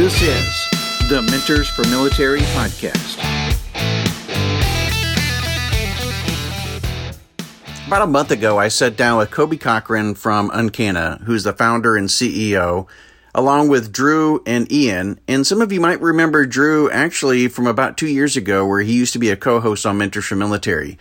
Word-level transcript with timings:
This 0.00 0.22
is 0.22 1.10
the 1.10 1.20
Mentors 1.30 1.68
for 1.68 1.86
Military 1.88 2.40
podcast. 2.40 3.18
About 7.86 8.00
a 8.00 8.06
month 8.06 8.30
ago, 8.30 8.56
I 8.56 8.68
sat 8.68 8.96
down 8.96 9.18
with 9.18 9.30
Coby 9.30 9.60
Cochran 9.60 10.14
from 10.14 10.48
UnCanna, 10.52 11.22
who's 11.24 11.44
the 11.44 11.52
founder 11.52 11.98
and 11.98 12.08
CEO, 12.08 12.88
along 13.34 13.68
with 13.68 13.92
Drew 13.92 14.42
and 14.46 14.72
Ian. 14.72 15.20
And 15.28 15.46
some 15.46 15.60
of 15.60 15.70
you 15.70 15.82
might 15.82 16.00
remember 16.00 16.46
Drew 16.46 16.90
actually 16.90 17.48
from 17.48 17.66
about 17.66 17.98
two 17.98 18.08
years 18.08 18.38
ago, 18.38 18.66
where 18.66 18.80
he 18.80 18.94
used 18.94 19.12
to 19.12 19.18
be 19.18 19.28
a 19.28 19.36
co 19.36 19.60
host 19.60 19.84
on 19.84 19.98
Mentors 19.98 20.24
for 20.24 20.34
Military. 20.34 20.96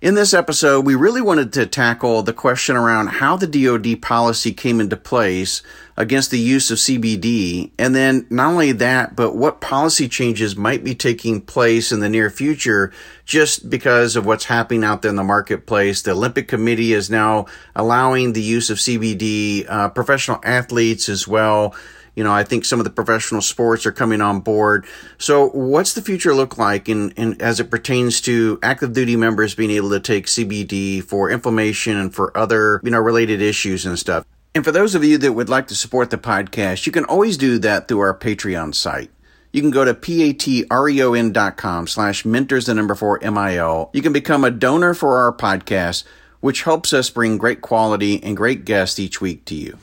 In 0.00 0.14
this 0.14 0.32
episode, 0.32 0.86
we 0.86 0.94
really 0.94 1.20
wanted 1.20 1.52
to 1.52 1.66
tackle 1.66 2.22
the 2.22 2.32
question 2.32 2.74
around 2.74 3.08
how 3.08 3.36
the 3.36 3.46
DoD 3.46 4.00
policy 4.00 4.50
came 4.50 4.80
into 4.80 4.96
place 4.96 5.62
against 5.94 6.30
the 6.30 6.38
use 6.38 6.70
of 6.70 6.78
CBD. 6.78 7.70
And 7.78 7.94
then 7.94 8.26
not 8.30 8.52
only 8.52 8.72
that, 8.72 9.14
but 9.14 9.36
what 9.36 9.60
policy 9.60 10.08
changes 10.08 10.56
might 10.56 10.82
be 10.82 10.94
taking 10.94 11.42
place 11.42 11.92
in 11.92 12.00
the 12.00 12.08
near 12.08 12.30
future 12.30 12.94
just 13.26 13.68
because 13.68 14.16
of 14.16 14.24
what's 14.24 14.46
happening 14.46 14.84
out 14.84 15.02
there 15.02 15.10
in 15.10 15.16
the 15.16 15.22
marketplace. 15.22 16.00
The 16.00 16.12
Olympic 16.12 16.48
Committee 16.48 16.94
is 16.94 17.10
now 17.10 17.44
allowing 17.76 18.32
the 18.32 18.40
use 18.40 18.70
of 18.70 18.78
CBD, 18.78 19.66
uh, 19.68 19.90
professional 19.90 20.40
athletes 20.42 21.10
as 21.10 21.28
well. 21.28 21.74
You 22.14 22.24
know, 22.24 22.32
I 22.32 22.42
think 22.44 22.64
some 22.64 22.80
of 22.80 22.84
the 22.84 22.90
professional 22.90 23.40
sports 23.40 23.86
are 23.86 23.92
coming 23.92 24.20
on 24.20 24.40
board. 24.40 24.86
So, 25.18 25.48
what's 25.50 25.94
the 25.94 26.02
future 26.02 26.34
look 26.34 26.58
like 26.58 26.88
in, 26.88 27.12
in 27.12 27.40
as 27.40 27.60
it 27.60 27.70
pertains 27.70 28.20
to 28.22 28.58
active 28.62 28.92
duty 28.92 29.16
members 29.16 29.54
being 29.54 29.70
able 29.70 29.90
to 29.90 30.00
take 30.00 30.26
CBD 30.26 31.02
for 31.02 31.30
inflammation 31.30 31.96
and 31.96 32.14
for 32.14 32.36
other 32.36 32.80
you 32.82 32.90
know 32.90 32.98
related 32.98 33.40
issues 33.40 33.86
and 33.86 33.98
stuff? 33.98 34.24
And 34.54 34.64
for 34.64 34.72
those 34.72 34.94
of 34.96 35.04
you 35.04 35.16
that 35.18 35.32
would 35.32 35.48
like 35.48 35.68
to 35.68 35.76
support 35.76 36.10
the 36.10 36.18
podcast, 36.18 36.84
you 36.84 36.92
can 36.92 37.04
always 37.04 37.36
do 37.36 37.58
that 37.60 37.86
through 37.86 38.00
our 38.00 38.18
Patreon 38.18 38.74
site. 38.74 39.10
You 39.52 39.60
can 39.62 39.70
go 39.70 39.84
to 39.84 39.94
patreon.com 39.94 41.86
slash 41.86 42.24
mentors 42.24 42.66
the 42.66 42.74
number 42.74 42.94
four 42.94 43.18
MIL. 43.20 43.90
You 43.92 44.02
can 44.02 44.12
become 44.12 44.44
a 44.44 44.50
donor 44.50 44.94
for 44.94 45.20
our 45.20 45.32
podcast, 45.32 46.04
which 46.40 46.62
helps 46.62 46.92
us 46.92 47.10
bring 47.10 47.38
great 47.38 47.60
quality 47.60 48.22
and 48.22 48.36
great 48.36 48.64
guests 48.64 48.98
each 48.98 49.20
week 49.20 49.44
to 49.46 49.54
you 49.54 49.78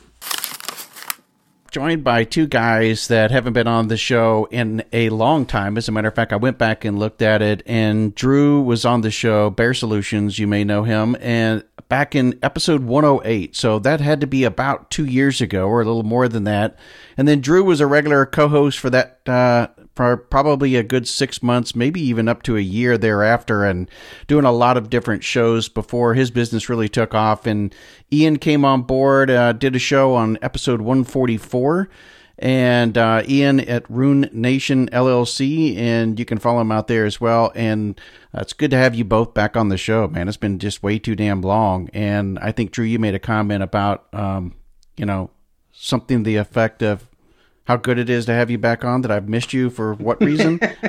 joined 1.77 2.03
by 2.03 2.23
two 2.23 2.47
guys 2.47 3.07
that 3.07 3.29
haven't 3.29 3.53
been 3.53 3.67
on 3.67 3.87
the 3.87 3.97
show 3.97 4.47
in 4.49 4.83
a 4.91 5.09
long 5.09 5.45
time. 5.45 5.77
As 5.77 5.87
a 5.87 5.91
matter 5.91 6.07
of 6.07 6.15
fact, 6.15 6.33
I 6.33 6.35
went 6.35 6.57
back 6.57 6.83
and 6.83 6.97
looked 6.97 7.21
at 7.21 7.39
it, 7.43 7.61
and 7.67 8.15
Drew 8.15 8.63
was 8.63 8.83
on 8.83 9.01
the 9.01 9.11
show, 9.11 9.51
Bear 9.51 9.75
Solutions, 9.75 10.39
you 10.39 10.47
may 10.47 10.63
know 10.63 10.85
him, 10.85 11.15
and 11.19 11.63
back 11.87 12.15
in 12.15 12.39
episode 12.41 12.83
108. 12.85 13.55
So 13.55 13.77
that 13.77 14.01
had 14.01 14.21
to 14.21 14.25
be 14.25 14.43
about 14.43 14.89
two 14.89 15.05
years 15.05 15.39
ago, 15.39 15.67
or 15.67 15.79
a 15.79 15.85
little 15.85 16.01
more 16.01 16.27
than 16.27 16.45
that. 16.45 16.79
And 17.15 17.27
then 17.27 17.41
Drew 17.41 17.63
was 17.63 17.79
a 17.79 17.85
regular 17.85 18.25
co 18.25 18.47
host 18.47 18.79
for 18.79 18.89
that 18.89 19.19
uh, 19.29 19.67
probably 19.97 20.75
a 20.75 20.83
good 20.83 21.07
six 21.07 21.43
months, 21.43 21.75
maybe 21.75 21.99
even 22.01 22.27
up 22.27 22.43
to 22.43 22.55
a 22.55 22.61
year 22.61 22.97
thereafter, 22.97 23.65
and 23.65 23.89
doing 24.27 24.45
a 24.45 24.51
lot 24.51 24.77
of 24.77 24.89
different 24.89 25.23
shows 25.23 25.67
before 25.67 26.13
his 26.13 26.31
business 26.31 26.69
really 26.69 26.89
took 26.89 27.13
off. 27.13 27.45
And 27.45 27.73
Ian 28.11 28.37
came 28.37 28.63
on 28.63 28.83
board, 28.83 29.29
uh, 29.29 29.53
did 29.53 29.75
a 29.75 29.79
show 29.79 30.13
on 30.15 30.37
episode 30.41 30.81
144 30.81 31.89
and 32.39 32.97
uh, 32.97 33.23
Ian 33.27 33.59
at 33.61 33.89
Rune 33.89 34.29
Nation 34.31 34.89
LLC, 34.89 35.75
and 35.77 36.19
you 36.19 36.25
can 36.25 36.37
follow 36.37 36.61
him 36.61 36.71
out 36.71 36.87
there 36.87 37.05
as 37.05 37.19
well. 37.19 37.51
And 37.55 37.99
uh, 38.35 38.41
it's 38.41 38.53
good 38.53 38.71
to 38.71 38.77
have 38.77 38.93
you 38.93 39.03
both 39.03 39.33
back 39.33 39.57
on 39.57 39.69
the 39.69 39.77
show, 39.77 40.07
man. 40.07 40.27
It's 40.27 40.37
been 40.37 40.59
just 40.59 40.83
way 40.83 40.99
too 40.99 41.15
damn 41.15 41.41
long. 41.41 41.89
And 41.93 42.37
I 42.39 42.51
think 42.51 42.71
Drew, 42.71 42.85
you 42.85 42.99
made 42.99 43.15
a 43.15 43.19
comment 43.19 43.63
about, 43.63 44.07
um, 44.13 44.53
you 44.97 45.05
know, 45.05 45.31
something 45.71 46.23
the 46.23 46.35
effect 46.35 46.83
of 46.83 47.09
how 47.67 47.75
good 47.75 47.99
it 47.99 48.09
is 48.09 48.25
to 48.25 48.33
have 48.33 48.49
you 48.49 48.57
back 48.57 48.85
on. 48.85 49.01
That 49.01 49.11
I've 49.11 49.27
missed 49.27 49.53
you 49.53 49.69
for 49.69 49.93
what 49.95 50.21
reason? 50.21 50.59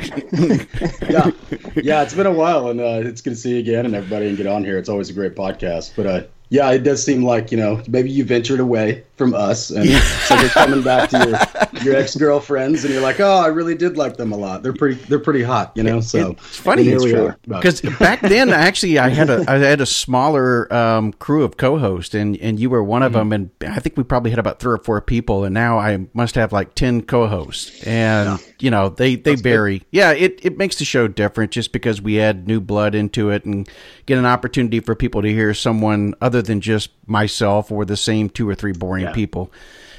yeah, 1.09 1.31
yeah, 1.75 2.03
it's 2.03 2.15
been 2.15 2.27
a 2.27 2.33
while, 2.33 2.69
and 2.69 2.81
uh, 2.81 3.03
it's 3.05 3.21
good 3.21 3.31
to 3.31 3.37
see 3.37 3.55
you 3.55 3.59
again 3.59 3.85
and 3.85 3.95
everybody 3.95 4.29
and 4.29 4.37
get 4.37 4.47
on 4.47 4.65
here. 4.65 4.79
It's 4.79 4.89
always 4.89 5.11
a 5.11 5.13
great 5.13 5.35
podcast. 5.35 5.93
But 5.97 6.07
uh, 6.07 6.23
yeah, 6.51 6.71
it 6.71 6.83
does 6.83 7.05
seem 7.05 7.25
like 7.25 7.53
you 7.53 7.59
know 7.59 7.83
maybe 7.89 8.11
you 8.11 8.25
ventured 8.25 8.61
away 8.61 9.05
from 9.17 9.35
us, 9.35 9.71
and 9.71 9.89
so 9.91 10.35
you're 10.41 10.49
coming 10.51 10.83
back 10.83 11.11
to 11.11 11.19
your 11.19 11.83
your 11.85 11.97
ex 11.97 12.17
girlfriends, 12.17 12.85
and 12.85 12.93
you're 12.93 13.03
like, 13.03 13.21
oh, 13.21 13.37
I 13.37 13.49
really 13.49 13.75
did 13.75 13.97
like 13.97 14.17
them 14.17 14.33
a 14.33 14.37
lot. 14.37 14.63
They're 14.63 14.73
pretty 14.73 14.95
they're 15.05 15.19
pretty 15.19 15.43
hot, 15.43 15.73
you 15.75 15.83
know. 15.83 16.01
So 16.01 16.31
it's 16.33 16.57
funny, 16.57 16.89
it's 16.89 17.05
true 17.05 17.35
because 17.47 17.83
back 17.99 18.21
then 18.23 18.51
actually 18.51 18.99
I 18.99 19.09
had 19.09 19.29
a 19.29 19.45
I 19.49 19.59
had 19.59 19.81
a 19.81 19.87
smaller 19.87 20.73
um, 20.73 21.13
crew 21.15 21.45
of 21.45 21.57
co-hosts, 21.59 22.15
and 22.15 22.37
and 22.39 22.59
you 22.59 22.71
were 22.71 22.83
one 22.83 23.03
of 23.03 23.13
mm-hmm. 23.13 23.31
them, 23.31 23.51
and 23.61 23.75
I 23.75 23.81
think 23.81 23.97
we 23.97 24.05
probably 24.05 24.31
had 24.31 24.39
about 24.39 24.59
three 24.59 24.73
or 24.73 24.79
four 24.79 25.01
people, 25.03 25.45
and 25.45 25.53
now 25.53 25.79
I 25.79 26.07
must 26.15 26.35
have 26.37 26.53
like 26.53 26.75
ten 26.75 27.03
co-hosts, 27.03 27.83
and 27.85 28.41
yeah. 28.41 28.48
You 28.61 28.71
know 28.71 28.89
they 28.89 29.15
they 29.15 29.33
That's 29.33 29.43
vary. 29.43 29.79
Good. 29.79 29.87
Yeah, 29.93 30.13
it 30.13 30.41
it 30.43 30.59
makes 30.59 30.77
the 30.77 30.85
show 30.85 31.09
different 31.09 31.53
just 31.53 31.73
because 31.73 32.03
we 32.03 32.21
add 32.21 32.47
new 32.47 32.61
blood 32.61 32.95
into 32.95 33.31
it 33.31 33.45
and 33.45 33.69
get 34.07 34.19
an 34.19 34.27
opportunity 34.27 34.81
for 34.81 34.95
people 34.95 35.23
to 35.23 35.29
hear 35.29 35.55
someone 35.55 36.15
other 36.21 36.43
than 36.43 36.61
just 36.61 36.91
myself 37.07 37.71
or 37.71 37.85
the 37.85 37.97
same 37.97 38.29
two 38.29 38.49
or 38.49 38.55
three 38.55 38.73
boring 38.73 39.05
yeah. 39.05 39.13
people. 39.13 39.53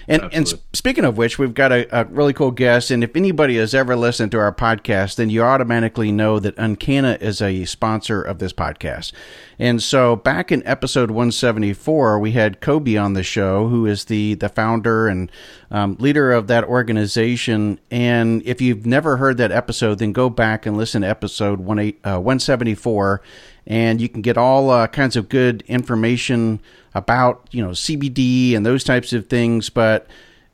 And 0.10 0.28
and 0.34 0.52
speaking 0.74 1.06
of 1.06 1.18
which, 1.18 1.38
we've 1.38 1.54
got 1.54 1.72
a, 1.72 2.02
a, 2.02 2.06
really 2.06 2.34
cool 2.34 2.50
guest. 2.50 2.90
And 2.90 3.04
if 3.04 3.16
anybody 3.16 3.58
has 3.58 3.76
ever 3.76 3.96
listened 3.96 4.32
to 4.32 4.40
our 4.40 4.54
podcast, 4.54 5.18
then 5.18 5.30
you 5.30 5.44
automatically 5.44 6.12
know 6.12 6.40
that 6.40 6.56
UnCanna 6.56 7.22
is 7.22 7.44
a 7.44 7.66
sponsor 7.66 8.20
of 8.20 8.40
this 8.40 8.52
podcast. 8.52 9.12
And 9.60 9.84
so 9.84 10.16
back 10.16 10.52
in 10.52 10.66
episode 10.66 11.12
174, 11.12 12.18
we 12.18 12.32
had 12.32 12.60
Coby 12.60 13.00
on 13.00 13.14
the 13.14 13.22
show, 13.22 13.68
who 13.68 13.86
is 13.86 14.06
the 14.06 14.34
the 14.34 14.50
founder 14.50 15.08
and 15.08 15.32
um, 15.72 15.96
leader 16.00 16.32
of 16.32 16.48
that 16.48 16.64
organization. 16.64 17.80
And 17.92 18.42
if 18.46 18.62
you've 18.62 18.86
never 18.86 19.18
heard 19.18 19.38
that 19.38 19.52
episode, 19.52 20.00
then 20.00 20.14
go 20.14 20.30
back 20.30 20.66
and 20.66 20.76
listen 20.78 21.02
to 21.04 21.08
episode 21.08 21.60
one 21.60 21.80
eight, 21.80 22.00
uh, 22.04 22.20
174 22.20 23.22
and 23.70 24.02
you 24.02 24.10
can 24.10 24.22
get 24.22 24.38
all 24.38 24.72
uh, 24.72 24.88
kinds 24.88 25.16
of 25.16 25.30
good 25.30 25.64
information 25.68 26.60
about 26.94 27.48
you 27.52 27.64
know 27.64 27.70
CBD 27.70 28.56
and 28.56 28.66
those 28.66 28.84
types 28.84 29.14
of 29.14 29.28
things. 29.28 29.70
But 29.70 30.08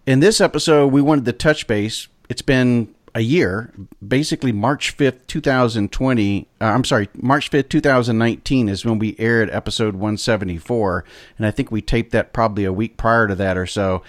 in 0.05 0.19
this 0.19 0.41
episode, 0.41 0.87
we 0.87 1.01
wanted 1.01 1.25
to 1.25 1.33
touch 1.33 1.65
base. 1.65 2.07
It's 2.29 2.41
been 2.41 2.93
a 3.15 3.21
year, 3.21 3.73
basically 4.05 4.51
March 4.51 4.91
fifth, 4.91 5.25
two 5.27 5.41
thousand 5.41 5.91
twenty. 5.91 6.47
Uh, 6.59 6.65
I'm 6.65 6.83
sorry, 6.83 7.09
March 7.15 7.49
fifth, 7.49 7.69
two 7.69 7.81
thousand 7.81 8.17
nineteen 8.17 8.67
is 8.67 8.85
when 8.85 8.99
we 8.99 9.15
aired 9.17 9.49
episode 9.49 9.95
one 9.95 10.17
seventy 10.17 10.57
four, 10.57 11.05
and 11.37 11.47
I 11.47 11.51
think 11.51 11.71
we 11.71 11.81
taped 11.81 12.11
that 12.11 12.33
probably 12.33 12.65
a 12.65 12.73
week 12.73 12.97
prior 12.97 13.27
to 13.27 13.35
that 13.35 13.57
or 13.57 13.65
so. 13.65 14.03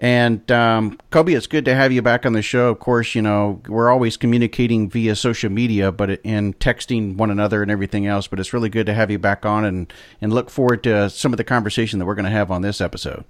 And 0.00 0.48
um, 0.52 0.98
Coby, 1.10 1.36
it's 1.36 1.48
good 1.48 1.64
to 1.64 1.74
have 1.74 1.90
you 1.90 2.02
back 2.02 2.24
on 2.24 2.32
the 2.32 2.42
show. 2.42 2.70
Of 2.70 2.78
course, 2.78 3.16
you 3.16 3.22
know 3.22 3.60
we're 3.66 3.90
always 3.90 4.16
communicating 4.16 4.88
via 4.88 5.16
social 5.16 5.50
media, 5.50 5.90
but 5.90 6.20
and 6.24 6.58
texting 6.60 7.16
one 7.16 7.30
another 7.30 7.62
and 7.62 7.70
everything 7.70 8.06
else. 8.06 8.28
But 8.28 8.38
it's 8.38 8.52
really 8.52 8.68
good 8.68 8.86
to 8.86 8.94
have 8.94 9.10
you 9.10 9.18
back 9.18 9.44
on, 9.44 9.64
and 9.64 9.92
and 10.20 10.32
look 10.32 10.50
forward 10.50 10.84
to 10.84 11.10
some 11.10 11.32
of 11.32 11.36
the 11.36 11.44
conversation 11.44 11.98
that 11.98 12.04
we're 12.06 12.14
going 12.14 12.26
to 12.26 12.30
have 12.30 12.52
on 12.52 12.62
this 12.62 12.80
episode. 12.80 13.24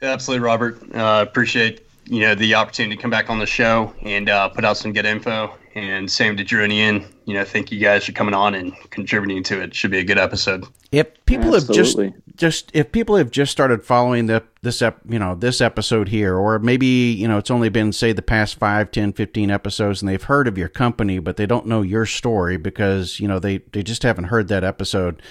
Absolutely, 0.00 0.44
Robert. 0.44 0.82
Uh, 0.94 1.24
appreciate 1.28 1.86
you 2.06 2.20
know 2.20 2.34
the 2.34 2.54
opportunity 2.54 2.96
to 2.96 3.02
come 3.02 3.10
back 3.10 3.30
on 3.30 3.38
the 3.38 3.46
show 3.46 3.94
and 4.02 4.28
uh, 4.28 4.48
put 4.48 4.64
out 4.64 4.76
some 4.76 4.92
good 4.92 5.06
info. 5.06 5.54
And 5.74 6.10
same 6.10 6.36
to 6.36 6.44
Drew 6.44 6.64
and 6.64 6.72
Ian. 6.72 7.06
You 7.24 7.32
know, 7.32 7.44
thank 7.46 7.72
you 7.72 7.80
guys 7.80 8.04
for 8.04 8.12
coming 8.12 8.34
on 8.34 8.54
and 8.54 8.74
contributing 8.90 9.42
to 9.44 9.62
it. 9.62 9.74
Should 9.74 9.90
be 9.90 10.00
a 10.00 10.04
good 10.04 10.18
episode. 10.18 10.66
If 10.90 11.24
people 11.24 11.54
Absolutely. 11.54 12.08
have 12.08 12.14
just 12.14 12.36
just 12.36 12.70
if 12.74 12.92
people 12.92 13.16
have 13.16 13.30
just 13.30 13.52
started 13.52 13.82
following 13.82 14.26
the 14.26 14.42
this 14.60 14.82
ep, 14.82 15.00
you 15.08 15.18
know 15.18 15.34
this 15.34 15.62
episode 15.62 16.08
here, 16.10 16.36
or 16.36 16.58
maybe 16.58 16.86
you 16.86 17.26
know 17.26 17.38
it's 17.38 17.50
only 17.50 17.70
been 17.70 17.92
say 17.92 18.12
the 18.12 18.20
past 18.20 18.56
5, 18.56 18.90
10, 18.90 19.14
15 19.14 19.50
episodes, 19.50 20.02
and 20.02 20.08
they've 20.10 20.22
heard 20.22 20.46
of 20.46 20.58
your 20.58 20.68
company, 20.68 21.18
but 21.18 21.38
they 21.38 21.46
don't 21.46 21.66
know 21.66 21.80
your 21.80 22.04
story 22.04 22.58
because 22.58 23.18
you 23.18 23.26
know 23.26 23.38
they 23.38 23.58
they 23.72 23.82
just 23.82 24.02
haven't 24.02 24.24
heard 24.24 24.48
that 24.48 24.64
episode. 24.64 25.22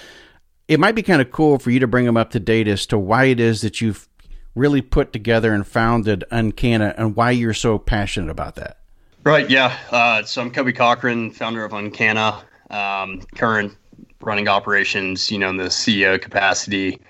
It 0.66 0.80
might 0.80 0.96
be 0.96 1.02
kind 1.02 1.22
of 1.22 1.30
cool 1.30 1.60
for 1.60 1.70
you 1.70 1.78
to 1.78 1.86
bring 1.86 2.06
them 2.06 2.16
up 2.16 2.30
to 2.30 2.40
date 2.40 2.66
as 2.66 2.84
to 2.86 2.98
why 2.98 3.24
it 3.24 3.38
is 3.38 3.60
that 3.60 3.80
you've 3.80 4.08
really 4.54 4.82
put 4.82 5.12
together 5.12 5.52
and 5.52 5.66
founded 5.66 6.24
UnCanna 6.30 6.94
and 6.96 7.16
why 7.16 7.30
you're 7.30 7.54
so 7.54 7.78
passionate 7.78 8.30
about 8.30 8.56
that. 8.56 8.78
Right. 9.24 9.48
Yeah. 9.48 9.76
Uh, 9.90 10.22
so 10.24 10.42
I'm 10.42 10.50
Coby 10.50 10.74
Cochran, 10.74 11.30
founder 11.30 11.64
of 11.64 11.72
UnCanna, 11.72 12.42
um, 12.70 13.20
current 13.36 13.76
running 14.20 14.48
operations, 14.48 15.30
you 15.30 15.38
know, 15.38 15.50
in 15.50 15.56
the 15.56 15.64
CEO 15.64 16.20
capacity. 16.20 17.00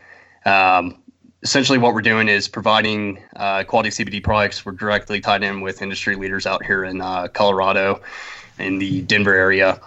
Um, 0.45 1.03
essentially, 1.43 1.79
what 1.79 1.95
we're 1.95 2.03
doing 2.03 2.29
is 2.29 2.49
providing 2.49 3.23
uh, 3.37 3.65
quality 3.65 3.91
CBD 3.91 4.23
products. 4.23 4.65
We're 4.65 4.73
directly 4.73 5.21
tied 5.21 5.43
in 5.43 5.61
with 5.61 5.83
industry 5.83 6.17
leaders 6.17 6.47
out 6.47 6.65
here 6.65 6.85
in 6.85 7.01
uh, 7.01 7.29
Colorado, 7.29 8.01
in 8.59 8.79
the 8.79 9.03
Denver 9.03 9.35
area. 9.35 9.81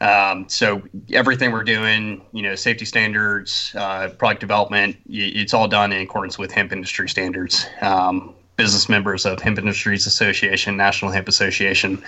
Um, 0.00 0.48
so 0.48 0.82
everything 1.12 1.50
we're 1.50 1.64
doing, 1.64 2.22
you 2.32 2.42
know, 2.42 2.54
safety 2.54 2.84
standards, 2.84 3.72
uh, 3.74 4.10
product 4.10 4.40
development, 4.40 4.96
it's 5.08 5.52
all 5.52 5.66
done 5.66 5.92
in 5.92 6.00
accordance 6.00 6.38
with 6.38 6.52
hemp 6.52 6.72
industry 6.72 7.08
standards. 7.08 7.66
Um, 7.80 8.34
business 8.58 8.88
members 8.88 9.24
of 9.24 9.40
Hemp 9.40 9.56
Industries 9.56 10.04
Association, 10.04 10.76
National 10.76 11.12
Hemp 11.12 11.28
Association. 11.28 12.02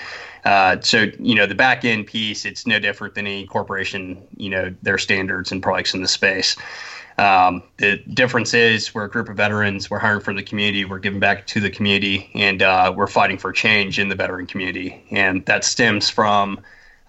Uh, 0.45 0.77
so 0.81 1.07
you 1.19 1.35
know 1.35 1.47
the 1.47 1.55
back 1.55 1.85
end 1.85 2.07
piece, 2.07 2.45
it's 2.45 2.67
no 2.67 2.79
different 2.79 3.15
than 3.15 3.27
any 3.27 3.47
corporation. 3.47 4.21
You 4.37 4.51
know 4.51 4.75
their 4.83 4.99
standards 4.99 5.53
and 5.53 5.63
products 5.63 5.95
in 5.95 6.03
the 6.03 6.09
space. 6.09 6.57
Um, 7.19 7.63
the 7.77 7.99
difference 8.15 8.53
is 8.53 8.95
we're 8.95 9.05
a 9.05 9.11
group 9.11 9.29
of 9.29 9.37
veterans. 9.37 9.91
We're 9.91 9.99
hiring 9.99 10.23
from 10.23 10.37
the 10.37 10.43
community. 10.43 10.85
We're 10.85 10.99
giving 10.99 11.21
back 11.21 11.47
to 11.49 11.61
the 11.61 11.71
community, 11.71 12.31
and 12.35 12.63
uh, 12.63 12.93
we're 12.95 13.07
fighting 13.07 13.39
for 13.39 13.53
change 13.53 13.99
in 13.99 14.09
the 14.09 14.15
veteran 14.15 14.47
community. 14.47 15.05
And 15.11 15.47
that 15.47 15.65
stems 15.65 16.11
from 16.11 16.61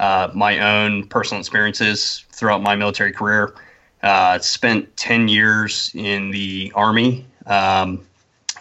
uh, 0.02 0.32
my 0.34 0.60
own 0.60 1.08
personal 1.08 1.40
experiences 1.40 2.26
throughout 2.32 2.62
my 2.62 2.76
military 2.76 3.14
career. 3.14 3.54
Uh, 4.02 4.40
spent 4.40 4.98
10 4.98 5.28
years 5.28 5.92
in 5.94 6.32
the 6.32 6.72
Army 6.74 7.24
um, 7.46 8.04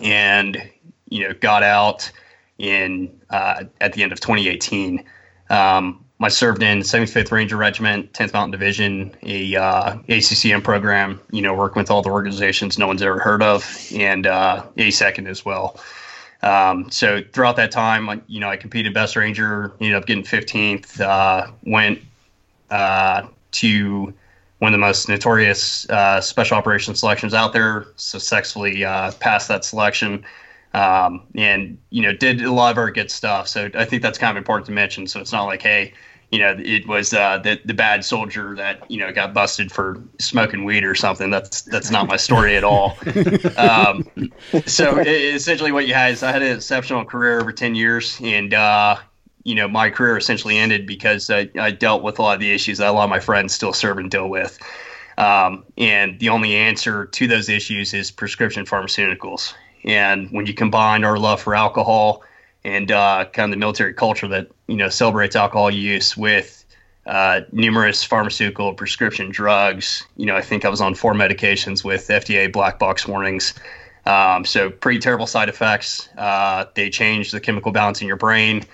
and, 0.02 0.70
you 1.08 1.26
know, 1.26 1.32
got 1.32 1.62
out 1.62 2.12
in 2.58 3.10
uh, 3.30 3.64
at 3.80 3.94
the 3.94 4.02
end 4.02 4.12
of 4.12 4.20
2018. 4.20 5.02
Um, 5.48 6.04
I 6.20 6.28
served 6.28 6.62
in 6.62 6.80
75th 6.80 7.32
Ranger 7.32 7.56
Regiment, 7.56 8.12
10th 8.12 8.34
Mountain 8.34 8.50
Division, 8.50 9.16
a 9.22 9.56
uh, 9.56 9.94
ACCM 10.10 10.62
program, 10.62 11.18
you 11.30 11.40
know, 11.40 11.54
working 11.54 11.80
with 11.80 11.90
all 11.90 12.02
the 12.02 12.10
organizations 12.10 12.78
no 12.78 12.86
one's 12.86 13.00
ever 13.00 13.18
heard 13.18 13.42
of, 13.42 13.88
and 13.94 14.26
uh, 14.26 14.66
a 14.76 14.90
second 14.90 15.26
as 15.26 15.42
well. 15.42 15.80
Um, 16.42 16.90
so 16.90 17.22
throughout 17.32 17.56
that 17.56 17.70
time, 17.70 18.22
you 18.26 18.40
know, 18.40 18.48
I 18.48 18.56
competed 18.56 18.94
best 18.94 19.16
ranger, 19.16 19.72
ended 19.80 19.94
up 19.94 20.06
getting 20.06 20.24
15th, 20.24 21.00
uh, 21.00 21.50
went 21.64 22.00
uh, 22.70 23.26
to 23.52 24.14
one 24.58 24.72
of 24.72 24.78
the 24.78 24.86
most 24.86 25.08
notorious 25.08 25.88
uh, 25.90 26.20
special 26.20 26.56
operations 26.56 27.00
selections 27.00 27.34
out 27.34 27.52
there, 27.52 27.86
successfully 27.96 28.84
uh, 28.84 29.12
passed 29.12 29.48
that 29.48 29.64
selection 29.64 30.24
um, 30.74 31.22
and 31.34 31.78
you 31.90 32.02
know 32.02 32.12
did 32.12 32.42
a 32.42 32.52
lot 32.52 32.70
of 32.70 32.78
our 32.78 32.90
good 32.90 33.10
stuff. 33.10 33.48
So 33.48 33.70
I 33.74 33.84
think 33.84 34.02
that's 34.02 34.18
kind 34.18 34.30
of 34.30 34.36
important 34.36 34.66
to 34.66 34.72
mention. 34.72 35.06
So 35.06 35.20
it's 35.20 35.32
not 35.32 35.44
like 35.44 35.62
hey, 35.62 35.92
you 36.30 36.38
know, 36.38 36.54
it 36.58 36.86
was 36.86 37.12
uh, 37.12 37.38
the 37.38 37.60
the 37.64 37.74
bad 37.74 38.04
soldier 38.04 38.54
that 38.54 38.88
you 38.88 38.98
know 38.98 39.12
got 39.12 39.34
busted 39.34 39.72
for 39.72 40.00
smoking 40.18 40.64
weed 40.64 40.84
or 40.84 40.94
something. 40.94 41.28
That's 41.30 41.62
that's 41.62 41.90
not 41.90 42.06
my 42.06 42.16
story 42.16 42.56
at 42.56 42.64
all. 42.64 42.96
Um, 43.56 44.08
so 44.66 44.98
it, 44.98 45.08
essentially, 45.08 45.72
what 45.72 45.86
you 45.86 45.94
had 45.94 46.12
is 46.12 46.22
I 46.22 46.32
had 46.32 46.42
an 46.42 46.56
exceptional 46.56 47.04
career 47.04 47.40
over 47.40 47.52
ten 47.52 47.74
years, 47.74 48.18
and 48.22 48.54
uh, 48.54 48.96
you 49.44 49.54
know 49.54 49.68
my 49.68 49.90
career 49.90 50.16
essentially 50.16 50.56
ended 50.56 50.86
because 50.86 51.30
I, 51.30 51.50
I, 51.58 51.70
dealt 51.72 52.02
with 52.02 52.18
a 52.18 52.22
lot 52.22 52.34
of 52.34 52.40
the 52.40 52.50
issues 52.52 52.78
that 52.78 52.88
a 52.88 52.92
lot 52.92 53.04
of 53.04 53.10
my 53.10 53.20
friends 53.20 53.52
still 53.52 53.72
serve 53.72 53.98
and 53.98 54.10
deal 54.10 54.28
with. 54.28 54.58
Um, 55.18 55.64
and 55.76 56.18
the 56.20 56.28
only 56.30 56.54
answer 56.54 57.06
to 57.06 57.26
those 57.26 57.48
issues 57.48 57.92
is 57.92 58.10
prescription 58.10 58.64
pharmaceuticals. 58.64 59.52
And 59.84 60.30
when 60.30 60.46
you 60.46 60.54
combine 60.54 61.04
our 61.04 61.18
love 61.18 61.42
for 61.42 61.54
alcohol 61.54 62.22
and 62.64 62.90
uh, 62.92 63.24
kind 63.32 63.52
of 63.52 63.56
the 63.56 63.60
military 63.60 63.94
culture 63.94 64.28
that 64.28 64.48
you 64.66 64.76
know 64.76 64.88
celebrates 64.88 65.36
alcohol 65.36 65.70
use 65.70 66.16
with 66.16 66.64
uh, 67.06 67.40
numerous 67.52 68.04
pharmaceutical 68.04 68.74
prescription 68.74 69.30
drugs, 69.30 70.06
you 70.16 70.26
know, 70.26 70.36
I 70.36 70.42
think 70.42 70.64
I 70.64 70.68
was 70.68 70.80
on 70.80 70.94
four 70.94 71.14
medications 71.14 71.82
with 71.82 72.06
FDA 72.08 72.52
black 72.52 72.78
box 72.78 73.08
warnings. 73.08 73.54
Um, 74.06 74.44
so 74.44 74.70
pretty 74.70 74.98
terrible 74.98 75.26
side 75.26 75.48
effects. 75.48 76.08
Uh, 76.16 76.66
they 76.74 76.90
change 76.90 77.32
the 77.32 77.40
chemical 77.40 77.72
balance 77.72 78.00
in 78.00 78.06
your 78.06 78.16
brain, 78.16 78.64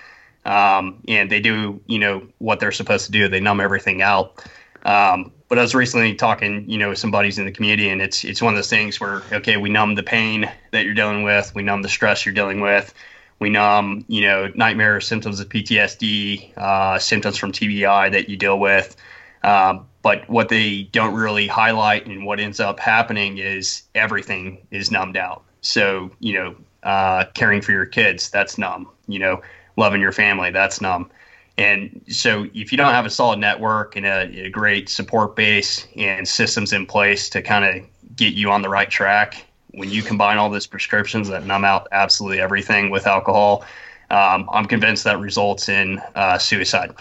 um, 0.45 1.01
and 1.07 1.31
they 1.31 1.39
do 1.39 1.81
you 1.87 1.99
know 1.99 2.27
what 2.39 2.59
they're 2.59 2.71
supposed 2.71 3.05
to 3.07 3.11
do. 3.11 3.27
They 3.27 3.39
numb 3.39 3.59
everything 3.59 4.01
out. 4.01 4.45
Um, 4.83 5.31
but 5.49 5.57
I 5.57 5.61
was 5.61 5.73
recently 5.73 6.13
talking, 6.13 6.69
you 6.69 6.77
know, 6.77 6.89
with 6.89 6.97
some 6.97 7.11
buddies 7.11 7.39
in 7.39 7.45
the 7.45 7.51
community, 7.51 7.89
and 7.89 8.01
it's 8.01 8.23
it's 8.23 8.41
one 8.41 8.53
of 8.53 8.57
those 8.57 8.69
things 8.69 8.99
where 8.99 9.21
okay, 9.31 9.57
we 9.57 9.69
numb 9.69 9.95
the 9.95 10.03
pain 10.03 10.49
that 10.71 10.85
you're 10.85 10.93
dealing 10.93 11.23
with, 11.23 11.53
we 11.55 11.63
numb 11.63 11.81
the 11.81 11.89
stress 11.89 12.25
you're 12.25 12.35
dealing 12.35 12.61
with, 12.61 12.93
we 13.39 13.49
numb, 13.49 14.05
you 14.07 14.21
know, 14.21 14.51
nightmare 14.55 14.99
symptoms 15.01 15.39
of 15.39 15.49
PTSD, 15.49 16.57
uh, 16.57 16.99
symptoms 16.99 17.37
from 17.37 17.51
TBI 17.51 18.11
that 18.11 18.29
you 18.29 18.37
deal 18.37 18.59
with. 18.59 18.95
Um, 19.43 19.87
but 20.01 20.27
what 20.29 20.49
they 20.49 20.83
don't 20.83 21.13
really 21.13 21.47
highlight 21.47 22.07
and 22.07 22.25
what 22.25 22.39
ends 22.39 22.59
up 22.59 22.79
happening 22.79 23.37
is 23.37 23.83
everything 23.93 24.65
is 24.71 24.91
numbed 24.91 25.17
out. 25.17 25.43
So 25.61 26.11
you 26.19 26.33
know, 26.33 26.55
uh, 26.83 27.25
caring 27.33 27.61
for 27.61 27.71
your 27.71 27.85
kids, 27.85 28.29
that's 28.29 28.57
numb. 28.57 28.89
You 29.07 29.19
know, 29.19 29.41
loving 29.75 30.01
your 30.01 30.11
family, 30.11 30.51
that's 30.51 30.81
numb 30.81 31.09
and 31.57 32.01
so, 32.07 32.45
if 32.53 32.71
you 32.71 32.77
don't 32.77 32.93
have 32.93 33.05
a 33.05 33.09
solid 33.09 33.39
network 33.39 33.95
and 33.95 34.05
a, 34.05 34.45
a 34.45 34.49
great 34.49 34.89
support 34.89 35.35
base 35.35 35.87
and 35.95 36.27
systems 36.27 36.71
in 36.71 36.85
place 36.85 37.29
to 37.31 37.41
kind 37.41 37.65
of 37.65 38.15
get 38.15 38.35
you 38.35 38.51
on 38.51 38.61
the 38.61 38.69
right 38.69 38.89
track, 38.89 39.46
when 39.71 39.89
you 39.89 40.01
combine 40.01 40.37
all 40.37 40.49
those 40.49 40.67
prescriptions 40.67 41.29
that 41.29 41.45
numb 41.45 41.65
out 41.65 41.87
absolutely 41.91 42.39
everything 42.39 42.89
with 42.89 43.07
alcohol, 43.07 43.65
um, 44.09 44.49
I'm 44.51 44.65
convinced 44.65 45.03
that 45.03 45.19
results 45.19 45.69
in 45.69 46.01
uh, 46.15 46.37
suicide. 46.37 46.93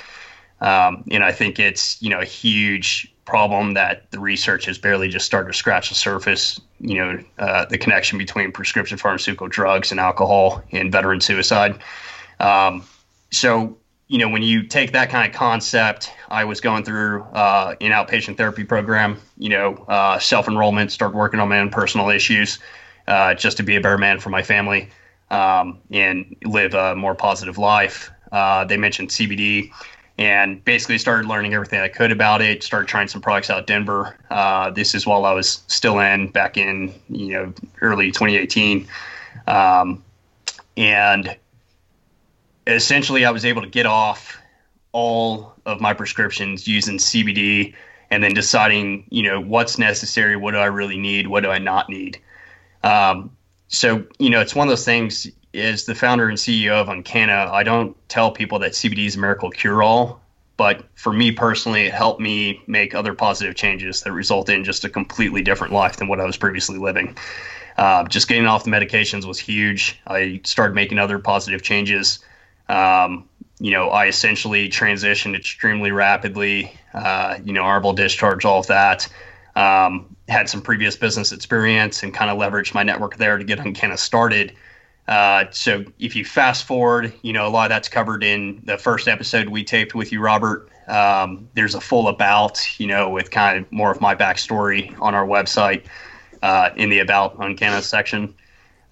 Um, 0.61 1.05
and 1.11 1.23
I 1.23 1.33
think 1.33 1.59
it's 1.59 2.01
you 2.03 2.11
know 2.11 2.21
a 2.21 2.25
huge 2.25 3.13
problem 3.25 3.75
that 3.75 4.11
the 4.11 4.19
research 4.19 4.67
has 4.67 4.79
barely 4.79 5.09
just 5.09 5.27
started 5.27 5.53
to 5.53 5.59
scratch 5.59 5.89
the 5.91 5.95
surface. 5.95 6.61
You 6.81 6.99
know, 6.99 7.25
uh, 7.39 7.65
the 7.67 7.79
connection 7.79 8.19
between 8.19 8.53
prescription 8.53 8.97
pharmaceutical 8.99 9.49
drugs 9.49 9.91
and 9.91 10.01
alcohol 10.01 10.62
and 10.73 10.91
veteran 10.91 11.21
suicide. 11.21 11.79
Um, 12.41 12.85
so 13.31 13.77
you 14.08 14.19
know, 14.19 14.29
when 14.29 14.43
you 14.43 14.62
take 14.62 14.93
that 14.93 15.11
kind 15.11 15.29
of 15.29 15.37
concept, 15.37 16.12
I 16.29 16.44
was 16.44 16.61
going 16.61 16.85
through 16.85 17.23
uh, 17.32 17.75
an 17.81 17.91
outpatient 17.91 18.37
therapy 18.37 18.64
program, 18.64 19.20
you 19.37 19.49
know, 19.49 19.75
uh, 19.88 20.19
self 20.19 20.47
enrollment, 20.49 20.93
start 20.93 21.14
working 21.14 21.41
on 21.41 21.49
my 21.49 21.58
own 21.58 21.70
personal 21.70 22.08
issues 22.11 22.58
uh, 23.08 23.35
just 23.35 23.56
to 23.56 23.62
be 23.62 23.76
a 23.76 23.81
better 23.81 23.99
man 23.99 24.20
for 24.20 24.31
my 24.31 24.43
family 24.43 24.91
um, 25.31 25.81
and 25.91 26.37
live 26.44 26.75
a 26.75 26.94
more 26.94 27.14
positive 27.14 27.58
life. 27.58 28.11
Uh, 28.31 28.64
they 28.64 28.76
mentioned 28.76 29.08
CBD 29.08 29.70
and 30.19 30.64
basically 30.64 30.99
started 30.99 31.29
learning 31.29 31.52
everything 31.52 31.81
I 31.81 31.88
could 31.88 32.11
about 32.11 32.41
it, 32.41 32.62
started 32.62 32.88
trying 32.88 33.09
some 33.09 33.20
products 33.20 33.50
out 33.50 33.67
Denver. 33.67 34.17
Uh, 34.31 34.70
this 34.70 34.94
is 34.94 35.06
while 35.06 35.25
I 35.25 35.32
was 35.32 35.62
still 35.67 35.99
in 35.99 36.29
back 36.29 36.56
in, 36.56 36.94
you 37.09 37.32
know, 37.35 37.52
early 37.82 38.12
2018. 38.12 38.87
Um, 39.47 40.02
and 40.76 41.37
essentially 42.67 43.25
I 43.25 43.31
was 43.31 43.45
able 43.45 43.63
to 43.63 43.69
get 43.69 43.87
off 43.87 44.39
all 44.93 45.55
of 45.67 45.81
my 45.81 45.93
prescriptions 45.93 46.67
using 46.67 46.99
CBD 46.99 47.75
and 48.11 48.23
then 48.23 48.33
deciding, 48.35 49.05
you 49.11 49.23
know, 49.23 49.41
what's 49.41 49.79
necessary, 49.79 50.37
what 50.37 50.53
do 50.53 50.59
I 50.59 50.67
really 50.67 50.97
need, 50.97 51.27
what 51.27 51.43
do 51.43 51.51
I 51.51 51.59
not 51.59 51.89
need. 51.89 52.19
Um, 52.83 53.37
so, 53.69 54.05
you 54.19 54.31
know, 54.31 54.41
it's 54.41 54.55
one 54.55 54.69
of 54.69 54.71
those 54.71 54.85
things. 54.85 55.29
As 55.55 55.87
the 55.87 55.95
founder 55.95 56.29
and 56.29 56.39
CEO 56.39 56.73
of 56.73 56.89
UnCanna, 56.89 57.51
I 57.51 57.63
don't 57.63 57.97
tell 58.09 58.31
people 58.31 58.59
that 58.61 58.73
CBD 58.73 59.07
is 59.07 59.17
a 59.17 59.19
miracle 59.19 59.51
cure 59.51 59.83
all, 59.83 60.21
but 60.57 60.85
for 60.95 61.12
me 61.12 61.33
personally, 61.33 61.87
it 61.87 61.95
helped 61.95 62.21
me 62.21 62.61
make 62.67 62.95
other 62.95 63.15
positive 63.15 63.55
changes 63.55 64.03
that 64.03 64.12
result 64.12 64.49
in 64.49 64.65
just 64.65 64.85
a 64.85 64.89
completely 64.89 65.43
different 65.43 65.73
life 65.73 65.97
than 65.97 66.09
what 66.09 66.21
I 66.21 66.25
was 66.25 66.37
previously 66.37 66.79
living. 66.79 67.17
Uh, 67.79 68.05
just 68.05 68.29
getting 68.29 68.47
off 68.47 68.64
the 68.64 68.71
medications 68.71 69.26
was 69.26 69.38
huge. 69.38 69.99
I 70.07 70.40
started 70.45 70.75
making 70.75 70.99
other 70.99 71.19
positive 71.19 71.62
changes. 71.62 72.21
Um, 72.68 73.28
you 73.58 73.70
know, 73.70 73.88
I 73.88 74.06
essentially 74.06 74.68
transitioned 74.68 75.37
extremely 75.37 75.90
rapidly. 75.90 76.73
Uh, 76.92 77.38
you 77.44 77.52
know, 77.52 77.62
honorable 77.62 77.92
discharge, 77.92 78.44
all 78.44 78.61
of 78.61 78.66
that. 78.66 79.08
Um, 79.54 80.14
had 80.28 80.49
some 80.49 80.61
previous 80.61 80.96
business 80.96 81.32
experience 81.32 82.02
and 82.02 82.12
kind 82.12 82.30
of 82.30 82.38
leveraged 82.38 82.75
my 82.75 82.82
network 82.82 83.16
there 83.16 83.38
to 83.38 83.44
get 83.44 83.58
UnCanna 83.58 83.99
started. 83.99 84.52
Uh, 85.08 85.44
so 85.50 85.85
if 85.99 86.16
you 86.16 86.25
fast 86.25 86.66
forward, 86.66 87.12
you 87.23 87.32
know, 87.32 87.46
a 87.46 87.49
lot 87.49 87.66
of 87.66 87.68
that's 87.70 87.88
covered 87.88 88.25
in 88.25 88.61
the 88.64 88.76
first 88.76 89.06
episode 89.06 89.49
we 89.49 89.62
taped 89.62 89.94
with 89.94 90.11
you, 90.11 90.20
Robert. 90.20 90.68
Um, 90.88 91.49
there's 91.54 91.75
a 91.75 91.80
full 91.80 92.08
about, 92.08 92.61
you 92.80 92.87
know, 92.87 93.08
with 93.08 93.30
kind 93.30 93.58
of 93.58 93.70
more 93.73 93.90
of 93.90 94.00
my 94.00 94.14
backstory 94.14 94.99
on 95.00 95.14
our 95.14 95.26
website 95.26 95.85
uh, 96.42 96.70
in 96.76 96.90
the 96.90 96.99
about 96.99 97.38
UnCanna 97.38 97.82
section. 97.82 98.35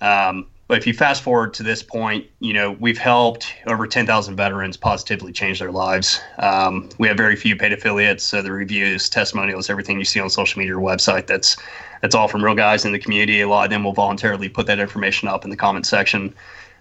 Um, 0.01 0.47
but 0.67 0.79
if 0.79 0.87
you 0.87 0.95
fast 0.95 1.23
forward 1.23 1.53
to 1.55 1.63
this 1.63 1.83
point, 1.83 2.27
you 2.41 2.53
know 2.53 2.73
we've 2.81 2.99
helped 2.99 3.55
over 3.67 3.87
10,000 3.87 4.37
veterans 4.37 4.77
positively 4.77 5.33
change 5.33 5.59
their 5.59 5.71
lives. 5.71 6.21
Um, 6.39 6.89
we 6.99 7.09
have 7.09 7.17
very 7.17 7.37
few 7.37 7.57
paid 7.57 7.73
affiliates, 7.73 8.25
so 8.25 8.41
the 8.41 8.53
reviews, 8.53 9.09
testimonials, 9.09 9.69
everything 9.69 9.99
you 9.99 10.05
see 10.05 10.21
on 10.21 10.31
social 10.31 10.59
media 10.59 10.77
or 10.77 10.81
website, 10.81 11.27
that's 11.27 11.57
that's 12.01 12.15
all 12.15 12.29
from 12.29 12.45
real 12.45 12.55
guys 12.55 12.85
in 12.85 12.93
the 12.93 12.99
community. 12.99 13.41
A 13.41 13.49
lot 13.49 13.65
of 13.65 13.71
them 13.71 13.85
will 13.85 13.93
voluntarily 13.93 14.49
put 14.49 14.67
that 14.67 14.79
information 14.79 15.29
up 15.29 15.45
in 15.45 15.51
the 15.51 15.57
comment 15.57 15.87
section. 15.87 16.35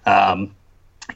Um, 0.05 0.53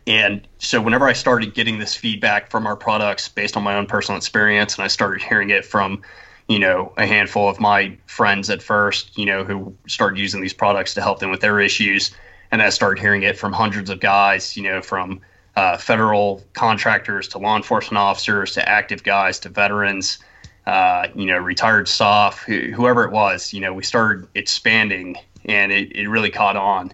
and 0.06 0.46
so 0.60 0.82
whenever 0.82 1.08
I 1.08 1.14
started 1.14 1.54
getting 1.54 1.80
this 1.80 1.96
feedback 1.96 2.52
from 2.52 2.68
our 2.68 2.76
products 2.76 3.30
based 3.30 3.56
on 3.56 3.64
my 3.64 3.76
own 3.76 3.86
personal 3.86 4.18
experience, 4.18 4.76
and 4.76 4.84
I 4.84 4.88
started 4.88 5.24
hearing 5.24 5.50
it 5.52 5.66
from 5.66 6.02
you 6.50 6.60
know 6.60 6.92
a 6.98 7.06
handful 7.06 7.48
of 7.48 7.62
my 7.62 7.98
friends 8.08 8.50
at 8.50 8.62
first, 8.62 9.18
you 9.18 9.26
know, 9.26 9.46
who 9.46 9.74
started 9.88 10.20
using 10.20 10.42
these 10.42 10.54
products 10.54 10.94
to 10.96 11.02
help 11.02 11.20
them 11.20 11.32
with 11.32 11.40
their 11.40 11.62
issues 11.62 12.12
and 12.52 12.62
I 12.62 12.70
started 12.70 13.02
hearing 13.02 13.24
it 13.24 13.38
from 13.38 13.54
hundreds 13.54 13.90
of 13.90 14.00
guys, 14.00 14.56
you 14.56 14.64
know, 14.64 14.82
from 14.82 15.22
uh, 15.56 15.78
federal 15.78 16.44
contractors 16.54 17.28
to 17.30 17.40
law 17.40 17.56
enforcement 17.58 17.98
officers 17.98 18.54
to 18.54 18.70
active 18.70 19.04
guys 19.04 19.40
to 19.40 19.50
veterans, 19.50 20.20
uh, 20.66 21.08
you 21.16 21.26
know, 21.26 21.38
retired 21.38 21.88
staff, 21.88 22.44
whoever 22.44 23.04
it 23.04 23.12
was. 23.12 23.54
You 23.54 23.62
know, 23.62 23.74
we 23.74 23.84
started 23.84 24.28
expanding, 24.36 25.18
and 25.46 25.72
it, 25.72 25.96
it 25.96 26.08
really 26.08 26.30
caught 26.30 26.56
on. 26.56 26.94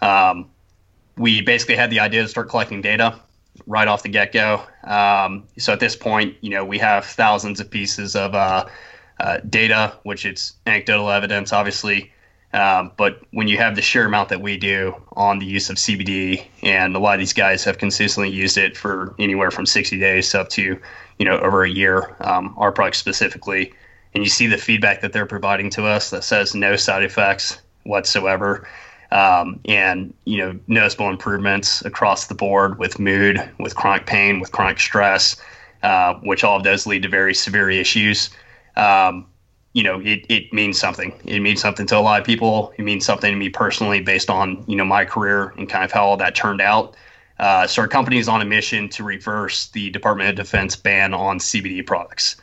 Um, 0.00 0.50
we 1.16 1.40
basically 1.42 1.76
had 1.76 1.90
the 1.90 2.00
idea 2.00 2.22
to 2.22 2.28
start 2.28 2.48
collecting 2.48 2.82
data 2.82 3.18
right 3.66 3.88
off 3.88 4.02
the 4.02 4.08
get 4.08 4.32
go. 4.32 4.62
Um, 4.84 5.44
so 5.58 5.72
at 5.72 5.80
this 5.80 5.96
point, 5.96 6.36
you 6.40 6.50
know, 6.50 6.64
we 6.64 6.78
have 6.78 7.04
thousands 7.04 7.60
of 7.60 7.70
pieces 7.70 8.16
of 8.16 8.34
uh, 8.34 8.66
uh, 9.20 9.38
data, 9.48 9.96
which 10.02 10.24
it's 10.26 10.54
anecdotal 10.66 11.10
evidence, 11.10 11.52
obviously. 11.52 12.12
Um, 12.54 12.92
but 12.96 13.20
when 13.32 13.48
you 13.48 13.58
have 13.58 13.74
the 13.74 13.82
sheer 13.82 14.06
amount 14.06 14.28
that 14.28 14.40
we 14.40 14.56
do 14.56 14.94
on 15.14 15.40
the 15.40 15.44
use 15.44 15.70
of 15.70 15.76
CBD, 15.76 16.46
and 16.62 16.94
a 16.94 17.00
lot 17.00 17.14
of 17.14 17.18
these 17.18 17.32
guys 17.32 17.64
have 17.64 17.78
consistently 17.78 18.30
used 18.30 18.56
it 18.56 18.76
for 18.76 19.12
anywhere 19.18 19.50
from 19.50 19.66
60 19.66 19.98
days 19.98 20.32
up 20.36 20.48
to, 20.50 20.80
you 21.18 21.24
know, 21.26 21.36
over 21.40 21.64
a 21.64 21.68
year, 21.68 22.16
um, 22.20 22.54
our 22.56 22.70
product 22.70 22.96
specifically, 22.96 23.74
and 24.14 24.22
you 24.22 24.30
see 24.30 24.46
the 24.46 24.56
feedback 24.56 25.00
that 25.00 25.12
they're 25.12 25.26
providing 25.26 25.68
to 25.70 25.84
us 25.84 26.10
that 26.10 26.22
says 26.22 26.54
no 26.54 26.76
side 26.76 27.02
effects 27.02 27.60
whatsoever, 27.82 28.68
um, 29.10 29.58
and 29.64 30.14
you 30.24 30.38
know, 30.38 30.56
noticeable 30.68 31.10
improvements 31.10 31.84
across 31.84 32.28
the 32.28 32.36
board 32.36 32.78
with 32.78 33.00
mood, 33.00 33.42
with 33.58 33.74
chronic 33.74 34.06
pain, 34.06 34.38
with 34.38 34.52
chronic 34.52 34.78
stress, 34.78 35.36
uh, 35.82 36.14
which 36.22 36.44
all 36.44 36.56
of 36.56 36.62
those 36.62 36.86
lead 36.86 37.02
to 37.02 37.08
very 37.08 37.34
severe 37.34 37.68
issues. 37.68 38.30
Um, 38.76 39.26
you 39.74 39.82
know, 39.82 40.00
it, 40.00 40.24
it 40.28 40.52
means 40.52 40.78
something. 40.78 41.12
It 41.24 41.40
means 41.40 41.60
something 41.60 41.86
to 41.88 41.98
a 41.98 42.00
lot 42.00 42.20
of 42.20 42.26
people. 42.26 42.72
It 42.78 42.82
means 42.82 43.04
something 43.04 43.30
to 43.30 43.36
me 43.36 43.48
personally 43.48 44.00
based 44.00 44.30
on, 44.30 44.64
you 44.66 44.76
know, 44.76 44.84
my 44.84 45.04
career 45.04 45.52
and 45.58 45.68
kind 45.68 45.84
of 45.84 45.92
how 45.92 46.06
all 46.06 46.16
that 46.16 46.34
turned 46.34 46.60
out. 46.60 46.96
Uh, 47.40 47.66
so 47.66 47.82
our 47.82 47.88
company 47.88 48.18
is 48.18 48.28
on 48.28 48.40
a 48.40 48.44
mission 48.44 48.88
to 48.88 49.02
reverse 49.02 49.68
the 49.70 49.90
Department 49.90 50.30
of 50.30 50.36
Defense 50.36 50.76
ban 50.76 51.12
on 51.12 51.40
CBD 51.40 51.84
products. 51.84 52.36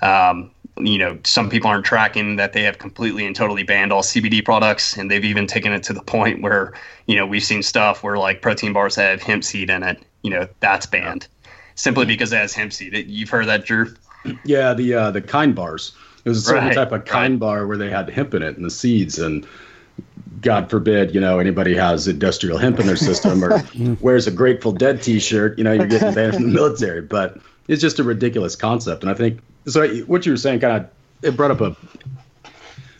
Um, 0.00 0.52
you 0.78 0.98
know, 0.98 1.18
some 1.24 1.50
people 1.50 1.68
aren't 1.68 1.84
tracking 1.84 2.36
that 2.36 2.52
they 2.52 2.62
have 2.62 2.78
completely 2.78 3.26
and 3.26 3.34
totally 3.34 3.64
banned 3.64 3.92
all 3.92 4.02
CBD 4.02 4.44
products, 4.44 4.96
and 4.96 5.10
they've 5.10 5.24
even 5.24 5.48
taken 5.48 5.72
it 5.72 5.82
to 5.84 5.92
the 5.92 6.02
point 6.16 6.40
where, 6.40 6.72
you 7.06 7.16
know, 7.16 7.26
we've 7.26 7.42
seen 7.42 7.64
stuff 7.64 8.04
where 8.04 8.16
like 8.16 8.42
protein 8.42 8.72
bars 8.72 8.94
have 8.94 9.20
hemp 9.20 9.42
seed 9.42 9.70
in 9.70 9.82
it. 9.82 10.00
You 10.22 10.30
know, 10.30 10.48
that's 10.60 10.86
banned 10.86 11.26
simply 11.74 12.04
because 12.04 12.32
it 12.32 12.36
has 12.36 12.54
hemp 12.54 12.72
seed. 12.72 12.94
You've 13.08 13.30
heard 13.30 13.46
that, 13.46 13.64
Drew? 13.64 13.92
Yeah, 14.44 14.74
the 14.74 14.94
uh, 14.94 15.10
the 15.10 15.22
kind 15.22 15.54
bars. 15.54 15.92
It 16.26 16.28
was 16.28 16.38
a 16.38 16.42
certain 16.42 16.64
right, 16.66 16.74
type 16.74 16.90
of 16.90 17.04
kind 17.04 17.34
right. 17.34 17.40
bar 17.40 17.66
where 17.68 17.78
they 17.78 17.88
had 17.88 18.10
hemp 18.10 18.34
in 18.34 18.42
it 18.42 18.56
and 18.56 18.64
the 18.66 18.70
seeds 18.70 19.20
and 19.20 19.46
God 20.40 20.68
forbid, 20.68 21.14
you 21.14 21.20
know, 21.20 21.38
anybody 21.38 21.74
has 21.76 22.08
industrial 22.08 22.58
hemp 22.58 22.80
in 22.80 22.86
their 22.86 22.96
system 22.96 23.44
or 23.44 23.62
wears 24.00 24.26
a 24.26 24.32
Grateful 24.32 24.72
Dead 24.72 25.02
T-shirt, 25.02 25.56
you 25.56 25.62
know, 25.64 25.72
you're 25.72 25.86
getting 25.86 26.12
banned 26.12 26.34
from 26.34 26.42
the 26.48 26.52
military. 26.52 27.00
But 27.00 27.38
it's 27.68 27.80
just 27.80 28.00
a 28.00 28.04
ridiculous 28.04 28.56
concept, 28.56 29.02
and 29.02 29.10
I 29.10 29.14
think 29.14 29.40
so. 29.66 29.88
What 30.00 30.26
you 30.26 30.32
were 30.32 30.36
saying 30.36 30.60
kind 30.60 30.84
of 30.84 30.90
it 31.22 31.36
brought 31.36 31.52
up 31.52 31.60
a 31.60 31.76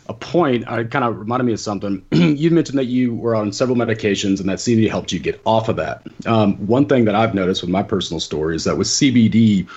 a 0.09 0.15
point. 0.15 0.69
I 0.69 0.85
kind 0.85 1.05
of 1.05 1.19
reminded 1.19 1.45
me 1.45 1.53
of 1.53 1.61
something. 1.61 2.05
you 2.13 2.51
mentioned 2.51 2.79
that 2.79 2.87
you 2.87 3.15
were 3.15 3.35
on 3.35 3.53
several 3.53 3.77
medications 3.77 4.41
and 4.41 4.49
that 4.49 4.59
CBD 4.59 4.89
helped 4.89 5.13
you 5.13 5.19
get 5.19 5.41
off 5.45 5.69
of 5.69 5.77
that. 5.77 6.03
Um, 6.27 6.55
one 6.67 6.87
thing 6.87 7.05
that 7.07 7.15
I've 7.15 7.35
noticed 7.35 7.63
with 7.63 7.71
my 7.71 7.83
personal 7.83 8.21
story 8.21 8.57
is 8.57 8.65
that 8.65 8.79
with 8.79 8.87
CBD, 8.87 9.69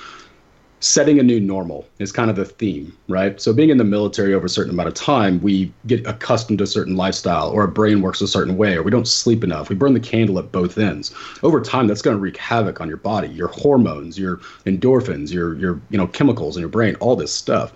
setting 0.81 1.19
a 1.19 1.23
new 1.23 1.39
normal 1.39 1.85
is 1.99 2.11
kind 2.11 2.29
of 2.29 2.37
the 2.37 2.45
theme, 2.45 2.95
right? 3.09 3.39
So 3.41 3.51
being 3.51 3.69
in 3.69 3.77
the 3.77 3.83
military 3.83 4.33
over 4.33 4.45
a 4.45 4.49
certain 4.49 4.71
amount 4.71 4.87
of 4.87 4.93
time, 4.93 5.41
we 5.41 5.71
get 5.87 6.05
accustomed 6.07 6.59
to 6.59 6.63
a 6.63 6.67
certain 6.67 6.95
lifestyle 6.95 7.49
or 7.49 7.61
our 7.61 7.67
brain 7.67 8.01
works 8.01 8.21
a 8.21 8.27
certain 8.27 8.55
way 8.55 8.75
or 8.75 8.83
we 8.83 8.91
don't 8.91 9.07
sleep 9.07 9.43
enough. 9.43 9.69
We 9.69 9.75
burn 9.75 9.93
the 9.93 9.99
candle 9.99 10.39
at 10.39 10.51
both 10.51 10.77
ends. 10.77 11.13
Over 11.43 11.59
time 11.59 11.87
that's 11.87 12.01
going 12.01 12.15
to 12.15 12.21
wreak 12.21 12.37
havoc 12.37 12.79
on 12.79 12.87
your 12.87 12.97
body, 12.97 13.27
your 13.27 13.49
hormones, 13.49 14.17
your 14.17 14.37
endorphins, 14.65 15.33
your 15.33 15.55
your 15.57 15.81
you 15.89 15.97
know 15.97 16.07
chemicals 16.07 16.55
in 16.55 16.61
your 16.61 16.69
brain, 16.69 16.95
all 16.95 17.15
this 17.15 17.33
stuff. 17.33 17.73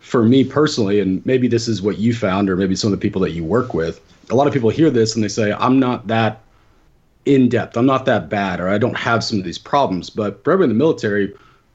For 0.00 0.24
me 0.24 0.42
personally, 0.42 0.98
and 0.98 1.24
maybe 1.24 1.46
this 1.46 1.68
is 1.68 1.82
what 1.82 1.98
you 1.98 2.12
found 2.12 2.50
or 2.50 2.56
maybe 2.56 2.74
some 2.74 2.92
of 2.92 2.98
the 2.98 3.02
people 3.02 3.20
that 3.20 3.30
you 3.30 3.44
work 3.44 3.74
with, 3.74 4.00
a 4.28 4.34
lot 4.34 4.48
of 4.48 4.52
people 4.52 4.70
hear 4.70 4.90
this 4.90 5.14
and 5.14 5.22
they 5.22 5.28
say, 5.28 5.52
I'm 5.52 5.78
not 5.78 6.08
that 6.08 6.40
in 7.26 7.48
depth. 7.48 7.76
I'm 7.76 7.86
not 7.86 8.06
that 8.06 8.28
bad 8.28 8.58
or 8.58 8.68
I 8.68 8.78
don't 8.78 8.96
have 8.96 9.22
some 9.22 9.38
of 9.38 9.44
these 9.44 9.58
problems. 9.58 10.10
But 10.10 10.42
for 10.42 10.52
everyone 10.52 10.70
in 10.70 10.78
the 10.78 10.82
military, 10.82 11.32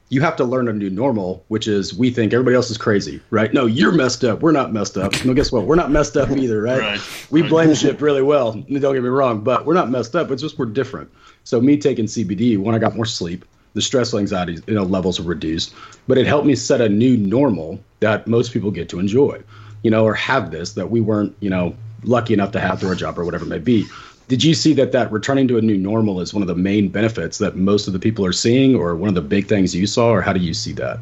you 0.08 0.20
have 0.20 0.36
to 0.36 0.44
learn 0.44 0.68
a 0.68 0.72
new 0.72 0.88
normal, 0.88 1.44
which 1.48 1.66
is 1.66 1.92
we 1.92 2.10
think 2.10 2.32
everybody 2.32 2.54
else 2.54 2.70
is 2.70 2.78
crazy, 2.78 3.20
right? 3.30 3.52
No, 3.52 3.66
you're 3.66 3.92
messed 3.92 4.22
up. 4.22 4.40
We're 4.40 4.52
not 4.52 4.72
messed 4.72 4.96
up. 4.96 5.12
No, 5.24 5.34
guess 5.34 5.50
what? 5.50 5.64
We're 5.64 5.74
not 5.74 5.90
messed 5.90 6.16
up 6.16 6.30
either, 6.30 6.62
right? 6.62 6.80
right. 6.80 7.00
We 7.30 7.42
blame 7.42 7.74
shit 7.74 8.00
really 8.00 8.22
well. 8.22 8.52
Don't 8.52 8.68
get 8.68 9.02
me 9.02 9.08
wrong, 9.08 9.40
but 9.40 9.66
we're 9.66 9.74
not 9.74 9.90
messed 9.90 10.14
up. 10.14 10.30
It's 10.30 10.42
just 10.42 10.58
we're 10.58 10.66
different. 10.66 11.10
So 11.42 11.60
me 11.60 11.76
taking 11.76 12.06
CBD 12.06 12.56
when 12.56 12.74
I 12.74 12.78
got 12.78 12.94
more 12.94 13.04
sleep, 13.04 13.44
the 13.74 13.82
stress 13.82 14.14
anxiety 14.14 14.58
you 14.66 14.74
know 14.74 14.84
levels 14.84 15.20
were 15.20 15.26
reduced, 15.26 15.74
but 16.06 16.18
it 16.18 16.26
helped 16.26 16.46
me 16.46 16.54
set 16.54 16.80
a 16.80 16.88
new 16.88 17.16
normal 17.16 17.80
that 18.00 18.26
most 18.26 18.52
people 18.52 18.70
get 18.70 18.88
to 18.90 19.00
enjoy, 19.00 19.42
you 19.82 19.90
know, 19.90 20.04
or 20.04 20.14
have 20.14 20.50
this 20.50 20.72
that 20.74 20.90
we 20.90 21.00
weren't 21.00 21.36
you 21.40 21.50
know 21.50 21.74
lucky 22.04 22.32
enough 22.32 22.52
to 22.52 22.60
have 22.60 22.78
through 22.78 22.92
a 22.92 22.96
job 22.96 23.18
or 23.18 23.24
whatever 23.24 23.44
it 23.44 23.48
may 23.48 23.58
be 23.58 23.84
did 24.28 24.42
you 24.42 24.54
see 24.54 24.72
that 24.74 24.92
that 24.92 25.10
returning 25.12 25.46
to 25.48 25.58
a 25.58 25.62
new 25.62 25.76
normal 25.76 26.20
is 26.20 26.34
one 26.34 26.42
of 26.42 26.48
the 26.48 26.54
main 26.54 26.88
benefits 26.88 27.38
that 27.38 27.56
most 27.56 27.86
of 27.86 27.92
the 27.92 27.98
people 27.98 28.24
are 28.24 28.32
seeing 28.32 28.74
or 28.74 28.96
one 28.96 29.08
of 29.08 29.14
the 29.14 29.20
big 29.20 29.46
things 29.46 29.74
you 29.74 29.86
saw 29.86 30.10
or 30.10 30.20
how 30.20 30.32
do 30.32 30.40
you 30.40 30.54
see 30.54 30.72
that? 30.72 30.98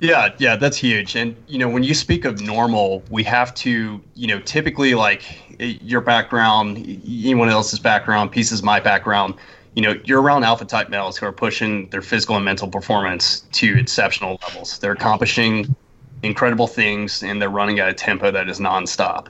Yeah 0.00 0.34
yeah 0.38 0.56
that's 0.56 0.76
huge. 0.76 1.16
And 1.16 1.36
you 1.46 1.58
know 1.58 1.68
when 1.68 1.82
you 1.82 1.94
speak 1.94 2.24
of 2.24 2.40
normal 2.40 3.02
we 3.08 3.22
have 3.24 3.54
to 3.56 4.00
you 4.14 4.26
know 4.26 4.40
typically 4.40 4.94
like 4.94 5.24
your 5.58 6.00
background 6.00 6.78
anyone 6.78 7.48
else's 7.48 7.78
background 7.78 8.30
pieces 8.30 8.62
my 8.62 8.80
background 8.80 9.34
you 9.74 9.82
know 9.82 9.98
you're 10.04 10.20
around 10.20 10.44
alpha 10.44 10.64
type 10.64 10.88
males 10.90 11.16
who 11.16 11.26
are 11.26 11.32
pushing 11.32 11.88
their 11.90 12.02
physical 12.02 12.36
and 12.36 12.44
mental 12.44 12.68
performance 12.68 13.40
to 13.52 13.78
exceptional 13.78 14.38
levels. 14.46 14.78
They're 14.78 14.92
accomplishing 14.92 15.74
incredible 16.22 16.66
things 16.66 17.22
and 17.22 17.40
they're 17.40 17.48
running 17.48 17.78
at 17.78 17.88
a 17.88 17.94
tempo 17.94 18.30
that 18.30 18.48
is 18.48 18.60
nonstop. 18.60 19.28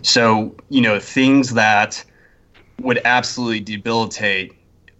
So 0.00 0.54
you 0.70 0.80
know 0.80 0.98
things 0.98 1.52
that 1.54 2.02
would 2.86 3.00
absolutely 3.04 3.58
debilitate 3.58 4.52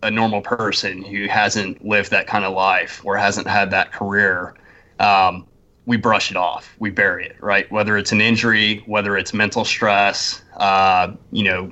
a 0.02 0.11
normal 0.11 0.43
person 0.43 1.02
who 1.02 1.28
hasn't 1.28 1.85
lived 1.85 2.11
that 2.11 2.26
kind 2.26 2.45
of 2.45 2.52
life 2.52 3.00
or 3.05 3.16
hasn't 3.16 3.47
had 3.47 3.71
that 3.71 3.93
career. 3.93 4.55
Um, 4.99 5.47
we 5.87 5.97
brush 5.97 6.33
it 6.33 6.37
off, 6.37 6.75
we 6.81 6.90
bury 6.90 7.26
it, 7.26 7.37
right? 7.40 7.71
Whether 7.71 7.97
it's 7.97 8.11
an 8.11 8.21
injury, 8.21 8.83
whether 8.87 9.16
it's 9.16 9.33
mental 9.33 9.64
stress, 9.64 10.43
uh, 10.57 11.12
you 11.31 11.45
know, 11.45 11.71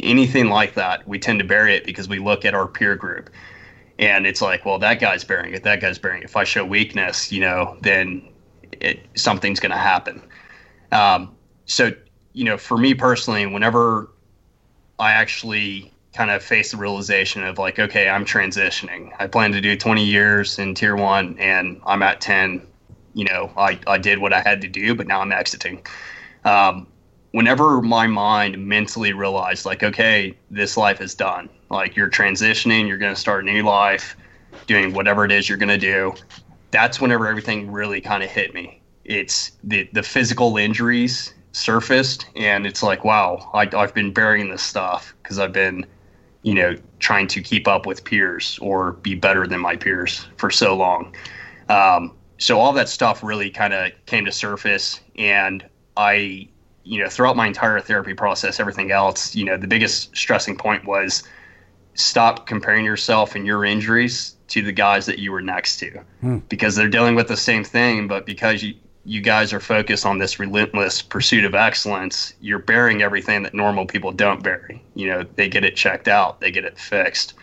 anything 0.00 0.48
like 0.48 0.74
that, 0.74 1.06
we 1.06 1.20
tend 1.20 1.38
to 1.38 1.44
bury 1.44 1.76
it 1.76 1.84
because 1.84 2.08
we 2.08 2.18
look 2.18 2.44
at 2.44 2.54
our 2.54 2.66
peer 2.66 2.96
group 2.96 3.30
and 4.00 4.26
it's 4.26 4.42
like, 4.42 4.64
well, 4.64 4.80
that 4.80 4.98
guy's 4.98 5.22
bearing 5.22 5.54
it, 5.54 5.62
that 5.62 5.80
guy's 5.80 5.98
bearing 5.98 6.22
it. 6.22 6.24
If 6.24 6.36
I 6.36 6.42
show 6.42 6.64
weakness, 6.64 7.30
you 7.30 7.40
know, 7.40 7.78
then 7.82 8.28
it, 8.80 9.06
something's 9.14 9.60
going 9.60 9.70
to 9.70 9.78
happen. 9.78 10.22
Um, 10.90 11.36
so, 11.66 11.92
you 12.32 12.44
know, 12.44 12.58
for 12.58 12.76
me 12.76 12.94
personally, 12.94 13.46
whenever 13.46 14.10
I 15.02 15.14
actually 15.14 15.92
kind 16.14 16.30
of 16.30 16.44
faced 16.44 16.70
the 16.70 16.76
realization 16.76 17.42
of 17.42 17.58
like, 17.58 17.80
okay, 17.80 18.08
I'm 18.08 18.24
transitioning. 18.24 19.10
I 19.18 19.26
plan 19.26 19.50
to 19.50 19.60
do 19.60 19.76
20 19.76 20.04
years 20.04 20.60
in 20.60 20.76
tier 20.76 20.94
one 20.94 21.36
and 21.40 21.80
I'm 21.84 22.04
at 22.04 22.20
10. 22.20 22.64
You 23.12 23.24
know, 23.24 23.50
I, 23.56 23.80
I 23.88 23.98
did 23.98 24.20
what 24.20 24.32
I 24.32 24.40
had 24.40 24.60
to 24.60 24.68
do, 24.68 24.94
but 24.94 25.08
now 25.08 25.20
I'm 25.20 25.32
exiting. 25.32 25.84
Um, 26.44 26.86
whenever 27.32 27.82
my 27.82 28.06
mind 28.06 28.64
mentally 28.64 29.12
realized 29.12 29.66
like, 29.66 29.82
okay, 29.82 30.36
this 30.52 30.76
life 30.76 31.00
is 31.00 31.16
done. 31.16 31.48
Like 31.68 31.96
you're 31.96 32.08
transitioning, 32.08 32.86
you're 32.86 32.96
going 32.96 33.12
to 33.12 33.20
start 33.20 33.42
a 33.42 33.52
new 33.52 33.64
life, 33.64 34.16
doing 34.68 34.94
whatever 34.94 35.24
it 35.24 35.32
is 35.32 35.48
you're 35.48 35.58
going 35.58 35.68
to 35.68 35.78
do. 35.78 36.14
That's 36.70 37.00
whenever 37.00 37.26
everything 37.26 37.72
really 37.72 38.00
kind 38.00 38.22
of 38.22 38.30
hit 38.30 38.54
me. 38.54 38.80
It's 39.04 39.50
the 39.64 39.90
the 39.92 40.04
physical 40.04 40.56
injuries 40.58 41.34
surfaced 41.52 42.26
and 42.34 42.66
it's 42.66 42.82
like 42.82 43.04
wow 43.04 43.50
I, 43.52 43.68
i've 43.76 43.94
been 43.94 44.12
burying 44.12 44.50
this 44.50 44.62
stuff 44.62 45.14
because 45.22 45.38
i've 45.38 45.52
been 45.52 45.86
you 46.42 46.54
know 46.54 46.76
trying 46.98 47.28
to 47.28 47.42
keep 47.42 47.68
up 47.68 47.86
with 47.86 48.04
peers 48.04 48.58
or 48.62 48.92
be 48.92 49.14
better 49.14 49.46
than 49.46 49.60
my 49.60 49.76
peers 49.76 50.26
for 50.36 50.50
so 50.50 50.74
long 50.74 51.14
um, 51.68 52.14
so 52.38 52.58
all 52.58 52.72
that 52.72 52.88
stuff 52.88 53.22
really 53.22 53.50
kind 53.50 53.72
of 53.72 53.92
came 54.06 54.24
to 54.24 54.32
surface 54.32 55.00
and 55.16 55.64
i 55.96 56.48
you 56.84 57.02
know 57.02 57.08
throughout 57.08 57.36
my 57.36 57.46
entire 57.46 57.80
therapy 57.80 58.14
process 58.14 58.58
everything 58.58 58.90
else 58.90 59.34
you 59.34 59.44
know 59.44 59.56
the 59.56 59.68
biggest 59.68 60.14
stressing 60.16 60.56
point 60.56 60.84
was 60.86 61.22
stop 61.94 62.46
comparing 62.46 62.84
yourself 62.84 63.34
and 63.34 63.46
your 63.46 63.64
injuries 63.64 64.36
to 64.48 64.62
the 64.62 64.72
guys 64.72 65.04
that 65.04 65.18
you 65.18 65.30
were 65.30 65.42
next 65.42 65.76
to 65.76 65.90
hmm. 66.20 66.38
because 66.48 66.74
they're 66.74 66.88
dealing 66.88 67.14
with 67.14 67.28
the 67.28 67.36
same 67.36 67.62
thing 67.62 68.08
but 68.08 68.24
because 68.24 68.62
you 68.62 68.74
you 69.04 69.20
guys 69.20 69.52
are 69.52 69.60
focused 69.60 70.06
on 70.06 70.18
this 70.18 70.38
relentless 70.38 71.02
pursuit 71.02 71.44
of 71.44 71.54
excellence, 71.54 72.34
you're 72.40 72.60
bearing 72.60 73.02
everything 73.02 73.42
that 73.42 73.54
normal 73.54 73.84
people 73.84 74.12
don't 74.12 74.42
bury. 74.42 74.82
You 74.94 75.08
know, 75.08 75.26
they 75.34 75.48
get 75.48 75.64
it 75.64 75.74
checked 75.74 76.08
out, 76.08 76.40
they 76.40 76.52
get 76.52 76.64
it 76.64 76.78
fixed, 76.78 77.34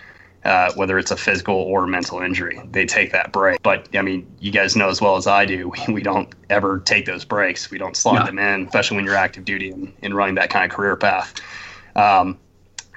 uh, 0.46 0.72
whether 0.76 0.98
it's 0.98 1.12
a 1.12 1.18
physical 1.18 1.56
or 1.56 1.86
mental 1.86 2.22
injury. 2.22 2.62
They 2.72 2.86
take 2.86 3.12
that 3.12 3.34
break. 3.34 3.62
But 3.62 3.90
I 3.94 4.02
mean, 4.02 4.26
you 4.40 4.52
guys 4.52 4.76
know 4.76 4.88
as 4.88 5.02
well 5.02 5.18
as 5.18 5.28
I 5.28 5.46
do, 5.46 5.70
we, 5.88 5.94
we 5.96 6.02
don't 6.02 6.34
ever 6.50 6.80
take 6.80 7.06
those 7.06 7.26
breaks. 7.26 7.70
We 7.70 7.78
don't 7.78 7.98
slot 7.98 8.26
them 8.26 8.40
in, 8.40 8.66
especially 8.66 8.96
when 8.96 9.06
you're 9.06 9.16
active 9.16 9.44
duty 9.44 9.72
and, 9.72 9.94
and 10.02 10.16
running 10.16 10.36
that 10.36 10.50
kind 10.50 10.70
of 10.70 10.76
career 10.76 10.96
path. 10.96 11.34
Um, 11.96 12.40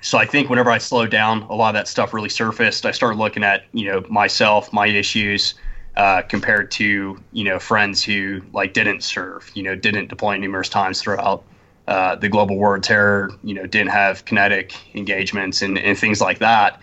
so 0.02 0.19
I 0.19 0.26
think 0.26 0.50
whenever 0.50 0.71
I 0.71 0.78
slowed 0.78 1.11
down, 1.11 1.42
a 1.45 1.54
lot 1.54 1.69
of 1.71 1.75
that 1.75 1.88
stuff 1.88 2.12
really 2.12 2.28
surfaced. 2.28 2.87
I 2.87 2.90
started 2.90 3.19
looking 3.19 3.45
at, 3.45 3.64
you 3.73 3.87
know, 3.87 4.04
myself, 4.09 4.73
my 4.73 4.87
issues, 4.88 5.54
uh, 5.96 6.22
compared 6.22 6.70
to 6.72 7.22
you 7.32 7.44
know 7.44 7.58
friends 7.58 8.02
who 8.02 8.42
like 8.52 8.72
didn't 8.72 9.02
serve, 9.02 9.50
you 9.54 9.62
know, 9.62 9.75
didn't 9.75 10.08
deploy 10.08 10.37
numerous 10.37 10.68
times 10.68 11.00
throughout 11.00 11.44
uh, 11.88 12.16
the 12.16 12.28
global 12.28 12.56
war 12.56 12.76
of 12.76 12.82
terror, 12.82 13.30
you 13.42 13.54
know, 13.54 13.66
didn't 13.66 13.90
have 13.90 14.25
kinetic 14.25 14.75
engagements 14.96 15.62
and, 15.62 15.78
and 15.78 15.99
things 15.99 16.20
like 16.20 16.38
that. 16.38 16.80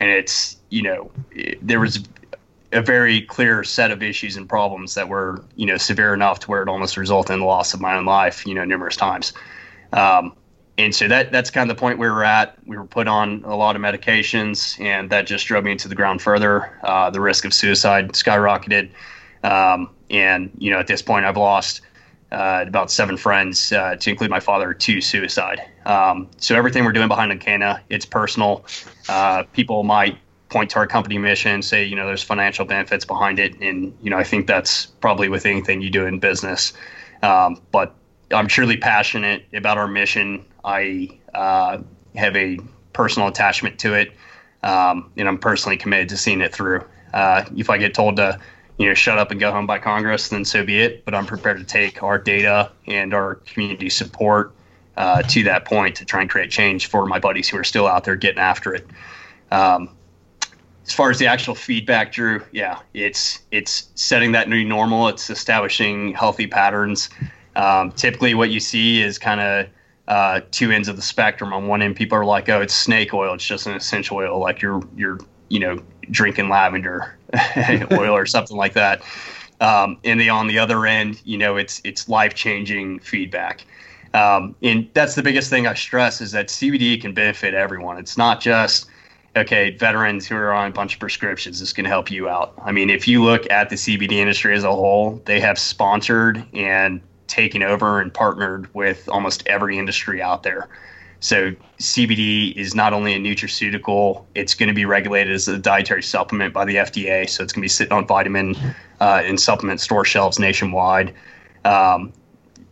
And 0.00 0.10
it's 0.10 0.56
you 0.70 0.82
know 0.82 1.10
it, 1.32 1.58
there 1.66 1.80
was 1.80 2.04
a 2.72 2.80
very 2.80 3.20
clear 3.22 3.62
set 3.64 3.90
of 3.90 4.02
issues 4.02 4.36
and 4.36 4.48
problems 4.48 4.94
that 4.94 5.08
were, 5.08 5.44
you 5.56 5.66
know, 5.66 5.76
severe 5.76 6.14
enough 6.14 6.40
to 6.40 6.50
where 6.50 6.62
it 6.62 6.68
almost 6.68 6.96
resulted 6.96 7.34
in 7.34 7.40
the 7.40 7.46
loss 7.46 7.74
of 7.74 7.80
my 7.80 7.94
own 7.94 8.06
life, 8.06 8.46
you 8.46 8.54
know, 8.54 8.64
numerous 8.64 8.96
times. 8.96 9.32
Um, 9.92 10.32
and 10.78 10.94
so 10.94 11.08
that 11.08 11.32
that's 11.32 11.50
kind 11.50 11.70
of 11.70 11.76
the 11.76 11.80
point 11.80 11.98
where 11.98 12.10
we 12.10 12.14
were 12.14 12.24
at. 12.24 12.56
We 12.66 12.76
were 12.76 12.84
put 12.86 13.08
on 13.08 13.42
a 13.44 13.56
lot 13.56 13.76
of 13.76 13.82
medications, 13.82 14.80
and 14.80 15.10
that 15.10 15.26
just 15.26 15.46
drove 15.46 15.64
me 15.64 15.72
into 15.72 15.88
the 15.88 15.94
ground 15.94 16.22
further. 16.22 16.78
Uh, 16.82 17.10
the 17.10 17.20
risk 17.20 17.44
of 17.44 17.52
suicide 17.52 18.12
skyrocketed, 18.12 18.90
um, 19.42 19.90
and 20.10 20.50
you 20.58 20.70
know, 20.70 20.78
at 20.78 20.86
this 20.86 21.02
point, 21.02 21.26
I've 21.26 21.36
lost 21.36 21.82
uh, 22.32 22.64
about 22.66 22.90
seven 22.90 23.16
friends, 23.16 23.72
uh, 23.72 23.94
to 23.96 24.10
include 24.10 24.30
my 24.30 24.40
father, 24.40 24.72
to 24.72 25.00
suicide. 25.00 25.60
Um, 25.84 26.28
so 26.38 26.56
everything 26.56 26.84
we're 26.84 26.92
doing 26.92 27.08
behind 27.08 27.30
UnCanna, 27.30 27.80
it's 27.90 28.06
personal. 28.06 28.64
Uh, 29.08 29.42
people 29.52 29.82
might 29.82 30.18
point 30.48 30.70
to 30.70 30.76
our 30.76 30.86
company 30.86 31.18
mission, 31.18 31.60
say, 31.60 31.84
you 31.84 31.94
know, 31.94 32.06
there's 32.06 32.22
financial 32.22 32.64
benefits 32.64 33.04
behind 33.04 33.38
it. 33.38 33.58
And, 33.60 33.94
you 34.02 34.10
know, 34.10 34.16
I 34.16 34.24
think 34.24 34.46
that's 34.46 34.86
probably 34.86 35.28
with 35.28 35.44
anything 35.44 35.82
you 35.82 35.90
do 35.90 36.06
in 36.06 36.18
business. 36.20 36.72
Um, 37.22 37.60
but 37.70 37.94
I'm 38.30 38.48
truly 38.48 38.76
passionate 38.76 39.44
about 39.52 39.76
our 39.76 39.88
mission. 39.88 40.44
I 40.64 41.20
uh, 41.34 41.78
have 42.14 42.36
a 42.36 42.58
personal 42.92 43.28
attachment 43.28 43.78
to 43.80 43.94
it. 43.94 44.12
Um, 44.62 45.10
and 45.16 45.28
I'm 45.28 45.38
personally 45.38 45.76
committed 45.76 46.08
to 46.10 46.16
seeing 46.16 46.40
it 46.40 46.54
through. 46.54 46.84
Uh, 47.12 47.44
if 47.56 47.68
I 47.68 47.78
get 47.78 47.94
told 47.94 48.16
to, 48.16 48.38
you 48.78 48.86
know, 48.86 48.94
shut 48.94 49.18
up 49.18 49.30
and 49.30 49.40
go 49.40 49.50
home 49.50 49.66
by 49.66 49.78
Congress, 49.78 50.28
then 50.28 50.44
so 50.44 50.64
be 50.64 50.80
it. 50.80 51.04
But 51.04 51.14
I'm 51.14 51.26
prepared 51.26 51.58
to 51.58 51.64
take 51.64 52.02
our 52.02 52.18
data 52.18 52.70
and 52.86 53.12
our 53.12 53.36
community 53.36 53.90
support 53.90 54.54
uh, 54.96 55.22
to 55.22 55.42
that 55.44 55.64
point 55.64 55.96
to 55.96 56.04
try 56.04 56.20
and 56.20 56.30
create 56.30 56.50
change 56.50 56.86
for 56.86 57.06
my 57.06 57.18
buddies 57.18 57.48
who 57.48 57.58
are 57.58 57.64
still 57.64 57.86
out 57.86 58.04
there 58.04 58.16
getting 58.16 58.38
after 58.38 58.74
it. 58.74 58.86
Um, 59.50 59.90
as 60.86 60.92
far 60.92 61.10
as 61.10 61.18
the 61.18 61.26
actual 61.26 61.54
feedback, 61.54 62.12
Drew, 62.12 62.42
yeah, 62.50 62.80
it's 62.92 63.40
it's 63.52 63.90
setting 63.94 64.32
that 64.32 64.48
new 64.48 64.64
normal. 64.64 65.08
It's 65.08 65.30
establishing 65.30 66.12
healthy 66.12 66.46
patterns. 66.46 67.08
Um, 67.54 67.92
typically, 67.92 68.34
what 68.34 68.50
you 68.50 68.58
see 68.58 69.00
is 69.00 69.18
kind 69.18 69.40
of 69.40 69.68
uh, 70.08 70.40
two 70.50 70.70
ends 70.70 70.88
of 70.88 70.96
the 70.96 71.02
spectrum. 71.02 71.52
On 71.52 71.66
one 71.66 71.82
end, 71.82 71.96
people 71.96 72.18
are 72.18 72.24
like, 72.24 72.48
"Oh, 72.48 72.60
it's 72.60 72.74
snake 72.74 73.14
oil. 73.14 73.34
It's 73.34 73.46
just 73.46 73.66
an 73.66 73.74
essential 73.74 74.18
oil, 74.18 74.38
like 74.38 74.60
you're 74.60 74.82
you're 74.96 75.18
you 75.48 75.60
know 75.60 75.82
drinking 76.10 76.48
lavender 76.48 77.16
oil 77.92 78.14
or 78.14 78.26
something 78.26 78.56
like 78.56 78.74
that." 78.74 79.02
Um, 79.60 79.98
and 80.04 80.20
the 80.20 80.28
on 80.28 80.48
the 80.48 80.58
other 80.58 80.86
end, 80.86 81.20
you 81.24 81.38
know, 81.38 81.56
it's 81.56 81.80
it's 81.84 82.08
life 82.08 82.34
changing 82.34 82.98
feedback. 83.00 83.64
Um, 84.14 84.54
and 84.62 84.90
that's 84.92 85.14
the 85.14 85.22
biggest 85.22 85.48
thing 85.48 85.66
I 85.66 85.74
stress 85.74 86.20
is 86.20 86.32
that 86.32 86.48
CBD 86.48 87.00
can 87.00 87.14
benefit 87.14 87.54
everyone. 87.54 87.96
It's 87.96 88.18
not 88.18 88.40
just 88.40 88.86
okay, 89.36 89.70
veterans 89.76 90.26
who 90.26 90.36
are 90.36 90.52
on 90.52 90.68
a 90.68 90.72
bunch 90.72 90.94
of 90.94 91.00
prescriptions, 91.00 91.60
this 91.60 91.72
can 91.72 91.84
help 91.84 92.10
you 92.10 92.28
out. 92.28 92.52
I 92.62 92.72
mean, 92.72 92.90
if 92.90 93.08
you 93.08 93.24
look 93.24 93.50
at 93.50 93.70
the 93.70 93.76
CBD 93.76 94.12
industry 94.12 94.54
as 94.54 94.64
a 94.64 94.70
whole, 94.70 95.22
they 95.24 95.40
have 95.40 95.58
sponsored 95.58 96.44
and 96.52 97.00
taken 97.26 97.62
over 97.62 98.00
and 98.00 98.12
partnered 98.12 98.72
with 98.74 99.08
almost 99.08 99.46
every 99.46 99.78
industry 99.78 100.20
out 100.22 100.42
there. 100.42 100.68
So 101.20 101.52
CBD 101.78 102.52
is 102.56 102.74
not 102.74 102.92
only 102.92 103.14
a 103.14 103.18
nutraceutical; 103.18 104.24
it's 104.34 104.54
going 104.54 104.68
to 104.68 104.74
be 104.74 104.84
regulated 104.84 105.32
as 105.32 105.46
a 105.46 105.56
dietary 105.56 106.02
supplement 106.02 106.52
by 106.52 106.64
the 106.64 106.76
FDA. 106.76 107.30
So 107.30 107.44
it's 107.44 107.52
going 107.52 107.60
to 107.60 107.64
be 107.64 107.68
sitting 107.68 107.92
on 107.92 108.06
vitamin 108.08 108.56
uh, 109.00 109.22
and 109.24 109.38
supplement 109.38 109.80
store 109.80 110.04
shelves 110.04 110.40
nationwide. 110.40 111.14
Um, 111.64 112.12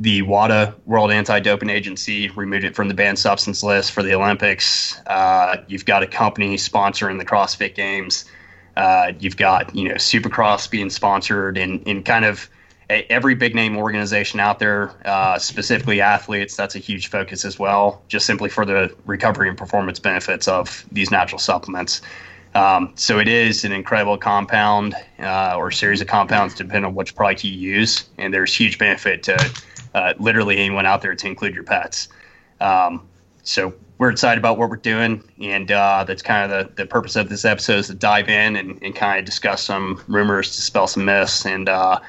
the 0.00 0.22
WADA, 0.22 0.74
World 0.86 1.12
Anti-Doping 1.12 1.68
Agency, 1.68 2.28
removed 2.30 2.64
it 2.64 2.74
from 2.74 2.88
the 2.88 2.94
banned 2.94 3.18
substance 3.18 3.62
list 3.62 3.92
for 3.92 4.02
the 4.02 4.14
Olympics. 4.14 4.98
Uh, 5.06 5.58
you've 5.68 5.84
got 5.84 6.02
a 6.02 6.06
company 6.06 6.56
sponsoring 6.56 7.18
the 7.18 7.24
CrossFit 7.24 7.74
Games. 7.74 8.24
Uh, 8.76 9.12
you've 9.20 9.36
got 9.36 9.74
you 9.76 9.88
know 9.88 9.94
Supercross 9.94 10.68
being 10.68 10.90
sponsored, 10.90 11.56
and 11.56 11.86
in 11.86 12.02
kind 12.02 12.24
of 12.24 12.48
every 12.90 13.34
big 13.34 13.54
name 13.54 13.76
organization 13.76 14.40
out 14.40 14.58
there, 14.58 14.92
uh, 15.04 15.38
specifically 15.38 16.00
athletes. 16.00 16.56
That's 16.56 16.74
a 16.74 16.78
huge 16.78 17.08
focus 17.08 17.44
as 17.44 17.58
well, 17.58 18.02
just 18.08 18.26
simply 18.26 18.50
for 18.50 18.64
the 18.64 18.94
recovery 19.06 19.48
and 19.48 19.56
performance 19.56 19.98
benefits 19.98 20.48
of 20.48 20.84
these 20.90 21.10
natural 21.10 21.38
supplements. 21.38 22.02
Um, 22.54 22.92
so 22.96 23.20
it 23.20 23.28
is 23.28 23.64
an 23.64 23.70
incredible 23.70 24.18
compound 24.18 24.94
uh, 25.20 25.54
or 25.56 25.70
series 25.70 26.00
of 26.00 26.08
compounds, 26.08 26.54
depending 26.54 26.84
on 26.84 26.94
which 26.94 27.14
product 27.14 27.44
you 27.44 27.52
use, 27.52 28.08
and 28.18 28.34
there's 28.34 28.52
huge 28.52 28.76
benefit 28.76 29.22
to 29.24 29.54
uh, 29.94 30.14
literally 30.18 30.58
anyone 30.58 30.84
out 30.84 31.00
there 31.00 31.14
to 31.14 31.26
include 31.26 31.54
your 31.54 31.64
pets. 31.64 32.08
Um, 32.60 33.06
so 33.44 33.72
we're 33.98 34.10
excited 34.10 34.38
about 34.38 34.58
what 34.58 34.68
we're 34.68 34.76
doing, 34.76 35.22
and 35.40 35.70
uh, 35.70 36.04
that's 36.04 36.22
kind 36.22 36.50
of 36.50 36.74
the, 36.74 36.82
the 36.82 36.86
purpose 36.86 37.14
of 37.14 37.28
this 37.28 37.44
episode 37.44 37.78
is 37.78 37.86
to 37.86 37.94
dive 37.94 38.28
in 38.28 38.56
and, 38.56 38.82
and 38.82 38.96
kind 38.96 39.20
of 39.20 39.24
discuss 39.24 39.62
some 39.62 40.02
rumors, 40.08 40.56
dispel 40.56 40.88
some 40.88 41.04
myths, 41.04 41.46
and 41.46 41.68
uh, 41.68 42.00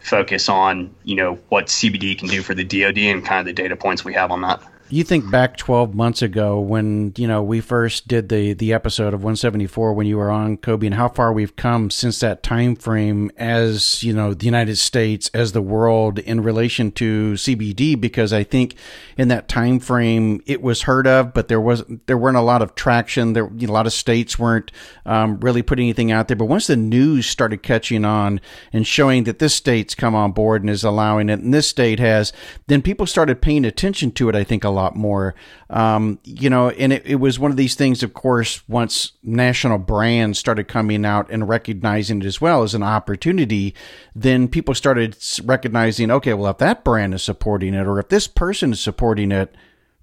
focus 0.00 0.48
on 0.48 0.94
you 1.04 1.14
know 1.14 1.34
what 1.48 1.66
CBD 1.66 2.18
can 2.18 2.28
do 2.28 2.42
for 2.42 2.54
the 2.54 2.64
DoD 2.64 2.98
and 2.98 3.24
kind 3.24 3.40
of 3.40 3.46
the 3.46 3.52
data 3.52 3.76
points 3.76 4.04
we 4.04 4.14
have 4.14 4.30
on 4.30 4.42
that 4.42 4.62
you 4.90 5.04
think 5.04 5.30
back 5.30 5.56
12 5.56 5.94
months 5.94 6.20
ago 6.22 6.58
when 6.58 7.12
you 7.16 7.28
know 7.28 7.42
we 7.42 7.60
first 7.60 8.08
did 8.08 8.28
the 8.28 8.54
the 8.54 8.72
episode 8.72 9.14
of 9.14 9.20
174 9.20 9.92
when 9.92 10.06
you 10.06 10.16
were 10.16 10.30
on 10.30 10.56
Coby 10.56 10.86
and 10.86 10.94
how 10.94 11.08
far 11.08 11.32
we've 11.32 11.54
come 11.54 11.90
since 11.90 12.18
that 12.20 12.42
time 12.42 12.74
frame 12.74 13.30
as 13.36 14.02
you 14.02 14.12
know 14.12 14.34
the 14.34 14.46
United 14.46 14.76
States 14.76 15.30
as 15.32 15.52
the 15.52 15.62
world 15.62 16.18
in 16.18 16.42
relation 16.42 16.90
to 16.92 17.34
CBD 17.34 18.00
because 18.00 18.32
I 18.32 18.42
think 18.42 18.74
in 19.16 19.28
that 19.28 19.48
time 19.48 19.78
frame 19.78 20.42
it 20.46 20.60
was 20.60 20.82
heard 20.82 21.06
of 21.06 21.32
but 21.32 21.48
there 21.48 21.60
was 21.60 21.84
there 22.06 22.18
weren't 22.18 22.36
a 22.36 22.42
lot 22.42 22.62
of 22.62 22.74
traction. 22.74 23.34
There 23.34 23.50
you 23.56 23.66
know, 23.66 23.72
a 23.72 23.74
lot 23.74 23.86
of 23.86 23.92
states 23.92 24.38
weren't 24.38 24.72
um, 25.06 25.38
really 25.40 25.62
putting 25.62 25.84
anything 25.84 26.10
out 26.10 26.28
there. 26.28 26.36
But 26.36 26.46
once 26.46 26.66
the 26.66 26.76
news 26.76 27.26
started 27.26 27.62
catching 27.62 28.04
on 28.04 28.40
and 28.72 28.86
showing 28.86 29.24
that 29.24 29.38
this 29.38 29.54
state's 29.54 29.94
come 29.94 30.14
on 30.14 30.32
board 30.32 30.62
and 30.62 30.70
is 30.70 30.84
allowing 30.84 31.28
it 31.28 31.40
and 31.40 31.54
this 31.54 31.68
state 31.68 32.00
has 32.00 32.32
then 32.66 32.82
people 32.82 33.06
started 33.06 33.40
paying 33.40 33.64
attention 33.64 34.10
to 34.12 34.28
it 34.28 34.34
I 34.34 34.44
think 34.44 34.64
a 34.64 34.70
lot 34.70 34.79
lot 34.80 34.96
more. 34.96 35.34
Um, 35.68 36.18
you 36.24 36.50
know, 36.50 36.70
and 36.70 36.92
it, 36.92 37.06
it 37.06 37.16
was 37.16 37.38
one 37.38 37.50
of 37.50 37.56
these 37.56 37.74
things, 37.74 38.02
of 38.02 38.14
course, 38.14 38.66
once 38.68 39.12
national 39.22 39.78
brands 39.78 40.38
started 40.38 40.68
coming 40.68 41.04
out 41.04 41.30
and 41.30 41.48
recognizing 41.48 42.22
it 42.22 42.26
as 42.26 42.40
well 42.40 42.62
as 42.62 42.74
an 42.74 42.82
opportunity, 42.82 43.74
then 44.14 44.48
people 44.48 44.74
started 44.74 45.16
recognizing, 45.44 46.10
okay, 46.10 46.34
well, 46.34 46.50
if 46.50 46.58
that 46.58 46.84
brand 46.84 47.14
is 47.14 47.22
supporting 47.22 47.74
it 47.74 47.86
or 47.86 47.98
if 47.98 48.08
this 48.08 48.26
person 48.26 48.72
is 48.72 48.80
supporting 48.80 49.32
it, 49.32 49.54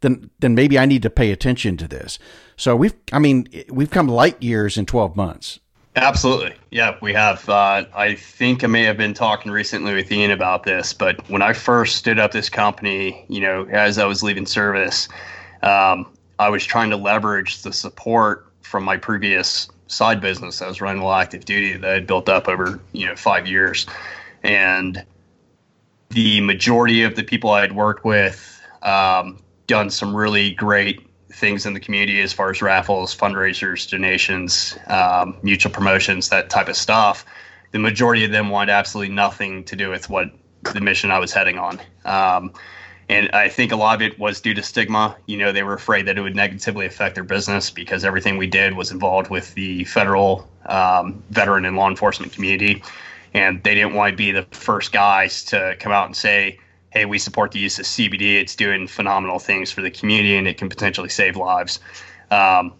then 0.01 0.29
then 0.39 0.53
maybe 0.53 0.77
I 0.77 0.85
need 0.85 1.01
to 1.03 1.09
pay 1.09 1.31
attention 1.31 1.77
to 1.77 1.87
this. 1.87 2.19
So 2.55 2.75
we've, 2.75 2.93
I 3.11 3.19
mean, 3.19 3.47
we've 3.69 3.89
come 3.89 4.07
light 4.07 4.41
years 4.41 4.77
in 4.77 4.85
12 4.85 5.15
months. 5.15 5.59
Absolutely. 5.97 6.53
Yeah, 6.69 6.95
we 7.01 7.11
have. 7.13 7.49
Uh, 7.49 7.85
I 7.95 8.13
think 8.13 8.63
I 8.63 8.67
may 8.67 8.83
have 8.83 8.97
been 8.97 9.15
talking 9.15 9.51
recently 9.51 9.95
with 9.95 10.11
Ian 10.11 10.29
about 10.29 10.63
this, 10.63 10.93
but 10.93 11.27
when 11.27 11.41
I 11.41 11.53
first 11.53 11.95
stood 11.95 12.19
up 12.19 12.31
this 12.31 12.49
company, 12.49 13.25
you 13.29 13.41
know, 13.41 13.65
as 13.71 13.97
I 13.97 14.05
was 14.05 14.21
leaving 14.21 14.45
service, 14.45 15.09
um, 15.63 16.07
I 16.37 16.49
was 16.49 16.63
trying 16.63 16.91
to 16.91 16.97
leverage 16.97 17.63
the 17.63 17.73
support 17.73 18.45
from 18.61 18.83
my 18.83 18.95
previous 18.97 19.69
side 19.87 20.21
business. 20.21 20.61
I 20.61 20.67
was 20.67 20.81
running 20.81 21.01
a 21.01 21.09
active 21.09 21.45
duty 21.45 21.73
that 21.77 21.89
I 21.89 21.93
had 21.93 22.05
built 22.05 22.29
up 22.29 22.47
over, 22.47 22.79
you 22.91 23.07
know, 23.07 23.15
five 23.15 23.47
years. 23.47 23.87
And 24.43 25.03
the 26.09 26.41
majority 26.41 27.01
of 27.01 27.15
the 27.15 27.23
people 27.23 27.49
I 27.49 27.61
had 27.61 27.73
worked 27.73 28.05
with 28.05 28.61
um, 28.83 29.39
done 29.65 29.89
some 29.89 30.15
really 30.15 30.51
great 30.51 31.06
things 31.37 31.65
in 31.65 31.73
the 31.73 31.79
community 31.79 32.19
as 32.21 32.33
far 32.33 32.49
as 32.49 32.61
raffles, 32.61 33.15
fundraisers, 33.15 33.89
donations, 33.89 34.77
um, 34.87 35.37
mutual 35.43 35.71
promotions, 35.71 36.29
that 36.29 36.49
type 36.49 36.67
of 36.67 36.75
stuff. 36.75 37.25
The 37.71 37.79
majority 37.79 38.25
of 38.25 38.31
them 38.31 38.49
wanted 38.49 38.71
absolutely 38.71 39.13
nothing 39.13 39.63
to 39.65 39.75
do 39.75 39.89
with 39.89 40.09
what 40.09 40.31
the 40.73 40.81
mission 40.81 41.11
I 41.11 41.19
was 41.19 41.31
heading 41.31 41.59
on. 41.59 41.79
Um, 42.05 42.53
and 43.09 43.29
I 43.31 43.47
think 43.47 43.71
a 43.71 43.75
lot 43.75 43.95
of 43.95 44.01
it 44.01 44.19
was 44.19 44.41
due 44.41 44.53
to 44.53 44.63
stigma. 44.63 45.15
You 45.27 45.37
know, 45.37 45.51
they 45.51 45.63
were 45.63 45.73
afraid 45.73 46.07
that 46.07 46.17
it 46.17 46.21
would 46.21 46.35
negatively 46.35 46.85
affect 46.85 47.15
their 47.15 47.23
business 47.23 47.69
because 47.69 48.03
everything 48.03 48.37
we 48.37 48.47
did 48.47 48.75
was 48.75 48.91
involved 48.91 49.29
with 49.29 49.53
the 49.53 49.85
federal 49.85 50.49
um, 50.65 51.23
veteran 51.29 51.63
and 51.65 51.77
law 51.77 51.87
enforcement 51.89 52.33
community. 52.33 52.83
And 53.33 53.63
they 53.63 53.75
didn't 53.75 53.93
want 53.93 54.11
to 54.11 54.17
be 54.17 54.31
the 54.31 54.43
first 54.51 54.91
guys 54.91 55.43
to 55.45 55.75
come 55.79 55.91
out 55.91 56.07
and 56.07 56.15
say, 56.15 56.59
hey, 56.91 57.05
we 57.05 57.19
support 57.19 57.51
the 57.51 57.59
use 57.59 57.79
of 57.79 57.85
CBD. 57.85 58.39
It's 58.39 58.55
doing 58.55 58.87
phenomenal 58.87 59.39
things 59.39 59.71
for 59.71 59.81
the 59.81 59.91
community 59.91 60.35
and 60.35 60.47
it 60.47 60.57
can 60.57 60.69
potentially 60.69 61.09
save 61.09 61.35
lives. 61.35 61.79
Um, 62.31 62.73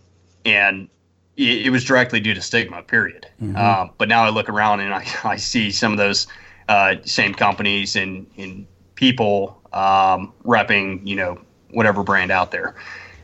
and 0.46 0.88
it, 1.36 1.68
it, 1.68 1.70
was 1.70 1.84
directly 1.84 2.20
due 2.20 2.34
to 2.34 2.42
stigma, 2.42 2.82
period. 2.84 3.28
Mm-hmm. 3.42 3.56
Uh, 3.56 3.88
but 3.98 4.08
now 4.08 4.24
I 4.24 4.30
look 4.30 4.50
around 4.50 4.80
and 4.80 4.94
I, 4.94 5.06
I 5.24 5.36
see 5.36 5.72
some 5.72 5.92
of 5.92 5.98
those 5.98 6.28
uh, 6.70 6.96
same 7.06 7.34
companies 7.34 7.96
and, 7.96 8.28
and 8.38 8.66
people 8.96 9.62
um, 9.74 10.34
repping, 10.44 11.06
you 11.06 11.16
know, 11.16 11.40
whatever 11.72 12.04
brand 12.04 12.32
out 12.32 12.52
there 12.52 12.76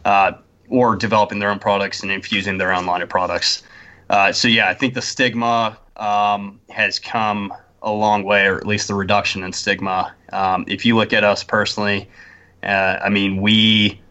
uh, 0.06 0.34
or 0.70 0.96
developing 0.96 1.40
their 1.40 1.50
own 1.50 1.60
products 1.60 2.04
and 2.04 2.12
infusing 2.12 2.58
their 2.58 2.74
own 2.74 2.86
line 2.86 3.02
of 3.02 3.10
products. 3.10 3.64
Uh, 4.10 4.32
so, 4.32 4.48
yeah, 4.48 4.70
I 4.70 4.74
think 4.74 4.94
the 4.94 5.02
stigma 5.02 5.78
um, 5.96 6.60
has 6.70 7.00
come 7.00 7.54
a 7.84 7.92
long 7.92 8.24
way, 8.24 8.48
or 8.48 8.58
at 8.58 8.66
least 8.66 8.88
the 8.88 8.96
reduction 8.96 9.44
in 9.44 9.54
stigma. 9.54 10.14
Um, 10.32 10.66
if 10.68 10.86
you 10.86 10.96
look 10.96 11.14
at 11.14 11.24
us 11.24 11.44
personally, 11.44 12.10
uh, 12.64 12.98
I 13.02 13.10
mean, 13.10 13.42
we, 13.42 14.02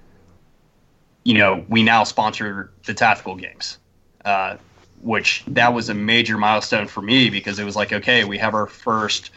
you 1.24 1.34
know, 1.34 1.64
we 1.68 1.82
now 1.82 2.04
sponsor 2.04 2.70
the 2.84 2.94
tactical 2.94 3.34
games. 3.34 3.78
Uh, 4.24 4.56
which 5.00 5.42
that 5.48 5.74
was 5.74 5.88
a 5.88 5.94
major 5.94 6.38
milestone 6.38 6.86
for 6.86 7.02
me 7.02 7.28
because 7.28 7.58
it 7.58 7.64
was 7.64 7.74
like, 7.74 7.92
okay, 7.92 8.22
we 8.22 8.38
have 8.38 8.54
our 8.54 8.68
first 8.68 9.30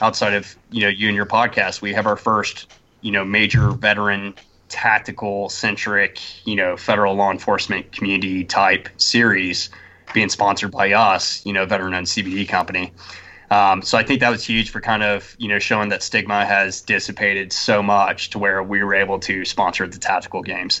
outside 0.00 0.34
of 0.34 0.56
you 0.70 0.80
know 0.82 0.88
you 0.88 1.08
and 1.08 1.16
your 1.16 1.26
podcast, 1.26 1.82
we 1.82 1.92
have 1.92 2.06
our 2.06 2.16
first 2.16 2.72
you 3.00 3.10
know 3.10 3.24
major 3.24 3.70
veteran 3.72 4.34
tactical 4.68 5.48
centric 5.48 6.20
you 6.46 6.54
know 6.54 6.76
federal 6.76 7.14
law 7.16 7.32
enforcement 7.32 7.90
community 7.90 8.44
type 8.44 8.88
series 8.98 9.68
being 10.12 10.28
sponsored 10.28 10.70
by 10.70 10.92
us, 10.92 11.44
you 11.44 11.52
know, 11.52 11.66
veteran 11.66 11.94
owned 11.94 12.06
CBD 12.06 12.48
company. 12.48 12.92
Um, 13.50 13.82
so 13.82 13.98
I 13.98 14.04
think 14.04 14.20
that 14.20 14.30
was 14.30 14.44
huge 14.44 14.70
for 14.70 14.80
kind 14.80 15.02
of 15.02 15.34
you 15.38 15.48
know 15.48 15.58
showing 15.58 15.88
that 15.88 16.02
stigma 16.02 16.44
has 16.46 16.80
dissipated 16.80 17.52
so 17.52 17.82
much 17.82 18.30
to 18.30 18.38
where 18.38 18.62
we 18.62 18.82
were 18.82 18.94
able 18.94 19.18
to 19.20 19.44
sponsor 19.44 19.86
the 19.88 19.98
tactical 19.98 20.42
games, 20.42 20.80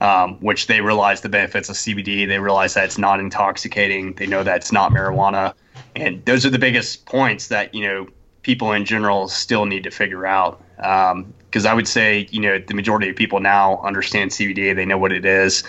um, 0.00 0.34
which 0.40 0.66
they 0.66 0.80
realize 0.80 1.20
the 1.20 1.28
benefits 1.28 1.68
of 1.68 1.76
CBD. 1.76 2.26
They 2.26 2.40
realize 2.40 2.74
that 2.74 2.84
it's 2.84 2.98
not 2.98 3.20
intoxicating. 3.20 4.14
They 4.14 4.26
know 4.26 4.42
that 4.42 4.56
it's 4.56 4.72
not 4.72 4.90
marijuana, 4.90 5.54
and 5.94 6.24
those 6.24 6.44
are 6.44 6.50
the 6.50 6.58
biggest 6.58 7.06
points 7.06 7.48
that 7.48 7.72
you 7.72 7.86
know 7.86 8.08
people 8.42 8.72
in 8.72 8.84
general 8.84 9.28
still 9.28 9.66
need 9.66 9.84
to 9.84 9.90
figure 9.90 10.26
out. 10.26 10.60
Because 10.76 11.66
um, 11.66 11.70
I 11.70 11.74
would 11.74 11.86
say 11.86 12.26
you 12.32 12.40
know 12.40 12.58
the 12.58 12.74
majority 12.74 13.10
of 13.10 13.14
people 13.14 13.38
now 13.38 13.80
understand 13.82 14.32
CBD. 14.32 14.74
They 14.74 14.84
know 14.84 14.98
what 14.98 15.12
it 15.12 15.24
is. 15.24 15.62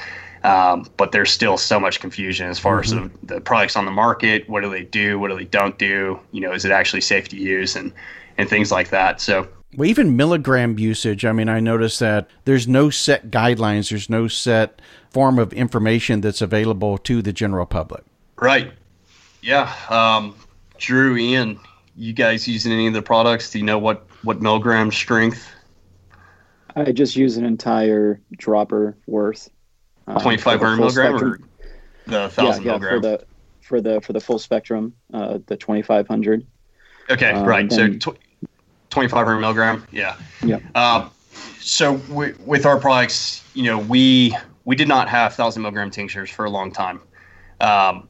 Um, 0.44 0.86
but 0.96 1.12
there's 1.12 1.32
still 1.32 1.58
so 1.58 1.80
much 1.80 2.00
confusion 2.00 2.48
as 2.50 2.58
far 2.58 2.82
mm-hmm. 2.82 3.06
as 3.06 3.12
the, 3.22 3.36
the, 3.36 3.42
products 3.42 3.76
on 3.76 3.86
the 3.86 3.92
market. 3.92 4.48
What 4.50 4.62
do 4.62 4.70
they 4.70 4.84
do? 4.84 5.20
What 5.20 5.30
do 5.30 5.38
they 5.38 5.46
don't 5.46 5.78
do? 5.78 6.20
You 6.32 6.42
know, 6.42 6.54
is 6.54 6.64
it 6.64 6.72
actually 6.72 7.02
safe 7.02 7.28
to 7.30 7.36
use 7.36 7.76
and 7.76 7.92
and 8.40 8.50
things 8.50 8.72
like 8.72 8.90
that. 8.90 9.22
So. 9.22 9.48
Well, 9.76 9.88
even 9.88 10.16
milligram 10.16 10.80
usage. 10.80 11.26
I 11.26 11.32
mean, 11.32 11.48
I 11.48 11.60
noticed 11.60 12.00
that 12.00 12.28
there's 12.46 12.68
no 12.68 12.90
set 12.90 13.30
guidelines. 13.30 13.90
There's 13.90 14.10
no 14.10 14.28
set 14.28 14.82
form 15.12 15.38
of 15.38 15.54
information 15.54 16.22
that's 16.22 16.42
available 16.42 16.98
to 17.00 17.22
the 17.22 17.32
general 17.34 17.68
public. 17.68 18.04
Right. 18.38 18.72
Yeah. 19.42 19.72
Um, 19.90 20.36
Drew, 20.80 21.18
Ian, 21.18 21.60
you 21.96 22.14
guys 22.14 22.48
using 22.48 22.72
any 22.72 22.88
of 22.88 22.94
the 22.94 23.02
products? 23.02 23.52
Do 23.52 23.60
you 23.60 23.66
know 23.66 23.78
what 23.78 24.08
what 24.24 24.42
milligram 24.42 24.92
strength? 24.92 25.48
I 26.76 26.92
just 26.92 27.16
use 27.16 27.38
an 27.38 27.46
entire 27.46 28.22
dropper 28.38 28.98
worth. 29.06 29.50
Um, 30.10 30.16
2500 30.18 30.78
milligram 30.78 31.16
or 31.16 31.40
the 32.08 32.30
thousand 32.30 32.64
yeah, 32.64 32.74
yeah, 32.74 32.78
milligram? 32.78 33.02
For 33.02 33.08
the, 33.08 33.26
for 33.62 33.82
the, 33.82 34.02
for 34.02 34.14
the 34.14 34.20
full 34.20 34.40
spectrum, 34.40 34.94
uh, 35.14 35.40
the 35.46 35.56
2500. 35.56 36.46
Okay. 37.12 37.32
Um, 37.32 37.46
right. 37.46 37.72
So 37.72 37.88
tw- 37.94 38.18
2500 38.90 39.40
milligram. 39.40 39.88
Yeah. 39.92 40.18
Yeah. 40.44 40.60
Um, 40.74 41.12
so 41.60 41.94
we, 42.10 42.34
with 42.46 42.66
our 42.66 42.80
products, 42.80 43.44
you 43.54 43.64
know, 43.64 43.78
we, 43.78 44.36
we 44.66 44.76
did 44.76 44.88
not 44.88 45.08
have 45.10 45.36
thousand 45.36 45.62
milligram 45.62 45.92
tinctures 45.92 46.30
for 46.30 46.46
a 46.46 46.50
long 46.50 46.72
time. 46.72 47.02
Um, 47.62 48.08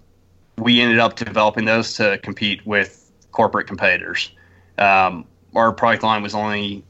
we 0.58 0.80
ended 0.82 1.00
up 1.00 1.16
developing 1.16 1.66
those 1.66 1.96
to 1.96 2.18
compete 2.20 2.66
with 2.66 3.12
corporate 3.32 3.68
competitors. 3.68 4.32
Um, 4.78 5.26
our 5.56 5.74
product 5.74 6.04
line 6.04 6.24
was 6.24 6.34
only 6.34 6.84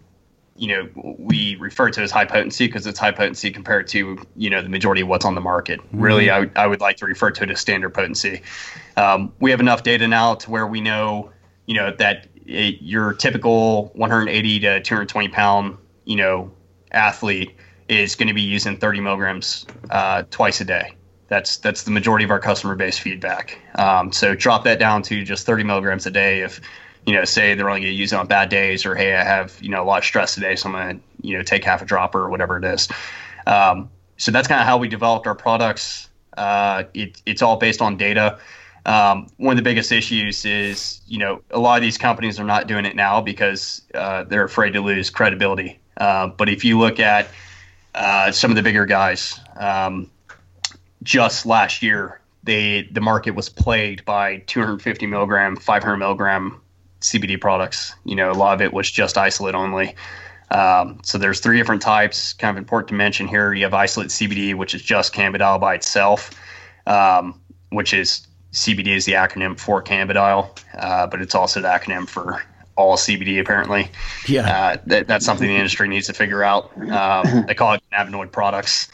you 0.60 0.68
know 0.68 1.16
we 1.18 1.56
refer 1.56 1.90
to 1.90 2.02
as 2.02 2.12
high 2.12 2.26
potency 2.26 2.68
because 2.68 2.86
it's 2.86 3.00
high 3.00 3.12
potency 3.12 3.50
compared 3.50 3.88
to 3.88 4.18
you 4.36 4.50
know 4.50 4.62
the 4.62 4.70
majority 4.70 5.02
of 5.02 5.08
what's 5.08 5.26
on 5.26 5.36
the 5.36 5.42
market. 5.42 5.80
Mm-hmm. 5.80 6.02
Really, 6.02 6.30
I, 6.30 6.50
I 6.56 6.68
would 6.68 6.82
like 6.82 6.98
to 6.98 7.06
refer 7.06 7.32
to 7.32 7.44
it 7.44 7.50
as 7.50 7.60
standard 7.60 7.94
potency. 7.94 8.42
Um, 8.98 9.34
we 9.40 9.52
have 9.52 9.60
enough 9.60 9.84
data 9.84 10.08
now 10.08 10.36
to 10.36 10.52
where 10.52 10.68
we 10.68 10.82
know 10.82 11.32
you 11.66 11.76
know 11.76 11.96
that 11.98 12.28
it, 12.46 12.82
your 12.82 13.14
typical 13.14 13.88
180 13.96 14.60
to 14.60 14.82
220 14.82 15.30
pound 15.30 15.78
you 16.06 16.18
know 16.18 16.52
athlete 16.92 17.56
is 17.88 18.16
going 18.16 18.28
to 18.28 18.34
be 18.34 18.42
using 18.42 18.78
30 18.78 19.02
milligrams 19.02 19.66
uh, 19.90 20.24
twice 20.30 20.62
a 20.62 20.66
day. 20.66 20.94
That's 21.28 21.58
that's 21.58 21.84
the 21.84 21.92
majority 21.92 22.26
of 22.26 22.32
our 22.32 22.40
customer 22.40 22.76
base 22.76 22.98
feedback. 22.98 23.60
Um, 23.76 24.12
so 24.12 24.36
drop 24.36 24.64
that 24.66 24.80
down 24.80 25.04
to 25.04 25.24
just 25.24 25.46
30 25.46 25.64
milligrams 25.64 26.06
a 26.06 26.12
day 26.12 26.42
if 26.42 26.60
you 27.10 27.16
know, 27.16 27.26
say 27.26 27.56
they're 27.56 27.68
only 27.68 27.82
going 27.82 27.92
to 27.92 27.98
use 27.98 28.14
it 28.14 28.18
on 28.18 28.28
bad 28.28 28.50
days, 28.50 28.86
or 28.86 28.94
hey, 28.94 29.16
I 29.16 29.24
have 29.24 29.58
you 29.64 29.70
know 29.70 29.82
a 29.82 29.84
lot 29.84 29.98
of 29.98 30.04
stress 30.04 30.36
today, 30.36 30.56
so 30.56 30.70
I'm 30.70 30.76
going 30.76 31.00
to 31.00 31.28
you 31.28 31.36
know 31.36 31.42
take 31.42 31.64
half 31.64 31.82
a 31.82 31.86
dropper 31.86 32.20
or 32.20 32.30
whatever 32.30 32.56
it 32.58 32.64
is. 32.64 32.88
Um, 33.48 33.90
so 34.18 34.30
that's 34.32 34.48
kind 34.48 34.62
of 34.62 34.68
how 34.68 34.78
we 34.78 34.88
developed 34.88 35.26
our 35.26 35.34
products. 35.34 36.08
Uh, 36.38 36.84
it, 36.94 37.20
it's 37.26 37.42
all 37.42 37.58
based 37.58 37.82
on 37.82 37.98
data. 37.98 38.38
Um, 38.86 39.26
one 39.38 39.54
of 39.54 39.58
the 39.58 39.64
biggest 39.64 39.92
issues 39.92 40.46
is 40.46 41.02
you 41.08 41.18
know 41.18 41.42
a 41.50 41.58
lot 41.58 41.78
of 41.78 41.82
these 41.82 41.98
companies 41.98 42.40
are 42.40 42.44
not 42.44 42.68
doing 42.68 42.86
it 42.86 42.96
now 42.96 43.22
because 43.22 43.82
uh, 43.96 44.24
they're 44.26 44.44
afraid 44.44 44.74
to 44.74 44.82
lose 44.82 45.10
credibility. 45.10 45.80
Uh, 45.98 46.28
but 46.28 46.48
if 46.48 46.64
you 46.64 46.78
look 46.78 47.00
at 47.00 47.28
uh, 47.96 48.32
some 48.32 48.52
of 48.52 48.56
the 48.56 48.62
bigger 48.62 48.86
guys, 48.86 49.40
um, 49.58 50.12
just 51.02 51.48
last 51.48 51.82
year, 51.82 52.22
they 52.44 52.84
the 52.92 53.02
market 53.02 53.32
was 53.32 53.50
plagued 53.50 54.06
by 54.06 54.44
250 54.46 55.08
milligram, 55.08 55.56
500 55.56 55.98
milligram 55.98 56.62
CBD 57.02 57.40
products. 57.40 57.94
You 58.06 58.16
know, 58.16 58.32
a 58.32 58.34
lot 58.34 58.54
of 58.54 58.62
it 58.62 58.74
was 58.74 58.90
just 58.90 59.18
isolate 59.18 59.56
only. 59.56 59.96
Um, 60.52 61.00
so 61.04 61.18
there's 61.18 61.40
three 61.40 61.58
different 61.58 61.82
types. 61.82 62.34
Kind 62.34 62.58
of 62.58 62.58
important 62.58 62.90
to 62.90 62.96
mention 62.96 63.28
here. 63.28 63.54
You 63.54 63.64
have 63.64 63.74
isolate 63.74 64.10
CBD, 64.10 64.56
which 64.56 64.74
is 64.74 64.82
just 64.82 65.14
cannabidiol 65.14 65.60
by 65.60 65.76
itself, 65.76 66.32
um, 66.88 67.40
which 67.70 67.94
is 67.94 68.28
CBD 68.52 68.96
is 68.96 69.06
the 69.06 69.14
acronym 69.14 69.60
for 69.60 69.84
cannabidiol, 69.84 70.58
uh, 70.78 71.08
but 71.08 71.22
it's 71.22 71.36
also 71.36 71.62
the 71.62 71.68
acronym 71.68 72.08
for 72.08 72.44
all 72.76 72.98
CBD 72.98 73.40
apparently. 73.40 73.92
Yeah, 74.28 74.50
uh, 74.50 74.78
that, 74.88 75.08
that's 75.08 75.26
something 75.26 75.48
the 75.48 75.56
industry 75.56 75.88
needs 75.88 76.08
to 76.08 76.14
figure 76.14 76.44
out. 76.44 76.76
Um, 76.90 77.46
they 77.48 77.54
call 77.54 77.74
it 77.74 77.84
cannabinoid 77.92 78.32
products. 78.32 78.90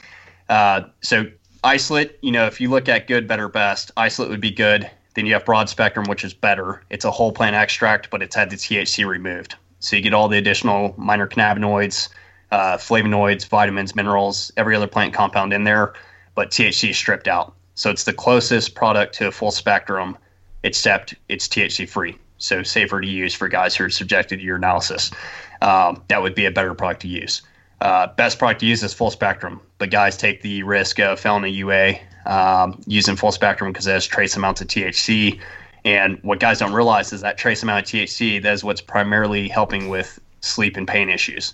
Uh, 0.49 0.81
so 1.01 1.25
isolate, 1.63 2.17
you 2.21 2.31
know, 2.31 2.45
if 2.47 2.59
you 2.59 2.69
look 2.69 2.89
at 2.89 3.07
good, 3.07 3.27
better, 3.27 3.47
best, 3.47 3.91
isolate 3.95 4.29
would 4.29 4.41
be 4.41 4.51
good. 4.51 4.89
Then 5.15 5.25
you 5.25 5.33
have 5.33 5.45
broad 5.45 5.69
spectrum, 5.69 6.05
which 6.07 6.23
is 6.23 6.33
better. 6.33 6.83
It's 6.89 7.05
a 7.05 7.11
whole 7.11 7.31
plant 7.31 7.55
extract, 7.55 8.09
but 8.09 8.21
it's 8.21 8.35
had 8.35 8.49
the 8.49 8.57
THC 8.57 9.07
removed. 9.07 9.55
So 9.79 9.95
you 9.95 10.01
get 10.01 10.13
all 10.13 10.27
the 10.27 10.37
additional 10.37 10.93
minor 10.97 11.27
cannabinoids, 11.27 12.09
uh, 12.51 12.77
flavonoids, 12.77 13.47
vitamins, 13.47 13.95
minerals, 13.95 14.51
every 14.57 14.75
other 14.75 14.87
plant 14.87 15.13
compound 15.13 15.53
in 15.53 15.63
there, 15.63 15.93
but 16.35 16.51
THC 16.51 16.89
is 16.89 16.97
stripped 16.97 17.27
out. 17.27 17.53
So 17.75 17.89
it's 17.89 18.03
the 18.03 18.13
closest 18.13 18.75
product 18.75 19.15
to 19.15 19.27
a 19.27 19.31
full 19.31 19.51
spectrum, 19.51 20.17
except 20.63 21.15
it's 21.29 21.47
THC 21.47 21.87
free. 21.87 22.17
So 22.37 22.63
safer 22.63 22.99
to 22.99 23.07
use 23.07 23.33
for 23.33 23.47
guys 23.47 23.75
who 23.75 23.85
are 23.85 23.89
subjected 23.89 24.39
to 24.39 24.45
urinalysis. 24.45 25.13
Um, 25.61 26.03
that 26.09 26.21
would 26.21 26.35
be 26.35 26.45
a 26.45 26.51
better 26.51 26.73
product 26.73 27.01
to 27.01 27.07
use. 27.07 27.41
Uh, 27.81 28.07
best 28.07 28.39
product 28.39 28.61
to 28.61 28.65
use 28.65 28.83
is 28.83 28.93
full 28.93 29.11
spectrum, 29.11 29.61
but 29.77 29.91
guys 29.91 30.17
take 30.17 30.41
the 30.41 30.63
risk 30.63 30.99
of 30.99 31.19
failing 31.19 31.45
a 31.45 31.47
UA 31.47 31.99
um, 32.25 32.81
using 32.87 33.15
full 33.15 33.31
spectrum 33.31 33.71
because 33.71 33.87
it 33.87 33.93
has 33.93 34.05
trace 34.05 34.35
amounts 34.35 34.61
of 34.61 34.67
THC. 34.67 35.39
And 35.83 36.19
what 36.23 36.39
guys 36.39 36.59
don't 36.59 36.73
realize 36.73 37.13
is 37.13 37.21
that 37.21 37.37
trace 37.37 37.61
amount 37.61 37.85
of 37.85 37.89
THC 37.91 38.41
that 38.41 38.53
is 38.53 38.63
what's 38.63 38.81
primarily 38.81 39.47
helping 39.47 39.89
with 39.89 40.19
sleep 40.41 40.77
and 40.77 40.87
pain 40.87 41.09
issues. 41.09 41.53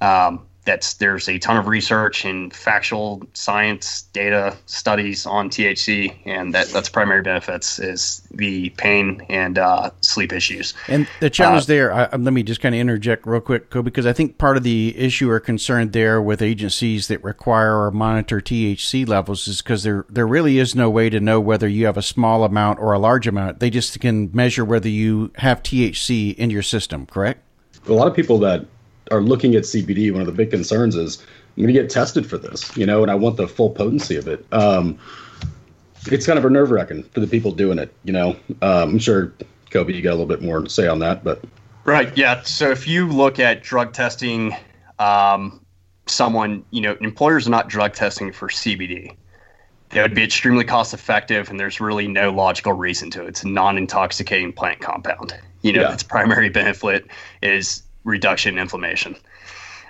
Um, 0.00 0.46
that's 0.64 0.94
there's 0.94 1.28
a 1.28 1.38
ton 1.38 1.56
of 1.56 1.66
research 1.66 2.24
and 2.24 2.54
factual 2.54 3.22
science 3.32 4.02
data 4.12 4.56
studies 4.66 5.26
on 5.26 5.50
THC, 5.50 6.16
and 6.24 6.54
that 6.54 6.68
that's 6.68 6.88
primary 6.88 7.22
benefits 7.22 7.78
is 7.78 8.22
the 8.30 8.70
pain 8.70 9.26
and 9.28 9.58
uh, 9.58 9.90
sleep 10.00 10.32
issues. 10.32 10.74
And 10.86 11.08
the 11.20 11.30
challenge 11.30 11.64
uh, 11.64 11.66
there, 11.66 11.92
I, 11.92 12.16
let 12.16 12.32
me 12.32 12.42
just 12.42 12.60
kind 12.60 12.74
of 12.74 12.80
interject 12.80 13.26
real 13.26 13.40
quick, 13.40 13.70
Coby, 13.70 13.84
because 13.84 14.06
I 14.06 14.12
think 14.12 14.38
part 14.38 14.56
of 14.56 14.62
the 14.62 14.96
issue 14.96 15.28
or 15.30 15.40
concern 15.40 15.90
there 15.90 16.22
with 16.22 16.40
agencies 16.40 17.08
that 17.08 17.22
require 17.24 17.82
or 17.82 17.90
monitor 17.90 18.40
THC 18.40 19.06
levels 19.06 19.48
is 19.48 19.62
because 19.62 19.82
there 19.82 20.06
there 20.08 20.26
really 20.26 20.58
is 20.58 20.74
no 20.74 20.88
way 20.88 21.10
to 21.10 21.18
know 21.18 21.40
whether 21.40 21.66
you 21.66 21.86
have 21.86 21.96
a 21.96 22.02
small 22.02 22.44
amount 22.44 22.78
or 22.78 22.92
a 22.92 22.98
large 22.98 23.26
amount. 23.26 23.58
They 23.58 23.70
just 23.70 23.98
can 23.98 24.30
measure 24.32 24.64
whether 24.64 24.88
you 24.88 25.32
have 25.36 25.62
THC 25.62 26.36
in 26.36 26.50
your 26.50 26.62
system. 26.62 27.06
Correct? 27.06 27.40
A 27.88 27.92
lot 27.92 28.06
of 28.06 28.14
people 28.14 28.38
that 28.40 28.64
are 29.12 29.20
looking 29.20 29.54
at 29.54 29.64
CBD, 29.64 30.10
one 30.10 30.22
of 30.22 30.26
the 30.26 30.32
big 30.32 30.50
concerns 30.50 30.96
is 30.96 31.24
I'm 31.56 31.62
going 31.62 31.74
to 31.74 31.80
get 31.80 31.90
tested 31.90 32.26
for 32.26 32.38
this, 32.38 32.74
you 32.76 32.86
know, 32.86 33.02
and 33.02 33.10
I 33.10 33.14
want 33.14 33.36
the 33.36 33.46
full 33.46 33.70
potency 33.70 34.16
of 34.16 34.26
it. 34.26 34.44
Um, 34.52 34.98
it's 36.06 36.26
kind 36.26 36.38
of 36.38 36.44
a 36.44 36.50
nerve 36.50 36.70
wracking 36.70 37.04
for 37.04 37.20
the 37.20 37.26
people 37.26 37.52
doing 37.52 37.78
it, 37.78 37.94
you 38.04 38.12
know. 38.12 38.30
Um, 38.62 38.90
I'm 38.90 38.98
sure 38.98 39.32
Coby, 39.70 39.94
you 39.94 40.02
got 40.02 40.10
a 40.10 40.18
little 40.18 40.26
bit 40.26 40.42
more 40.42 40.62
to 40.62 40.70
say 40.70 40.88
on 40.88 40.98
that, 41.00 41.22
but 41.22 41.44
right, 41.84 42.16
yeah. 42.16 42.42
So 42.42 42.70
if 42.70 42.88
you 42.88 43.06
look 43.06 43.38
at 43.38 43.62
drug 43.62 43.92
testing, 43.92 44.56
um, 44.98 45.64
someone, 46.06 46.64
you 46.70 46.80
know, 46.80 46.96
employers 47.00 47.46
are 47.46 47.50
not 47.50 47.68
drug 47.68 47.92
testing 47.92 48.32
for 48.32 48.48
CBD. 48.48 49.14
It 49.94 50.00
would 50.00 50.14
be 50.14 50.24
extremely 50.24 50.64
cost 50.64 50.94
effective, 50.94 51.50
and 51.50 51.60
there's 51.60 51.78
really 51.78 52.08
no 52.08 52.30
logical 52.30 52.72
reason 52.72 53.10
to 53.10 53.24
it. 53.24 53.28
It's 53.28 53.42
a 53.42 53.48
non 53.48 53.76
intoxicating 53.76 54.52
plant 54.54 54.80
compound. 54.80 55.34
You 55.60 55.74
know, 55.74 55.82
yeah. 55.82 55.92
its 55.92 56.02
primary 56.02 56.48
benefit 56.48 57.06
is 57.42 57.82
reduction 58.04 58.54
in 58.54 58.60
inflammation. 58.60 59.16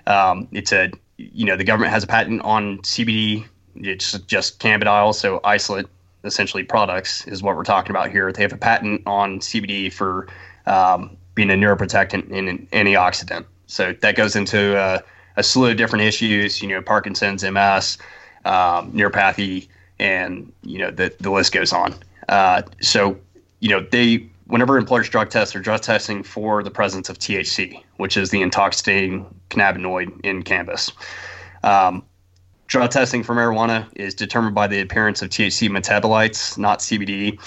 Um, 0.07 0.49
it's 0.53 0.73
a 0.73 0.91
you 1.19 1.45
know 1.45 1.57
the 1.57 1.65
government 1.65 1.93
has 1.93 2.05
a 2.05 2.07
patent 2.07 2.43
on 2.43 2.79
CBD. 2.79 3.45
It's 3.77 4.19
just 4.21 4.61
cannabidiol, 4.61 5.15
so 5.15 5.41
isolate 5.45 5.87
essentially 6.25 6.63
products 6.63 7.27
is 7.27 7.43
what 7.43 7.57
we're 7.57 7.65
talking 7.65 7.91
about 7.91 8.11
here. 8.11 8.33
They 8.33 8.43
have 8.43 8.53
a 8.53 8.59
patent 8.59 9.03
on 9.07 9.41
CBD 9.41 9.93
for 9.93 10.29
um, 10.67 11.17
being 11.35 11.51
a 11.51 11.55
neuroprotectant 11.55 12.31
and 12.37 12.49
an 12.49 12.69
antioxidant. 12.73 13.45
So 13.67 13.95
that 14.01 14.17
goes 14.17 14.37
into 14.37 14.77
uh, 14.77 15.01
a 15.37 15.43
slew 15.43 15.71
of 15.71 15.77
different 15.77 16.05
issues. 16.05 16.61
You 16.61 16.69
know, 16.69 16.83
Parkinson's, 16.83 17.43
MS, 17.43 17.99
um, 18.45 18.93
neuropathy, 18.93 19.69
and 19.99 20.53
you 20.63 20.79
know 20.79 20.91
the 20.91 21.15
the 21.21 21.31
list 21.31 21.53
goes 21.53 21.73
on. 21.73 21.95
Uh, 22.29 22.63
so 22.81 23.17
you 23.61 23.71
know 23.71 23.81
they 23.91 24.29
whenever 24.47 24.77
employers 24.79 25.09
drug 25.09 25.31
test, 25.31 25.53
they're 25.53 25.63
drug 25.63 25.81
testing 25.81 26.23
for 26.23 26.63
the 26.63 26.71
presence 26.71 27.09
of 27.09 27.19
THC, 27.19 27.83
which 27.97 28.17
is 28.17 28.31
the 28.31 28.43
intoxicating 28.43 29.27
cannabinoid 29.51 30.25
in 30.25 30.43
cannabis. 30.43 30.93
Um, 31.63 32.05
drug 32.67 32.91
testing 32.91 33.23
for 33.23 33.35
marijuana 33.35 33.87
is 33.95 34.15
determined 34.15 34.55
by 34.55 34.67
the 34.67 34.81
appearance 34.81 35.23
of 35.23 35.31
THC 35.31 35.69
metabolites, 35.69 36.59
not 36.59 36.81
CBD. 36.81 37.39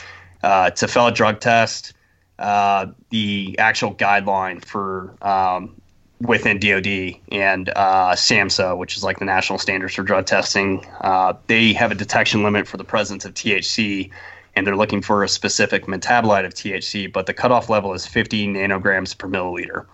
Uh, 0.43 0.69
it's 0.71 0.84
a 0.84 0.88
failed 0.88 1.15
drug 1.15 1.39
test. 1.39 1.93
Uh, 2.38 2.88
the 3.12 3.55
actual 3.60 3.95
guideline 3.95 4.63
for 4.63 5.15
um, 5.21 5.79
within 6.21 6.60
DoD 6.60 7.15
and 7.31 7.69
uh, 7.69 8.13
SAMHSA, 8.13 8.77
which 8.77 8.97
is 8.97 9.03
like 9.03 9.19
the 9.19 9.25
national 9.25 9.60
standards 9.60 9.95
for 9.95 10.03
drug 10.03 10.25
testing, 10.25 10.86
uh, 11.01 11.34
they 11.47 11.73
have 11.73 11.91
a 11.91 11.95
detection 11.95 12.43
limit 12.43 12.67
for 12.67 12.77
the 12.77 12.84
presence 12.84 13.25
of 13.25 13.34
THC 13.34 14.12
and 14.55 14.65
they're 14.65 14.75
looking 14.75 15.01
for 15.01 15.23
a 15.23 15.29
specific 15.29 15.85
metabolite 15.85 16.45
of 16.45 16.53
THC, 16.53 17.11
but 17.11 17.25
the 17.25 17.33
cutoff 17.33 17.69
level 17.69 17.93
is 17.93 18.05
50 18.05 18.47
nanograms 18.47 19.17
per 19.17 19.27
milliliter. 19.27 19.85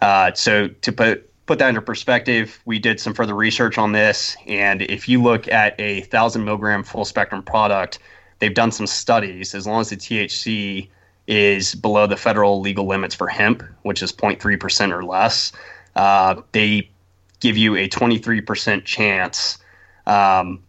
Uh, 0.00 0.32
so 0.34 0.68
to 0.68 0.92
put 0.92 1.30
put 1.46 1.60
that 1.60 1.68
into 1.68 1.80
perspective, 1.80 2.60
we 2.64 2.78
did 2.78 2.98
some 2.98 3.14
further 3.14 3.34
research 3.34 3.78
on 3.78 3.92
this, 3.92 4.36
and 4.46 4.82
if 4.82 5.08
you 5.08 5.22
look 5.22 5.48
at 5.48 5.74
a 5.80 6.02
thousand 6.02 6.44
milligram 6.44 6.82
full 6.82 7.04
spectrum 7.04 7.42
product, 7.42 8.00
they've 8.40 8.54
done 8.54 8.72
some 8.72 8.86
studies. 8.86 9.54
As 9.54 9.66
long 9.66 9.80
as 9.80 9.90
the 9.90 9.96
THC 9.96 10.88
is 11.26 11.74
below 11.74 12.06
the 12.06 12.16
federal 12.16 12.60
legal 12.60 12.86
limits 12.86 13.14
for 13.14 13.28
hemp, 13.28 13.62
which 13.82 14.02
is 14.02 14.12
0.3 14.12 14.58
percent 14.58 14.92
or 14.92 15.04
less, 15.04 15.52
uh, 15.94 16.40
they 16.52 16.90
give 17.40 17.56
you 17.56 17.76
a 17.76 17.88
23% 17.88 18.84
chance 18.84 19.58
um, 20.06 20.62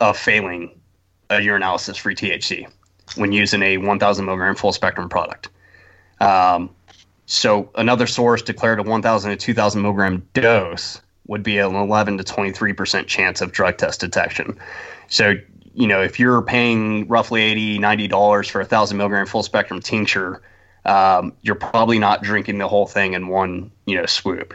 of 0.00 0.16
failing 0.16 0.79
a 1.30 1.34
urinalysis 1.34 1.98
for 1.98 2.12
THC 2.12 2.68
when 3.16 3.32
using 3.32 3.62
a 3.62 3.78
1,000 3.78 4.24
milligram 4.24 4.54
full 4.54 4.72
spectrum 4.72 5.08
product. 5.08 5.48
Um, 6.20 6.70
so 7.26 7.70
another 7.76 8.06
source 8.06 8.42
declared 8.42 8.80
a 8.80 8.82
1,000 8.82 9.30
to 9.30 9.36
2,000 9.36 9.82
milligram 9.82 10.26
dose 10.34 11.00
would 11.26 11.42
be 11.42 11.58
an 11.58 11.74
11 11.74 12.18
to 12.18 12.24
23 12.24 12.72
percent 12.72 13.06
chance 13.06 13.40
of 13.40 13.52
drug 13.52 13.78
test 13.78 14.00
detection. 14.00 14.58
So 15.08 15.34
you 15.74 15.86
know 15.86 16.02
if 16.02 16.18
you're 16.18 16.42
paying 16.42 17.06
roughly 17.08 17.42
80 17.42 17.78
90 17.78 18.08
dollars 18.08 18.48
for 18.48 18.60
a 18.60 18.64
thousand 18.64 18.98
milligram 18.98 19.26
full 19.26 19.42
spectrum 19.42 19.80
tincture 19.80 20.42
um, 20.84 21.32
you're 21.42 21.54
probably 21.54 21.98
not 21.98 22.22
drinking 22.22 22.58
the 22.58 22.68
whole 22.68 22.86
thing 22.86 23.14
in 23.14 23.28
one 23.28 23.70
you 23.86 23.96
know 23.96 24.06
swoop 24.06 24.54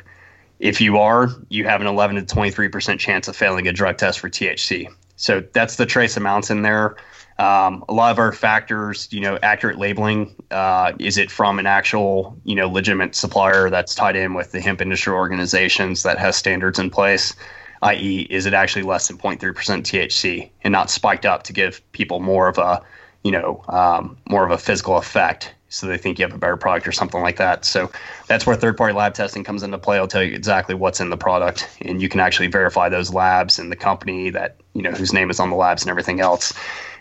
if 0.59 0.81
you 0.81 0.97
are 0.97 1.29
you 1.49 1.65
have 1.65 1.81
an 1.81 1.87
11 1.87 2.17
to 2.17 2.25
23 2.25 2.67
percent 2.69 2.99
chance 2.99 3.27
of 3.27 3.35
failing 3.35 3.67
a 3.67 3.73
drug 3.73 3.97
test 3.97 4.19
for 4.19 4.29
thc 4.29 4.87
so 5.15 5.43
that's 5.53 5.77
the 5.77 5.85
trace 5.85 6.17
amounts 6.17 6.49
in 6.49 6.61
there. 6.61 6.95
Um, 7.37 7.83
a 7.89 7.93
lot 7.93 8.11
of 8.11 8.19
our 8.19 8.31
factors, 8.31 9.09
you 9.11 9.19
know, 9.19 9.37
accurate 9.41 9.77
labeling. 9.77 10.33
Uh, 10.51 10.93
is 10.99 11.17
it 11.17 11.29
from 11.29 11.59
an 11.59 11.65
actual, 11.65 12.37
you 12.45 12.55
know, 12.55 12.69
legitimate 12.69 13.13
supplier 13.13 13.69
that's 13.69 13.93
tied 13.93 14.15
in 14.15 14.33
with 14.33 14.51
the 14.51 14.61
hemp 14.61 14.81
industry 14.81 15.13
organizations 15.13 16.03
that 16.03 16.17
has 16.17 16.35
standards 16.35 16.79
in 16.79 16.89
place? 16.89 17.35
I.e., 17.81 18.27
is 18.29 18.45
it 18.45 18.53
actually 18.53 18.83
less 18.83 19.07
than 19.07 19.17
0.3% 19.17 19.39
THC 19.39 20.49
and 20.63 20.71
not 20.71 20.89
spiked 20.89 21.25
up 21.25 21.43
to 21.43 21.53
give 21.53 21.81
people 21.91 22.19
more 22.19 22.47
of 22.47 22.57
a, 22.57 22.81
you 23.23 23.31
know, 23.31 23.63
um, 23.67 24.17
more 24.29 24.45
of 24.45 24.51
a 24.51 24.57
physical 24.57 24.97
effect? 24.97 25.54
So 25.69 25.87
they 25.87 25.97
think 25.97 26.19
you 26.19 26.25
have 26.25 26.33
a 26.33 26.37
better 26.37 26.57
product 26.57 26.87
or 26.87 26.91
something 26.91 27.21
like 27.21 27.37
that. 27.37 27.65
So 27.65 27.91
that's 28.27 28.45
where 28.45 28.55
third 28.55 28.77
party 28.77 28.93
lab 28.93 29.13
testing 29.13 29.43
comes 29.43 29.63
into 29.63 29.77
play. 29.77 29.97
I'll 29.97 30.07
tell 30.07 30.23
you 30.23 30.33
exactly 30.33 30.75
what's 30.75 30.99
in 30.99 31.09
the 31.09 31.17
product, 31.17 31.67
and 31.81 32.01
you 32.01 32.07
can 32.07 32.19
actually 32.19 32.47
verify 32.47 32.87
those 32.87 33.13
labs 33.13 33.59
and 33.59 33.71
the 33.71 33.75
company 33.75 34.29
that 34.29 34.57
you 34.73 34.81
know 34.81 34.91
whose 34.91 35.11
name 35.11 35.29
is 35.29 35.39
on 35.39 35.49
the 35.49 35.55
labs 35.55 35.83
and 35.83 35.89
everything 35.89 36.19
else. 36.19 36.53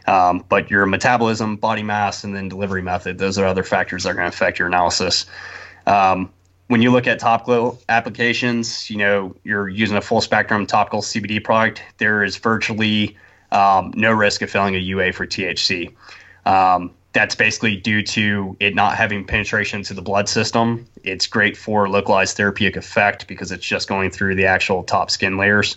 Um, 0.07 0.45
but 0.49 0.71
your 0.71 0.87
metabolism, 0.87 1.57
body 1.57 1.83
mass, 1.83 2.25
and 2.25 2.35
then 2.35 2.49
delivery 2.49 2.83
method, 2.83 3.19
those 3.19 3.39
are 3.39 3.47
other 3.47 3.63
factors 3.63 4.03
that 4.03 4.11
are 4.11 4.15
going 4.15 4.31
to 4.31 4.35
affect 4.35 4.59
urinalysis. 4.59 5.27
Um, 5.87 6.31
when 6.69 6.83
you 6.83 6.91
look 6.91 7.07
at 7.07 7.19
topical 7.19 7.79
applications, 7.89 8.89
you 8.91 8.97
know, 8.97 9.35
you're 9.45 9.69
using 9.69 9.97
a 9.97 10.01
full 10.01 10.21
spectrum 10.21 10.67
topical 10.67 11.03
CBD 11.03 11.43
product, 11.43 11.83
there 11.99 12.25
is 12.25 12.37
virtually 12.37 13.17
um, 13.53 13.93
no 13.97 14.13
risk 14.13 14.43
of 14.43 14.51
failing 14.51 14.75
a 14.75 14.79
UA 14.79 15.13
for 15.13 15.27
THC. 15.27 15.95
Um, 16.47 16.91
that's 17.15 17.37
basically 17.37 17.77
due 17.77 18.03
to 18.03 18.57
it 18.61 18.75
not 18.75 18.97
having 18.97 19.25
penetration 19.25 19.83
to 19.85 19.95
the 19.95 20.03
blood 20.03 20.29
system. 20.29 20.87
It's 21.05 21.27
great 21.29 21.57
for 21.57 21.89
localized 21.89 22.37
therapeutic 22.37 22.77
effect 22.77 23.29
because 23.29 23.53
it's 23.53 23.65
just 23.65 23.89
going 23.89 24.11
through 24.11 24.35
the 24.35 24.47
actual 24.47 24.83
top 24.83 25.11
skin 25.11 25.39
layers. 25.39 25.77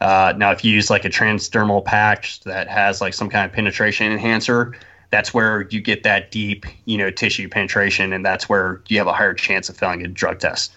Uh, 0.00 0.32
now, 0.36 0.50
if 0.50 0.64
you 0.64 0.72
use 0.72 0.88
like 0.88 1.04
a 1.04 1.10
transdermal 1.10 1.84
patch 1.84 2.40
that 2.40 2.66
has 2.68 3.02
like 3.02 3.12
some 3.12 3.28
kind 3.28 3.44
of 3.44 3.52
penetration 3.52 4.10
enhancer, 4.10 4.74
that's 5.10 5.34
where 5.34 5.62
you 5.68 5.82
get 5.82 6.02
that 6.04 6.30
deep, 6.30 6.64
you 6.86 6.96
know, 6.96 7.10
tissue 7.10 7.48
penetration, 7.48 8.14
and 8.14 8.24
that's 8.24 8.48
where 8.48 8.80
you 8.88 8.96
have 8.96 9.06
a 9.06 9.12
higher 9.12 9.34
chance 9.34 9.68
of 9.68 9.76
failing 9.76 10.02
a 10.04 10.08
drug 10.08 10.38
test. 10.38 10.72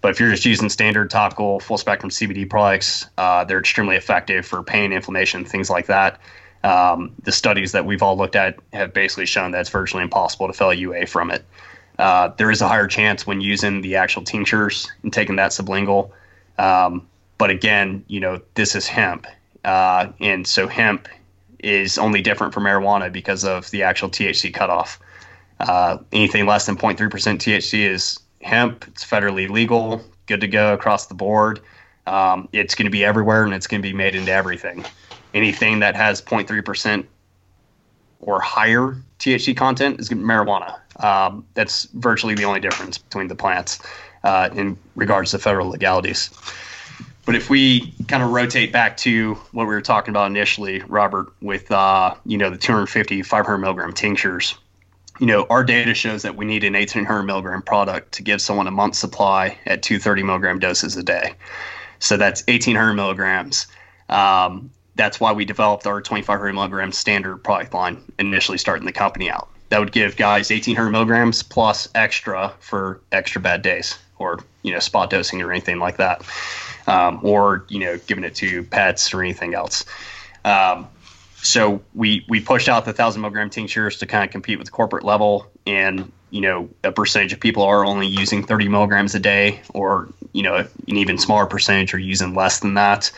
But 0.00 0.10
if 0.10 0.20
you're 0.20 0.30
just 0.30 0.44
using 0.44 0.68
standard 0.68 1.10
topical 1.10 1.60
full 1.60 1.78
spectrum 1.78 2.10
CBD 2.10 2.50
products, 2.50 3.06
uh, 3.16 3.44
they're 3.44 3.60
extremely 3.60 3.94
effective 3.94 4.44
for 4.44 4.62
pain, 4.64 4.92
inflammation, 4.92 5.44
things 5.44 5.70
like 5.70 5.86
that. 5.86 6.18
Um, 6.64 7.14
the 7.22 7.30
studies 7.30 7.72
that 7.72 7.84
we've 7.84 8.02
all 8.02 8.16
looked 8.16 8.34
at 8.34 8.58
have 8.72 8.94
basically 8.94 9.26
shown 9.26 9.50
that 9.52 9.60
it's 9.60 9.70
virtually 9.70 10.02
impossible 10.02 10.46
to 10.46 10.52
fail 10.54 10.72
UA 10.72 11.06
from 11.06 11.30
it. 11.30 11.44
Uh, 11.98 12.28
there 12.38 12.50
is 12.50 12.62
a 12.62 12.66
higher 12.66 12.88
chance 12.88 13.26
when 13.26 13.40
using 13.40 13.82
the 13.82 13.96
actual 13.96 14.24
tinctures 14.24 14.90
and 15.02 15.12
taking 15.12 15.36
that 15.36 15.50
sublingual. 15.50 16.10
Um, 16.58 17.06
but 17.38 17.50
again, 17.50 18.02
you 18.08 18.18
know, 18.18 18.40
this 18.54 18.74
is 18.74 18.86
hemp. 18.86 19.26
Uh, 19.64 20.08
and 20.20 20.46
so 20.46 20.66
hemp 20.66 21.06
is 21.58 21.98
only 21.98 22.22
different 22.22 22.54
from 22.54 22.64
marijuana 22.64 23.12
because 23.12 23.44
of 23.44 23.70
the 23.70 23.82
actual 23.82 24.08
THC 24.08 24.52
cutoff. 24.52 24.98
Uh, 25.60 25.98
anything 26.12 26.46
less 26.46 26.66
than 26.66 26.76
0.3% 26.76 26.96
THC 27.08 27.88
is 27.88 28.18
hemp. 28.42 28.86
It's 28.88 29.04
federally 29.04 29.48
legal, 29.48 30.02
good 30.26 30.40
to 30.40 30.48
go 30.48 30.72
across 30.72 31.06
the 31.06 31.14
board. 31.14 31.60
Um, 32.06 32.48
it's 32.52 32.74
going 32.74 32.86
to 32.86 32.90
be 32.90 33.04
everywhere 33.04 33.44
and 33.44 33.54
it's 33.54 33.66
going 33.66 33.82
to 33.82 33.88
be 33.88 33.94
made 33.94 34.14
into 34.14 34.32
everything. 34.32 34.84
Anything 35.34 35.80
that 35.80 35.96
has 35.96 36.22
0.3% 36.22 37.04
or 38.20 38.40
higher 38.40 38.96
THC 39.18 39.56
content 39.56 40.00
is 40.00 40.08
marijuana. 40.10 40.78
Um, 41.02 41.44
that's 41.54 41.84
virtually 41.94 42.34
the 42.34 42.44
only 42.44 42.60
difference 42.60 42.98
between 42.98 43.28
the 43.28 43.34
plants 43.34 43.80
uh, 44.22 44.48
in 44.54 44.78
regards 44.96 45.32
to 45.32 45.38
federal 45.38 45.68
legalities. 45.68 46.30
But 47.26 47.34
if 47.34 47.48
we 47.48 47.92
kind 48.06 48.22
of 48.22 48.30
rotate 48.30 48.72
back 48.72 48.96
to 48.98 49.34
what 49.52 49.66
we 49.66 49.74
were 49.74 49.80
talking 49.80 50.10
about 50.12 50.26
initially, 50.26 50.80
Robert, 50.82 51.32
with 51.40 51.70
uh, 51.70 52.14
you 52.26 52.36
know 52.36 52.50
the 52.50 52.58
250, 52.58 53.22
500 53.22 53.58
milligram 53.58 53.92
tinctures, 53.92 54.56
you 55.18 55.26
know 55.26 55.46
our 55.48 55.64
data 55.64 55.94
shows 55.94 56.22
that 56.22 56.36
we 56.36 56.44
need 56.44 56.64
an 56.64 56.74
1800 56.74 57.22
milligram 57.22 57.62
product 57.62 58.12
to 58.12 58.22
give 58.22 58.42
someone 58.42 58.66
a 58.66 58.70
month's 58.70 58.98
supply 58.98 59.58
at 59.64 59.82
230 59.82 60.22
milligram 60.22 60.58
doses 60.58 60.96
a 60.96 61.02
day. 61.02 61.34
So 61.98 62.18
that's 62.18 62.42
1800 62.46 62.92
milligrams. 62.92 63.66
Um, 64.10 64.70
that's 64.94 65.18
why 65.20 65.32
we 65.32 65.44
developed 65.44 65.86
our 65.86 66.00
2500 66.00 66.52
milligram 66.52 66.92
standard 66.92 67.38
product 67.38 67.74
line 67.74 68.02
initially 68.18 68.58
starting 68.58 68.86
the 68.86 68.92
company 68.92 69.30
out. 69.30 69.48
That 69.70 69.80
would 69.80 69.92
give 69.92 70.16
guys 70.16 70.50
1800 70.50 70.90
milligrams 70.90 71.42
plus 71.42 71.88
extra 71.94 72.54
for 72.60 73.00
extra 73.10 73.40
bad 73.40 73.62
days 73.62 73.98
or 74.18 74.40
you 74.62 74.72
know 74.72 74.78
spot 74.78 75.10
dosing 75.10 75.42
or 75.42 75.50
anything 75.50 75.78
like 75.78 75.96
that 75.96 76.22
um, 76.86 77.20
or 77.22 77.64
you 77.68 77.80
know 77.80 77.98
giving 78.06 78.24
it 78.24 78.34
to 78.36 78.62
pets 78.64 79.12
or 79.14 79.22
anything 79.22 79.54
else. 79.54 79.84
Um, 80.44 80.88
so 81.36 81.82
we 81.94 82.24
we 82.28 82.40
pushed 82.40 82.68
out 82.68 82.84
the 82.84 82.92
thousand 82.92 83.22
milligram 83.22 83.50
tinctures 83.50 83.98
to 83.98 84.06
kind 84.06 84.24
of 84.24 84.30
compete 84.30 84.58
with 84.58 84.66
the 84.66 84.72
corporate 84.72 85.04
level, 85.04 85.46
and 85.66 86.10
you 86.30 86.40
know 86.40 86.68
a 86.82 86.92
percentage 86.92 87.32
of 87.32 87.40
people 87.40 87.62
are 87.62 87.84
only 87.84 88.06
using 88.06 88.44
30 88.44 88.68
milligrams 88.68 89.14
a 89.14 89.20
day, 89.20 89.60
or 89.72 90.08
you 90.32 90.42
know 90.42 90.56
an 90.56 90.68
even 90.96 91.18
smaller 91.18 91.46
percentage 91.46 91.94
are 91.94 91.98
using 91.98 92.34
less 92.34 92.60
than 92.60 92.74
that. 92.74 93.10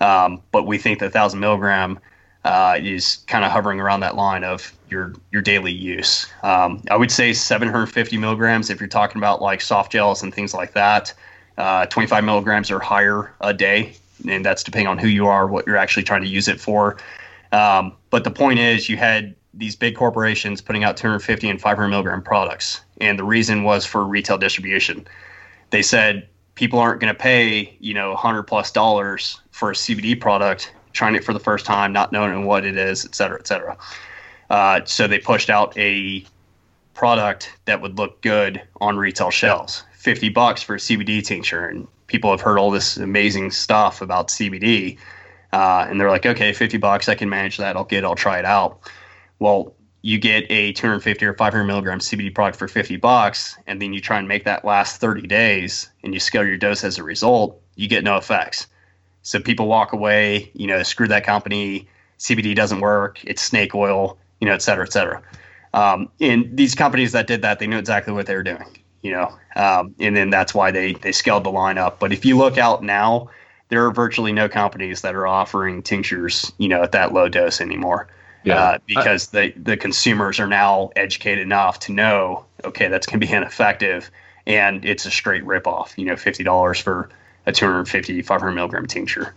Um, 0.00 0.42
but 0.50 0.66
we 0.66 0.78
think 0.78 0.98
the 0.98 1.10
thousand 1.10 1.40
milligram 1.40 1.98
uh, 2.44 2.78
is 2.80 3.18
kind 3.26 3.44
of 3.44 3.50
hovering 3.50 3.80
around 3.80 4.00
that 4.00 4.16
line 4.16 4.44
of 4.44 4.72
your 4.88 5.12
your 5.30 5.42
daily 5.42 5.72
use. 5.72 6.26
Um, 6.42 6.82
I 6.90 6.96
would 6.96 7.10
say 7.10 7.32
750 7.32 8.16
milligrams 8.16 8.70
if 8.70 8.80
you're 8.80 8.88
talking 8.88 9.18
about 9.18 9.42
like 9.42 9.60
soft 9.60 9.92
gels 9.92 10.22
and 10.22 10.34
things 10.34 10.54
like 10.54 10.72
that. 10.74 11.12
Uh, 11.58 11.84
25 11.86 12.24
milligrams 12.24 12.70
or 12.70 12.80
higher 12.80 13.34
a 13.42 13.52
day, 13.52 13.94
and 14.26 14.44
that's 14.44 14.62
depending 14.62 14.86
on 14.86 14.96
who 14.96 15.08
you 15.08 15.26
are, 15.26 15.46
what 15.46 15.66
you're 15.66 15.76
actually 15.76 16.02
trying 16.02 16.22
to 16.22 16.28
use 16.28 16.48
it 16.48 16.58
for. 16.58 16.96
Um, 17.52 17.92
but 18.08 18.24
the 18.24 18.30
point 18.30 18.58
is, 18.58 18.88
you 18.88 18.96
had 18.96 19.34
these 19.52 19.76
big 19.76 19.96
corporations 19.96 20.62
putting 20.62 20.84
out 20.84 20.96
250 20.96 21.50
and 21.50 21.60
500 21.60 21.88
milligram 21.88 22.22
products, 22.22 22.80
and 23.00 23.18
the 23.18 23.24
reason 23.24 23.64
was 23.64 23.84
for 23.84 24.04
retail 24.04 24.38
distribution. 24.38 25.06
They 25.68 25.82
said 25.82 26.26
people 26.54 26.78
aren't 26.78 27.00
going 27.00 27.12
to 27.12 27.18
pay, 27.18 27.76
you 27.80 27.92
know, 27.92 28.10
100 28.10 28.44
plus 28.44 28.70
dollars 28.70 29.40
for 29.60 29.70
a 29.70 29.74
CBD 29.74 30.18
product, 30.18 30.72
trying 30.92 31.14
it 31.14 31.22
for 31.22 31.34
the 31.34 31.38
first 31.38 31.66
time, 31.66 31.92
not 31.92 32.10
knowing 32.10 32.46
what 32.46 32.64
it 32.64 32.76
is, 32.76 33.04
et 33.04 33.14
cetera, 33.14 33.38
et 33.38 33.46
cetera. 33.46 33.76
Uh, 34.48 34.80
so 34.86 35.06
they 35.06 35.18
pushed 35.18 35.50
out 35.50 35.76
a 35.78 36.24
product 36.94 37.52
that 37.66 37.80
would 37.80 37.98
look 37.98 38.20
good 38.22 38.60
on 38.80 38.96
retail 38.96 39.30
shelves. 39.30 39.84
50 39.98 40.30
bucks 40.30 40.62
for 40.62 40.74
a 40.74 40.78
CBD 40.78 41.22
tincture 41.22 41.66
and 41.66 41.86
people 42.06 42.30
have 42.30 42.40
heard 42.40 42.58
all 42.58 42.70
this 42.70 42.96
amazing 42.96 43.50
stuff 43.50 44.00
about 44.00 44.28
CBD. 44.28 44.98
uh, 45.52 45.86
and 45.88 46.00
they're 46.00 46.10
like, 46.10 46.26
okay, 46.26 46.52
50 46.52 46.78
bucks, 46.78 47.08
I 47.08 47.14
can 47.14 47.28
manage 47.28 47.58
that. 47.58 47.76
I'll 47.76 47.84
get 47.84 47.98
it, 47.98 48.04
I'll 48.04 48.14
try 48.14 48.38
it 48.38 48.44
out. 48.44 48.90
Well, 49.40 49.74
you 50.02 50.18
get 50.18 50.46
a 50.48 50.72
250 50.72 51.26
or 51.26 51.34
500 51.34 51.64
milligram 51.64 51.98
CBD 51.98 52.34
product 52.34 52.58
for 52.58 52.68
50 52.68 52.96
bucks, 52.96 53.58
and 53.66 53.82
then 53.82 53.92
you 53.92 54.00
try 54.00 54.18
and 54.18 54.26
make 54.26 54.44
that 54.44 54.64
last 54.64 55.00
30 55.00 55.26
days 55.26 55.90
and 56.02 56.14
you 56.14 56.20
scale 56.20 56.46
your 56.46 56.56
dose 56.56 56.82
as 56.82 56.96
a 56.96 57.02
result, 57.02 57.60
you 57.76 57.88
get 57.88 58.04
no 58.04 58.16
effects. 58.16 58.66
So 59.22 59.40
people 59.40 59.66
walk 59.66 59.92
away, 59.92 60.50
you 60.54 60.66
know, 60.66 60.82
screw 60.82 61.08
that 61.08 61.24
company, 61.24 61.88
CBD 62.18 62.54
doesn't 62.54 62.80
work, 62.80 63.22
it's 63.24 63.42
snake 63.42 63.74
oil, 63.74 64.18
you 64.40 64.46
know, 64.46 64.54
et 64.54 64.62
cetera, 64.62 64.84
et 64.84 64.92
cetera. 64.92 65.22
Um, 65.72 66.08
and 66.20 66.56
these 66.56 66.74
companies 66.74 67.12
that 67.12 67.26
did 67.26 67.42
that, 67.42 67.58
they 67.58 67.66
knew 67.66 67.78
exactly 67.78 68.12
what 68.12 68.26
they 68.26 68.34
were 68.34 68.42
doing, 68.42 68.78
you 69.02 69.12
know, 69.12 69.32
um, 69.56 69.94
and 69.98 70.16
then 70.16 70.30
that's 70.30 70.54
why 70.54 70.70
they 70.70 70.94
they 70.94 71.12
scaled 71.12 71.44
the 71.44 71.50
line 71.50 71.78
up. 71.78 72.00
But 72.00 72.12
if 72.12 72.24
you 72.24 72.36
look 72.36 72.58
out 72.58 72.82
now, 72.82 73.30
there 73.68 73.84
are 73.86 73.92
virtually 73.92 74.32
no 74.32 74.48
companies 74.48 75.02
that 75.02 75.14
are 75.14 75.26
offering 75.26 75.82
tinctures, 75.82 76.52
you 76.58 76.68
know, 76.68 76.82
at 76.82 76.92
that 76.92 77.12
low 77.12 77.28
dose 77.28 77.60
anymore. 77.60 78.08
Yeah. 78.42 78.58
Uh, 78.58 78.78
because 78.86 79.28
the 79.28 79.52
the 79.56 79.76
consumers 79.76 80.40
are 80.40 80.46
now 80.46 80.90
educated 80.96 81.42
enough 81.42 81.78
to 81.80 81.92
know, 81.92 82.46
okay, 82.64 82.88
that's 82.88 83.06
going 83.06 83.20
to 83.20 83.26
be 83.26 83.32
ineffective, 83.36 84.10
and 84.46 84.84
it's 84.84 85.06
a 85.06 85.10
straight 85.10 85.44
ripoff. 85.44 85.96
You 85.96 86.06
know, 86.06 86.16
fifty 86.16 86.42
dollars 86.42 86.80
for 86.80 87.10
a 87.50 87.52
250, 87.52 88.22
500 88.22 88.52
milligram 88.52 88.86
tincture. 88.86 89.34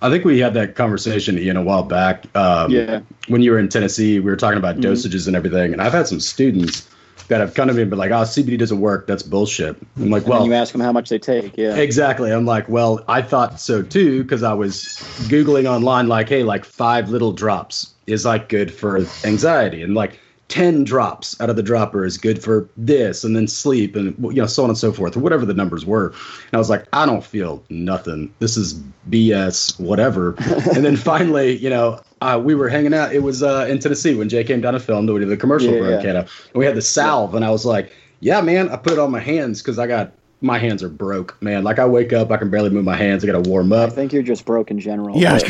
I 0.00 0.10
think 0.10 0.24
we 0.24 0.40
had 0.40 0.54
that 0.54 0.74
conversation, 0.74 1.38
Ian, 1.38 1.56
a 1.56 1.62
while 1.62 1.84
back. 1.84 2.24
Um, 2.36 2.70
yeah. 2.70 3.00
When 3.28 3.40
you 3.42 3.52
were 3.52 3.58
in 3.58 3.68
Tennessee, 3.68 4.18
we 4.18 4.30
were 4.30 4.36
talking 4.36 4.58
about 4.58 4.76
mm-hmm. 4.76 4.90
dosages 4.90 5.26
and 5.26 5.36
everything, 5.36 5.72
and 5.72 5.80
I've 5.80 5.92
had 5.92 6.08
some 6.08 6.18
students 6.18 6.88
that 7.28 7.40
have 7.40 7.54
come 7.54 7.68
to 7.68 7.74
me 7.74 7.82
and 7.82 7.90
been 7.90 8.00
like, 8.00 8.10
"Oh, 8.10 8.24
CBD 8.24 8.58
doesn't 8.58 8.80
work. 8.80 9.06
That's 9.06 9.22
bullshit." 9.22 9.76
I'm 9.96 10.10
like, 10.10 10.26
"Well," 10.26 10.44
you 10.44 10.54
ask 10.54 10.72
them 10.72 10.80
how 10.80 10.90
much 10.90 11.08
they 11.08 11.20
take. 11.20 11.56
Yeah. 11.56 11.76
Exactly. 11.76 12.32
I'm 12.32 12.44
like, 12.44 12.68
"Well, 12.68 13.04
I 13.06 13.22
thought 13.22 13.60
so 13.60 13.80
too," 13.82 14.24
because 14.24 14.42
I 14.42 14.54
was 14.54 14.84
googling 15.28 15.66
online, 15.66 16.08
like, 16.08 16.28
"Hey, 16.28 16.42
like 16.42 16.64
five 16.64 17.10
little 17.10 17.32
drops 17.32 17.94
is 18.08 18.24
like 18.24 18.48
good 18.48 18.74
for 18.74 19.06
anxiety," 19.24 19.82
and 19.82 19.94
like 19.94 20.18
10 20.52 20.84
drops 20.84 21.40
out 21.40 21.48
of 21.48 21.56
the 21.56 21.62
dropper 21.62 22.04
is 22.04 22.18
good 22.18 22.42
for 22.42 22.68
this 22.76 23.24
and 23.24 23.34
then 23.34 23.48
sleep 23.48 23.96
and 23.96 24.14
you 24.18 24.34
know 24.34 24.44
so 24.44 24.62
on 24.62 24.68
and 24.68 24.76
so 24.76 24.92
forth 24.92 25.16
or 25.16 25.20
whatever 25.20 25.46
the 25.46 25.54
numbers 25.54 25.86
were. 25.86 26.08
And 26.08 26.52
i 26.52 26.58
was 26.58 26.68
like 26.68 26.86
i 26.92 27.06
don't 27.06 27.24
feel 27.24 27.64
nothing. 27.70 28.30
This 28.38 28.58
is 28.58 28.74
bs 29.08 29.80
whatever. 29.80 30.34
And 30.74 30.84
then 30.84 30.96
finally 30.96 31.56
you 31.56 31.70
know 31.70 32.02
uh, 32.20 32.38
we 32.44 32.54
were 32.54 32.68
hanging 32.68 32.92
out. 32.92 33.14
It 33.14 33.22
was 33.22 33.42
uh, 33.42 33.66
in 33.66 33.78
tennessee 33.78 34.14
when 34.14 34.28
jay 34.28 34.44
came 34.44 34.60
down 34.60 34.74
to 34.74 34.80
film 34.80 35.06
to 35.06 35.18
do 35.18 35.24
the 35.24 35.38
commercial 35.38 35.72
yeah, 35.72 35.78
for 35.78 36.06
yeah. 36.06 36.18
and 36.18 36.28
we 36.54 36.66
had 36.66 36.76
the 36.76 36.82
salve 36.82 37.34
and 37.34 37.46
i 37.46 37.50
was 37.50 37.64
like 37.64 37.90
yeah 38.20 38.42
man 38.42 38.68
i 38.68 38.76
put 38.76 38.92
it 38.92 38.98
on 38.98 39.10
my 39.10 39.20
hands 39.20 39.62
because 39.62 39.78
i 39.78 39.86
got 39.86 40.12
my 40.42 40.58
hands 40.58 40.82
are 40.82 40.88
broke, 40.88 41.40
man. 41.40 41.64
Like 41.64 41.78
I 41.78 41.86
wake 41.86 42.12
up, 42.12 42.30
I 42.30 42.36
can 42.36 42.50
barely 42.50 42.70
move 42.70 42.84
my 42.84 42.96
hands. 42.96 43.24
I 43.24 43.28
got 43.28 43.42
to 43.42 43.48
warm 43.48 43.72
up. 43.72 43.90
I 43.90 43.94
think 43.94 44.12
you're 44.12 44.22
just 44.22 44.44
broke 44.44 44.70
in 44.70 44.80
general. 44.80 45.16
Yeah, 45.16 45.38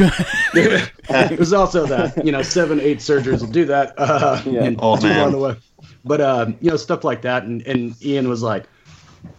it 0.55 1.39
was 1.39 1.53
also 1.53 1.87
that 1.87 2.25
you 2.25 2.33
know 2.33 2.43
seven, 2.43 2.81
eight 2.81 2.99
surgeries 2.99 3.41
will 3.41 3.49
do 3.49 3.65
that. 3.65 3.95
Uh, 3.97 4.41
yeah. 4.45 4.65
And 4.65 4.79
oh, 4.81 5.01
man. 5.01 5.33
the 5.33 5.39
way. 5.39 5.57
But 6.05 6.21
uh, 6.21 6.47
you 6.61 6.71
know 6.71 6.77
stuff 6.77 7.05
like 7.05 7.23
that, 7.23 7.45
and 7.45 7.63
and 7.67 8.01
Ian 8.05 8.29
was 8.29 8.43
like, 8.43 8.65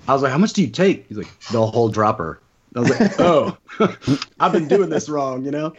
I 0.08 0.14
was 0.14 0.22
like, 0.22 0.32
how 0.32 0.38
much 0.38 0.54
do 0.54 0.62
you 0.62 0.70
take? 0.70 1.08
He's 1.08 1.18
like, 1.18 1.40
the 1.52 1.66
whole 1.66 1.90
dropper. 1.90 2.40
I 2.76 2.80
was 2.80 2.90
like, 2.90 3.20
oh, 3.20 3.58
I've 4.40 4.52
been 4.52 4.68
doing 4.68 4.90
this 4.90 5.08
wrong, 5.08 5.46
you 5.46 5.52
know. 5.52 5.74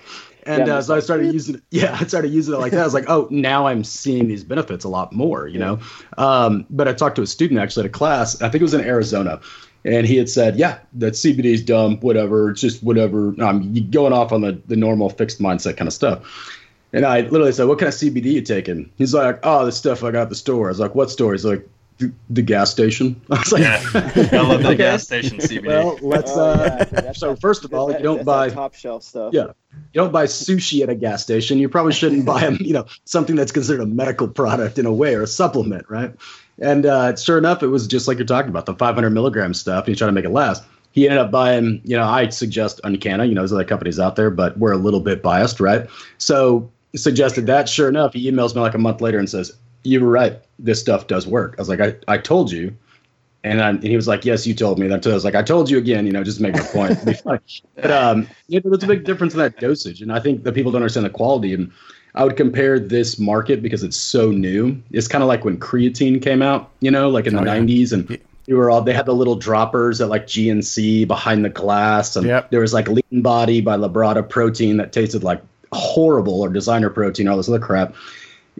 And 0.46 0.66
yeah, 0.66 0.76
uh, 0.76 0.82
so 0.82 0.94
I 0.94 1.00
started 1.00 1.32
using 1.32 1.56
it. 1.56 1.62
Yeah, 1.70 1.96
I 1.98 2.04
started 2.06 2.32
using 2.32 2.54
it 2.54 2.58
like 2.58 2.72
that. 2.72 2.80
I 2.80 2.84
was 2.84 2.94
like, 2.94 3.08
oh, 3.08 3.26
now 3.30 3.66
I'm 3.66 3.84
seeing 3.84 4.28
these 4.28 4.44
benefits 4.44 4.84
a 4.84 4.88
lot 4.88 5.12
more, 5.12 5.48
you 5.48 5.58
know. 5.58 5.80
Um, 6.18 6.66
but 6.70 6.86
I 6.86 6.92
talked 6.92 7.16
to 7.16 7.22
a 7.22 7.26
student 7.26 7.60
actually 7.60 7.84
at 7.84 7.86
a 7.86 7.92
class. 7.92 8.40
I 8.40 8.48
think 8.48 8.60
it 8.60 8.62
was 8.62 8.74
in 8.74 8.80
Arizona, 8.82 9.40
and 9.84 10.06
he 10.06 10.16
had 10.16 10.28
said, 10.28 10.56
"Yeah, 10.56 10.78
that 10.94 11.14
CBD 11.14 11.46
is 11.46 11.62
dumb, 11.62 11.98
whatever. 12.00 12.50
It's 12.50 12.60
just 12.60 12.82
whatever." 12.82 13.34
I'm 13.40 13.90
going 13.90 14.12
off 14.12 14.32
on 14.32 14.40
the 14.40 14.60
the 14.66 14.76
normal 14.76 15.10
fixed 15.10 15.40
mindset 15.40 15.76
kind 15.76 15.88
of 15.88 15.94
stuff. 15.94 16.50
And 16.92 17.04
I 17.04 17.22
literally 17.22 17.52
said, 17.52 17.66
"What 17.66 17.78
kind 17.78 17.88
of 17.88 17.94
CBD 17.94 18.26
you 18.26 18.42
taking?" 18.42 18.90
He's 18.96 19.14
like, 19.14 19.40
"Oh, 19.42 19.64
the 19.64 19.72
stuff 19.72 20.04
I 20.04 20.10
got 20.12 20.22
at 20.22 20.28
the 20.28 20.36
store." 20.36 20.66
I 20.66 20.70
was 20.70 20.80
like, 20.80 20.94
"What 20.94 21.10
store?" 21.10 21.32
He's 21.32 21.44
like, 21.44 21.68
the 21.98 22.42
gas 22.42 22.70
station. 22.70 23.20
I 23.30 23.38
was 23.38 23.52
like, 23.52 23.62
yeah, 23.62 23.82
I 23.94 24.42
love 24.42 24.62
the 24.62 24.68
okay. 24.68 24.76
gas 24.76 25.04
station 25.04 25.38
CBD. 25.38 25.66
Well, 25.66 25.98
let's. 26.02 26.32
Oh, 26.34 26.50
uh, 26.50 26.84
yeah. 26.92 27.12
so 27.12 27.36
first 27.36 27.64
of 27.64 27.72
all, 27.72 27.88
that, 27.88 28.00
you 28.00 28.04
don't 28.04 28.24
buy 28.24 28.50
top 28.50 28.74
shelf 28.74 29.02
stuff. 29.02 29.32
Yeah, 29.32 29.48
you 29.72 30.00
don't 30.00 30.12
buy 30.12 30.26
sushi 30.26 30.82
at 30.82 30.88
a 30.88 30.94
gas 30.94 31.22
station. 31.22 31.58
You 31.58 31.68
probably 31.68 31.92
shouldn't 31.92 32.24
buy, 32.26 32.48
you 32.48 32.72
know, 32.72 32.86
something 33.04 33.36
that's 33.36 33.52
considered 33.52 33.82
a 33.82 33.86
medical 33.86 34.28
product 34.28 34.78
in 34.78 34.86
a 34.86 34.92
way 34.92 35.14
or 35.14 35.22
a 35.22 35.26
supplement, 35.26 35.88
right? 35.88 36.14
And 36.60 36.86
uh, 36.86 37.16
sure 37.16 37.38
enough, 37.38 37.62
it 37.62 37.68
was 37.68 37.86
just 37.86 38.06
like 38.08 38.18
you're 38.18 38.26
talking 38.26 38.50
about 38.50 38.66
the 38.66 38.74
500 38.74 39.10
milligram 39.10 39.54
stuff. 39.54 39.86
He's 39.86 39.98
trying 39.98 40.08
to 40.08 40.12
make 40.12 40.24
it 40.24 40.30
last. 40.30 40.62
He 40.92 41.08
ended 41.08 41.18
up 41.18 41.32
buying, 41.32 41.80
you 41.84 41.96
know, 41.96 42.04
I 42.04 42.28
suggest 42.28 42.80
UnCanna, 42.84 43.28
you 43.28 43.34
know, 43.34 43.40
there's 43.40 43.52
other 43.52 43.64
companies 43.64 43.98
out 43.98 44.14
there, 44.14 44.30
but 44.30 44.56
we're 44.56 44.72
a 44.72 44.76
little 44.76 45.00
bit 45.00 45.22
biased, 45.22 45.58
right? 45.58 45.88
So 46.18 46.70
suggested 46.94 47.46
that. 47.46 47.68
Sure 47.68 47.88
enough, 47.88 48.12
he 48.12 48.30
emails 48.30 48.54
me 48.54 48.60
like 48.60 48.74
a 48.74 48.78
month 48.78 49.00
later 49.00 49.18
and 49.18 49.28
says, 49.28 49.56
you 49.84 50.00
were 50.00 50.10
right. 50.10 50.40
This 50.58 50.80
stuff 50.80 51.06
does 51.06 51.26
work. 51.26 51.54
I 51.58 51.60
was 51.60 51.68
like, 51.68 51.80
I, 51.80 51.94
I 52.08 52.18
told 52.18 52.50
you. 52.50 52.76
And, 53.44 53.60
I, 53.60 53.68
and 53.68 53.82
he 53.82 53.94
was 53.94 54.08
like, 54.08 54.24
yes, 54.24 54.46
you 54.46 54.54
told 54.54 54.78
me. 54.78 54.88
That 54.88 55.06
I 55.06 55.12
was 55.12 55.24
like, 55.24 55.34
I 55.34 55.42
told 55.42 55.68
you 55.68 55.76
again, 55.76 56.06
you 56.06 56.12
know, 56.12 56.24
just 56.24 56.38
to 56.38 56.42
make 56.42 56.56
a 56.56 56.64
point. 56.64 56.98
but 57.24 57.90
um, 57.90 58.26
you 58.48 58.60
know, 58.60 58.70
there's 58.70 58.84
a 58.84 58.86
big 58.86 59.04
difference 59.04 59.34
in 59.34 59.40
that 59.40 59.60
dosage. 59.60 60.00
And 60.00 60.10
I 60.10 60.18
think 60.18 60.44
that 60.44 60.54
people 60.54 60.72
don't 60.72 60.80
understand 60.80 61.04
the 61.04 61.10
quality. 61.10 61.52
And 61.52 61.70
I 62.14 62.24
would 62.24 62.36
compare 62.38 62.80
this 62.80 63.18
market 63.18 63.62
because 63.62 63.82
it's 63.82 63.98
so 63.98 64.30
new. 64.30 64.82
It's 64.92 65.08
kind 65.08 65.22
of 65.22 65.28
like 65.28 65.44
when 65.44 65.58
creatine 65.60 66.22
came 66.22 66.40
out, 66.40 66.70
you 66.80 66.90
know, 66.90 67.10
like 67.10 67.26
in 67.26 67.36
the 67.36 67.42
oh, 67.42 67.44
90s. 67.44 67.92
And 67.92 68.18
you 68.46 68.56
were 68.56 68.70
all, 68.70 68.80
they 68.80 68.94
had 68.94 69.04
the 69.04 69.14
little 69.14 69.36
droppers 69.36 70.00
at 70.00 70.08
like 70.08 70.26
GNC 70.26 71.06
behind 71.06 71.44
the 71.44 71.50
glass. 71.50 72.16
And 72.16 72.26
yep. 72.26 72.50
there 72.50 72.60
was 72.60 72.72
like 72.72 72.88
Lean 72.88 73.20
Body 73.20 73.60
by 73.60 73.76
Labrada 73.76 74.26
protein 74.26 74.78
that 74.78 74.92
tasted 74.92 75.22
like 75.22 75.42
horrible 75.70 76.40
or 76.40 76.48
designer 76.48 76.88
protein, 76.88 77.28
all 77.28 77.36
this 77.36 77.48
other 77.48 77.58
crap 77.58 77.94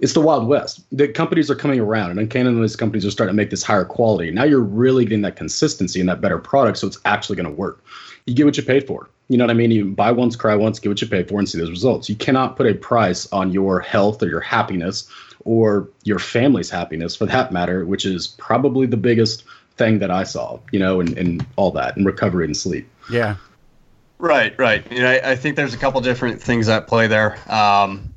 it's 0.05 0.12
the 0.12 0.21
Wild 0.21 0.47
West. 0.47 0.85
The 0.93 1.09
companies 1.09 1.51
are 1.51 1.55
coming 1.55 1.81
around, 1.81 2.11
and 2.11 2.29
UnCanna 2.29 2.49
and 2.49 2.62
these 2.62 2.77
companies 2.77 3.07
are 3.07 3.11
starting 3.11 3.33
to 3.33 3.37
make 3.37 3.49
this 3.49 3.62
higher 3.62 3.87
quality. 3.87 4.31
Now 4.31 4.45
you're 4.45 4.61
really 4.61 5.07
getting 5.07 5.23
that 5.23 5.37
consistency 5.37 5.99
and 5.99 6.11
that 6.11 6.21
better 6.21 6.38
product, 6.38 6.77
so 6.77 6.87
it's 6.87 6.99
actually 7.07 7.37
going 7.37 7.49
to 7.49 7.53
work. 7.53 7.83
You 8.27 8.35
get 8.35 8.45
what 8.45 8.55
you 8.59 8.62
paid 8.62 8.87
for. 8.87 9.09
You 9.29 9.38
know 9.38 9.45
what 9.45 9.51
I 9.51 9.55
mean? 9.55 9.71
You 9.71 9.87
buy 9.87 10.12
once, 10.12 10.37
cry 10.37 10.57
once, 10.57 10.79
get 10.79 10.90
what 10.90 11.01
you 11.01 11.09
pay 11.09 11.23
for, 11.23 11.38
and 11.38 11.49
see 11.49 11.59
those 11.59 11.71
results. 11.71 12.11
You 12.11 12.17
cannot 12.17 12.57
put 12.57 12.67
a 12.67 12.75
price 12.75 13.27
on 13.33 13.51
your 13.51 13.81
health 13.81 14.23
or 14.23 14.29
your 14.29 14.40
happiness 14.40 15.09
or 15.47 15.88
your 16.03 16.19
family's 16.19 16.69
happiness, 16.69 17.17
for 17.17 17.25
that 17.25 17.51
matter, 17.51 17.87
which 17.87 18.05
is 18.05 18.27
probably 18.27 18.87
the 18.87 18.99
biggest 18.99 19.45
thing 19.79 20.01
that 20.01 20.11
I 20.11 20.25
saw. 20.25 20.59
You 20.71 20.81
know, 20.81 21.01
and, 21.01 21.17
and 21.17 21.47
all 21.57 21.71
that, 21.71 21.97
and 21.97 22.05
recovery 22.05 22.45
and 22.45 22.55
sleep. 22.55 22.87
Yeah. 23.11 23.37
Right, 24.19 24.55
right. 24.59 24.85
You 24.93 25.01
know, 25.01 25.11
I, 25.11 25.31
I 25.33 25.37
think 25.37 25.57
there's 25.57 25.73
a 25.73 25.79
couple 25.79 26.03
different 26.03 26.43
things 26.43 26.69
at 26.69 26.87
play 26.88 27.07
there. 27.07 27.38
Um, 27.51 28.13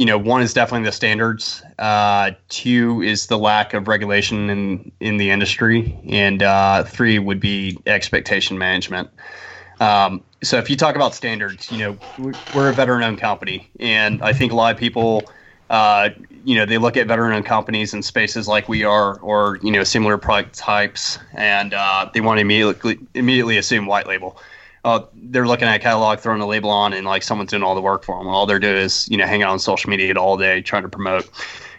you 0.00 0.06
know, 0.06 0.16
one 0.16 0.40
is 0.40 0.54
definitely 0.54 0.86
the 0.86 0.92
standards. 0.92 1.62
Uh, 1.78 2.30
two 2.48 3.02
is 3.02 3.26
the 3.26 3.36
lack 3.36 3.74
of 3.74 3.86
regulation 3.86 4.48
in 4.48 4.90
in 4.98 5.18
the 5.18 5.30
industry, 5.30 5.94
and 6.08 6.42
uh, 6.42 6.84
three 6.84 7.18
would 7.18 7.38
be 7.38 7.76
expectation 7.84 8.56
management. 8.56 9.10
Um, 9.78 10.22
so 10.42 10.56
if 10.56 10.70
you 10.70 10.76
talk 10.76 10.96
about 10.96 11.14
standards, 11.14 11.70
you 11.70 11.76
know, 11.76 11.98
we're 12.54 12.70
a 12.70 12.72
veteran-owned 12.72 13.18
company, 13.18 13.68
and 13.78 14.22
I 14.22 14.32
think 14.32 14.52
a 14.52 14.54
lot 14.54 14.72
of 14.72 14.80
people, 14.80 15.30
uh, 15.68 16.08
you 16.46 16.56
know, 16.56 16.64
they 16.64 16.78
look 16.78 16.96
at 16.96 17.06
veteran-owned 17.06 17.44
companies 17.44 17.92
in 17.92 18.02
spaces 18.02 18.48
like 18.48 18.70
we 18.70 18.84
are, 18.84 19.18
or 19.20 19.58
you 19.62 19.70
know, 19.70 19.84
similar 19.84 20.16
product 20.16 20.56
types, 20.56 21.18
and 21.34 21.74
uh, 21.74 22.08
they 22.14 22.22
want 22.22 22.38
to 22.38 22.40
immediately 22.40 22.98
immediately 23.12 23.58
assume 23.58 23.84
white 23.84 24.06
label 24.06 24.38
uh, 24.84 25.02
they're 25.14 25.46
looking 25.46 25.68
at 25.68 25.76
a 25.76 25.78
catalog, 25.78 26.20
throwing 26.20 26.40
a 26.40 26.46
label 26.46 26.70
on, 26.70 26.92
and 26.92 27.06
like 27.06 27.22
someone's 27.22 27.50
doing 27.50 27.62
all 27.62 27.74
the 27.74 27.80
work 27.80 28.04
for 28.04 28.18
them. 28.18 28.28
All 28.28 28.46
they're 28.46 28.58
doing 28.58 28.76
is 28.76 29.08
you 29.08 29.16
know 29.16 29.26
hang 29.26 29.42
out 29.42 29.50
on 29.50 29.58
social 29.58 29.90
media 29.90 30.14
all 30.14 30.36
day 30.36 30.62
trying 30.62 30.82
to 30.82 30.88
promote. 30.88 31.28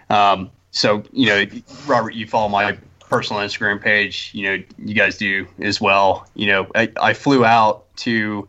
Um, 0.10 0.52
so 0.72 1.04
you 1.12 1.28
know, 1.28 1.46
Robert, 1.88 2.14
you 2.14 2.28
follow 2.28 2.50
my 2.50 2.78
personal 3.00 3.42
Instagram 3.42 3.82
page. 3.82 4.32
You 4.34 4.44
know, 4.44 4.64
you 4.78 4.94
guys 4.94 5.18
do 5.18 5.48
as 5.60 5.82
well. 5.82 6.28
You 6.36 6.48
know, 6.48 6.68
I, 6.76 6.92
I 7.02 7.14
flew 7.14 7.44
out 7.44 7.94
to 7.98 8.48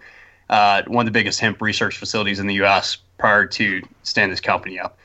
uh, 0.51 0.83
one 0.87 1.07
of 1.07 1.12
the 1.12 1.19
biggest 1.19 1.41
hemp 1.41 1.62
research 1.62 1.97
facilities 1.97 2.38
in 2.38 2.47
the 2.47 2.55
U.S. 2.55 2.99
prior 3.19 3.47
to 3.47 3.83
stand 4.03 4.31
this 4.31 4.41
company 4.41 4.79
up, 4.79 4.99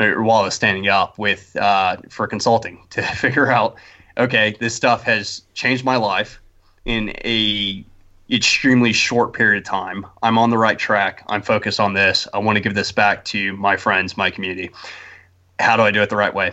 or 0.00 0.22
while 0.22 0.40
I 0.40 0.44
was 0.44 0.54
standing 0.54 0.88
up 0.88 1.18
with 1.18 1.54
uh, 1.56 1.98
for 2.08 2.26
consulting 2.26 2.80
to 2.90 3.02
figure 3.02 3.50
out, 3.50 3.76
okay, 4.16 4.56
this 4.60 4.74
stuff 4.74 5.02
has 5.02 5.42
changed 5.52 5.84
my 5.84 5.96
life 5.96 6.40
in 6.86 7.10
a 7.24 7.84
extremely 8.30 8.92
short 8.92 9.32
period 9.32 9.62
of 9.62 9.68
time. 9.68 10.06
I'm 10.22 10.38
on 10.38 10.50
the 10.50 10.58
right 10.58 10.78
track. 10.78 11.24
I'm 11.28 11.42
focused 11.42 11.80
on 11.80 11.92
this. 11.92 12.26
I 12.32 12.38
want 12.38 12.56
to 12.56 12.60
give 12.60 12.74
this 12.74 12.92
back 12.92 13.24
to 13.26 13.56
my 13.56 13.76
friends, 13.76 14.16
my 14.16 14.30
community. 14.30 14.70
How 15.58 15.76
do 15.76 15.82
I 15.82 15.90
do 15.90 16.02
it 16.02 16.10
the 16.10 16.16
right 16.16 16.34
way? 16.34 16.52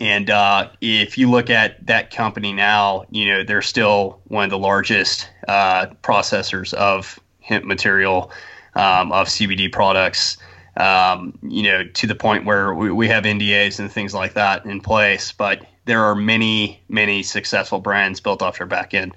And 0.00 0.30
uh, 0.30 0.68
if 0.80 1.18
you 1.18 1.30
look 1.30 1.50
at 1.50 1.86
that 1.86 2.10
company 2.10 2.52
now, 2.52 3.04
you 3.10 3.26
know 3.26 3.42
they're 3.42 3.62
still 3.62 4.20
one 4.28 4.44
of 4.44 4.50
the 4.50 4.58
largest 4.58 5.28
uh, 5.48 5.86
processors 6.02 6.72
of 6.74 7.18
hemp 7.40 7.64
material, 7.64 8.30
um, 8.74 9.12
of 9.12 9.26
CBD 9.28 9.72
products. 9.72 10.36
Um, 10.76 11.38
you 11.42 11.64
know, 11.64 11.84
to 11.84 12.06
the 12.06 12.14
point 12.14 12.46
where 12.46 12.72
we, 12.72 12.90
we 12.90 13.06
have 13.08 13.24
NDAs 13.24 13.78
and 13.78 13.92
things 13.92 14.14
like 14.14 14.32
that 14.34 14.64
in 14.64 14.80
place. 14.80 15.30
But 15.30 15.66
there 15.84 16.02
are 16.02 16.14
many, 16.14 16.82
many 16.88 17.22
successful 17.22 17.78
brands 17.78 18.20
built 18.20 18.40
off 18.40 18.56
their 18.56 18.66
back 18.66 18.94
end. 18.94 19.12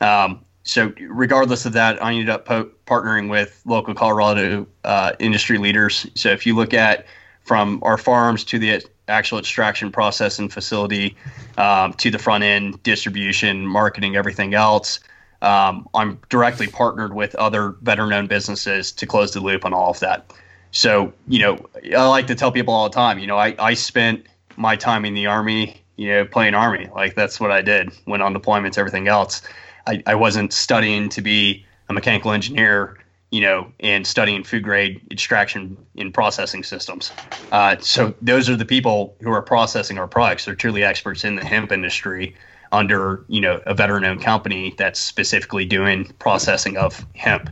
Um, 0.00 0.45
so 0.66 0.92
regardless 0.98 1.64
of 1.64 1.72
that, 1.74 2.02
I 2.02 2.10
ended 2.10 2.28
up 2.28 2.44
po- 2.44 2.68
partnering 2.86 3.30
with 3.30 3.62
local 3.64 3.94
Colorado 3.94 4.66
uh, 4.82 5.12
industry 5.20 5.58
leaders. 5.58 6.06
So 6.14 6.30
if 6.30 6.44
you 6.44 6.56
look 6.56 6.74
at 6.74 7.06
from 7.42 7.78
our 7.82 7.96
farms 7.96 8.42
to 8.44 8.58
the 8.58 8.84
actual 9.06 9.38
extraction 9.38 9.92
process 9.92 10.40
and 10.40 10.52
facility 10.52 11.16
um, 11.56 11.92
to 11.94 12.10
the 12.10 12.18
front 12.18 12.42
end 12.42 12.82
distribution, 12.82 13.64
marketing, 13.64 14.16
everything 14.16 14.54
else, 14.54 14.98
um, 15.40 15.88
I'm 15.94 16.18
directly 16.30 16.66
partnered 16.66 17.14
with 17.14 17.36
other 17.36 17.70
better 17.70 18.08
known 18.08 18.26
businesses 18.26 18.90
to 18.90 19.06
close 19.06 19.30
the 19.32 19.40
loop 19.40 19.64
on 19.64 19.72
all 19.72 19.90
of 19.90 20.00
that. 20.00 20.32
So, 20.72 21.12
you 21.28 21.38
know, 21.38 21.64
I 21.96 22.08
like 22.08 22.26
to 22.26 22.34
tell 22.34 22.50
people 22.50 22.74
all 22.74 22.88
the 22.88 22.94
time, 22.94 23.20
you 23.20 23.28
know, 23.28 23.38
I, 23.38 23.54
I 23.60 23.74
spent 23.74 24.26
my 24.56 24.74
time 24.74 25.04
in 25.04 25.14
the 25.14 25.26
Army, 25.26 25.80
you 25.94 26.08
know, 26.08 26.24
playing 26.24 26.54
Army. 26.54 26.88
Like 26.92 27.14
that's 27.14 27.38
what 27.38 27.52
I 27.52 27.62
did, 27.62 27.92
went 28.06 28.24
on 28.24 28.34
deployments, 28.34 28.76
everything 28.76 29.06
else. 29.06 29.42
I, 29.86 30.02
I 30.06 30.14
wasn't 30.14 30.52
studying 30.52 31.08
to 31.10 31.22
be 31.22 31.64
a 31.88 31.92
mechanical 31.92 32.32
engineer, 32.32 32.96
you 33.30 33.40
know, 33.40 33.72
and 33.80 34.06
studying 34.06 34.44
food 34.44 34.62
grade 34.62 35.00
extraction 35.10 35.76
in 35.94 36.12
processing 36.12 36.64
systems. 36.64 37.12
Uh, 37.52 37.76
so 37.80 38.14
those 38.22 38.48
are 38.48 38.56
the 38.56 38.64
people 38.64 39.16
who 39.20 39.30
are 39.30 39.42
processing 39.42 39.98
our 39.98 40.08
products. 40.08 40.44
They're 40.44 40.54
truly 40.54 40.82
experts 40.82 41.24
in 41.24 41.36
the 41.36 41.44
hemp 41.44 41.72
industry 41.72 42.34
under, 42.72 43.24
you 43.28 43.40
know, 43.40 43.60
a 43.66 43.74
veteran-owned 43.74 44.22
company 44.22 44.74
that's 44.76 44.98
specifically 44.98 45.64
doing 45.64 46.12
processing 46.18 46.76
of 46.76 47.06
hemp. 47.14 47.50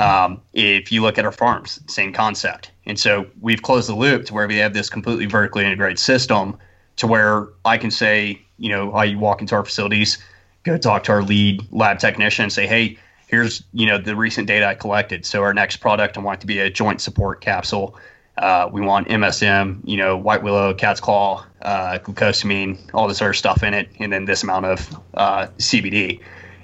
Um, 0.00 0.40
if 0.54 0.90
you 0.90 1.02
look 1.02 1.18
at 1.18 1.24
our 1.24 1.32
farms, 1.32 1.80
same 1.86 2.12
concept. 2.12 2.70
And 2.86 2.98
so 2.98 3.26
we've 3.40 3.62
closed 3.62 3.88
the 3.88 3.94
loop 3.94 4.24
to 4.26 4.34
where 4.34 4.48
we 4.48 4.56
have 4.56 4.72
this 4.72 4.88
completely 4.88 5.26
vertically 5.26 5.64
integrated 5.64 5.98
system 5.98 6.56
to 6.96 7.06
where 7.06 7.48
I 7.64 7.76
can 7.76 7.90
say, 7.90 8.40
you 8.58 8.70
know, 8.70 8.92
I 8.92 9.14
walk 9.16 9.40
into 9.40 9.54
our 9.54 9.64
facilities, 9.64 10.18
go 10.64 10.76
talk 10.76 11.04
to 11.04 11.12
our 11.12 11.22
lead 11.22 11.66
lab 11.72 11.98
technician 11.98 12.44
and 12.44 12.52
say, 12.52 12.66
hey, 12.66 12.98
here's 13.26 13.64
you 13.72 13.86
know 13.86 13.98
the 13.98 14.14
recent 14.14 14.46
data 14.46 14.66
I 14.66 14.74
collected. 14.74 15.24
So 15.26 15.42
our 15.42 15.54
next 15.54 15.78
product, 15.78 16.16
I 16.16 16.20
want 16.20 16.38
it 16.38 16.42
to 16.42 16.46
be 16.46 16.60
a 16.60 16.70
joint 16.70 17.00
support 17.00 17.40
capsule. 17.40 17.96
Uh, 18.38 18.68
we 18.72 18.80
want 18.80 19.08
MSM, 19.08 19.80
you 19.84 19.96
know, 19.96 20.16
white 20.16 20.42
willow, 20.42 20.72
cat's 20.72 21.00
claw, 21.00 21.44
uh, 21.60 21.98
glucosamine, 21.98 22.78
all 22.94 23.06
this 23.06 23.20
other 23.20 23.34
stuff 23.34 23.62
in 23.62 23.74
it, 23.74 23.90
and 23.98 24.12
then 24.12 24.24
this 24.24 24.42
amount 24.42 24.64
of 24.66 25.00
uh, 25.14 25.46
CBD. 25.58 26.20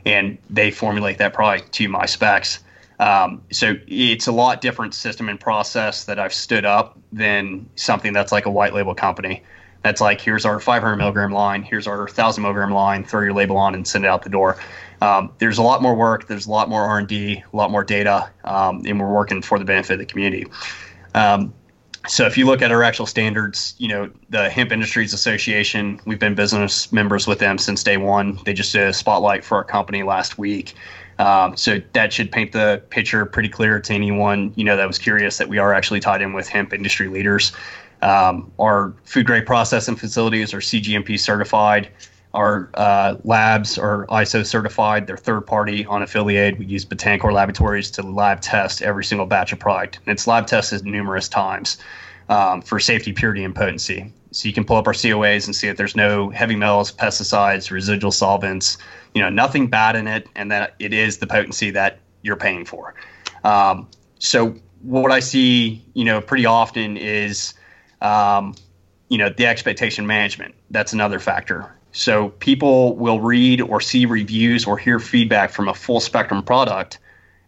And 0.07 0.38
they 0.49 0.70
formulate 0.70 1.18
that 1.18 1.34
product 1.34 1.72
to 1.72 1.88
my 1.88 2.07
specs. 2.07 2.61
Um, 2.99 3.42
so 3.53 3.74
it's 3.86 4.26
a 4.26 4.32
lot 4.32 4.61
different 4.61 4.94
system 4.94 5.28
and 5.28 5.38
process 5.38 6.05
that 6.05 6.18
I've 6.18 6.32
stood 6.32 6.64
up 6.64 6.99
than 7.12 7.68
something 7.76 8.12
that's 8.12 8.32
like 8.32 8.46
a 8.46 8.51
white 8.51 8.72
label 8.72 8.94
company. 8.94 9.42
That's 9.83 10.01
like 10.01 10.20
here's 10.20 10.45
our 10.45 10.61
500 10.61 10.97
milligram 10.97 11.33
line, 11.33 11.62
here's 11.62 11.87
our 11.87 11.99
1,000 11.99 12.43
milligram 12.43 12.72
line. 12.72 13.05
Throw 13.05 13.22
your 13.22 13.33
label 13.33 13.57
on 13.57 13.74
and 13.74 13.87
send 13.87 14.05
it 14.05 14.09
out 14.09 14.22
the 14.22 14.31
door. 14.31 14.59
Um, 15.01 15.33
there's 15.39 15.59
a 15.59 15.62
lot 15.62 15.83
more 15.83 15.95
work. 15.95 16.26
There's 16.26 16.47
a 16.47 16.51
lot 16.51 16.68
more 16.68 16.83
R 16.83 16.99
and 16.99 17.09
D, 17.09 17.43
a 17.53 17.57
lot 17.57 17.70
more 17.70 17.85
data, 17.85 18.31
um, 18.45 18.83
and 18.85 18.99
we're 18.99 19.12
working 19.12 19.43
for 19.43 19.59
the 19.59 19.64
benefit 19.64 19.95
of 19.95 19.99
the 20.01 20.07
community. 20.07 20.47
Um, 21.14 21.55
so 22.07 22.26
if 22.26 22.39
you 22.39 22.47
look 22.47 22.62
at 22.62 22.72
our 22.72 22.83
actual 22.83 23.07
standards, 23.07 23.74
you 23.79 23.89
know 23.89 24.11
the 24.31 24.49
Hemp 24.49 24.72
Industries 24.72 25.12
Association, 25.12 26.01
we've 26.07 26.18
been 26.18 26.35
business 26.35 26.93
members 26.93 27.26
with 27.26 27.39
them 27.39 27.59
since 27.59 27.83
day 27.83 27.97
one. 27.97 28.39
They 28.45 28.55
just 28.55 28.72
did 28.72 28.89
a 28.89 28.93
spotlight 28.93 29.45
for 29.45 29.57
our 29.57 29.64
company 29.64 30.03
last 30.03 30.39
week. 30.39 30.74
Um, 31.18 31.57
so 31.57 31.81
that 31.95 32.12
should 32.12 32.31
paint 32.31 32.53
the 32.53 32.81
picture 32.91 33.26
pretty 33.26 33.49
clear 33.49 33.81
to 33.81 33.93
anyone 33.93 34.53
you 34.55 34.64
know 34.64 34.76
that 34.76 34.87
was 34.87 34.99
curious 34.99 35.39
that 35.39 35.49
we 35.49 35.59
are 35.59 35.74
actually 35.74 35.99
tied 35.99 36.22
in 36.22 36.33
with 36.33 36.49
hemp 36.49 36.72
industry 36.72 37.09
leaders. 37.09 37.53
Um, 38.03 38.53
our 38.59 38.94
food 39.05 39.26
grade 39.26 39.46
processing 39.46 39.96
facilities 39.96 40.55
are 40.55 40.61
CGMP 40.61 41.18
certified. 41.18 41.88
Our 42.34 42.70
uh, 42.74 43.16
labs 43.24 43.78
are 43.78 44.07
ISO 44.07 44.44
certified. 44.44 45.07
They're 45.07 45.16
third 45.16 45.46
party, 45.46 45.84
unaffiliated. 45.84 46.59
We 46.59 46.66
use 46.66 46.84
Botanacor 46.84 47.32
Laboratories 47.32 47.90
to 47.92 48.03
lab 48.03 48.40
test 48.40 48.82
every 48.82 49.05
single 49.05 49.26
batch 49.26 49.53
of 49.53 49.59
product. 49.59 49.99
And 50.05 50.12
it's 50.12 50.26
lab 50.26 50.46
tested 50.46 50.84
numerous 50.84 51.28
times 51.28 51.78
um, 52.28 52.61
for 52.62 52.78
safety, 52.78 53.12
purity, 53.12 53.44
and 53.44 53.55
potency. 53.55 54.12
So 54.30 54.46
you 54.46 54.53
can 54.53 54.64
pull 54.64 54.76
up 54.76 54.86
our 54.86 54.92
COAs 54.92 55.46
and 55.46 55.57
see 55.57 55.68
that 55.68 55.78
there's 55.78 55.96
no 55.96 56.28
heavy 56.28 56.55
metals, 56.55 56.92
pesticides, 56.92 57.70
residual 57.70 58.12
solvents, 58.12 58.76
you 59.14 59.22
know, 59.22 59.30
nothing 59.30 59.68
bad 59.68 59.96
in 59.96 60.07
it, 60.07 60.28
and 60.36 60.51
that 60.53 60.74
it 60.78 60.92
is 60.92 61.18
the 61.18 61.26
potency 61.26 61.70
that 61.70 61.99
you're 62.22 62.36
paying 62.36 62.66
for. 62.66 62.94
Um, 63.42 63.88
so 64.18 64.55
what 64.82 65.11
I 65.11 65.20
see, 65.20 65.82
you 65.94 66.05
know, 66.05 66.20
pretty 66.20 66.44
often 66.44 66.99
is 66.99 67.55
um, 68.01 68.55
you 69.09 69.18
know, 69.18 69.30
the 69.30 69.46
expectation 69.46 70.07
management. 70.07 70.55
That's 70.70 70.92
another 70.92 71.18
factor. 71.18 71.74
So 71.92 72.28
people 72.28 72.96
will 72.96 73.20
read 73.20 73.61
or 73.61 73.80
see 73.80 74.07
reviews 74.07 74.66
or 74.66 74.76
hear 74.76 75.01
feedback 75.01 75.51
from 75.51 75.68
a 75.68 75.74
full 75.74 76.01
spectrum 76.01 76.42
product, 76.42 76.99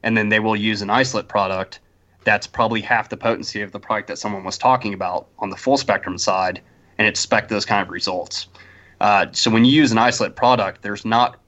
and 0.02 0.16
then 0.16 0.30
they 0.30 0.40
will 0.40 0.56
use 0.56 0.82
an 0.82 0.90
isolate 0.90 1.28
product 1.28 1.80
that's 2.24 2.46
probably 2.46 2.80
half 2.80 3.08
the 3.08 3.16
potency 3.16 3.62
of 3.62 3.72
the 3.72 3.80
product 3.80 4.08
that 4.08 4.18
someone 4.18 4.44
was 4.44 4.58
talking 4.58 4.94
about 4.94 5.26
on 5.38 5.50
the 5.50 5.56
full 5.56 5.76
spectrum 5.76 6.18
side, 6.18 6.60
and 6.98 7.06
expect 7.06 7.48
those 7.48 7.64
kind 7.64 7.82
of 7.82 7.90
results. 7.90 8.46
Uh, 9.00 9.26
so 9.32 9.50
when 9.50 9.64
you 9.64 9.72
use 9.72 9.90
an 9.90 9.98
isolate 9.98 10.36
product, 10.36 10.82
there's 10.82 11.04
not 11.04 11.38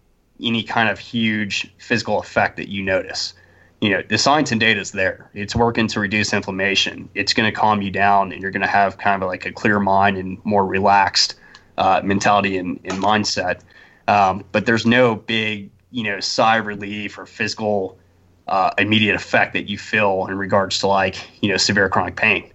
any 0.42 0.62
kind 0.62 0.88
of 0.88 0.98
huge 0.98 1.72
physical 1.78 2.18
effect 2.18 2.57
that 2.57 2.68
you 2.68 2.82
notice 2.82 3.34
you 3.83 3.91
know 3.91 4.01
the 4.09 4.16
science 4.16 4.53
and 4.53 4.61
data 4.61 4.80
is 4.80 4.93
there. 4.93 5.28
It's 5.35 5.57
working 5.57 5.89
to 5.89 5.99
reduce 5.99 6.33
inflammation. 6.33 7.11
It's 7.14 7.35
going 7.35 7.53
to 7.53 7.61
calm 7.61 7.83
you 7.83 7.91
down 7.91 8.33
and 8.33 8.41
you're 8.41 8.53
going 8.53 8.62
to 8.62 8.68
have 8.68 8.97
kind 8.97 9.24
of 9.24 9.28
like 9.28 9.45
a 9.45 9.51
clear 9.51 9.80
mind 9.80 10.16
and 10.16 10.39
more 10.45 10.64
relaxed 10.64 11.35
uh, 11.78 12.01
mentality 12.05 12.57
and, 12.57 12.78
and 12.85 12.95
mindset. 13.03 13.62
Um, 14.07 14.45
but 14.53 14.66
there's 14.66 14.87
no 14.87 15.16
big 15.16 15.68
you 15.91 16.05
know 16.05 16.20
sigh 16.20 16.57
relief 16.57 17.18
or 17.18 17.26
physical 17.26 17.99
uh, 18.47 18.70
immediate 18.78 19.16
effect 19.16 19.53
that 19.55 19.68
you 19.68 19.78
feel 19.78 20.26
in 20.28 20.39
regards 20.39 20.78
to 20.78 20.87
like 20.87 21.16
you 21.43 21.49
know 21.49 21.57
severe 21.57 21.89
chronic 21.89 22.14
pain. 22.14 22.53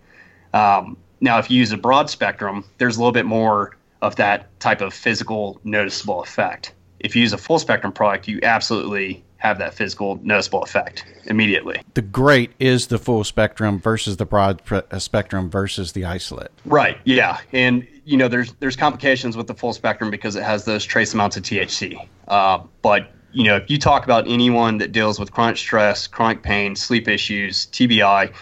Um, 0.53 0.95
now 1.19 1.39
if 1.39 1.51
you 1.51 1.57
use 1.57 1.73
a 1.73 1.77
broad 1.77 2.09
spectrum 2.09 2.63
there's 2.77 2.95
a 2.95 2.99
little 3.01 3.11
bit 3.11 3.25
more 3.25 3.75
of 4.01 4.15
that 4.15 4.57
type 4.61 4.79
of 4.79 4.93
physical 4.93 5.59
noticeable 5.65 6.23
effect. 6.23 6.73
If 7.01 7.17
you 7.17 7.21
use 7.21 7.33
a 7.33 7.37
full 7.37 7.59
spectrum 7.59 7.91
product 7.91 8.29
you 8.29 8.39
absolutely 8.43 9.25
have 9.37 9.59
that 9.59 9.73
physical 9.73 10.19
noticeable 10.23 10.63
effect 10.63 11.05
immediately. 11.25 11.81
The 11.93 12.01
great 12.01 12.51
is 12.59 12.87
the 12.87 12.97
full 12.97 13.23
spectrum 13.23 13.79
versus 13.79 14.17
the 14.17 14.25
broad 14.25 14.61
uh, 14.71 14.99
spectrum 14.99 15.49
versus 15.49 15.91
the 15.91 16.05
isolate. 16.05 16.51
Right. 16.65 16.97
Yeah. 17.05 17.39
And 17.51 17.87
you 18.05 18.17
know, 18.17 18.27
there's 18.27 18.53
there's 18.53 18.75
complications 18.75 19.37
with 19.37 19.47
the 19.47 19.53
full 19.53 19.73
spectrum 19.73 20.09
because 20.09 20.35
it 20.35 20.43
has 20.43 20.65
those 20.65 20.85
trace 20.85 21.13
amounts 21.13 21.37
of 21.37 21.43
THC. 21.43 22.07
Uh, 22.27 22.59
but 22.81 23.11
you 23.31 23.43
know, 23.43 23.55
if 23.57 23.69
you 23.69 23.77
talk 23.77 24.05
about 24.05 24.27
anyone 24.27 24.77
that 24.79 24.91
deals 24.91 25.19
with 25.19 25.31
chronic 25.31 25.57
stress, 25.57 26.07
chronic 26.07 26.41
pain, 26.41 26.75
sleep 26.75 27.07
issues, 27.07 27.67
TBI, 27.67 28.33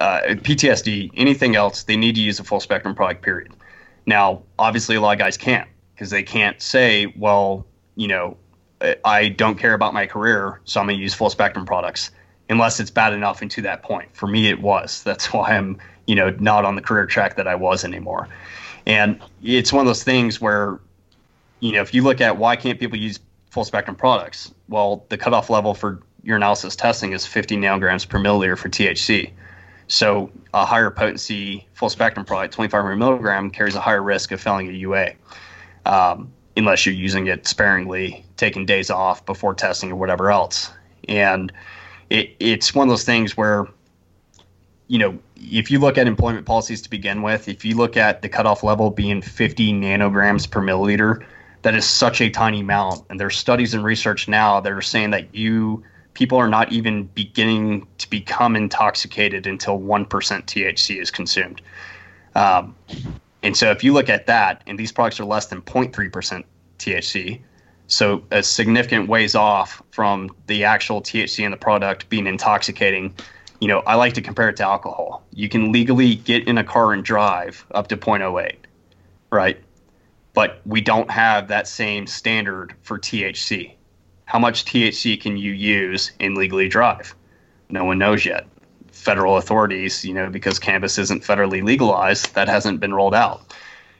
uh, 0.00 0.20
PTSD, 0.28 1.10
anything 1.16 1.56
else, 1.56 1.82
they 1.82 1.96
need 1.96 2.14
to 2.14 2.20
use 2.20 2.40
a 2.40 2.44
full 2.44 2.60
spectrum 2.60 2.94
product. 2.94 3.22
Period. 3.22 3.52
Now, 4.06 4.42
obviously, 4.58 4.96
a 4.96 5.00
lot 5.00 5.12
of 5.12 5.18
guys 5.18 5.36
can't 5.36 5.68
because 5.94 6.10
they 6.10 6.22
can't 6.22 6.60
say, 6.62 7.12
well, 7.16 7.66
you 7.94 8.08
know, 8.08 8.36
I 9.04 9.28
don't 9.28 9.58
care 9.58 9.74
about 9.74 9.94
my 9.94 10.06
career, 10.06 10.60
so 10.64 10.80
I'm 10.80 10.86
going 10.86 10.98
to 10.98 11.02
use 11.02 11.14
full 11.14 11.30
spectrum 11.30 11.64
products 11.64 12.10
unless 12.48 12.80
it's 12.80 12.90
bad 12.90 13.12
enough 13.12 13.42
and 13.42 13.50
to 13.52 13.62
that 13.62 13.82
point. 13.82 14.14
For 14.14 14.26
me, 14.26 14.48
it 14.48 14.60
was. 14.60 15.02
That's 15.02 15.26
why 15.32 15.56
I'm, 15.56 15.78
you 16.06 16.14
know, 16.14 16.30
not 16.40 16.64
on 16.64 16.74
the 16.74 16.82
career 16.82 17.06
track 17.06 17.36
that 17.36 17.46
I 17.46 17.54
was 17.54 17.84
anymore. 17.84 18.28
And 18.86 19.20
it's 19.42 19.72
one 19.72 19.80
of 19.80 19.86
those 19.86 20.02
things 20.02 20.40
where, 20.40 20.80
you 21.60 21.72
know, 21.72 21.80
if 21.80 21.94
you 21.94 22.02
look 22.02 22.20
at 22.20 22.36
why 22.36 22.56
can't 22.56 22.80
people 22.80 22.98
use 22.98 23.20
full 23.50 23.64
spectrum 23.64 23.96
products? 23.96 24.52
Well, 24.68 25.04
the 25.08 25.16
cutoff 25.16 25.50
level 25.50 25.74
for 25.74 26.00
urinalysis 26.24 26.76
testing 26.76 27.12
is 27.12 27.26
50 27.26 27.56
nanograms 27.56 28.08
per 28.08 28.18
milliliter 28.18 28.58
for 28.58 28.68
THC. 28.68 29.30
So 29.88 30.30
a 30.54 30.64
higher 30.64 30.90
potency 30.90 31.66
full 31.74 31.90
spectrum 31.90 32.24
product, 32.24 32.54
2500 32.54 32.96
milligram, 32.96 33.50
carries 33.50 33.74
a 33.74 33.80
higher 33.80 34.02
risk 34.02 34.32
of 34.32 34.40
failing 34.40 34.68
a 34.68 34.72
UA. 34.72 35.12
Um, 35.84 36.32
unless 36.56 36.84
you're 36.84 36.94
using 36.94 37.26
it 37.26 37.46
sparingly, 37.46 38.24
taking 38.36 38.66
days 38.66 38.90
off 38.90 39.24
before 39.24 39.54
testing 39.54 39.90
or 39.90 39.96
whatever 39.96 40.30
else. 40.30 40.70
And 41.08 41.52
it, 42.10 42.34
it's 42.38 42.74
one 42.74 42.88
of 42.88 42.92
those 42.92 43.04
things 43.04 43.36
where, 43.36 43.66
you 44.88 44.98
know, 44.98 45.18
if 45.36 45.70
you 45.70 45.78
look 45.78 45.98
at 45.98 46.06
employment 46.06 46.46
policies 46.46 46.82
to 46.82 46.90
begin 46.90 47.22
with, 47.22 47.48
if 47.48 47.64
you 47.64 47.76
look 47.76 47.96
at 47.96 48.22
the 48.22 48.28
cutoff 48.28 48.62
level 48.62 48.90
being 48.90 49.22
50 49.22 49.72
nanograms 49.72 50.48
per 50.50 50.60
milliliter, 50.60 51.24
that 51.62 51.74
is 51.74 51.88
such 51.88 52.20
a 52.20 52.28
tiny 52.28 52.60
amount. 52.60 53.04
And 53.08 53.18
there's 53.18 53.36
studies 53.36 53.74
and 53.74 53.84
research 53.84 54.28
now 54.28 54.60
that 54.60 54.72
are 54.72 54.82
saying 54.82 55.10
that 55.10 55.34
you 55.34 55.82
people 56.14 56.38
are 56.38 56.48
not 56.48 56.72
even 56.72 57.04
beginning 57.14 57.86
to 57.98 58.10
become 58.10 58.54
intoxicated 58.54 59.46
until 59.46 59.78
1% 59.78 60.06
THC 60.06 61.00
is 61.00 61.10
consumed. 61.10 61.62
Um, 62.34 62.74
and 63.42 63.56
so 63.56 63.70
if 63.70 63.82
you 63.82 63.92
look 63.92 64.08
at 64.08 64.26
that, 64.26 64.62
and 64.66 64.78
these 64.78 64.92
products 64.92 65.18
are 65.18 65.24
less 65.24 65.46
than 65.46 65.62
0.3% 65.62 66.44
THC, 66.78 67.40
so 67.88 68.22
a 68.30 68.42
significant 68.42 69.08
ways 69.08 69.34
off 69.34 69.82
from 69.90 70.34
the 70.46 70.64
actual 70.64 71.02
THC 71.02 71.44
in 71.44 71.50
the 71.50 71.56
product 71.56 72.08
being 72.08 72.26
intoxicating. 72.26 73.14
You 73.60 73.68
know, 73.68 73.80
I 73.80 73.96
like 73.96 74.14
to 74.14 74.22
compare 74.22 74.48
it 74.48 74.56
to 74.56 74.64
alcohol. 74.64 75.24
You 75.32 75.48
can 75.48 75.72
legally 75.72 76.14
get 76.14 76.48
in 76.48 76.58
a 76.58 76.64
car 76.64 76.92
and 76.92 77.04
drive 77.04 77.66
up 77.72 77.88
to 77.88 77.96
0.08, 77.96 78.56
right? 79.30 79.60
But 80.34 80.60
we 80.64 80.80
don't 80.80 81.10
have 81.10 81.48
that 81.48 81.68
same 81.68 82.06
standard 82.06 82.74
for 82.82 82.98
THC. 82.98 83.74
how 84.24 84.38
much 84.38 84.64
THC 84.64 85.20
can 85.20 85.36
you 85.36 85.52
use 85.52 86.12
and 86.18 86.36
legally 86.36 86.68
drive? 86.68 87.14
No 87.68 87.84
one 87.84 87.98
knows 87.98 88.24
yet. 88.24 88.46
Federal 89.02 89.36
authorities, 89.36 90.04
you 90.04 90.14
know, 90.14 90.30
because 90.30 90.60
cannabis 90.60 90.96
isn't 90.96 91.24
federally 91.24 91.60
legalized, 91.60 92.32
that 92.36 92.48
hasn't 92.48 92.78
been 92.78 92.94
rolled 92.94 93.16
out. 93.16 93.52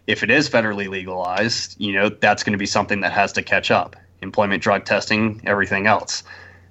If 0.07 0.23
it 0.23 0.31
is 0.31 0.49
federally 0.49 0.89
legalized, 0.89 1.75
you 1.81 1.93
know, 1.93 2.09
that's 2.09 2.45
going 2.45 2.53
to 2.53 2.59
be 2.59 2.67
something 2.67 3.01
that 3.01 3.11
has 3.11 3.33
to 3.33 3.43
catch 3.43 3.73
up. 3.73 3.97
Employment 4.21 4.63
drug 4.63 4.85
testing, 4.85 5.41
everything 5.45 5.89
else. 5.89 6.23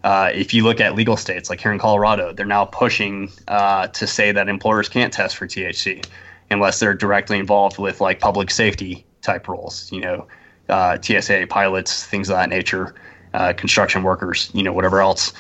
Uh, 0.06 0.32
if 0.34 0.54
you 0.54 0.64
look 0.64 0.80
at 0.80 0.96
legal 0.96 1.18
states 1.18 1.50
like 1.50 1.60
here 1.60 1.74
in 1.74 1.78
Colorado, 1.78 2.32
they're 2.32 2.46
now 2.46 2.64
pushing 2.64 3.30
uh, 3.50 3.88
to 3.88 4.08
say 4.08 4.32
that 4.32 4.48
employers 4.48 4.88
can't 4.88 5.12
test 5.12 5.36
for 5.36 5.46
THC 5.46 6.06
unless 6.50 6.80
they're 6.80 6.94
directly 6.94 7.38
involved 7.38 7.78
with 7.78 8.00
like 8.00 8.22
public 8.22 8.50
safety 8.50 9.06
type 9.22 9.50
roles, 9.50 9.92
you 9.92 10.00
know, 10.00 10.26
uh, 10.70 10.98
TSA 11.02 11.48
pilots, 11.50 12.06
things 12.06 12.30
of 12.30 12.38
that 12.38 12.50
nature, 12.50 12.96
uh, 13.34 13.52
construction 13.54 14.04
workers, 14.04 14.50
you 14.54 14.64
know, 14.64 14.72
whatever 14.72 15.02
else. 15.02 15.34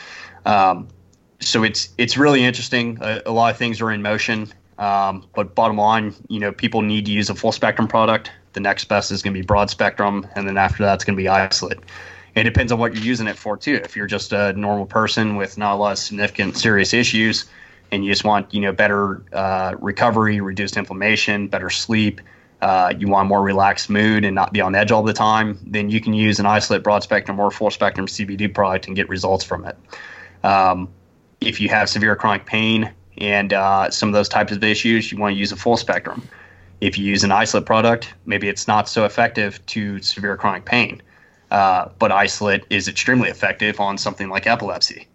Um, 0.45 0.89
so 1.41 1.63
it's 1.63 1.89
it's 1.97 2.17
really 2.17 2.43
interesting. 2.43 2.97
A, 3.01 3.21
a, 3.25 3.31
lot 3.31 3.51
of 3.51 3.57
things 3.57 3.81
are 3.81 3.91
in 3.91 4.01
motion, 4.01 4.47
um, 4.77 5.27
but 5.35 5.55
bottom 5.55 5.77
line, 5.77 6.13
you 6.29 6.39
know, 6.39 6.51
people 6.51 6.81
need 6.81 7.05
to 7.05 7.11
use 7.11 7.29
a 7.29 7.35
full 7.35 7.51
spectrum 7.51 7.87
product. 7.87 8.31
The 8.53 8.59
next 8.59 8.85
best 8.85 9.11
is 9.11 9.21
going 9.21 9.33
to 9.33 9.39
be 9.39 9.45
broad 9.45 9.69
spectrum, 9.69 10.27
and 10.35 10.47
then 10.47 10.57
after 10.57 10.83
that, 10.83 10.95
it's 10.95 11.03
going 11.03 11.15
to 11.15 11.21
be 11.21 11.27
isolate 11.27 11.79
it 12.35 12.43
depends 12.43 12.71
on 12.71 12.79
what 12.79 12.95
you're 12.95 13.03
using 13.03 13.27
it 13.27 13.37
for 13.37 13.57
too. 13.57 13.75
If 13.83 13.95
you're 13.95 14.07
just 14.07 14.31
a 14.31 14.53
normal 14.53 14.85
person 14.85 15.35
with 15.35 15.57
not 15.57 15.75
a 15.75 15.77
lot 15.77 15.91
of 15.93 15.97
significant 15.97 16.57
serious 16.57 16.93
issues, 16.93 17.45
and 17.91 18.05
you 18.05 18.11
just 18.11 18.23
want 18.23 18.53
you 18.53 18.61
know 18.61 18.71
better 18.71 19.23
uh, 19.33 19.75
recovery, 19.79 20.39
reduced 20.39 20.77
inflammation, 20.77 21.47
better 21.47 21.69
sleep, 21.69 22.21
uh, 22.61 22.93
you 22.97 23.07
want 23.07 23.25
a 23.25 23.29
more 23.29 23.41
relaxed 23.41 23.89
mood 23.89 24.23
and 24.23 24.33
not 24.33 24.53
be 24.53 24.61
on 24.61 24.75
edge 24.75 24.91
all 24.91 25.03
the 25.03 25.13
time, 25.13 25.59
then 25.65 25.89
you 25.89 25.99
can 25.99 26.13
use 26.13 26.39
an 26.39 26.45
isolate 26.45 26.83
broad 26.83 27.03
spectrum 27.03 27.39
or 27.39 27.51
full 27.51 27.71
spectrum 27.71 28.07
CBD 28.07 28.53
product 28.53 28.87
and 28.87 28.95
get 28.95 29.09
results 29.09 29.43
from 29.43 29.65
it. 29.65 29.77
Um, 30.43 30.89
if 31.41 31.59
you 31.59 31.69
have 31.69 31.89
severe 31.89 32.15
chronic 32.15 32.45
pain 32.45 32.91
and 33.17 33.51
uh, 33.51 33.89
some 33.89 34.09
of 34.09 34.13
those 34.13 34.29
types 34.29 34.51
of 34.51 34.63
issues, 34.63 35.11
you 35.11 35.17
want 35.17 35.33
to 35.33 35.39
use 35.39 35.51
a 35.51 35.55
full 35.55 35.77
spectrum. 35.77 36.27
If 36.79 36.97
you 36.97 37.05
use 37.05 37.23
an 37.23 37.31
isolate 37.31 37.65
product, 37.65 38.13
maybe 38.25 38.47
it's 38.47 38.67
not 38.67 38.87
so 38.87 39.05
effective 39.05 39.63
to 39.67 40.01
severe 40.01 40.37
chronic 40.37 40.65
pain. 40.65 41.01
Uh, 41.51 41.89
but 41.99 42.11
isolate 42.11 42.63
is 42.69 42.87
extremely 42.87 43.29
effective 43.29 43.79
on 43.79 43.97
something 43.97 44.29
like 44.29 44.47
epilepsy. 44.47 45.07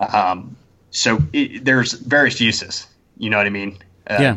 Um, 0.00 0.56
so 0.90 1.22
it, 1.32 1.64
there's 1.64 1.92
various 1.92 2.40
uses. 2.40 2.86
You 3.18 3.30
know 3.30 3.36
what 3.36 3.46
I 3.46 3.50
mean? 3.50 3.78
Uh, 4.08 4.16
yeah. 4.20 4.36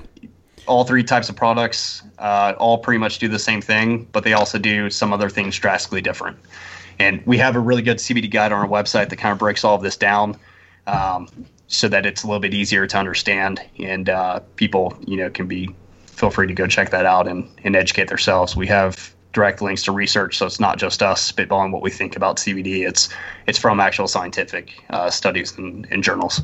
All 0.68 0.84
three 0.84 1.04
types 1.04 1.30
of 1.30 1.36
products 1.36 2.04
uh, 2.20 2.54
all 2.58 2.78
pretty 2.78 2.98
much 2.98 3.20
do 3.20 3.28
the 3.28 3.40
same 3.40 3.62
thing, 3.62 4.08
but 4.12 4.24
they 4.24 4.34
also 4.34 4.58
do 4.58 4.90
some 4.90 5.14
other 5.14 5.30
things 5.30 5.58
drastically 5.58 6.02
different. 6.02 6.38
And 7.00 7.26
we 7.26 7.38
have 7.38 7.56
a 7.56 7.60
really 7.60 7.82
good 7.82 7.98
CBD 7.98 8.30
guide 8.30 8.52
on 8.52 8.60
our 8.60 8.68
website 8.68 9.10
that 9.10 9.18
kind 9.18 9.32
of 9.32 9.38
breaks 9.38 9.64
all 9.64 9.76
of 9.76 9.82
this 9.82 9.98
down, 9.98 10.38
um, 10.88 11.28
so 11.68 11.88
that 11.88 12.06
it's 12.06 12.24
a 12.24 12.28
little 12.28 12.40
bit 12.40 12.54
easier 12.54 12.86
to 12.88 12.98
understand, 12.98 13.62
and 13.80 14.10
uh, 14.10 14.40
people, 14.56 14.98
you 15.06 15.18
know, 15.18 15.30
can 15.30 15.48
be 15.48 15.74
feel 16.08 16.30
free 16.32 16.48
to 16.48 16.54
go 16.54 16.66
check 16.66 16.92
that 16.92 17.06
out 17.06 17.28
and, 17.28 17.50
and 17.64 17.76
educate 17.76 18.08
themselves. 18.08 18.56
We 18.56 18.68
have 18.68 19.14
direct 19.34 19.62
links 19.62 19.84
to 19.84 19.92
research, 19.92 20.38
so 20.38 20.46
it's 20.46 20.62
not 20.62 20.78
just 20.78 21.04
us 21.04 21.32
spitballing 21.32 21.72
what 21.72 21.82
we 21.82 21.92
think 21.92 22.16
about 22.16 22.38
CBD. 22.38 22.88
It's 22.88 23.10
it's 23.48 23.60
from 23.60 23.80
actual 23.80 24.08
scientific 24.08 24.84
uh, 24.90 25.10
studies 25.10 25.58
and, 25.58 25.86
and, 25.92 26.04
journals. 26.04 26.42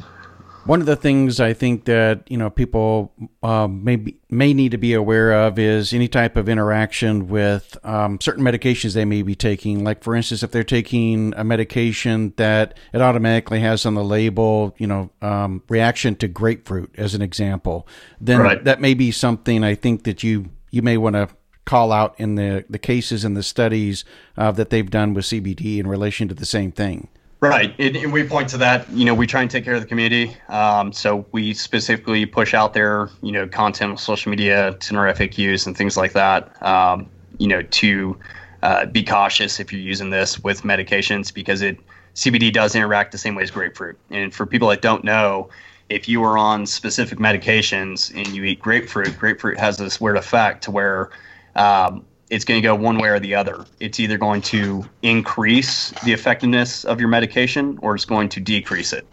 One 0.66 0.80
of 0.80 0.86
the 0.86 0.96
things 0.96 1.40
I 1.40 1.54
think 1.54 1.86
that 1.86 2.30
you 2.30 2.38
know 2.38 2.50
people 2.50 3.12
uh, 3.42 3.68
may 3.68 3.96
be, 3.96 4.18
may 4.30 4.54
need 4.54 4.72
to 4.72 4.78
be 4.78 4.94
aware 4.94 5.34
of 5.34 5.58
is 5.58 5.92
any 5.92 6.08
type 6.08 6.38
of 6.38 6.48
interaction 6.48 7.28
with 7.28 7.78
um, 7.84 8.20
certain 8.22 8.44
medications 8.44 8.94
they 8.94 9.06
may 9.06 9.24
be 9.24 9.36
taking. 9.36 9.84
Like 9.84 10.04
for 10.04 10.16
instance, 10.16 10.44
if 10.44 10.52
they're 10.52 10.64
taking 10.64 11.34
a 11.36 11.44
medication 11.44 12.34
that 12.38 12.78
it 12.94 13.02
automatically 13.02 13.60
has 13.62 13.86
on 13.86 13.96
the 13.96 14.04
label, 14.04 14.76
you 14.78 14.88
know, 14.88 15.10
um, 15.22 15.64
reaction 15.68 16.16
to 16.18 16.28
grapefruit, 16.28 16.94
as 16.98 17.16
an 17.16 17.22
example, 17.22 17.88
then 18.20 18.40
right. 18.40 18.64
that 18.64 18.80
may 18.80 18.94
be 18.94 19.12
something 19.12 19.64
I 19.64 19.76
think 19.76 20.04
that 20.04 20.22
you 20.22 20.50
you 20.70 20.82
may 20.82 20.98
want 20.98 21.16
to 21.16 21.30
call 21.66 21.92
out 21.92 22.16
in 22.18 22.36
the, 22.36 22.66
the 22.70 22.80
cases 22.80 23.24
and 23.24 23.38
the 23.38 23.44
studies 23.44 24.04
uh, 24.38 24.52
that 24.52 24.70
they've 24.70 24.90
done 24.90 25.14
with 25.14 25.26
CBD 25.26 25.78
in 25.78 25.88
relation 25.88 26.28
to 26.28 26.34
the 26.34 26.46
same 26.46 26.72
thing. 26.72 27.08
Right. 27.42 27.74
And 27.80 28.14
we 28.14 28.24
point 28.24 28.50
to 28.50 28.58
that. 28.60 28.88
You 28.92 29.04
know, 29.04 29.16
we 29.16 29.26
try 29.26 29.42
and 29.42 29.50
take 29.50 29.66
care 29.66 29.74
of 29.74 29.82
the 29.82 29.88
community. 29.88 30.38
Um, 30.48 30.94
so 30.94 31.26
we 31.32 31.56
specifically 31.56 32.28
push 32.28 32.54
out 32.54 32.74
there, 32.74 33.10
you 33.24 33.32
know, 33.32 33.48
content 33.48 33.92
on 33.92 33.98
social 33.98 34.30
media, 34.30 34.68
our 34.68 35.12
FAQs 35.12 35.66
and 35.66 35.76
things 35.76 35.98
like 35.98 36.14
that, 36.14 36.62
um, 36.62 37.10
you 37.40 37.48
know, 37.48 37.64
to 37.64 38.16
uh, 38.62 38.86
be 38.86 39.04
cautious 39.04 39.60
if 39.60 39.74
you're 39.74 39.82
using 39.82 40.12
this 40.12 40.40
with 40.44 40.62
medications 40.62 41.34
because 41.34 41.64
it 41.64 41.80
CBD 42.14 42.54
does 42.54 42.76
interact 42.76 43.12
the 43.12 43.18
same 43.18 43.34
way 43.34 43.42
as 43.42 43.50
grapefruit. 43.50 43.98
And 44.12 44.32
for 44.32 44.46
people 44.46 44.68
that 44.68 44.84
don't 44.84 45.04
know, 45.04 45.50
if 45.90 46.08
you 46.08 46.24
are 46.24 46.38
on 46.38 46.68
specific 46.68 47.18
medications 47.18 48.16
and 48.16 48.28
you 48.28 48.44
eat 48.44 48.60
grapefruit, 48.60 49.18
grapefruit 49.18 49.58
has 49.58 49.78
this 49.78 50.00
weird 50.00 50.18
effect 50.18 50.64
to 50.66 50.72
where 50.72 51.10
um, 51.56 52.06
it's 52.32 52.46
going 52.46 52.60
to 52.60 52.66
go 52.66 52.74
one 52.74 52.98
way 52.98 53.10
or 53.10 53.20
the 53.20 53.36
other. 53.36 53.66
It's 53.82 54.00
either 54.00 54.18
going 54.18 54.42
to 54.44 54.86
increase 55.02 55.92
the 56.06 56.14
effectiveness 56.14 56.86
of 56.86 57.02
your 57.02 57.10
medication 57.10 57.78
or 57.82 57.94
it's 57.94 58.06
going 58.06 58.30
to 58.30 58.40
decrease 58.40 58.94
it. 58.94 59.06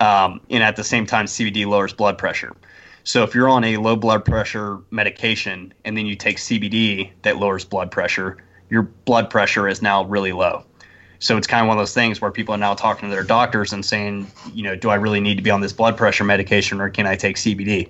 Um, 0.00 0.40
and 0.50 0.62
at 0.64 0.74
the 0.74 0.82
same 0.82 1.06
time, 1.06 1.26
CBD 1.26 1.66
lowers 1.66 1.92
blood 1.92 2.18
pressure. 2.18 2.54
So 3.04 3.22
if 3.22 3.32
you're 3.32 3.48
on 3.48 3.62
a 3.62 3.76
low 3.76 3.94
blood 3.94 4.24
pressure 4.24 4.78
medication 4.90 5.72
and 5.84 5.96
then 5.96 6.06
you 6.06 6.16
take 6.16 6.38
CBD 6.38 7.12
that 7.22 7.36
lowers 7.36 7.64
blood 7.64 7.92
pressure, 7.92 8.38
your 8.68 8.82
blood 8.82 9.30
pressure 9.30 9.68
is 9.68 9.80
now 9.80 10.04
really 10.04 10.32
low. 10.32 10.64
So 11.20 11.36
it's 11.36 11.46
kind 11.46 11.62
of 11.62 11.68
one 11.68 11.78
of 11.78 11.80
those 11.80 11.94
things 11.94 12.20
where 12.20 12.32
people 12.32 12.54
are 12.56 12.58
now 12.58 12.74
talking 12.74 13.08
to 13.08 13.14
their 13.14 13.24
doctors 13.24 13.72
and 13.72 13.84
saying, 13.86 14.26
you 14.52 14.64
know, 14.64 14.74
do 14.74 14.90
I 14.90 14.96
really 14.96 15.20
need 15.20 15.36
to 15.36 15.42
be 15.42 15.50
on 15.50 15.60
this 15.60 15.72
blood 15.72 15.96
pressure 15.96 16.24
medication 16.24 16.80
or 16.80 16.90
can 16.90 17.06
I 17.06 17.14
take 17.14 17.36
CBD? 17.36 17.88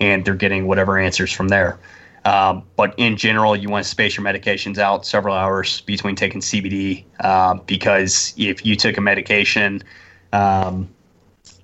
And 0.00 0.24
they're 0.24 0.34
getting 0.34 0.66
whatever 0.66 0.98
answers 0.98 1.32
from 1.32 1.48
there. 1.48 1.78
Um, 2.24 2.64
but 2.76 2.94
in 2.98 3.16
general, 3.16 3.56
you 3.56 3.68
want 3.70 3.84
to 3.84 3.90
space 3.90 4.16
your 4.16 4.26
medications 4.26 4.78
out 4.78 5.06
several 5.06 5.34
hours 5.34 5.80
between 5.82 6.16
taking 6.16 6.40
CBD 6.40 7.04
um, 7.24 7.62
because 7.66 8.34
if 8.36 8.64
you 8.66 8.76
took 8.76 8.98
a 8.98 9.00
medication 9.00 9.82
um, 10.32 10.88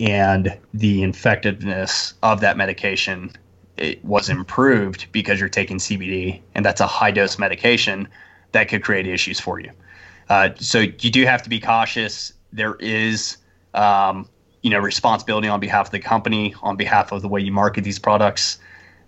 and 0.00 0.56
the 0.72 1.04
effectiveness 1.04 2.14
of 2.22 2.40
that 2.40 2.56
medication 2.56 3.32
it 3.76 4.02
was 4.04 4.28
improved 4.28 5.06
because 5.12 5.38
you're 5.38 5.48
taking 5.48 5.78
CBD 5.78 6.40
and 6.54 6.64
that's 6.64 6.80
a 6.80 6.86
high 6.86 7.10
dose 7.10 7.38
medication, 7.38 8.08
that 8.52 8.68
could 8.68 8.82
create 8.82 9.06
issues 9.06 9.38
for 9.38 9.60
you. 9.60 9.70
Uh, 10.28 10.50
so 10.56 10.80
you 10.80 11.10
do 11.10 11.24
have 11.24 11.42
to 11.42 11.50
be 11.50 11.60
cautious. 11.60 12.32
There 12.52 12.76
is 12.76 13.36
um, 13.74 14.28
you 14.62 14.70
know 14.70 14.78
responsibility 14.78 15.48
on 15.48 15.60
behalf 15.60 15.86
of 15.86 15.92
the 15.92 15.98
company, 15.98 16.54
on 16.62 16.76
behalf 16.76 17.12
of 17.12 17.22
the 17.22 17.28
way 17.28 17.40
you 17.40 17.52
market 17.52 17.84
these 17.84 17.98
products. 17.98 18.58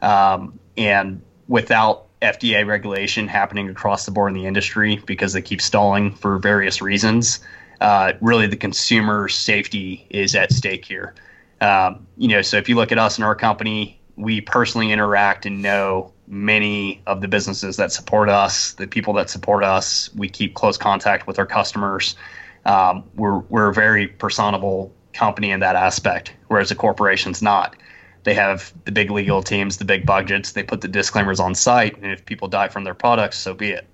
Um, 0.03 0.59
and 0.77 1.23
without 1.49 2.07
FDA 2.21 2.67
regulation 2.67 3.29
happening 3.29 3.69
across 3.69 4.05
the 4.05 4.11
board 4.11 4.33
in 4.33 4.39
the 4.39 4.47
industry 4.47 5.01
because 5.07 5.33
they 5.33 5.43
keep 5.43 5.61
stalling 5.61 6.15
for 6.15 6.39
various 6.39 6.83
reasons. 6.83 7.41
Uh, 7.81 8.13
really, 8.21 8.47
the 8.47 8.57
consumer 8.57 9.29
safety 9.29 10.07
is 10.11 10.35
at 10.35 10.53
stake 10.53 10.85
here. 10.85 11.15
Um, 11.61 12.07
you 12.17 12.29
know, 12.29 12.43
so 12.43 12.57
if 12.57 12.69
you 12.69 12.75
look 12.75 12.93
at 12.93 12.99
us 12.99 13.17
and 13.17 13.25
our 13.25 13.35
company, 13.35 14.01
we 14.17 14.41
personally 14.41 14.91
interact 14.91 15.47
and 15.47 15.63
know 15.63 16.13
many 16.27 17.01
of 17.07 17.21
the 17.21 17.29
businesses 17.29 17.77
that 17.77 17.93
support 17.93 18.29
us, 18.29 18.73
the 18.73 18.87
people 18.87 19.15
that 19.15 19.31
support 19.31 19.65
us. 19.65 20.13
We 20.15 20.29
keep 20.29 20.55
close 20.55 20.77
contact 20.77 21.27
with 21.27 21.39
our 21.39 21.47
customers. 21.47 22.17
Um, 22.65 23.05
we're 23.15 23.39
we're 23.39 23.69
a 23.69 23.75
very 23.75 24.09
personable 24.09 24.93
company 25.13 25.51
in 25.51 25.61
that 25.61 25.77
aspect, 25.77 26.35
whereas 26.49 26.71
a 26.71 26.75
corporation's 26.75 27.41
not 27.41 27.77
they 28.25 28.35
have 28.35 28.73
the 28.85 28.93
big 28.93 29.11
legal 29.11 29.43
teams, 29.43 29.79
the 29.79 29.85
big 29.85 30.05
budgets. 30.05 30.53
They 30.53 30.63
put 30.63 30.81
the 30.81 30.89
disclaimers 30.89 31.41
on 31.41 31.55
site, 31.55 31.97
and 31.97 32.07
if 32.07 32.25
people 32.25 32.49
die 32.49 32.69
from 32.69 32.85
their 32.85 32.95
products, 32.95 33.39
so 33.39 33.55
be 33.55 33.71
it. 33.71 33.87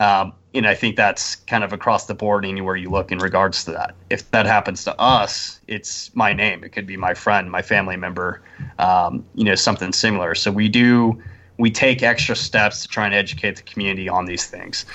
Um, 0.00 0.32
and 0.54 0.66
I 0.66 0.74
think 0.74 0.96
that's 0.96 1.36
kind 1.36 1.64
of 1.64 1.72
across 1.72 2.06
the 2.06 2.14
board 2.14 2.44
anywhere 2.44 2.76
you 2.76 2.88
look 2.90 3.12
in 3.12 3.18
regards 3.18 3.64
to 3.64 3.72
that. 3.72 3.94
If 4.10 4.30
that 4.30 4.46
happens 4.46 4.84
to 4.84 4.98
us, 4.98 5.60
it's 5.66 6.14
my 6.14 6.32
name. 6.32 6.64
It 6.64 6.70
could 6.70 6.86
be 6.86 6.96
my 6.96 7.14
friend, 7.14 7.50
my 7.50 7.62
family 7.62 7.96
member, 7.96 8.42
um, 8.78 9.24
you 9.34 9.44
know, 9.44 9.54
something 9.54 9.92
similar. 9.92 10.34
So 10.34 10.50
we 10.50 10.68
do 10.68 11.20
we 11.58 11.70
take 11.70 12.02
extra 12.02 12.36
steps 12.36 12.82
to 12.82 12.88
try 12.88 13.04
and 13.04 13.14
educate 13.14 13.56
the 13.56 13.62
community 13.62 14.08
on 14.08 14.26
these 14.26 14.46
things. 14.46 14.86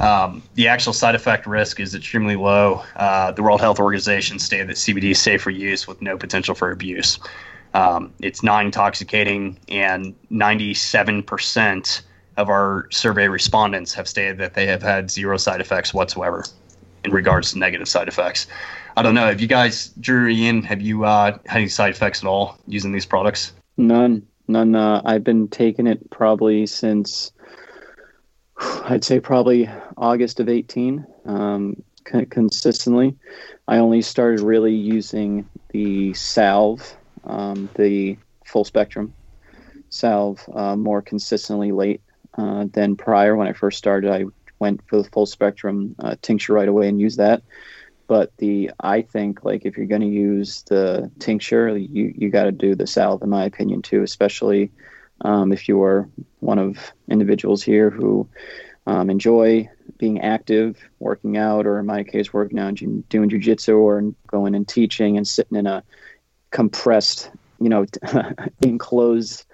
Um, 0.00 0.42
the 0.54 0.68
actual 0.68 0.92
side 0.92 1.14
effect 1.14 1.46
risk 1.46 1.80
is 1.80 1.94
extremely 1.94 2.36
low. 2.36 2.84
Uh, 2.96 3.32
the 3.32 3.42
World 3.42 3.60
Health 3.60 3.80
Organization 3.80 4.38
stated 4.38 4.68
that 4.68 4.76
CBD 4.76 5.10
is 5.10 5.20
safe 5.20 5.42
for 5.42 5.50
use 5.50 5.86
with 5.86 6.00
no 6.00 6.16
potential 6.16 6.54
for 6.54 6.70
abuse. 6.70 7.18
Um, 7.74 8.12
it's 8.20 8.42
non 8.42 8.66
intoxicating, 8.66 9.58
and 9.68 10.14
97% 10.30 12.02
of 12.36 12.48
our 12.48 12.86
survey 12.90 13.28
respondents 13.28 13.94
have 13.94 14.08
stated 14.08 14.38
that 14.38 14.54
they 14.54 14.66
have 14.66 14.82
had 14.82 15.10
zero 15.10 15.36
side 15.36 15.60
effects 15.60 15.92
whatsoever 15.94 16.44
in 17.04 17.12
regards 17.12 17.52
to 17.52 17.58
negative 17.58 17.88
side 17.88 18.08
effects. 18.08 18.46
I 18.96 19.02
don't 19.02 19.14
know. 19.14 19.26
Have 19.26 19.40
you 19.40 19.46
guys, 19.46 19.88
Drew, 20.00 20.28
Ian, 20.28 20.62
have 20.62 20.80
you 20.80 21.04
uh, 21.04 21.38
had 21.46 21.58
any 21.58 21.68
side 21.68 21.92
effects 21.92 22.22
at 22.22 22.26
all 22.26 22.58
using 22.66 22.92
these 22.92 23.06
products? 23.06 23.52
None. 23.76 24.26
None. 24.48 24.74
Uh, 24.74 25.00
I've 25.04 25.22
been 25.22 25.48
taking 25.48 25.86
it 25.86 26.10
probably 26.10 26.66
since, 26.66 27.30
I'd 28.58 29.04
say 29.04 29.20
probably 29.20 29.70
August 29.96 30.40
of 30.40 30.48
18. 30.48 31.06
Um, 31.24 31.82
consistently. 32.04 33.16
I 33.68 33.78
only 33.78 34.02
started 34.02 34.40
really 34.40 34.74
using 34.74 35.48
the 35.70 36.12
salve, 36.14 36.96
um, 37.24 37.68
the 37.74 38.16
full 38.44 38.64
spectrum 38.64 39.12
salve, 39.88 40.44
uh, 40.54 40.76
more 40.76 41.02
consistently 41.02 41.72
late 41.72 42.00
uh, 42.38 42.66
than 42.72 42.96
prior. 42.96 43.36
When 43.36 43.48
I 43.48 43.52
first 43.52 43.78
started, 43.78 44.10
I 44.10 44.24
went 44.58 44.80
for 44.86 45.02
the 45.02 45.08
full 45.10 45.26
spectrum 45.26 45.94
uh, 45.98 46.16
tincture 46.22 46.52
right 46.52 46.68
away 46.68 46.88
and 46.88 47.00
used 47.00 47.18
that. 47.18 47.42
But 48.06 48.36
the 48.38 48.72
I 48.80 49.02
think 49.02 49.44
like 49.44 49.64
if 49.64 49.76
you're 49.76 49.86
going 49.86 50.00
to 50.00 50.06
use 50.06 50.62
the 50.62 51.10
tincture, 51.20 51.76
you 51.76 52.12
you 52.16 52.28
got 52.28 52.44
to 52.44 52.52
do 52.52 52.74
the 52.74 52.86
salve 52.86 53.22
in 53.22 53.30
my 53.30 53.44
opinion 53.44 53.82
too, 53.82 54.02
especially 54.02 54.70
um, 55.20 55.52
if 55.52 55.68
you 55.68 55.82
are 55.82 56.08
one 56.40 56.58
of 56.58 56.92
individuals 57.08 57.62
here 57.62 57.90
who 57.90 58.28
um, 58.86 59.10
enjoy 59.10 59.68
being 59.98 60.20
active, 60.22 60.78
working 60.98 61.36
out, 61.36 61.66
or 61.66 61.78
in 61.78 61.86
my 61.86 62.02
case, 62.02 62.32
working 62.32 62.58
out, 62.58 62.80
and 62.80 63.08
doing 63.10 63.30
jujitsu, 63.30 63.78
or 63.78 64.02
going 64.26 64.54
and 64.54 64.66
teaching 64.66 65.16
and 65.16 65.28
sitting 65.28 65.58
in 65.58 65.66
a 65.66 65.84
compressed, 66.50 67.30
you 67.60 67.68
know, 67.68 67.86
enclosed 68.62 69.44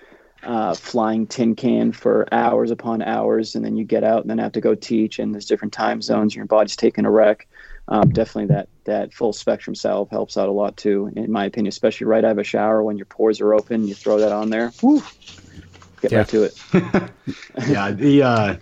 uh, 0.42 0.74
flying 0.74 1.26
tin 1.26 1.54
can 1.54 1.92
for 1.92 2.26
hours 2.32 2.70
upon 2.70 3.02
hours, 3.02 3.54
and 3.54 3.64
then 3.64 3.76
you 3.76 3.84
get 3.84 4.04
out 4.04 4.22
and 4.22 4.30
then 4.30 4.38
have 4.38 4.52
to 4.52 4.60
go 4.60 4.74
teach, 4.74 5.18
and 5.18 5.34
there's 5.34 5.46
different 5.46 5.72
time 5.72 6.00
zones, 6.00 6.34
your 6.34 6.44
body's 6.44 6.76
taking 6.76 7.04
a 7.04 7.10
wreck. 7.10 7.46
Um, 7.88 8.10
definitely, 8.10 8.54
that 8.54 8.68
that 8.84 9.12
full 9.12 9.32
spectrum 9.32 9.74
salve 9.74 10.10
helps 10.10 10.36
out 10.36 10.48
a 10.48 10.52
lot 10.52 10.76
too, 10.76 11.12
in 11.14 11.30
my 11.30 11.44
opinion. 11.44 11.68
Especially 11.68 12.06
right 12.06 12.24
out 12.24 12.32
of 12.32 12.38
a 12.38 12.44
shower 12.44 12.82
when 12.82 12.96
your 12.96 13.06
pores 13.06 13.40
are 13.40 13.54
open, 13.54 13.86
you 13.86 13.94
throw 13.94 14.18
that 14.18 14.32
on 14.32 14.50
there. 14.50 14.70
Whew, 14.80 15.02
get 16.00 16.12
yeah. 16.12 16.18
right 16.18 16.28
to 16.28 16.42
it. 16.44 16.62
yeah, 17.68 17.92
the 17.92 18.22
uh, 18.22 18.56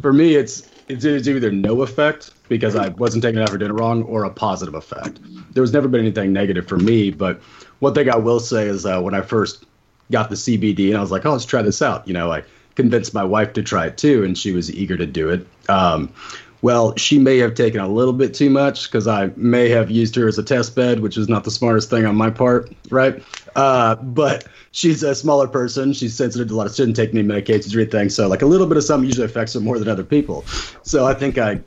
for 0.00 0.12
me, 0.12 0.36
it's 0.36 0.68
it's 0.88 1.04
either 1.04 1.50
no 1.50 1.82
effect 1.82 2.32
because 2.48 2.76
I 2.76 2.88
wasn't 2.88 3.22
taking 3.22 3.40
it 3.40 3.42
after 3.42 3.58
dinner 3.58 3.74
wrong, 3.74 4.02
or 4.04 4.24
a 4.24 4.30
positive 4.30 4.74
effect. 4.74 5.18
There's 5.52 5.72
never 5.72 5.88
been 5.88 6.00
anything 6.00 6.32
negative 6.32 6.66
for 6.66 6.78
me, 6.78 7.10
but 7.10 7.40
one 7.82 7.94
thing 7.94 8.08
I 8.08 8.16
will 8.16 8.38
say 8.38 8.68
is 8.68 8.86
uh, 8.86 9.00
when 9.00 9.12
I 9.12 9.22
first 9.22 9.64
got 10.12 10.30
the 10.30 10.36
CBD 10.36 10.90
and 10.90 10.96
I 10.96 11.00
was 11.00 11.10
like, 11.10 11.26
oh, 11.26 11.32
let's 11.32 11.44
try 11.44 11.62
this 11.62 11.82
out. 11.82 12.06
You 12.06 12.14
know, 12.14 12.30
I 12.30 12.44
convinced 12.76 13.12
my 13.12 13.24
wife 13.24 13.54
to 13.54 13.62
try 13.62 13.86
it 13.86 13.98
too, 13.98 14.22
and 14.22 14.38
she 14.38 14.52
was 14.52 14.72
eager 14.72 14.96
to 14.96 15.04
do 15.04 15.30
it. 15.30 15.44
Um, 15.68 16.12
well, 16.60 16.94
she 16.94 17.18
may 17.18 17.38
have 17.38 17.56
taken 17.56 17.80
a 17.80 17.88
little 17.88 18.12
bit 18.12 18.34
too 18.34 18.50
much 18.50 18.84
because 18.88 19.08
I 19.08 19.32
may 19.34 19.68
have 19.70 19.90
used 19.90 20.14
her 20.14 20.28
as 20.28 20.38
a 20.38 20.44
test 20.44 20.76
bed, 20.76 21.00
which 21.00 21.16
is 21.16 21.28
not 21.28 21.42
the 21.42 21.50
smartest 21.50 21.90
thing 21.90 22.06
on 22.06 22.14
my 22.14 22.30
part, 22.30 22.72
right? 22.88 23.20
Uh, 23.56 23.96
but 23.96 24.46
she's 24.70 25.02
a 25.02 25.12
smaller 25.12 25.48
person. 25.48 25.92
She's 25.92 26.14
sensitive 26.14 26.46
to 26.46 26.54
a 26.54 26.56
lot 26.56 26.68
of 26.68 26.76
shouldn't 26.76 26.94
take 26.94 27.12
any 27.12 27.24
medications 27.24 27.74
or 27.74 27.80
anything. 27.80 28.10
So, 28.10 28.28
like 28.28 28.42
a 28.42 28.46
little 28.46 28.68
bit 28.68 28.76
of 28.76 28.84
something 28.84 29.08
usually 29.08 29.26
affects 29.26 29.54
her 29.54 29.60
more 29.60 29.80
than 29.80 29.88
other 29.88 30.04
people. 30.04 30.44
So, 30.84 31.04
I 31.04 31.14
think 31.14 31.36
I 31.36 31.58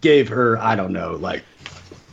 gave 0.00 0.30
her, 0.30 0.56
I 0.62 0.76
don't 0.76 0.94
know, 0.94 1.16
like 1.16 1.42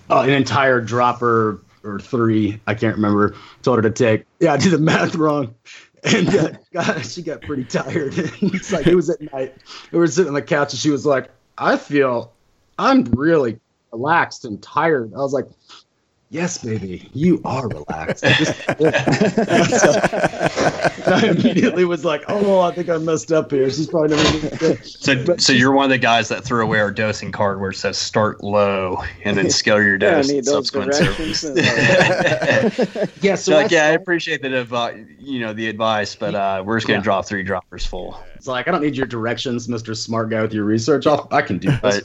uh, 0.09 0.23
an 0.23 0.31
entire 0.31 0.81
dropper 0.81 1.61
or 1.85 1.99
three. 1.99 2.59
I 2.67 2.73
can't 2.73 2.95
remember. 2.95 3.35
Told 3.61 3.77
her 3.77 3.83
to 3.83 3.91
take. 3.91 4.25
Yeah, 4.39 4.53
I 4.53 4.57
did 4.57 4.71
the 4.71 4.79
math 4.79 5.15
wrong 5.15 5.55
and 6.05 6.35
uh, 6.35 6.49
God, 6.71 7.05
she 7.05 7.21
got 7.21 7.41
pretty 7.41 7.63
tired. 7.63 8.13
it's 8.17 8.71
like 8.71 8.87
it 8.87 8.95
was 8.95 9.09
at 9.09 9.21
night. 9.33 9.55
We 9.91 9.99
were 9.99 10.07
sitting 10.07 10.29
on 10.29 10.35
the 10.35 10.41
couch, 10.41 10.73
and 10.73 10.79
she 10.79 10.89
was 10.89 11.05
like, 11.05 11.29
"I 11.57 11.77
feel 11.77 12.31
I'm 12.77 13.03
really 13.05 13.59
relaxed 13.91 14.45
and 14.45 14.61
tired." 14.61 15.13
I 15.13 15.17
was 15.17 15.33
like, 15.33 15.47
"Yes, 16.29 16.63
baby, 16.63 17.09
you 17.13 17.41
are 17.45 17.67
relaxed." 17.67 18.25
I 21.07 21.27
immediately 21.27 21.85
was 21.85 22.03
like, 22.03 22.23
"Oh, 22.27 22.61
I 22.61 22.71
think 22.73 22.89
I 22.89 22.97
messed 22.97 23.31
up 23.31 23.51
here." 23.51 23.69
She's 23.69 23.87
probably 23.87 24.17
never. 24.17 24.83
So, 24.83 25.23
but 25.23 25.39
so 25.41 25.53
you're 25.53 25.71
one 25.71 25.85
of 25.85 25.91
the 25.91 25.97
guys 25.97 26.29
that 26.29 26.43
threw 26.43 26.63
away 26.63 26.79
our 26.79 26.91
dosing 26.91 27.31
card 27.31 27.61
where 27.61 27.69
it 27.71 27.75
says 27.75 27.97
"start 27.97 28.43
low" 28.43 29.03
and 29.23 29.37
then 29.37 29.49
scale 29.49 29.81
your 29.81 29.97
dose. 29.99 30.31
yeah, 30.31 30.41
subsequent 30.41 30.93
service. 30.95 31.43
yeah, 33.21 33.35
so 33.35 33.55
like, 33.55 33.71
yeah, 33.71 33.85
I 33.85 33.91
appreciate 33.91 34.41
the 34.41 34.59
advice, 34.59 35.05
you 35.19 35.39
know, 35.39 35.53
the 35.53 35.67
advice, 35.67 36.15
but 36.15 36.33
uh, 36.33 36.63
we're 36.65 36.77
just 36.77 36.87
gonna 36.87 36.99
yeah. 36.99 37.03
drop 37.03 37.25
three 37.25 37.43
droppers 37.43 37.85
full. 37.85 38.19
It's 38.35 38.47
like 38.47 38.67
I 38.67 38.71
don't 38.71 38.81
need 38.81 38.97
your 38.97 39.07
directions, 39.07 39.69
Mister 39.69 39.93
Smart 39.93 40.29
Guy 40.29 40.41
with 40.41 40.53
your 40.53 40.65
research. 40.65 41.05
I'll, 41.07 41.27
I 41.31 41.41
can 41.41 41.59
do 41.59 41.71
this. 41.83 42.01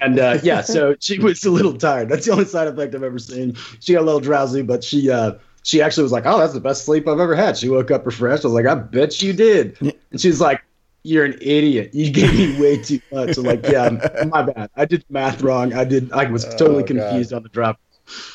And 0.00 0.18
uh, 0.18 0.38
yeah, 0.42 0.62
so 0.62 0.96
she 1.00 1.18
was 1.18 1.44
a 1.44 1.50
little 1.50 1.76
tired. 1.76 2.08
That's 2.08 2.26
the 2.26 2.32
only 2.32 2.44
side 2.44 2.68
effect 2.68 2.94
I've 2.94 3.02
ever 3.02 3.18
seen. 3.18 3.56
She 3.80 3.92
got 3.92 4.02
a 4.02 4.06
little 4.06 4.20
drowsy, 4.20 4.62
but 4.62 4.82
she 4.82 5.10
uh, 5.10 5.34
she 5.62 5.82
actually 5.82 6.04
was 6.04 6.12
like, 6.12 6.24
"Oh, 6.26 6.38
that's 6.38 6.54
the 6.54 6.60
best 6.60 6.84
sleep 6.84 7.06
I've 7.06 7.20
ever 7.20 7.36
had." 7.36 7.56
She 7.56 7.68
woke 7.68 7.90
up 7.90 8.06
refreshed. 8.06 8.44
I 8.44 8.48
was 8.48 8.54
like, 8.54 8.66
"I 8.66 8.74
bet 8.74 9.20
you 9.22 9.32
did." 9.32 9.76
And 9.80 10.20
she's 10.20 10.40
like, 10.40 10.62
"You're 11.02 11.24
an 11.24 11.38
idiot. 11.40 11.90
You 11.92 12.10
gave 12.10 12.34
me 12.34 12.60
way 12.60 12.82
too 12.82 13.00
much." 13.12 13.36
I'm 13.36 13.44
like, 13.44 13.66
"Yeah, 13.66 13.90
my 14.26 14.42
bad. 14.42 14.70
I 14.76 14.84
did 14.84 15.04
math 15.10 15.42
wrong. 15.42 15.74
I 15.74 15.84
did. 15.84 16.12
I 16.12 16.26
was 16.30 16.44
totally 16.56 16.82
oh, 16.82 16.86
confused 16.86 17.32
on 17.32 17.42
the 17.42 17.48
drop." 17.48 17.78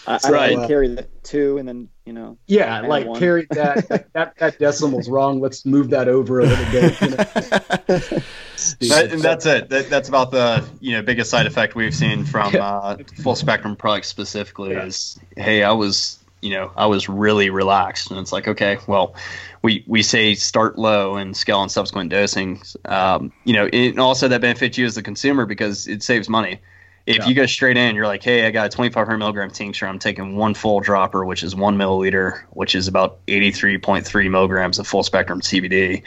I, 0.07 0.19
I 0.23 0.29
right. 0.31 0.67
Carry 0.67 0.95
that 0.95 1.23
two, 1.23 1.57
and 1.57 1.67
then 1.67 1.89
you 2.05 2.13
know. 2.13 2.37
Yeah, 2.47 2.81
like 2.81 3.07
one. 3.07 3.19
carry 3.19 3.47
that, 3.51 4.09
that. 4.13 4.37
That 4.37 4.59
decimal's 4.59 5.09
wrong. 5.09 5.39
Let's 5.39 5.65
move 5.65 5.89
that 5.89 6.07
over 6.07 6.39
a 6.39 6.45
little 6.45 6.65
bit. 6.71 7.01
You 7.01 7.09
know? 7.09 7.15
that, 7.87 9.09
and 9.11 9.21
that's 9.21 9.45
it. 9.45 9.69
That, 9.69 9.89
that's 9.89 10.09
about 10.09 10.31
the 10.31 10.65
you 10.79 10.93
know 10.93 11.01
biggest 11.01 11.29
side 11.29 11.45
effect 11.45 11.75
we've 11.75 11.95
seen 11.95 12.25
from 12.25 12.55
uh, 12.55 12.97
full 13.21 13.35
spectrum 13.35 13.75
products 13.75 14.07
specifically 14.07 14.71
yeah. 14.71 14.85
is 14.85 15.19
hey, 15.35 15.63
I 15.63 15.71
was 15.71 16.19
you 16.45 16.51
know, 16.51 16.71
I 16.77 16.85
was 16.85 17.09
really 17.09 17.49
relaxed. 17.49 18.11
And 18.11 18.19
it's 18.19 18.31
like, 18.31 18.47
okay, 18.47 18.77
well, 18.85 19.15
we, 19.63 19.83
we 19.87 20.03
say 20.03 20.35
start 20.35 20.77
low 20.77 21.15
and 21.15 21.35
scale 21.35 21.57
on 21.57 21.69
subsequent 21.69 22.11
dosing. 22.11 22.61
Um, 22.85 23.31
you 23.45 23.53
know, 23.53 23.65
and 23.65 23.99
also 23.99 24.27
that 24.27 24.41
benefits 24.41 24.77
you 24.77 24.85
as 24.85 24.93
the 24.93 25.01
consumer 25.01 25.47
because 25.47 25.87
it 25.87 26.03
saves 26.03 26.29
money. 26.29 26.59
If 27.05 27.17
yeah. 27.17 27.27
you 27.27 27.35
go 27.35 27.45
straight 27.45 27.77
in, 27.77 27.95
you're 27.95 28.07
like, 28.07 28.23
hey, 28.23 28.47
I 28.47 28.51
got 28.51 28.65
a 28.65 28.69
2,500 28.69 29.17
milligram 29.17 29.51
tincture. 29.51 29.87
I'm 29.87 29.99
taking 29.99 30.35
one 30.35 30.55
full 30.55 30.79
dropper, 30.79 31.23
which 31.23 31.43
is 31.43 31.55
one 31.55 31.77
milliliter, 31.77 32.41
which 32.51 32.73
is 32.73 32.87
about 32.87 33.23
83.3 33.27 34.31
milligrams 34.31 34.79
of 34.79 34.87
full 34.87 35.03
spectrum 35.03 35.41
CBD. 35.41 36.01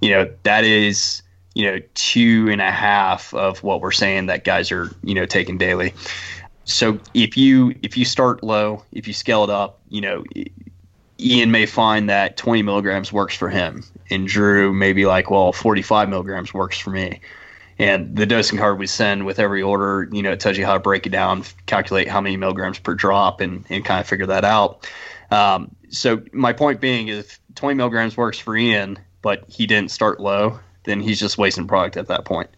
You 0.00 0.10
know, 0.10 0.30
that 0.44 0.64
is, 0.64 1.22
you 1.54 1.70
know, 1.70 1.80
two 1.94 2.48
and 2.50 2.62
a 2.62 2.70
half 2.70 3.34
of 3.34 3.62
what 3.62 3.82
we're 3.82 3.90
saying 3.90 4.26
that 4.26 4.44
guys 4.44 4.72
are, 4.72 4.90
you 5.02 5.14
know, 5.14 5.26
taking 5.26 5.58
daily 5.58 5.92
so 6.68 7.00
if 7.14 7.36
you 7.36 7.74
if 7.82 7.96
you 7.96 8.04
start 8.04 8.44
low, 8.44 8.84
if 8.92 9.08
you 9.08 9.14
scale 9.14 9.42
it 9.42 9.50
up, 9.50 9.80
you 9.88 10.02
know, 10.02 10.22
Ian 11.18 11.50
may 11.50 11.64
find 11.64 12.08
that 12.10 12.36
20 12.36 12.62
milligrams 12.62 13.10
works 13.10 13.34
for 13.34 13.48
him, 13.48 13.82
and 14.10 14.28
Drew 14.28 14.72
may 14.72 14.92
be 14.92 15.06
like, 15.06 15.30
well, 15.30 15.52
45 15.52 16.10
milligrams 16.10 16.52
works 16.52 16.78
for 16.78 16.90
me. 16.90 17.20
And 17.78 18.16
the 18.16 18.26
dosing 18.26 18.58
card 18.58 18.78
we 18.78 18.88
send 18.88 19.24
with 19.24 19.38
every 19.38 19.62
order, 19.62 20.08
you 20.10 20.22
know, 20.22 20.32
it 20.32 20.40
tells 20.40 20.58
you 20.58 20.66
how 20.66 20.74
to 20.74 20.80
break 20.80 21.06
it 21.06 21.10
down, 21.10 21.44
calculate 21.66 22.08
how 22.08 22.20
many 22.20 22.36
milligrams 22.36 22.78
per 22.78 22.94
drop, 22.94 23.40
and 23.40 23.64
and 23.70 23.84
kind 23.84 24.00
of 24.00 24.06
figure 24.06 24.26
that 24.26 24.44
out. 24.44 24.88
Um, 25.30 25.74
so 25.90 26.22
my 26.32 26.52
point 26.52 26.80
being, 26.80 27.08
if 27.08 27.40
20 27.54 27.76
milligrams 27.76 28.16
works 28.16 28.38
for 28.38 28.56
Ian, 28.56 28.98
but 29.22 29.44
he 29.48 29.66
didn't 29.66 29.90
start 29.90 30.20
low, 30.20 30.58
then 30.84 31.00
he's 31.00 31.20
just 31.20 31.38
wasting 31.38 31.66
product 31.66 31.96
at 31.96 32.08
that 32.08 32.24
point. 32.24 32.50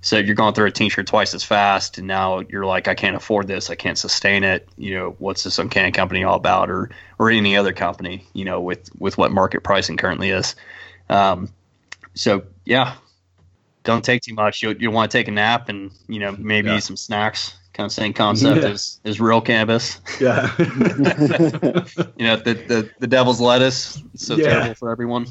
So 0.00 0.18
you're 0.18 0.34
going 0.34 0.52
through 0.52 0.66
a 0.66 0.70
tincture 0.70 1.02
twice 1.02 1.32
as 1.32 1.42
fast, 1.42 1.96
and 1.96 2.06
now 2.06 2.40
you're 2.40 2.66
like, 2.66 2.88
I 2.88 2.94
can't 2.94 3.16
afford 3.16 3.46
this, 3.46 3.70
I 3.70 3.74
can't 3.74 3.96
sustain 3.96 4.44
it. 4.44 4.68
You 4.76 4.94
know, 4.94 5.16
what's 5.18 5.44
this 5.44 5.56
UnCanna 5.58 5.94
company 5.94 6.24
all 6.24 6.36
about, 6.36 6.70
or 6.70 6.90
or 7.18 7.30
any 7.30 7.56
other 7.56 7.72
company? 7.72 8.26
You 8.34 8.44
know, 8.44 8.60
with 8.60 8.90
with 8.98 9.16
what 9.16 9.32
market 9.32 9.62
pricing 9.62 9.96
currently 9.96 10.28
is. 10.28 10.56
Um, 11.08 11.48
so 12.12 12.44
yeah, 12.66 12.96
don't 13.84 14.04
take 14.04 14.22
too 14.22 14.34
much. 14.34 14.62
You 14.62 14.74
you 14.78 14.90
want 14.90 15.10
to 15.10 15.18
take 15.18 15.28
a 15.28 15.30
nap 15.30 15.68
and 15.68 15.90
you 16.08 16.18
know 16.18 16.32
maybe 16.38 16.68
yeah. 16.68 16.78
eat 16.78 16.82
some 16.82 16.96
snacks. 16.96 17.56
Kind 17.74 17.86
of 17.86 17.92
same 17.92 18.12
concept 18.12 18.62
yeah. 18.62 18.68
as, 18.68 19.00
as 19.04 19.20
real 19.20 19.40
cannabis. 19.40 20.00
Yeah. 20.20 20.52
you 20.58 20.66
know 22.24 22.36
the, 22.36 22.54
the 22.68 22.90
the 23.00 23.06
devil's 23.06 23.40
lettuce. 23.40 24.00
It's 24.14 24.26
so 24.26 24.36
yeah. 24.36 24.44
terrible 24.44 24.74
for 24.74 24.90
everyone. 24.90 25.26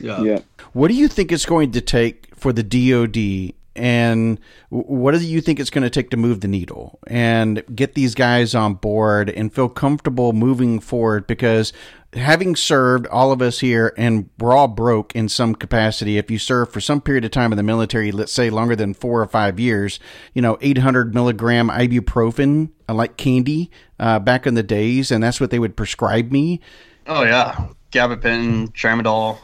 Yeah. 0.00 0.20
Yeah. 0.22 0.38
What 0.72 0.88
do 0.88 0.94
you 0.94 1.06
think 1.06 1.30
it's 1.30 1.46
going 1.46 1.72
to 1.72 1.80
take 1.80 2.34
for 2.34 2.52
the 2.52 2.64
DoD 2.64 3.54
and 3.76 4.40
what 4.70 5.12
do 5.12 5.24
you 5.24 5.40
think 5.40 5.60
it's 5.60 5.70
going 5.70 5.84
to 5.84 5.90
take 5.90 6.10
to 6.10 6.16
move 6.16 6.40
the 6.40 6.48
needle 6.48 6.98
and 7.06 7.62
get 7.74 7.94
these 7.94 8.14
guys 8.14 8.54
on 8.54 8.74
board 8.74 9.30
and 9.30 9.52
feel 9.52 9.68
comfortable 9.68 10.32
moving 10.32 10.80
forward 10.80 11.26
because 11.26 11.72
having 12.16 12.56
served 12.56 13.06
all 13.08 13.32
of 13.32 13.42
us 13.42 13.60
here 13.60 13.92
and 13.96 14.28
we're 14.38 14.56
all 14.56 14.68
broke 14.68 15.14
in 15.14 15.28
some 15.28 15.54
capacity 15.54 16.18
if 16.18 16.30
you 16.30 16.38
serve 16.38 16.72
for 16.72 16.80
some 16.80 17.00
period 17.00 17.24
of 17.24 17.30
time 17.30 17.52
in 17.52 17.56
the 17.56 17.62
military 17.62 18.10
let's 18.12 18.32
say 18.32 18.50
longer 18.50 18.74
than 18.74 18.94
four 18.94 19.20
or 19.20 19.26
five 19.26 19.60
years 19.60 20.00
you 20.34 20.42
know 20.42 20.56
800 20.60 21.14
milligram 21.14 21.68
ibuprofen 21.68 22.70
uh, 22.88 22.94
like 22.94 23.16
candy 23.16 23.70
uh, 23.98 24.18
back 24.18 24.46
in 24.46 24.54
the 24.54 24.62
days 24.62 25.10
and 25.10 25.22
that's 25.22 25.40
what 25.40 25.50
they 25.50 25.58
would 25.58 25.76
prescribe 25.76 26.30
me. 26.30 26.60
Oh 27.06 27.22
yeah. 27.22 27.68
Gabapentin 27.92 28.72
tramadol 28.72 29.38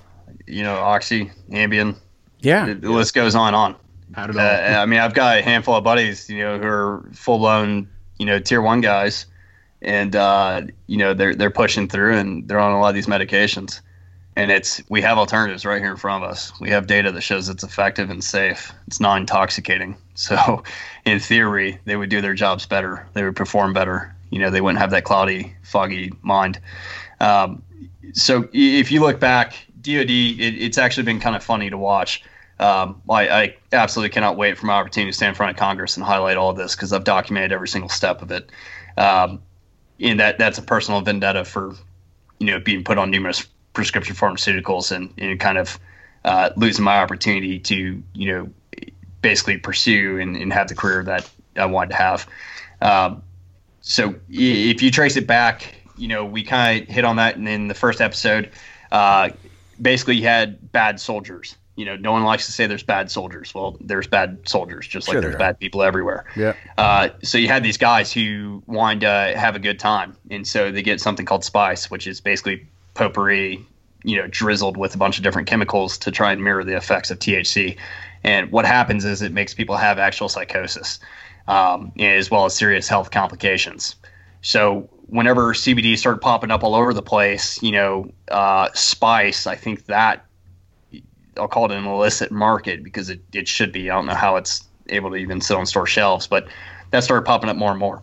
you 0.47 0.63
know 0.63 0.77
oxy 0.77 1.31
ambien. 1.51 1.97
Yeah. 2.41 2.67
The, 2.67 2.75
the 2.75 2.91
list 2.91 3.15
goes 3.15 3.35
on 3.35 3.49
and 3.49 3.57
on 3.57 3.77
how 4.15 4.27
did 4.27 4.37
uh, 4.37 4.79
I 4.81 4.87
mean, 4.87 5.01
I've 5.01 5.15
got 5.15 5.39
a 5.39 5.43
handful 5.43 5.75
of 5.75 5.85
buddies, 5.85 6.29
you 6.29 6.39
know, 6.39 6.59
who 6.59 6.67
are 6.67 7.11
full 7.15 7.39
blown, 7.39 7.89
you 8.19 8.27
know, 8.27 8.39
tier 8.39 8.61
one 8.61 8.81
guys, 8.81 9.27
and 9.83 10.17
uh, 10.17 10.63
you 10.87 10.97
know 10.97 11.13
they're 11.13 11.35
they're 11.35 11.51
pushing 11.51 11.89
through 11.89 12.17
and 12.17 12.49
they're 12.49 12.59
on 12.59 12.73
a 12.73 12.81
lot 12.81 12.89
of 12.89 12.95
these 12.95 13.07
medications. 13.07 13.81
and 14.37 14.51
it's 14.51 14.81
we 14.89 15.03
have 15.03 15.19
alternatives 15.19 15.67
right 15.67 15.81
here 15.81 15.91
in 15.91 15.97
front 15.97 16.25
of 16.25 16.31
us. 16.31 16.53
We 16.61 16.71
have 16.71 16.87
data 16.87 17.13
that 17.13 17.21
shows 17.21 17.49
it's 17.49 17.65
effective 17.65 18.09
and 18.09 18.23
safe. 18.25 18.73
It's 18.87 19.01
non-intoxicating. 19.01 19.97
So, 20.15 20.63
in 21.07 21.21
theory, 21.21 21.79
they 21.87 21.97
would 21.97 22.11
do 22.11 22.21
their 22.21 22.35
jobs 22.35 22.67
better. 22.67 23.09
They 23.15 23.25
would 23.25 23.35
perform 23.35 23.73
better. 23.73 24.15
You 24.29 24.41
know, 24.41 24.51
they 24.51 24.61
wouldn't 24.61 24.79
have 24.79 24.91
that 24.91 25.05
cloudy, 25.05 25.57
foggy 25.63 26.13
mind. 26.21 26.61
Um, 27.19 27.63
so, 28.13 28.47
if 28.53 28.93
you 28.93 29.01
look 29.01 29.19
back, 29.19 29.55
DoD, 29.81 30.11
it, 30.11 30.63
it's 30.63 30.77
actually 30.77 31.05
been 31.05 31.19
kind 31.19 31.35
of 31.35 31.43
funny 31.43 31.71
to 31.71 31.79
watch. 31.79 32.23
Um, 32.59 33.01
I, 33.09 33.29
I, 33.29 33.57
absolutely 33.73 34.11
cannot 34.11 34.37
wait 34.37 34.59
for 34.59 34.67
my 34.67 34.75
opportunity 34.75 35.11
to 35.11 35.17
stand 35.17 35.31
in 35.31 35.35
front 35.35 35.51
of 35.51 35.57
Congress 35.57 35.97
and 35.97 36.05
highlight 36.05 36.37
all 36.37 36.51
of 36.51 36.59
this 36.59 36.77
because 36.77 36.93
I've 36.93 37.05
documented 37.05 37.53
every 37.53 37.69
single 37.69 37.89
step 37.89 38.21
of 38.21 38.31
it. 38.31 38.51
Um, 38.99 39.41
and 40.03 40.21
that 40.21 40.39
that's 40.39 40.59
a 40.59 40.63
personal 40.63 41.01
vendetta 41.01 41.45
for, 41.45 41.75
you 42.39 42.47
know, 42.47 42.59
being 42.59 42.85
put 42.85 42.99
on 42.99 43.11
numerous 43.11 43.47
prescription 43.73 44.15
pharmaceuticals 44.15 44.93
and, 44.95 45.13
and 45.17 45.41
kind 45.41 45.59
of 45.59 45.79
uh, 46.25 46.51
losing 46.57 46.85
my 46.85 46.99
opportunity 46.99 47.59
to 47.59 48.03
you 48.15 48.33
know 48.33 48.51
basically 49.23 49.57
pursue 49.59 50.19
and, 50.19 50.37
and 50.37 50.53
have 50.53 50.69
the 50.69 50.75
career 50.75 51.05
that 51.05 51.29
I 51.57 51.67
wanted 51.67 51.91
to 51.91 51.97
have. 51.97 52.27
Um, 52.81 53.23
so 53.81 54.15
if 54.29 54.83
you 54.83 54.91
trace 54.91 55.17
it 55.17 55.27
back, 55.27 55.75
you 55.97 56.09
know 56.09 56.25
we 56.25 56.43
kind 56.43 56.83
of 56.83 56.89
hit 56.89 57.05
on 57.05 57.17
that 57.17 57.37
in, 57.37 57.47
in 57.47 57.69
the 57.69 57.75
first 57.75 58.01
episode. 58.01 58.51
Uh, 58.91 59.31
basically, 59.81 60.17
you 60.17 60.25
had 60.25 60.71
bad 60.73 61.01
soldiers. 61.01 61.57
You 61.77 61.87
know, 61.87 61.97
no 61.97 62.13
one 62.13 62.23
likes 62.25 62.47
to 62.47 62.53
say 62.53 62.67
there's 62.67 62.83
bad 62.83 63.11
soldiers. 63.11 63.55
Well, 63.55 63.79
there's 63.81 64.07
bad 64.07 64.47
soldiers, 64.47 64.87
just 64.87 65.09
like 65.09 65.21
there's 65.21 65.37
bad 65.37 65.59
people 65.59 65.83
everywhere. 65.83 66.27
Yeah. 66.37 66.55
Uh, 66.77 67.09
so 67.23 67.39
you 67.39 67.49
had 67.49 67.63
these 67.63 67.79
guys 67.79 68.13
who 68.13 68.63
wanted 68.67 69.01
to 69.01 69.39
have 69.39 69.57
a 69.57 69.59
good 69.59 69.79
time, 69.79 70.17
and 70.31 70.47
so 70.47 70.71
they 70.71 70.83
get 70.83 71.01
something 71.01 71.25
called 71.25 71.45
spice, 71.45 71.91
which 71.91 72.07
is 72.07 72.21
basically 72.21 72.67
potpourri, 72.95 73.65
you 74.05 74.17
know, 74.17 74.27
drizzled 74.29 74.77
with 74.77 74.95
a 74.95 74.99
bunch 74.99 75.17
of 75.17 75.25
different 75.25 75.49
chemicals 75.49 75.97
to 75.99 76.11
try 76.11 76.33
and 76.33 76.45
mirror 76.45 76.63
the 76.63 76.77
effects 76.77 77.11
of 77.11 77.19
THC. 77.19 77.79
And 78.23 78.53
what 78.53 78.67
happens 78.67 79.05
is 79.05 79.23
it 79.23 79.33
makes 79.33 79.55
people 79.55 79.77
have 79.77 79.99
actual 79.99 80.29
psychosis, 80.29 81.01
um, 81.49 81.91
as 81.99 82.31
well 82.31 82.45
as 82.45 82.55
serious 82.55 82.87
health 82.87 83.11
complications. 83.11 83.97
So 84.43 84.89
whenever 85.07 85.55
CBD 85.55 85.97
started 85.97 86.21
popping 86.21 86.51
up 86.51 86.65
all 86.65 86.75
over 86.75 86.93
the 86.93 87.03
place, 87.03 87.63
you 87.63 87.73
know, 87.73 88.11
uh, 88.31 88.69
spice, 88.75 89.47
I 89.47 89.57
think 89.57 89.87
that 89.87 90.27
I'll 91.37 91.49
call 91.49 91.65
it 91.67 91.73
an 91.73 91.85
illicit 91.85 92.31
market 92.31 92.85
because 92.85 93.11
it, 93.11 93.21
it 93.33 93.49
should 93.49 93.73
be. 93.73 93.91
I 93.91 93.95
don't 93.95 94.07
know 94.07 94.15
how 94.15 94.37
it's 94.37 94.65
able 94.89 95.11
to 95.11 95.17
even 95.17 95.41
sit 95.41 95.57
on 95.57 95.67
store 95.67 95.87
shelves, 95.87 96.27
but 96.27 96.49
that 96.91 97.05
started 97.05 97.25
popping 97.25 97.51
up 97.51 97.57
more 97.57 97.71
and 97.71 97.81
more. 97.81 98.03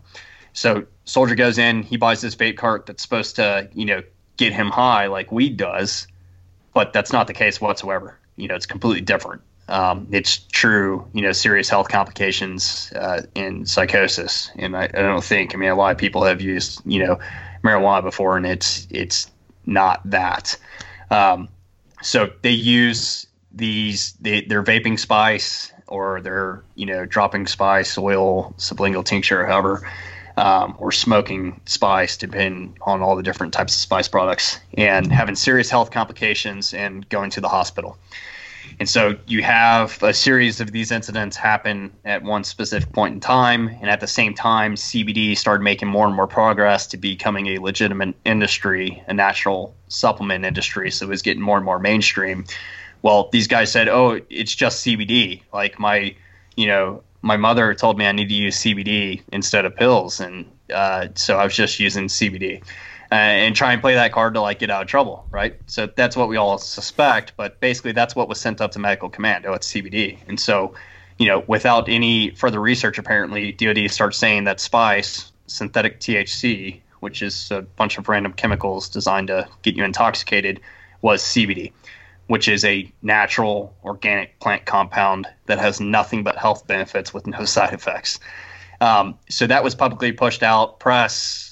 So 0.53 0.86
soldier 1.05 1.36
goes 1.36 1.57
in, 1.57 1.84
he 1.84 1.97
buys 1.97 2.21
this 2.21 2.36
vape 2.36 2.57
cart 2.57 2.86
that's 2.86 3.03
supposed 3.03 3.36
to, 3.38 3.69
you 3.73 3.86
know, 3.86 4.01
get 4.38 4.53
him 4.53 4.69
high 4.69 5.07
like 5.07 5.32
weed 5.32 5.57
does, 5.57 6.07
but 6.73 6.93
that's 6.93 7.11
not 7.13 7.27
the 7.27 7.34
case 7.34 7.61
whatsoever. 7.61 8.17
You 8.36 8.47
know, 8.47 8.55
it's 8.55 8.65
completely 8.65 9.01
different. 9.01 9.41
Um, 9.67 10.07
it's 10.11 10.38
true, 10.38 11.05
you 11.13 11.21
know, 11.21 11.32
serious 11.32 11.69
health 11.69 11.89
complications 11.89 12.91
uh, 12.95 13.21
in 13.36 13.67
psychosis, 13.67 14.49
and 14.55 14.75
I, 14.75 14.86
I, 14.86 15.01
don't 15.01 15.23
think. 15.23 15.53
I 15.53 15.59
mean, 15.59 15.69
a 15.69 15.75
lot 15.75 15.91
of 15.91 15.97
people 15.99 16.23
have 16.23 16.41
used, 16.41 16.82
you 16.86 17.05
know, 17.05 17.19
marijuana 17.63 18.01
before, 18.01 18.36
and 18.36 18.47
it's 18.47 18.88
it's 18.89 19.30
not 19.67 20.01
that. 20.09 20.57
Um, 21.11 21.49
so 22.02 22.32
they 22.41 22.52
use 22.52 23.28
these 23.52 24.14
they, 24.22 24.41
their 24.41 24.64
vaping 24.64 25.00
spice 25.00 25.72
or 25.88 26.22
their 26.22 26.64
you 26.76 26.86
know 26.86 27.06
dropping 27.06 27.47
spice 27.47 27.97
oil 27.97 28.54
sublingual 28.58 29.04
tincture, 29.04 29.45
however 29.45 29.88
um, 30.39 30.76
or 30.80 30.91
smoking 30.91 31.60
spice, 31.66 32.16
depending 32.16 32.78
on 32.82 33.02
all 33.02 33.16
the 33.16 33.24
different 33.24 33.54
types 33.54 33.76
of 33.76 33.82
spice 33.82 34.08
products, 34.08 34.60
and 34.78 35.12
having 35.12 35.36
serious 35.36 35.70
health 35.70 35.91
complications 35.91 36.74
and 36.74 37.08
going 37.10 37.30
to 37.32 37.41
the 37.41 37.50
hospital. 37.50 37.97
And 38.80 38.88
so 38.88 39.17
you 39.27 39.43
have 39.43 40.01
a 40.01 40.13
series 40.13 40.61
of 40.61 40.71
these 40.71 40.89
incidents 40.89 41.36
happen 41.36 41.91
at 42.05 42.23
one 42.23 42.45
specific 42.45 42.93
point 42.93 43.13
in 43.13 43.19
time, 43.19 43.67
and 43.82 43.89
at 43.89 43.99
the 43.99 44.07
same 44.07 44.34
time, 44.34 44.75
CBD 44.75 45.38
started 45.38 45.61
making 45.63 45.89
more 45.89 46.07
and 46.07 46.15
more 46.15 46.27
progress 46.27 46.88
to 46.88 46.97
becoming 46.97 47.47
a 47.47 47.57
legitimate 47.57 48.15
industry, 48.23 49.03
a 49.07 49.13
natural 49.13 49.75
supplement 49.89 50.45
industry. 50.45 50.91
So 50.91 51.07
it 51.07 51.09
was 51.09 51.21
getting 51.21 51.41
more 51.41 51.57
and 51.57 51.65
more 51.65 51.77
mainstream. 51.77 52.45
Well, 53.01 53.27
these 53.34 53.47
guys 53.47 53.69
said, 53.69 53.89
"Oh, 53.89 54.21
it's 54.30 54.55
just 54.55 54.86
CBD." 54.86 55.41
Like 55.51 55.77
my, 55.77 56.15
you 56.55 56.67
know, 56.67 57.03
my 57.21 57.36
mother 57.36 57.73
told 57.73 57.97
me 57.97 58.05
I 58.05 58.13
need 58.13 58.30
to 58.30 58.34
use 58.34 58.57
CBD 58.57 59.21
instead 59.34 59.65
of 59.65 59.75
pills, 59.75 60.21
and 60.21 60.45
uh, 60.73 61.09
so 61.15 61.38
I 61.38 61.43
was 61.43 61.55
just 61.55 61.82
using 61.82 62.07
CBD. 62.07 62.63
Uh, 63.12 63.16
and 63.16 63.55
try 63.55 63.74
and 63.74 63.82
play 63.82 63.95
that 63.95 64.12
card 64.12 64.36
to 64.36 64.41
like 64.41 64.60
get 64.60 64.70
out 64.70 64.84
of 64.84 64.88
trouble, 64.88 65.26
right? 65.32 65.60
So 65.66 65.88
that's 65.88 66.16
what 66.16 66.30
we 66.30 66.38
all 66.38 66.60
suspect, 66.60 67.34
but 67.38 67.60
basically 67.60 67.91
that's 67.91 68.16
what 68.16 68.30
was 68.30 68.39
sent 68.39 68.62
up 68.62 68.72
to 68.74 68.80
medical 68.80 69.10
command. 69.10 69.47
Oh, 69.47 69.53
it's 69.53 69.72
CBD, 69.72 70.20
and 70.28 70.39
so 70.39 70.76
you 71.18 71.26
know, 71.26 71.43
without 71.47 71.89
any 71.89 72.30
further 72.32 72.62
research, 72.62 72.97
apparently 72.97 73.51
DoD 73.51 73.89
starts 73.91 74.18
saying 74.18 74.45
that 74.45 74.60
spice, 74.60 75.32
synthetic 75.47 75.99
THC, 75.99 76.80
which 76.99 77.22
is 77.22 77.51
a 77.51 77.64
bunch 77.64 77.97
of 77.97 78.07
random 78.07 78.32
chemicals 78.32 78.88
designed 78.88 79.28
to 79.28 79.47
get 79.64 79.76
you 79.76 79.84
intoxicated, 79.84 80.62
was 81.01 81.22
CBD 81.22 81.74
which 82.30 82.47
is 82.47 82.64
a 82.64 82.89
natural 83.01 83.76
organic 83.84 84.39
plant 84.39 84.64
compound 84.64 85.28
that 85.47 85.57
has 85.57 85.82
nothing 85.82 86.24
but 86.24 86.38
health 86.38 86.68
benefits 86.68 87.12
with 87.12 87.26
no 87.26 87.43
side 87.43 87.74
effects. 87.74 88.20
Um, 88.82 89.18
so 89.30 89.47
that 89.47 89.64
was 89.64 89.74
publicly 89.74 90.12
pushed 90.12 90.43
out, 90.43 90.80
press, 90.80 91.49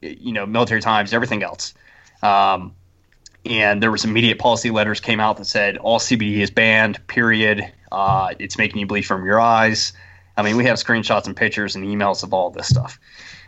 you 0.00 0.32
know, 0.32 0.46
military 0.46 0.80
times, 0.80 1.12
everything 1.12 1.42
else. 1.42 1.74
Um, 2.22 2.74
and 3.46 3.82
there 3.82 3.90
was 3.90 4.04
immediate 4.04 4.38
policy 4.38 4.70
letters 4.70 5.00
came 5.00 5.20
out 5.20 5.38
that 5.38 5.46
said 5.46 5.76
all 5.78 5.98
CBD 5.98 6.38
is 6.38 6.50
banned. 6.50 7.04
Period. 7.06 7.70
Uh, 7.90 8.34
it's 8.38 8.58
making 8.58 8.80
you 8.80 8.86
bleed 8.86 9.02
from 9.02 9.24
your 9.24 9.40
eyes. 9.40 9.92
I 10.36 10.42
mean, 10.42 10.56
we 10.56 10.64
have 10.64 10.78
screenshots 10.78 11.26
and 11.26 11.36
pictures 11.36 11.74
and 11.74 11.84
emails 11.84 12.22
of 12.22 12.32
all 12.32 12.50
this 12.50 12.68
stuff. 12.68 12.98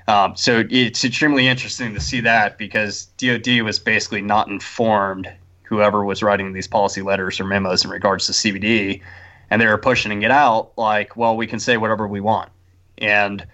Um, 0.08 0.34
so 0.36 0.64
it's 0.68 1.04
extremely 1.04 1.46
interesting 1.46 1.94
to 1.94 2.00
see 2.00 2.20
that 2.20 2.58
because 2.58 3.06
DoD 3.18 3.62
was 3.62 3.78
basically 3.78 4.20
not 4.20 4.48
informed 4.48 5.30
whoever 5.62 6.04
was 6.04 6.22
writing 6.22 6.52
these 6.52 6.66
policy 6.66 7.02
letters 7.02 7.40
or 7.40 7.44
memos 7.44 7.84
in 7.84 7.90
regards 7.90 8.26
to 8.26 8.32
CBD, 8.32 9.00
and 9.48 9.62
they 9.62 9.66
were 9.66 9.78
pushing 9.78 10.22
it 10.22 10.30
out 10.30 10.72
like, 10.76 11.16
well, 11.16 11.36
we 11.36 11.46
can 11.46 11.60
say 11.60 11.76
whatever 11.76 12.06
we 12.06 12.20
want. 12.20 12.50
And 12.98 13.46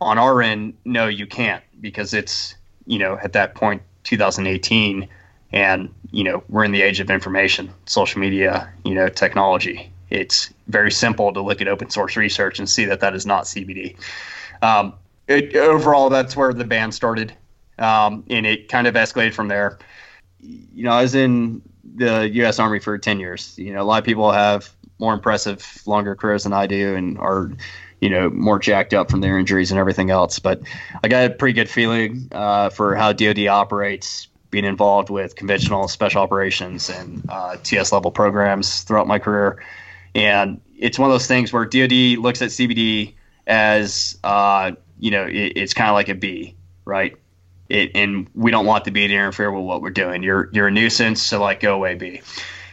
on 0.00 0.18
our 0.18 0.42
end, 0.42 0.74
no, 0.84 1.06
you 1.06 1.26
can't 1.26 1.62
because 1.80 2.14
it's, 2.14 2.54
you 2.86 2.98
know, 2.98 3.18
at 3.22 3.32
that 3.32 3.54
point, 3.54 3.82
2018, 4.04 5.08
and, 5.52 5.94
you 6.10 6.24
know, 6.24 6.42
we're 6.48 6.64
in 6.64 6.72
the 6.72 6.82
age 6.82 7.00
of 7.00 7.10
information, 7.10 7.70
social 7.86 8.20
media, 8.20 8.70
you 8.84 8.94
know, 8.94 9.08
technology. 9.08 9.90
It's 10.10 10.52
very 10.68 10.90
simple 10.90 11.32
to 11.32 11.40
look 11.40 11.60
at 11.60 11.68
open 11.68 11.90
source 11.90 12.16
research 12.16 12.58
and 12.58 12.68
see 12.68 12.84
that 12.86 13.00
that 13.00 13.14
is 13.14 13.26
not 13.26 13.44
CBD. 13.44 13.96
Um, 14.62 14.94
it, 15.26 15.54
overall, 15.56 16.08
that's 16.08 16.36
where 16.36 16.52
the 16.52 16.64
ban 16.64 16.92
started, 16.92 17.34
um, 17.78 18.24
and 18.30 18.46
it 18.46 18.68
kind 18.68 18.86
of 18.86 18.94
escalated 18.94 19.34
from 19.34 19.48
there 19.48 19.78
you 20.40 20.84
know, 20.84 20.90
I 20.90 21.02
was 21.02 21.14
in 21.14 21.62
the 21.96 22.28
U.S. 22.34 22.58
Army 22.58 22.78
for 22.78 22.96
10 22.98 23.20
years. 23.20 23.58
You 23.58 23.72
know, 23.72 23.82
a 23.82 23.84
lot 23.84 23.98
of 23.98 24.04
people 24.04 24.30
have 24.30 24.70
more 24.98 25.14
impressive, 25.14 25.82
longer 25.86 26.14
careers 26.14 26.44
than 26.44 26.52
I 26.52 26.66
do 26.66 26.94
and 26.94 27.18
are, 27.18 27.50
you 28.00 28.08
know, 28.08 28.30
more 28.30 28.58
jacked 28.58 28.94
up 28.94 29.10
from 29.10 29.20
their 29.20 29.38
injuries 29.38 29.70
and 29.70 29.78
everything 29.78 30.10
else. 30.10 30.38
But 30.38 30.62
I 31.02 31.08
got 31.08 31.30
a 31.30 31.30
pretty 31.30 31.54
good 31.54 31.68
feeling 31.68 32.28
uh, 32.32 32.70
for 32.70 32.94
how 32.94 33.12
DoD 33.12 33.46
operates, 33.46 34.28
being 34.50 34.64
involved 34.64 35.10
with 35.10 35.36
conventional 35.36 35.88
special 35.88 36.22
operations 36.22 36.88
and 36.88 37.22
uh, 37.28 37.56
TS 37.62 37.92
level 37.92 38.10
programs 38.10 38.82
throughout 38.82 39.06
my 39.06 39.18
career. 39.18 39.62
And 40.14 40.60
it's 40.78 40.98
one 40.98 41.10
of 41.10 41.14
those 41.14 41.26
things 41.26 41.52
where 41.52 41.64
DoD 41.64 42.18
looks 42.18 42.40
at 42.40 42.48
CBD 42.50 43.14
as, 43.46 44.18
uh, 44.24 44.72
you 44.98 45.10
know, 45.10 45.26
it, 45.26 45.52
it's 45.56 45.74
kind 45.74 45.90
of 45.90 45.94
like 45.94 46.08
a 46.08 46.14
bee, 46.14 46.56
right? 46.84 47.16
it, 47.68 47.92
and 47.94 48.28
we 48.34 48.50
don't 48.50 48.66
want 48.66 48.84
the 48.84 48.90
bee 48.90 49.06
to 49.06 49.14
interfere 49.14 49.50
with 49.50 49.64
what 49.64 49.82
we're 49.82 49.90
doing. 49.90 50.22
You're 50.22 50.48
you're 50.52 50.68
a 50.68 50.70
nuisance, 50.70 51.22
so 51.22 51.40
like 51.40 51.60
go 51.60 51.74
away, 51.74 51.94
bee. 51.94 52.22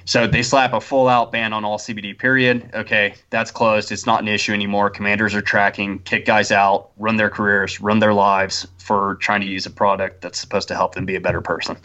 So 0.06 0.28
they 0.28 0.43
slap 0.43 0.74
a 0.74 0.80
full 0.80 1.08
out 1.08 1.32
ban 1.32 1.51
on 1.51 1.66
all 1.66 1.80
CBD. 1.80 2.18
Period. 2.18 2.70
Okay, 2.74 3.16
that's 3.32 3.49
closed. 3.49 3.91
It's 3.91 4.06
not 4.06 4.22
an 4.22 4.28
issue 4.28 4.53
anymore. 4.53 4.89
Commanders 4.91 5.34
are 5.34 5.41
tracking, 5.41 5.99
kick 5.99 6.26
guys 6.26 6.51
out, 6.51 6.91
run 6.97 7.16
their 7.16 7.30
careers, 7.30 7.82
run 7.82 7.99
their 7.99 8.14
lives 8.14 8.68
for 8.78 9.16
trying 9.16 9.41
to 9.41 9.47
use 9.47 9.66
a 9.66 9.72
product 9.72 10.22
that's 10.22 10.39
supposed 10.39 10.68
to 10.68 10.76
help 10.76 10.93
them 10.93 11.06
be 11.06 11.16
a 11.16 11.22
better 11.22 11.41
person. 11.41 11.76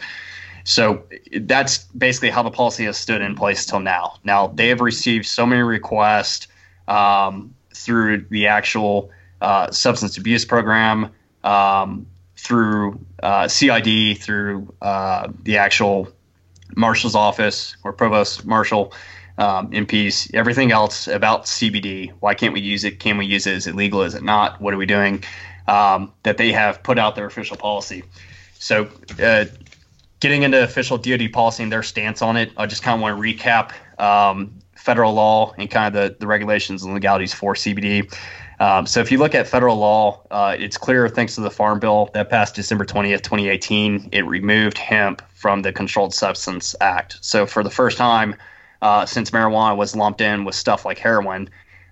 So 0.64 1.02
that's 1.40 1.78
basically 1.78 2.28
how 2.28 2.42
the 2.42 2.50
policy 2.50 2.84
has 2.84 2.98
stood 2.98 3.22
in 3.22 3.34
place 3.34 3.64
till 3.64 3.80
now. 3.80 4.16
Now 4.22 4.48
they 4.48 4.68
have 4.68 4.82
received 4.82 5.24
so 5.24 5.46
many 5.46 5.62
requests 5.62 6.46
um, 6.88 7.54
through 7.74 8.26
the 8.28 8.46
actual 8.46 9.10
uh, 9.40 9.70
substance 9.70 10.18
abuse 10.18 10.44
program. 10.44 11.10
Um, 11.42 12.06
through 12.36 12.98
uh, 13.22 13.46
CID, 13.46 14.18
through 14.18 14.72
uh, 14.80 15.28
the 15.42 15.58
actual 15.58 16.08
marshal's 16.76 17.14
office 17.14 17.76
or 17.84 17.92
provost 17.92 18.44
marshal, 18.44 18.92
um, 19.38 19.70
MPs, 19.70 20.32
everything 20.34 20.72
else 20.72 21.08
about 21.08 21.44
CBD. 21.44 22.12
Why 22.20 22.34
can't 22.34 22.52
we 22.52 22.60
use 22.60 22.84
it? 22.84 23.00
Can 23.00 23.16
we 23.16 23.26
use 23.26 23.46
it? 23.46 23.54
Is 23.54 23.66
it 23.66 23.74
legal? 23.74 24.02
Is 24.02 24.14
it 24.14 24.22
not? 24.22 24.60
What 24.60 24.74
are 24.74 24.76
we 24.76 24.86
doing? 24.86 25.24
Um, 25.66 26.12
that 26.24 26.36
they 26.36 26.52
have 26.52 26.82
put 26.82 26.98
out 26.98 27.16
their 27.16 27.26
official 27.26 27.56
policy. 27.56 28.04
So, 28.54 28.88
uh, 29.22 29.46
getting 30.20 30.42
into 30.42 30.62
official 30.62 30.98
DoD 30.98 31.32
policy 31.32 31.62
and 31.62 31.72
their 31.72 31.82
stance 31.82 32.20
on 32.20 32.36
it, 32.36 32.52
I 32.56 32.66
just 32.66 32.82
kind 32.82 32.94
of 32.96 33.00
want 33.00 33.16
to 33.16 33.22
recap 33.22 33.72
um, 33.98 34.52
federal 34.74 35.14
law 35.14 35.54
and 35.56 35.70
kind 35.70 35.94
of 35.94 36.02
the, 36.02 36.16
the 36.20 36.26
regulations 36.26 36.82
and 36.82 36.92
legalities 36.92 37.32
for 37.32 37.54
CBD. 37.54 38.12
Um, 38.60 38.86
so 38.86 39.00
if 39.00 39.10
you 39.10 39.18
look 39.18 39.34
at 39.34 39.48
federal 39.48 39.76
law, 39.76 40.20
uh, 40.30 40.54
it's 40.58 40.76
clear 40.76 41.08
thanks 41.08 41.34
to 41.36 41.40
the 41.40 41.50
Farm 41.50 41.80
Bill 41.80 42.10
that 42.12 42.28
passed 42.28 42.54
December 42.54 42.84
20th, 42.84 43.22
2018, 43.22 44.10
it 44.12 44.26
removed 44.26 44.76
hemp 44.76 45.22
from 45.34 45.62
the 45.62 45.72
Controlled 45.72 46.12
Substance 46.12 46.76
Act. 46.82 47.16
So 47.22 47.46
for 47.46 47.62
the 47.62 47.70
first 47.70 47.96
time 47.96 48.36
uh, 48.82 49.06
since 49.06 49.30
marijuana 49.30 49.76
was 49.76 49.96
lumped 49.96 50.20
in 50.20 50.44
with 50.44 50.54
stuff 50.54 50.84
like 50.84 50.98
heroin 50.98 51.48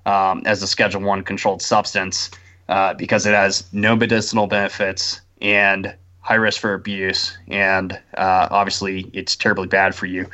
um, 0.07 0.43
as 0.45 0.63
a 0.63 0.67
Schedule 0.67 1.03
One 1.03 1.23
controlled 1.23 1.63
substance, 1.63 2.31
uh, 2.69 2.95
because 2.95 3.27
it 3.27 3.35
has 3.35 3.65
no 3.73 3.97
medicinal 3.97 4.47
benefits 4.47 5.21
and 5.41 5.95
high 6.21 6.35
risk 6.35 6.61
for 6.61 6.75
abuse, 6.75 7.37
and 7.49 7.93
uh, 8.17 8.49
obviously 8.51 9.11
it's 9.13 9.37
terribly 9.37 9.67
bad 9.67 9.95
for 9.95 10.07
you, 10.07 10.29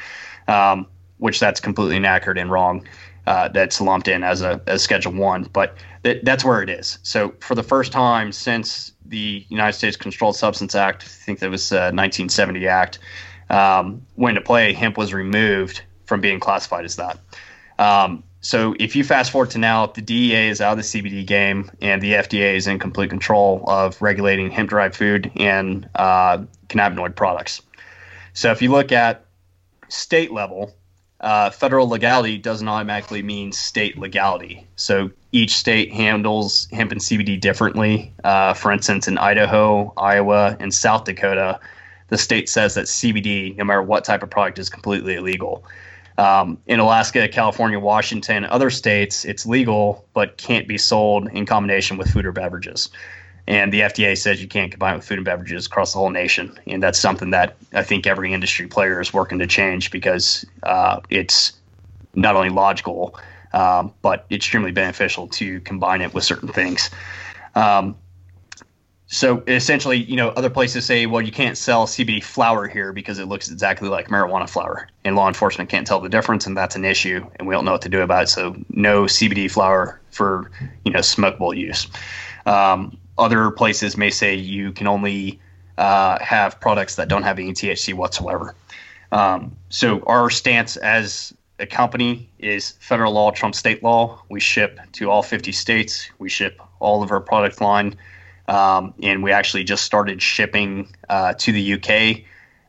um, 0.49 0.87
which 1.19 1.39
that's 1.39 1.61
completely 1.61 1.97
inaccurate 1.97 2.39
and 2.39 2.51
wrong. 2.51 2.87
Uh, 3.27 3.49
that's 3.49 3.81
lumped 3.81 4.07
in 4.07 4.23
as 4.23 4.43
a 4.43 4.61
as 4.67 4.83
Schedule 4.83 5.13
One, 5.13 5.49
but 5.53 5.77
th- 6.03 6.23
that's 6.25 6.45
where 6.45 6.61
it 6.63 6.69
is. 6.69 6.99
So 7.03 7.35
for 7.41 7.55
the 7.55 7.63
first 7.63 7.91
time 7.91 8.33
since 8.33 8.93
the 9.07 9.47
United 9.49 9.73
States 9.73 9.97
Controlled 9.97 10.37
Substance 10.37 10.75
Act, 10.75 11.05
I 11.05 11.07
think 11.07 11.39
that 11.39 11.51
was 11.51 11.73
uh, 11.73 11.89
1970 11.93 12.69
Act, 12.69 12.99
um, 13.49 14.05
went 14.17 14.37
into 14.37 14.47
play, 14.47 14.73
hemp 14.73 14.99
was 14.99 15.15
removed 15.15 15.83
from 16.05 16.21
being 16.21 16.39
classified 16.39 16.85
as 16.85 16.97
that. 16.97 17.19
Um, 17.79 18.23
so 18.41 18.75
if 18.79 18.95
you 18.95 19.05
fast 19.05 19.31
forward 19.31 19.51
to 19.51 19.59
now, 19.59 19.87
the 19.87 20.03
DEA 20.03 20.49
is 20.49 20.61
out 20.61 20.73
of 20.73 20.79
the 20.79 20.83
CBD 20.83 21.27
game, 21.27 21.71
and 21.81 22.03
the 22.03 22.13
FDA 22.13 22.55
is 22.57 22.67
in 22.67 22.79
complete 22.79 23.09
control 23.09 23.65
of 23.67 24.01
regulating 24.03 24.51
hemp-derived 24.51 24.95
food 24.95 25.33
and 25.37 25.89
uh, 25.95 26.45
cannabinoid 26.69 27.17
products. 27.17 27.63
So 28.35 28.51
if 28.51 28.61
you 28.61 28.71
look 28.71 28.93
at 28.93 29.25
state 29.89 30.31
level, 30.31 30.75
uh, 31.25 31.49
federal 31.49 31.89
legality 31.89 32.37
doesn't 32.37 32.69
automatically 32.69 33.23
mean 33.23 33.51
state 33.51 33.97
legality. 33.99 34.67
So 34.77 35.11
each 35.33 35.57
state 35.57 35.91
handles 35.91 36.69
hemp 36.71 36.93
and 36.93 37.01
CBD 37.01 37.41
differently. 37.41 38.13
Uh, 38.23 38.53
for 38.53 38.71
instance, 38.71 39.09
in 39.09 39.17
Idaho, 39.17 39.91
Iowa, 39.97 40.55
and 40.61 40.73
South 40.73 41.05
Dakota, 41.05 41.59
the 42.09 42.19
state 42.19 42.51
says 42.51 42.75
that 42.75 42.85
CBD, 42.85 43.57
no 43.57 43.65
matter 43.65 43.83
what 43.83 44.05
type 44.05 44.23
of 44.23 44.29
product, 44.29 44.59
is 44.59 44.69
completely 44.69 45.15
illegal. 45.15 45.65
Um, 46.19 46.59
in 46.67 46.79
Alaska, 46.79 47.27
California, 47.27 47.81
Washington, 47.81 48.45
other 48.45 48.69
states, 48.69 49.25
it's 49.25 49.47
legal 49.47 50.07
but 50.13 50.37
can't 50.37 50.69
be 50.69 50.77
sold 50.77 51.29
in 51.29 51.47
combination 51.47 51.97
with 51.97 52.11
food 52.11 52.27
or 52.27 52.33
beverages. 52.33 52.91
And 53.47 53.73
the 53.73 53.81
FDA 53.81 54.17
says 54.17 54.41
you 54.41 54.49
can't 54.49 54.71
combine 54.71 54.97
with 54.97 55.05
food 55.05 55.19
and 55.19 55.25
beverages 55.25 55.67
across 55.67 55.93
the 55.93 55.99
whole 55.99 56.11
nation. 56.11 56.59
And 56.67 56.83
that's 56.83 56.99
something 56.99 57.31
that 57.31 57.57
I 57.73 57.83
think 57.83 58.07
every 58.07 58.33
industry 58.33 58.67
player 58.67 59.01
is 59.01 59.13
working 59.13 59.39
to 59.39 59.47
change 59.47 59.91
because 59.91 60.47
uh, 60.63 61.01
it's 61.11 61.53
not 62.15 62.37
only 62.37 62.49
logical, 62.49 63.19
um, 63.53 63.93
but 64.03 64.27
extremely 64.31 64.73
beneficial 64.73 65.29
to 65.29 65.61
combine 65.61 66.01
it 66.01 66.15
with 66.15 66.25
certain 66.25 66.49
things. 66.49 66.91
Um, 67.55 67.97
so 69.07 69.43
essentially, 69.47 69.99
you 69.99 70.17
know, 70.17 70.31
other 70.31 70.51
places 70.51 70.87
say, 70.87 71.07
well, 71.07 71.21
you 71.21 71.31
can't 71.31 71.57
sell 71.59 71.87
CBD 71.87 72.25
flower 72.25 72.67
here 72.67 72.93
because 72.93 73.19
it 73.19 73.27
looks 73.27 73.51
exactly 73.51 73.89
like 73.89 74.09
marijuana 74.09 74.49
flower, 74.49 74.89
and 75.05 75.15
law 75.15 75.29
enforcement 75.29 75.69
can't 75.69 75.87
tell 75.87 76.01
the 76.01 76.09
difference, 76.09 76.47
and 76.47 76.57
that's 76.57 76.75
an 76.75 76.85
issue, 76.85 77.25
and 77.37 77.47
we 77.47 77.55
don't 77.55 77.65
know 77.65 77.73
what 77.73 77.83
to 77.83 77.89
do 77.89 78.01
about 78.01 78.25
it. 78.25 78.29
So 78.29 78.57
no 78.71 79.05
CBD 79.05 79.51
flower 79.51 80.01
for 80.11 80.51
you 80.85 80.91
know 80.91 81.01
smokable 81.01 81.57
use. 81.57 81.87
Um, 82.47 82.97
other 83.19 83.51
places 83.51 83.97
may 83.97 84.11
say 84.11 84.35
you 84.35 84.73
can 84.73 84.87
only 84.87 85.39
uh, 85.79 86.19
have 86.21 86.61
products 86.61 86.97
that 86.97 87.09
don't 87.09 87.23
have 87.23 87.39
any 87.39 87.53
THC 87.53 87.95
whatsoever. 87.95 88.55
Um, 89.13 89.57
so 89.69 90.03
our 90.07 90.31
stance 90.31 90.77
as 90.77 91.35
a 91.59 91.67
company 91.67 92.29
is 92.39 92.73
federal 92.81 93.13
law 93.13 93.31
trump 93.31 93.55
state 93.55 93.83
law. 93.83 94.21
We 94.29 94.41
ship 94.41 94.81
to 94.93 95.11
all 95.11 95.23
50 95.23 95.53
states. 95.53 96.11
We 96.19 96.29
ship 96.29 96.61
all 96.81 97.03
of 97.03 97.11
our 97.13 97.21
product 97.21 97.61
line 97.61 97.97
um, 98.49 98.95
and 99.03 99.23
we 99.23 99.33
actually 99.33 99.65
just 99.65 99.85
started 99.85 100.21
shipping 100.21 100.95
uh, 101.09 101.35
to 101.35 101.53
the 101.53 101.75
UK 101.75 102.25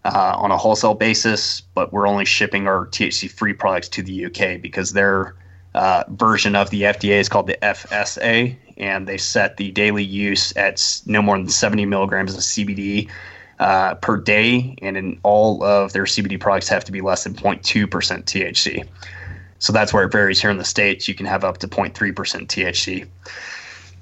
uh, 0.05 0.35
on 0.37 0.51
a 0.51 0.57
wholesale 0.57 0.93
basis, 0.93 1.61
but 1.61 1.91
we're 1.91 2.07
only 2.07 2.25
shipping 2.25 2.67
our 2.67 2.87
THC 2.87 3.29
free 3.29 3.53
products 3.53 3.89
to 3.89 4.03
the 4.03 4.25
UK 4.25 4.61
because 4.61 4.93
their 4.93 5.35
uh, 5.75 6.05
version 6.07 6.55
of 6.55 6.69
the 6.69 6.83
FDA 6.83 7.19
is 7.19 7.27
called 7.27 7.47
the 7.47 7.57
FSA, 7.61 8.55
and 8.77 9.07
they 9.07 9.17
set 9.17 9.57
the 9.57 9.71
daily 9.71 10.03
use 10.03 10.55
at 10.55 11.01
no 11.05 11.21
more 11.21 11.37
than 11.37 11.49
70 11.49 11.85
milligrams 11.85 12.33
of 12.33 12.39
CBD 12.39 13.09
uh, 13.59 13.95
per 13.95 14.17
day, 14.17 14.75
and 14.81 14.95
in 14.95 15.19
all 15.23 15.61
of 15.63 15.91
their 15.91 16.05
CBD 16.05 16.39
products 16.39 16.69
have 16.69 16.85
to 16.85 16.93
be 16.93 17.01
less 17.01 17.25
than 17.25 17.33
0.2% 17.33 17.61
THC. 17.89 18.87
So 19.59 19.73
that's 19.73 19.93
where 19.93 20.05
it 20.05 20.11
varies 20.11 20.41
here 20.41 20.49
in 20.49 20.57
the 20.57 20.65
States. 20.65 21.07
You 21.07 21.15
can 21.15 21.25
have 21.25 21.43
up 21.43 21.57
to 21.59 21.67
0.3% 21.67 22.13
THC. 22.13 23.07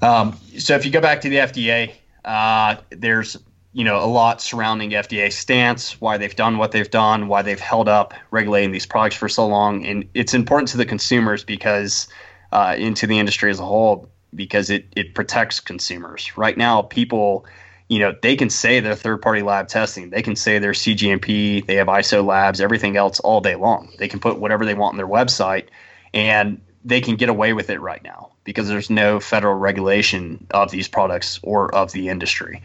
Um, 0.03 0.37
so 0.59 0.75
if 0.75 0.85
you 0.85 0.91
go 0.91 1.01
back 1.01 1.21
to 1.21 1.29
the 1.29 1.37
FDA, 1.37 1.93
uh, 2.23 2.75
there's 2.91 3.37
you 3.73 3.83
know 3.83 4.03
a 4.03 4.07
lot 4.07 4.41
surrounding 4.41 4.91
FDA 4.91 5.31
stance, 5.31 5.99
why 5.99 6.17
they've 6.17 6.35
done 6.35 6.57
what 6.57 6.71
they've 6.71 6.89
done, 6.89 7.27
why 7.27 7.41
they've 7.41 7.59
held 7.59 7.89
up 7.89 8.13
regulating 8.31 8.71
these 8.71 8.85
products 8.85 9.15
for 9.15 9.29
so 9.29 9.47
long, 9.47 9.85
and 9.85 10.07
it's 10.13 10.33
important 10.33 10.69
to 10.69 10.77
the 10.77 10.85
consumers 10.85 11.43
because 11.43 12.07
uh, 12.51 12.75
into 12.77 13.07
the 13.07 13.19
industry 13.19 13.49
as 13.51 13.59
a 13.59 13.65
whole 13.65 14.09
because 14.35 14.69
it 14.69 14.85
it 14.95 15.15
protects 15.15 15.59
consumers. 15.59 16.37
Right 16.37 16.57
now, 16.57 16.83
people 16.83 17.45
you 17.89 17.99
know 17.99 18.15
they 18.21 18.35
can 18.35 18.49
say 18.49 18.79
they're 18.79 18.95
third 18.95 19.21
party 19.21 19.41
lab 19.41 19.67
testing 19.67 20.09
they 20.09 20.21
can 20.21 20.37
say 20.37 20.57
they're 20.57 20.71
cgmp 20.71 21.65
they 21.65 21.75
have 21.75 21.87
iso 21.87 22.25
labs 22.25 22.61
everything 22.61 22.95
else 22.95 23.19
all 23.19 23.41
day 23.41 23.55
long 23.55 23.91
they 23.99 24.07
can 24.07 24.21
put 24.21 24.39
whatever 24.39 24.65
they 24.65 24.73
want 24.73 24.93
on 24.93 24.97
their 24.97 25.05
website 25.05 25.67
and 26.13 26.61
they 26.85 27.01
can 27.01 27.15
get 27.15 27.29
away 27.29 27.53
with 27.53 27.69
it 27.69 27.79
right 27.79 28.03
now 28.03 28.31
because 28.43 28.67
there's 28.67 28.89
no 28.89 29.19
federal 29.19 29.55
regulation 29.55 30.45
of 30.51 30.71
these 30.71 30.87
products 30.87 31.39
or 31.43 31.73
of 31.73 31.91
the 31.91 32.09
industry. 32.09 32.61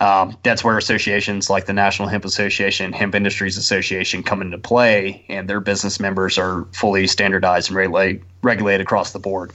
Um, 0.00 0.36
that's 0.44 0.62
where 0.62 0.78
associations 0.78 1.50
like 1.50 1.66
the 1.66 1.72
National 1.72 2.08
Hemp 2.08 2.24
Association, 2.24 2.92
Hemp 2.92 3.14
Industries 3.14 3.56
Association 3.56 4.22
come 4.22 4.42
into 4.42 4.58
play, 4.58 5.24
and 5.28 5.48
their 5.48 5.60
business 5.60 5.98
members 5.98 6.38
are 6.38 6.66
fully 6.72 7.06
standardized 7.06 7.68
and 7.68 7.76
regulate, 7.76 8.22
regulated 8.42 8.86
across 8.86 9.12
the 9.12 9.18
board. 9.18 9.52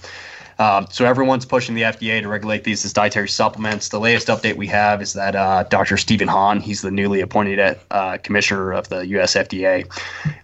Um, 0.59 0.87
so 0.91 1.05
everyone's 1.05 1.45
pushing 1.45 1.75
the 1.75 1.81
FDA 1.81 2.21
to 2.21 2.27
regulate 2.27 2.63
these 2.63 2.85
as 2.85 2.93
dietary 2.93 3.29
supplements. 3.29 3.89
The 3.89 3.99
latest 3.99 4.27
update 4.27 4.55
we 4.55 4.67
have 4.67 5.01
is 5.01 5.13
that 5.13 5.35
uh, 5.35 5.63
Dr. 5.63 5.97
Stephen 5.97 6.27
Hahn, 6.27 6.59
he's 6.59 6.81
the 6.81 6.91
newly 6.91 7.21
appointed 7.21 7.79
uh, 7.89 8.17
commissioner 8.17 8.71
of 8.71 8.89
the 8.89 9.07
U.S. 9.07 9.33
FDA. 9.33 9.85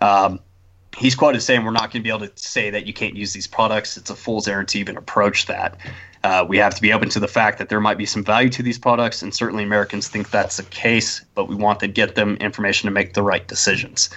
Um, 0.02 0.40
he's 0.98 1.16
quoted 1.16 1.42
saying 1.42 1.64
we're 1.64 1.72
not 1.72 1.92
going 1.92 2.02
to 2.02 2.02
be 2.02 2.10
able 2.10 2.28
to 2.28 2.32
say 2.36 2.70
that 2.70 2.88
you 2.88 2.94
can't 2.94 3.16
use 3.16 3.34
these 3.34 3.48
products. 3.48 3.98
It's 3.98 4.10
a 4.10 4.16
fool's 4.16 4.48
errand 4.48 4.70
to 4.70 4.80
even 4.80 4.98
approach 4.98 5.46
that. 5.46 5.78
Uh, 6.24 6.46
we 6.48 6.58
have 6.58 6.76
to 6.76 6.82
be 6.82 6.92
open 6.92 7.10
to 7.10 7.20
the 7.20 7.28
fact 7.28 7.58
that 7.60 7.70
there 7.70 7.80
might 7.80 7.98
be 7.98 8.06
some 8.06 8.24
value 8.24 8.50
to 8.50 8.62
these 8.62 8.78
products, 8.78 9.22
and 9.22 9.34
certainly 9.34 9.64
Americans 9.64 10.08
think 10.10 10.30
that's 10.32 10.58
the 10.58 10.64
case, 10.64 11.24
but 11.34 11.48
we 11.48 11.56
want 11.56 11.80
to 11.80 11.88
get 11.88 12.16
them 12.16 12.36
information 12.38 12.88
to 12.88 12.92
make 12.92 13.14
the 13.14 13.24
right 13.24 13.48
decisions. 13.48 14.10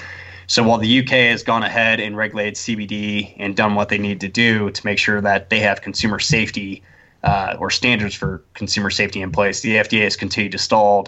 So 0.49 0.65
while 0.65 0.79
the 0.79 0.99
UK 0.99 1.11
has 1.31 1.45
gone 1.45 1.63
ahead 1.63 2.01
and 2.01 2.17
regulated 2.17 2.55
CBD 2.55 3.35
and 3.39 3.57
done 3.57 3.77
what 3.77 3.89
they 3.89 3.99
need 3.99 4.21
to 4.21 4.29
do 4.29 4.71
to 4.71 4.87
make 4.87 4.99
sure 4.99 5.21
that 5.21 5.49
they 5.51 5.61
have 5.61 5.81
consumer 5.81 6.19
safety 6.19 6.83
uh, 7.23 7.57
or 7.59 7.71
standards 7.71 8.17
for 8.17 8.43
consumer 8.55 8.91
safety 8.91 9.23
in 9.23 9.31
place, 9.31 9.61
the 9.61 9.77
FDA 9.77 10.03
has 10.03 10.17
continued 10.17 10.53
to 10.53 10.59
stall 10.59 11.07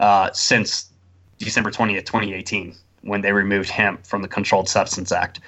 uh, 0.00 0.30
since 0.32 0.90
December 1.38 1.70
20th, 1.70 2.06
2018 2.06 2.74
when 3.02 3.20
they 3.20 3.32
removed 3.32 3.70
hemp 3.70 4.06
from 4.06 4.22
the 4.22 4.28
Controlled 4.28 4.68
Substance 4.68 5.12
Act. 5.12 5.40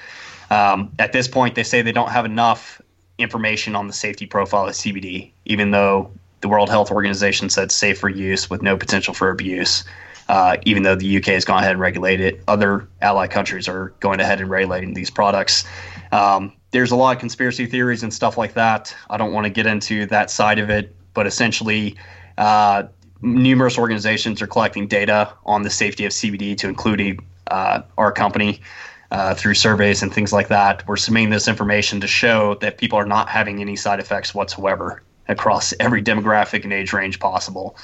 Um, 0.51 0.93
at 0.99 1.12
this 1.12 1.28
point, 1.28 1.55
they 1.55 1.62
say 1.62 1.80
they 1.80 1.93
don't 1.93 2.11
have 2.11 2.24
enough 2.24 2.82
information 3.22 3.74
on 3.74 3.86
the 3.86 3.92
safety 3.92 4.26
profile 4.26 4.66
of 4.66 4.74
CBD, 4.74 5.30
even 5.44 5.70
though 5.70 6.10
the 6.40 6.48
World 6.48 6.68
Health 6.68 6.90
Organization 6.90 7.48
said 7.48 7.70
safe 7.70 7.98
for 7.98 8.08
use 8.08 8.50
with 8.50 8.62
no 8.62 8.76
potential 8.76 9.14
for 9.14 9.30
abuse. 9.30 9.84
Uh, 10.28 10.56
even 10.64 10.82
though 10.82 10.94
the 10.94 11.16
UK 11.16 11.26
has 11.26 11.44
gone 11.44 11.58
ahead 11.58 11.72
and 11.72 11.80
regulated 11.80 12.34
it, 12.34 12.44
other 12.48 12.88
allied 13.00 13.30
countries 13.30 13.68
are 13.68 13.92
going 14.00 14.20
ahead 14.20 14.40
and 14.40 14.48
regulating 14.48 14.94
these 14.94 15.10
products. 15.10 15.64
Um, 16.12 16.52
there's 16.70 16.90
a 16.90 16.96
lot 16.96 17.14
of 17.14 17.20
conspiracy 17.20 17.66
theories 17.66 18.02
and 18.02 18.14
stuff 18.14 18.38
like 18.38 18.54
that. 18.54 18.94
I 19.10 19.16
don't 19.16 19.32
want 19.32 19.44
to 19.44 19.50
get 19.50 19.66
into 19.66 20.06
that 20.06 20.30
side 20.30 20.58
of 20.58 20.70
it, 20.70 20.94
but 21.12 21.26
essentially, 21.26 21.96
uh, 22.38 22.84
numerous 23.20 23.78
organizations 23.78 24.40
are 24.42 24.46
collecting 24.46 24.86
data 24.86 25.32
on 25.44 25.62
the 25.62 25.70
safety 25.70 26.04
of 26.04 26.12
CBD 26.12 26.56
to 26.58 26.68
include 26.68 27.20
uh, 27.48 27.82
our 27.98 28.12
company 28.12 28.60
uh, 29.12 29.34
through 29.34 29.52
surveys 29.52 30.02
and 30.02 30.12
things 30.12 30.32
like 30.32 30.48
that. 30.48 30.88
We're 30.88 30.96
submitting 30.96 31.28
this 31.28 31.46
information 31.46 32.00
to 32.00 32.06
show 32.06 32.54
that 32.56 32.78
people 32.78 32.98
are 32.98 33.04
not 33.04 33.28
having 33.28 33.60
any 33.60 33.76
side 33.76 34.00
effects 34.00 34.34
whatsoever 34.34 35.02
across 35.28 35.74
every 35.78 36.02
demographic 36.02 36.64
and 36.64 36.72
age 36.72 36.94
range 36.94 37.20
possible, 37.20 37.76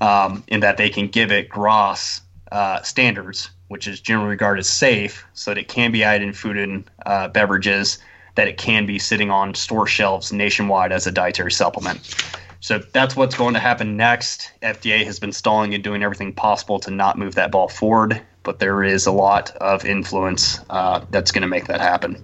um, 0.00 0.44
in 0.46 0.60
that 0.60 0.76
they 0.76 0.88
can 0.88 1.08
give 1.08 1.32
it 1.32 1.48
GRAS 1.48 2.20
uh, 2.52 2.80
standards, 2.82 3.50
which 3.66 3.88
is 3.88 4.00
generally 4.00 4.30
regarded 4.30 4.60
as 4.60 4.68
safe, 4.68 5.26
so 5.34 5.50
that 5.50 5.58
it 5.58 5.66
can 5.66 5.90
be 5.90 6.04
added 6.04 6.22
in 6.22 6.32
food 6.32 6.56
and 6.56 6.88
uh, 7.04 7.26
beverages, 7.26 7.98
that 8.36 8.46
it 8.46 8.56
can 8.56 8.86
be 8.86 8.98
sitting 8.98 9.30
on 9.30 9.54
store 9.56 9.88
shelves 9.88 10.32
nationwide 10.32 10.92
as 10.92 11.04
a 11.04 11.10
dietary 11.10 11.50
supplement. 11.50 12.14
So 12.60 12.78
that's 12.78 13.16
what's 13.16 13.34
going 13.34 13.54
to 13.54 13.60
happen 13.60 13.96
next. 13.96 14.52
FDA 14.62 15.04
has 15.04 15.18
been 15.18 15.32
stalling 15.32 15.74
and 15.74 15.82
doing 15.82 16.04
everything 16.04 16.32
possible 16.32 16.78
to 16.80 16.92
not 16.92 17.18
move 17.18 17.34
that 17.34 17.50
ball 17.50 17.68
forward, 17.68 18.22
but 18.42 18.58
there 18.58 18.82
is 18.82 19.06
a 19.06 19.12
lot 19.12 19.54
of 19.56 19.84
influence 19.84 20.60
uh, 20.70 21.04
that's 21.10 21.32
going 21.32 21.42
to 21.42 21.48
make 21.48 21.66
that 21.66 21.80
happen. 21.80 22.22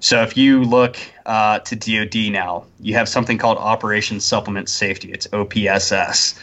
So 0.00 0.22
if 0.22 0.36
you 0.36 0.64
look 0.64 0.96
uh, 1.26 1.58
to 1.60 1.76
DoD 1.76 2.32
now, 2.32 2.64
you 2.80 2.94
have 2.94 3.08
something 3.08 3.38
called 3.38 3.58
Operation 3.58 4.18
Supplement 4.18 4.68
Safety. 4.68 5.12
It's 5.12 5.26
OPSS. 5.28 6.38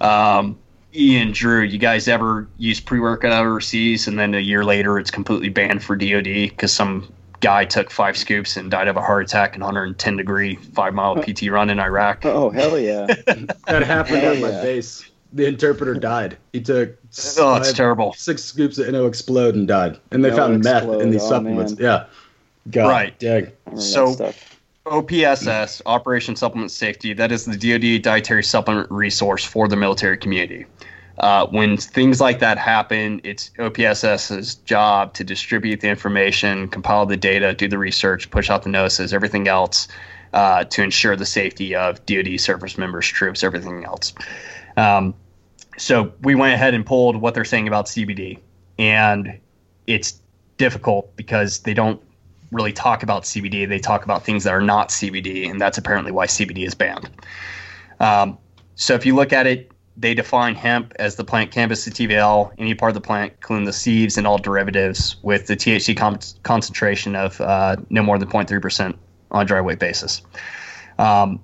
Um, 0.00 0.58
Ian, 0.94 1.32
Drew, 1.32 1.62
you 1.62 1.78
guys 1.78 2.08
ever 2.08 2.48
use 2.56 2.80
pre-workout 2.80 3.32
overseas, 3.32 4.06
and 4.06 4.18
then 4.18 4.34
a 4.34 4.38
year 4.38 4.64
later 4.64 4.98
it's 4.98 5.10
completely 5.10 5.48
banned 5.48 5.82
for 5.82 5.96
DoD 5.96 6.24
because 6.24 6.72
some 6.72 7.12
guy 7.40 7.64
took 7.64 7.90
five 7.90 8.16
scoops 8.16 8.56
and 8.56 8.70
died 8.70 8.88
of 8.88 8.96
a 8.96 9.02
heart 9.02 9.24
attack 9.24 9.54
in 9.54 9.60
110 9.60 10.16
degree 10.16 10.54
five 10.54 10.94
mile 10.94 11.16
PT 11.22 11.48
run 11.48 11.68
in 11.68 11.78
Iraq. 11.80 12.24
Oh 12.24 12.48
hell 12.48 12.78
yeah! 12.78 13.06
that 13.66 13.82
happened 13.82 14.18
hell 14.18 14.34
at 14.34 14.40
my 14.40 14.50
base. 14.62 15.04
The 15.34 15.46
interpreter 15.46 15.94
died. 15.94 16.36
He 16.52 16.60
took 16.60 16.96
oh, 17.38 17.56
it's 17.56 17.72
terrible. 17.72 18.12
Six 18.14 18.42
scoops 18.42 18.78
of 18.78 18.88
NO-Xplode 18.88 19.54
and 19.54 19.68
died, 19.68 19.98
and 20.10 20.24
they 20.24 20.30
no 20.30 20.36
found 20.36 20.62
meth 20.64 20.84
in 20.84 21.10
these 21.10 21.24
oh, 21.24 21.28
supplements. 21.28 21.72
Man. 21.72 21.82
Yeah, 21.82 22.06
God, 22.70 22.88
right. 22.88 23.18
Dang. 23.18 23.52
So. 23.76 24.32
OPSS, 24.86 25.80
Operation 25.86 26.36
Supplement 26.36 26.70
Safety, 26.70 27.14
that 27.14 27.32
is 27.32 27.46
the 27.46 27.56
DoD 27.56 28.02
dietary 28.02 28.44
supplement 28.44 28.90
resource 28.90 29.42
for 29.42 29.66
the 29.66 29.76
military 29.76 30.18
community. 30.18 30.66
Uh, 31.18 31.46
when 31.46 31.76
things 31.76 32.20
like 32.20 32.40
that 32.40 32.58
happen, 32.58 33.20
it's 33.24 33.50
OPSS's 33.58 34.56
job 34.56 35.14
to 35.14 35.24
distribute 35.24 35.80
the 35.80 35.88
information, 35.88 36.68
compile 36.68 37.06
the 37.06 37.16
data, 37.16 37.54
do 37.54 37.68
the 37.68 37.78
research, 37.78 38.30
push 38.30 38.50
out 38.50 38.62
the 38.62 38.68
notices, 38.68 39.14
everything 39.14 39.46
else 39.46 39.88
uh, 40.32 40.64
to 40.64 40.82
ensure 40.82 41.14
the 41.14 41.26
safety 41.26 41.74
of 41.74 42.04
DoD 42.06 42.40
service 42.40 42.76
members, 42.76 43.06
troops, 43.06 43.44
everything 43.44 43.84
else. 43.84 44.12
Um, 44.76 45.14
so 45.76 46.12
we 46.22 46.34
went 46.34 46.54
ahead 46.54 46.74
and 46.74 46.84
pulled 46.84 47.16
what 47.16 47.34
they're 47.34 47.44
saying 47.44 47.68
about 47.68 47.86
CBD, 47.86 48.38
and 48.78 49.38
it's 49.86 50.20
difficult 50.56 51.14
because 51.16 51.60
they 51.60 51.74
don't 51.74 52.00
really 52.52 52.72
talk 52.72 53.02
about 53.02 53.24
CBD. 53.24 53.68
They 53.68 53.78
talk 53.78 54.04
about 54.04 54.24
things 54.24 54.44
that 54.44 54.52
are 54.52 54.60
not 54.60 54.90
CBD, 54.90 55.50
and 55.50 55.60
that's 55.60 55.78
apparently 55.78 56.12
why 56.12 56.26
CBD 56.26 56.66
is 56.66 56.74
banned. 56.74 57.10
Um, 58.00 58.38
so 58.76 58.94
if 58.94 59.06
you 59.06 59.14
look 59.14 59.32
at 59.32 59.46
it 59.46 59.70
they 59.96 60.14
define 60.14 60.54
hemp 60.54 60.92
as 60.96 61.16
the 61.16 61.24
plant 61.24 61.50
cannabis 61.50 61.84
sativa 61.84 62.14
L, 62.14 62.52
any 62.58 62.74
part 62.74 62.90
of 62.90 62.94
the 62.94 63.00
plant, 63.00 63.32
including 63.36 63.64
the 63.64 63.72
seeds 63.72 64.18
and 64.18 64.26
all 64.26 64.38
derivatives, 64.38 65.16
with 65.22 65.46
the 65.46 65.56
THC 65.56 65.96
con- 65.96 66.18
concentration 66.42 67.14
of 67.14 67.40
uh, 67.40 67.76
no 67.90 68.02
more 68.02 68.18
than 68.18 68.28
0.3% 68.28 68.96
on 69.30 69.46
dry 69.46 69.60
weight 69.60 69.78
basis. 69.78 70.22
Um, 70.98 71.40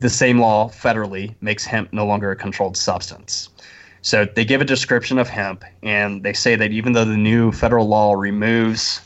the 0.00 0.10
same 0.10 0.40
law 0.40 0.68
federally 0.68 1.34
makes 1.40 1.64
hemp 1.64 1.92
no 1.92 2.04
longer 2.04 2.30
a 2.32 2.36
controlled 2.36 2.76
substance. 2.76 3.48
So 4.02 4.24
they 4.24 4.44
give 4.44 4.60
a 4.60 4.64
description 4.64 5.18
of 5.18 5.28
hemp, 5.28 5.64
and 5.82 6.22
they 6.22 6.32
say 6.32 6.56
that 6.56 6.72
even 6.72 6.92
though 6.92 7.04
the 7.04 7.16
new 7.16 7.52
federal 7.52 7.86
law 7.86 8.14
removes, 8.14 9.00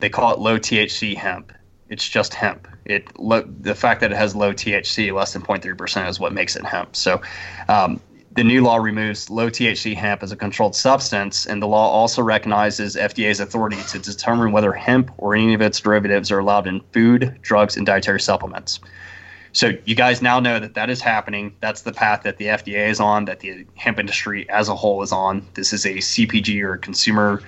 they 0.00 0.08
call 0.08 0.32
it 0.32 0.40
low 0.40 0.58
THC 0.58 1.16
hemp, 1.16 1.52
it's 1.88 2.06
just 2.06 2.34
hemp. 2.34 2.66
It 2.84 3.06
the 3.16 3.74
fact 3.74 4.00
that 4.00 4.10
it 4.10 4.16
has 4.16 4.34
low 4.34 4.52
THC, 4.52 5.14
less 5.14 5.32
than 5.32 5.42
0.3 5.42 5.78
percent, 5.78 6.08
is 6.08 6.20
what 6.20 6.32
makes 6.32 6.56
it 6.56 6.64
hemp. 6.64 6.96
So. 6.96 7.22
Um, 7.68 8.00
the 8.34 8.42
new 8.42 8.64
law 8.64 8.78
removes 8.78 9.30
low 9.30 9.48
THC 9.48 9.94
hemp 9.94 10.24
as 10.24 10.32
a 10.32 10.36
controlled 10.36 10.74
substance, 10.74 11.46
and 11.46 11.62
the 11.62 11.68
law 11.68 11.88
also 11.88 12.20
recognizes 12.20 12.96
FDA's 12.96 13.38
authority 13.38 13.80
to 13.90 13.98
determine 14.00 14.50
whether 14.50 14.72
hemp 14.72 15.12
or 15.18 15.36
any 15.36 15.54
of 15.54 15.60
its 15.60 15.78
derivatives 15.78 16.32
are 16.32 16.40
allowed 16.40 16.66
in 16.66 16.80
food, 16.92 17.38
drugs, 17.42 17.76
and 17.76 17.86
dietary 17.86 18.20
supplements. 18.20 18.80
So 19.54 19.72
you 19.84 19.94
guys 19.94 20.20
now 20.20 20.40
know 20.40 20.58
that 20.58 20.74
that 20.74 20.90
is 20.90 21.00
happening. 21.00 21.54
That's 21.60 21.82
the 21.82 21.92
path 21.92 22.24
that 22.24 22.38
the 22.38 22.46
FDA 22.46 22.88
is 22.88 22.98
on, 22.98 23.26
that 23.26 23.38
the 23.38 23.64
hemp 23.76 24.00
industry 24.00 24.50
as 24.50 24.68
a 24.68 24.74
whole 24.74 25.00
is 25.02 25.12
on. 25.12 25.46
This 25.54 25.72
is 25.72 25.86
a 25.86 25.94
CPG 25.94 26.60
or 26.62 26.76
consumer 26.76 27.40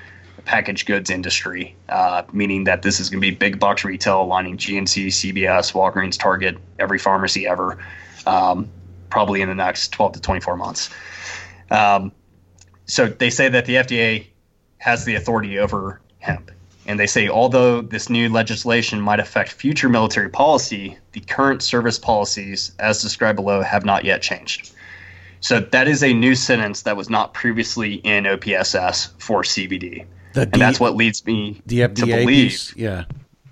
packaged 0.44 0.86
goods 0.86 1.10
industry, 1.10 1.74
uh, 1.88 2.22
meaning 2.32 2.62
that 2.64 2.82
this 2.82 3.00
is 3.00 3.10
going 3.10 3.20
to 3.20 3.28
be 3.28 3.34
big 3.34 3.58
box 3.58 3.84
retail 3.84 4.22
aligning 4.22 4.56
GNC, 4.56 5.08
CVS, 5.08 5.72
Walgreens, 5.72 6.16
Target, 6.16 6.58
every 6.78 7.00
pharmacy 7.00 7.44
ever, 7.44 7.76
um, 8.24 8.70
probably 9.10 9.42
in 9.42 9.48
the 9.48 9.54
next 9.56 9.88
12 9.88 10.12
to 10.12 10.20
24 10.20 10.56
months. 10.56 10.90
Um, 11.72 12.12
so 12.84 13.08
they 13.08 13.30
say 13.30 13.48
that 13.48 13.66
the 13.66 13.74
FDA 13.74 14.28
has 14.78 15.04
the 15.04 15.16
authority 15.16 15.58
over 15.58 16.00
hemp. 16.20 16.52
And 16.86 17.00
they 17.00 17.06
say, 17.06 17.28
although 17.28 17.82
this 17.82 18.08
new 18.08 18.28
legislation 18.28 19.00
might 19.00 19.18
affect 19.18 19.50
future 19.50 19.88
military 19.88 20.28
policy, 20.28 20.96
the 21.12 21.20
current 21.20 21.62
service 21.62 21.98
policies, 21.98 22.72
as 22.78 23.02
described 23.02 23.36
below, 23.36 23.60
have 23.60 23.84
not 23.84 24.04
yet 24.04 24.22
changed. 24.22 24.72
So 25.40 25.60
that 25.60 25.88
is 25.88 26.02
a 26.02 26.12
new 26.12 26.34
sentence 26.34 26.82
that 26.82 26.96
was 26.96 27.10
not 27.10 27.34
previously 27.34 27.94
in 27.94 28.24
OPSS 28.24 29.10
for 29.18 29.42
CBD. 29.42 30.06
The 30.32 30.42
and 30.42 30.52
that's 30.52 30.78
what 30.78 30.96
leads 30.96 31.24
me 31.26 31.60
the 31.66 31.80
FDA 31.80 31.94
to 31.94 32.06
believe. 32.06 32.50
Piece? 32.50 32.76
Yeah. 32.76 33.04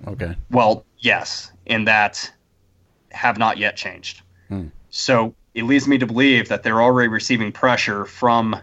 Okay. 0.07 0.37
Well, 0.51 0.85
yes, 0.99 1.53
in 1.67 1.85
that 1.85 2.31
have 3.11 3.39
not 3.39 3.59
yet 3.59 3.77
changed. 3.77 4.23
Hmm. 4.49 4.69
So 4.91 5.35
it 5.55 5.65
leads 5.65 5.89
me 5.89 5.99
to 5.99 6.07
believe 6.07 6.49
that 6.49 6.63
they're 6.63 6.83
already 6.83 7.09
receiving 7.09 7.53
pressure 7.53 8.05
from 8.05 8.57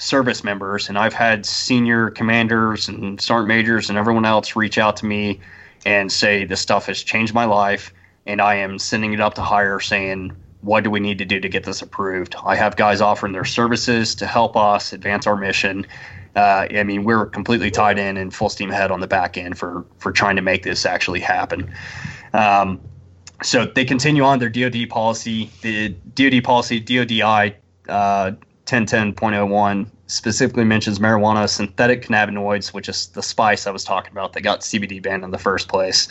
service 0.00 0.42
members, 0.42 0.88
and 0.88 0.98
I've 0.98 1.14
had 1.14 1.46
senior 1.46 2.10
commanders 2.10 2.88
and 2.88 3.20
sergeant 3.20 3.48
majors 3.48 3.88
and 3.88 3.98
everyone 3.98 4.24
else 4.24 4.56
reach 4.56 4.78
out 4.78 4.96
to 4.98 5.06
me 5.06 5.40
and 5.84 6.10
say 6.10 6.44
this 6.44 6.60
stuff 6.60 6.86
has 6.86 7.02
changed 7.02 7.34
my 7.34 7.44
life, 7.44 7.92
and 8.26 8.40
I 8.40 8.56
am 8.56 8.78
sending 8.78 9.12
it 9.12 9.20
up 9.20 9.34
to 9.34 9.42
higher, 9.42 9.80
saying 9.80 10.32
what 10.62 10.84
do 10.84 10.90
we 10.90 11.00
need 11.00 11.18
to 11.18 11.24
do 11.24 11.40
to 11.40 11.48
get 11.48 11.64
this 11.64 11.80
approved? 11.80 12.34
I 12.44 12.54
have 12.56 12.76
guys 12.76 13.00
offering 13.00 13.32
their 13.32 13.46
services 13.46 14.14
to 14.16 14.26
help 14.26 14.56
us 14.56 14.92
advance 14.92 15.26
our 15.26 15.36
mission 15.36 15.86
uh, 16.36 16.66
I 16.70 16.82
mean, 16.84 17.04
we're 17.04 17.26
completely 17.26 17.70
tied 17.70 17.98
in 17.98 18.16
and 18.16 18.32
full 18.32 18.48
steam 18.48 18.70
ahead 18.70 18.90
on 18.90 19.00
the 19.00 19.08
back 19.08 19.36
end 19.36 19.58
for 19.58 19.84
for 19.98 20.12
trying 20.12 20.36
to 20.36 20.42
make 20.42 20.62
this 20.62 20.86
actually 20.86 21.20
happen. 21.20 21.72
Um, 22.32 22.80
so 23.42 23.64
they 23.64 23.84
continue 23.84 24.22
on 24.22 24.38
their 24.38 24.48
DoD 24.48 24.88
policy. 24.88 25.50
The 25.62 25.88
DoD 26.14 26.44
policy, 26.44 26.80
DoDI 26.80 27.54
uh, 27.88 28.32
1010.01, 28.70 29.86
specifically 30.06 30.64
mentions 30.64 30.98
marijuana, 30.98 31.48
synthetic 31.48 32.02
cannabinoids, 32.06 32.72
which 32.72 32.88
is 32.88 33.08
the 33.08 33.22
spice 33.22 33.66
I 33.66 33.70
was 33.70 33.84
talking 33.84 34.12
about 34.12 34.32
that 34.34 34.42
got 34.42 34.60
CBD 34.60 35.02
banned 35.02 35.24
in 35.24 35.30
the 35.30 35.38
first 35.38 35.68
place, 35.68 36.08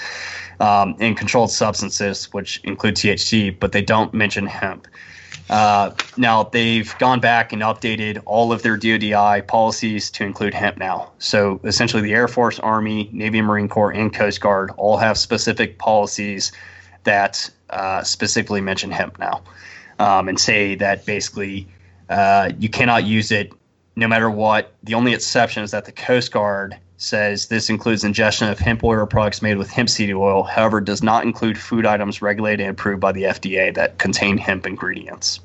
um, 0.60 0.95
and 0.99 1.18
controlled 1.18 1.51
substances, 1.51 2.26
which 2.34 2.60
include 2.64 2.95
THC, 2.95 3.57
but 3.57 3.72
they 3.72 3.82
don't 3.82 4.14
mention 4.14 4.45
hemp. 4.45 4.88
Uh, 5.49 5.91
now 6.16 6.43
they've 6.43 6.95
gone 6.99 7.20
back 7.20 7.51
and 7.51 7.62
updated 7.62 8.22
all 8.26 8.51
of 8.51 8.62
their 8.62 8.78
DoDI 8.78 9.47
policies 9.47 10.12
to 10.12 10.24
include 10.24 10.53
hemp 10.53 10.78
now. 10.78 11.12
So 11.18 11.60
essentially, 11.64 12.03
the 12.03 12.14
Air 12.14 12.28
Force, 12.28 12.60
Army, 12.60 13.10
Navy, 13.12 13.41
Marine 13.41 13.68
Corps, 13.68 13.91
and 13.91 14.14
Coast 14.14 14.41
Guard 14.41 14.72
all 14.78 14.97
have 14.97 15.18
specific 15.18 15.80
policies 15.80 16.51
that 17.05 17.49
uh, 17.72 18.03
specifically 18.03 18.62
mention 18.62 18.91
hemp 18.91 19.18
now, 19.18 19.41
um, 19.97 20.30
and 20.30 20.39
say 20.39 20.76
that 20.76 21.05
basically 21.05 21.68
uh, 22.10 22.51
you 22.57 22.70
cannot 22.70 23.05
use 23.05 23.32
it 23.32 23.53
no 23.95 24.07
matter 24.07 24.30
what. 24.30 24.74
The 24.84 24.95
only 24.95 25.14
exception 25.14 25.64
is 25.64 25.72
that 25.72 25.86
the 25.86 25.91
Coast 25.91 26.32
Guard 26.32 26.78
says 26.97 27.47
this 27.47 27.70
includes 27.70 28.03
ingestion 28.03 28.49
of 28.49 28.60
hemp 28.60 28.84
oil 28.84 28.99
or 28.99 29.05
products 29.05 29.41
made 29.41 29.57
with 29.57 29.70
hemp 29.70 29.89
seed 29.89 30.14
oil, 30.14 30.43
however, 30.43 30.82
does 30.82 31.01
not 31.01 31.24
include 31.24 31.57
food 31.57 31.86
items 31.86 32.22
regulated 32.22 32.62
and 32.62 32.72
approved 32.72 32.99
by 32.99 33.12
the 33.12 33.24
FDA 33.24 33.74
that 33.74 33.99
contain 33.99 34.38
hemp 34.38 34.66
ingredients. 34.66 35.39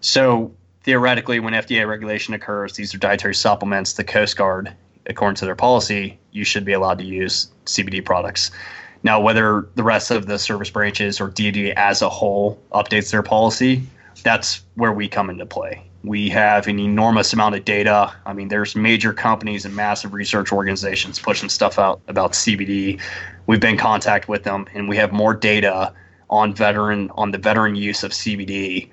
So 0.00 0.52
theoretically, 0.84 1.40
when 1.40 1.54
FDA 1.54 1.88
regulation 1.88 2.34
occurs, 2.34 2.74
these 2.74 2.94
are 2.94 2.98
dietary 2.98 3.34
supplements. 3.34 3.94
The 3.94 4.04
Coast 4.04 4.36
Guard, 4.36 4.72
according 5.06 5.36
to 5.36 5.44
their 5.44 5.56
policy, 5.56 6.18
you 6.30 6.44
should 6.44 6.64
be 6.64 6.72
allowed 6.72 6.98
to 6.98 7.04
use 7.04 7.48
CBD 7.64 8.04
products. 8.04 8.52
Now, 9.02 9.20
whether 9.20 9.68
the 9.74 9.82
rest 9.82 10.10
of 10.10 10.26
the 10.26 10.38
service 10.38 10.70
branches 10.70 11.20
or 11.20 11.28
DoD 11.28 11.72
as 11.76 12.02
a 12.02 12.08
whole 12.08 12.60
updates 12.72 13.10
their 13.10 13.22
policy, 13.22 13.82
that's 14.22 14.62
where 14.74 14.92
we 14.92 15.08
come 15.08 15.30
into 15.30 15.46
play. 15.46 15.85
We 16.04 16.28
have 16.30 16.68
an 16.68 16.78
enormous 16.78 17.32
amount 17.32 17.56
of 17.56 17.64
data. 17.64 18.14
I 18.24 18.32
mean, 18.32 18.48
there's 18.48 18.76
major 18.76 19.12
companies 19.12 19.64
and 19.64 19.74
massive 19.74 20.12
research 20.12 20.52
organizations 20.52 21.18
pushing 21.18 21.48
stuff 21.48 21.78
out 21.78 22.00
about 22.06 22.32
CBD. 22.32 23.00
We've 23.46 23.60
been 23.60 23.72
in 23.72 23.78
contact 23.78 24.28
with 24.28 24.44
them, 24.44 24.66
and 24.74 24.88
we 24.88 24.96
have 24.96 25.12
more 25.12 25.34
data 25.34 25.92
on 26.30 26.54
veteran 26.54 27.10
on 27.14 27.30
the 27.30 27.38
veteran 27.38 27.76
use 27.76 28.02
of 28.02 28.12
CBD 28.12 28.90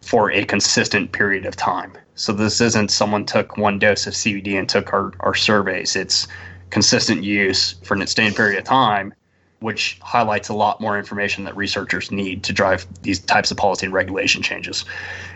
for 0.00 0.30
a 0.30 0.44
consistent 0.44 1.12
period 1.12 1.46
of 1.46 1.56
time. 1.56 1.92
So 2.14 2.32
this 2.32 2.60
isn't 2.60 2.90
someone 2.90 3.24
took 3.24 3.56
one 3.56 3.78
dose 3.78 4.06
of 4.06 4.14
CBD 4.14 4.58
and 4.58 4.68
took 4.68 4.92
our, 4.92 5.12
our 5.20 5.34
surveys. 5.34 5.96
It's 5.96 6.28
consistent 6.70 7.22
use 7.24 7.72
for 7.82 7.94
an 7.94 8.02
extended 8.02 8.36
period 8.36 8.58
of 8.58 8.64
time, 8.64 9.14
which 9.60 9.98
highlights 10.02 10.48
a 10.48 10.54
lot 10.54 10.80
more 10.80 10.98
information 10.98 11.44
that 11.44 11.56
researchers 11.56 12.10
need 12.10 12.44
to 12.44 12.52
drive 12.52 12.86
these 13.02 13.18
types 13.18 13.50
of 13.50 13.56
policy 13.56 13.86
and 13.86 13.94
regulation 13.94 14.42
changes. 14.42 14.84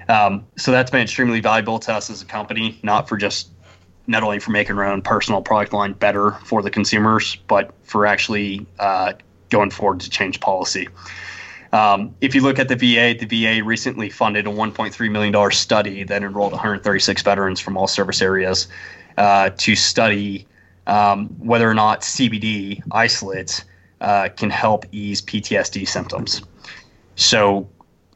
Um, 0.08 0.46
so 0.56 0.72
that's 0.72 0.90
been 0.90 1.02
extremely 1.02 1.40
valuable 1.40 1.78
to 1.80 1.92
us 1.92 2.08
as 2.10 2.22
a 2.22 2.24
company, 2.24 2.78
not 2.82 3.08
for 3.08 3.16
just 3.16 3.50
not 4.06 4.22
only 4.22 4.38
for 4.38 4.50
making 4.50 4.78
our 4.78 4.84
own 4.84 5.02
personal 5.02 5.42
product 5.42 5.72
line 5.72 5.92
better 5.92 6.32
for 6.44 6.62
the 6.62 6.70
consumers, 6.70 7.36
but 7.46 7.72
for 7.82 8.06
actually 8.06 8.66
uh, 8.78 9.12
going 9.50 9.70
forward 9.70 10.00
to 10.00 10.10
change 10.10 10.40
policy. 10.40 10.88
Um, 11.72 12.14
if 12.22 12.34
you 12.34 12.40
look 12.40 12.58
at 12.58 12.68
the 12.68 12.76
VA, 12.76 13.14
the 13.18 13.26
VA 13.26 13.62
recently 13.62 14.08
funded 14.08 14.46
a 14.46 14.50
$1.3 14.50 15.10
million 15.10 15.50
study 15.50 16.02
that 16.04 16.22
enrolled 16.22 16.52
136 16.52 17.22
veterans 17.22 17.60
from 17.60 17.76
all 17.76 17.86
service 17.86 18.22
areas 18.22 18.68
uh, 19.18 19.50
to 19.58 19.76
study 19.76 20.46
um, 20.86 21.28
whether 21.38 21.68
or 21.68 21.74
not 21.74 22.00
CBD 22.00 22.82
isolates 22.90 23.64
uh, 24.00 24.30
can 24.34 24.48
help 24.48 24.86
ease 24.92 25.20
PTSD 25.20 25.86
symptoms. 25.86 26.40
So, 27.16 27.68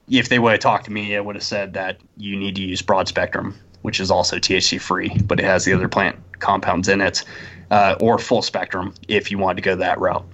if 0.08 0.28
they 0.28 0.38
would 0.38 0.52
have 0.52 0.60
talked 0.60 0.86
to 0.86 0.90
me, 0.92 1.16
I 1.16 1.20
would 1.20 1.36
have 1.36 1.44
said 1.44 1.74
that 1.74 1.98
you 2.16 2.36
need 2.36 2.56
to 2.56 2.62
use 2.62 2.82
broad 2.82 3.08
spectrum, 3.08 3.54
which 3.82 4.00
is 4.00 4.10
also 4.10 4.36
THC 4.36 4.80
free, 4.80 5.16
but 5.24 5.38
it 5.38 5.44
has 5.44 5.64
the 5.64 5.72
other 5.72 5.88
plant 5.88 6.16
compounds 6.40 6.88
in 6.88 7.00
it, 7.00 7.24
uh, 7.70 7.96
or 8.00 8.18
full 8.18 8.42
spectrum 8.42 8.94
if 9.08 9.30
you 9.30 9.38
wanted 9.38 9.56
to 9.56 9.62
go 9.62 9.76
that 9.76 9.98
route. 9.98 10.24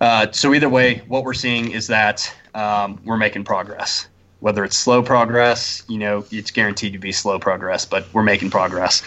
Uh, 0.00 0.26
so 0.32 0.52
either 0.54 0.68
way, 0.68 1.02
what 1.08 1.24
we're 1.24 1.34
seeing 1.34 1.70
is 1.70 1.86
that 1.86 2.34
um, 2.54 3.00
we're 3.04 3.16
making 3.16 3.44
progress. 3.44 4.08
Whether 4.40 4.64
it's 4.64 4.76
slow 4.76 5.02
progress, 5.02 5.82
you 5.88 5.98
know, 5.98 6.24
it's 6.30 6.50
guaranteed 6.50 6.92
to 6.92 6.98
be 6.98 7.12
slow 7.12 7.38
progress, 7.38 7.86
but 7.86 8.12
we're 8.12 8.22
making 8.22 8.50
progress. 8.50 9.02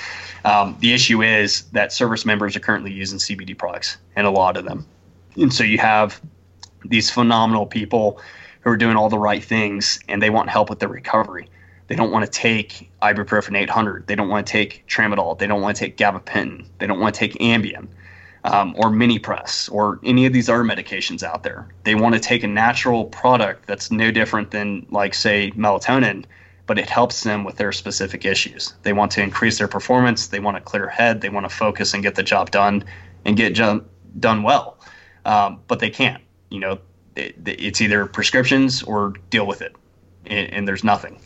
Um, 0.45 0.75
the 0.79 0.93
issue 0.93 1.21
is 1.21 1.63
that 1.73 1.91
service 1.91 2.25
members 2.25 2.55
are 2.55 2.59
currently 2.59 2.91
using 2.91 3.19
CBD 3.19 3.55
products, 3.55 3.97
and 4.15 4.25
a 4.25 4.31
lot 4.31 4.57
of 4.57 4.65
them. 4.65 4.85
And 5.35 5.53
so 5.53 5.63
you 5.63 5.77
have 5.77 6.19
these 6.85 7.11
phenomenal 7.11 7.65
people 7.65 8.19
who 8.61 8.69
are 8.69 8.77
doing 8.77 8.95
all 8.95 9.09
the 9.09 9.19
right 9.19 9.43
things, 9.43 9.99
and 10.07 10.21
they 10.21 10.29
want 10.29 10.49
help 10.49 10.69
with 10.69 10.79
their 10.79 10.89
recovery. 10.89 11.49
They 11.87 11.95
don't 11.95 12.11
want 12.11 12.25
to 12.25 12.31
take 12.31 12.89
ibuprofen 13.01 13.57
800. 13.57 14.07
They 14.07 14.15
don't 14.15 14.29
want 14.29 14.45
to 14.45 14.51
take 14.51 14.85
tramadol. 14.87 15.37
They 15.37 15.47
don't 15.47 15.61
want 15.61 15.77
to 15.77 15.85
take 15.85 15.97
gabapentin. 15.97 16.65
They 16.79 16.87
don't 16.87 16.99
want 16.99 17.15
to 17.15 17.19
take 17.19 17.33
Ambien 17.35 17.87
um, 18.43 18.75
or 18.77 18.89
Minipress 18.89 19.71
or 19.71 19.99
any 20.03 20.25
of 20.25 20.33
these 20.33 20.49
other 20.49 20.63
medications 20.63 21.23
out 21.23 21.43
there. 21.43 21.67
They 21.83 21.95
want 21.95 22.15
to 22.15 22.19
take 22.19 22.43
a 22.43 22.47
natural 22.47 23.05
product 23.05 23.67
that's 23.67 23.91
no 23.91 24.11
different 24.11 24.51
than, 24.51 24.85
like, 24.89 25.13
say, 25.13 25.51
melatonin, 25.51 26.25
but 26.65 26.77
it 26.77 26.89
helps 26.89 27.23
them 27.23 27.43
with 27.43 27.55
their 27.55 27.71
specific 27.71 28.25
issues. 28.25 28.73
They 28.83 28.93
want 28.93 29.11
to 29.13 29.21
increase 29.21 29.57
their 29.57 29.67
performance. 29.67 30.27
They 30.27 30.39
want 30.39 30.57
a 30.57 30.61
clear 30.61 30.87
head. 30.87 31.21
They 31.21 31.29
want 31.29 31.49
to 31.49 31.55
focus 31.55 31.93
and 31.93 32.03
get 32.03 32.15
the 32.15 32.23
job 32.23 32.51
done 32.51 32.83
and 33.25 33.37
get 33.37 33.53
jo- 33.53 33.85
done 34.19 34.43
well. 34.43 34.77
Um, 35.25 35.61
but 35.67 35.79
they 35.79 35.89
can't. 35.89 36.21
You 36.49 36.59
know, 36.59 36.79
it, 37.17 37.35
it's 37.45 37.81
either 37.81 38.05
prescriptions 38.05 38.83
or 38.83 39.13
deal 39.29 39.47
with 39.47 39.61
it, 39.61 39.75
and, 40.25 40.53
and 40.53 40.67
there's 40.67 40.83
nothing. 40.83 41.19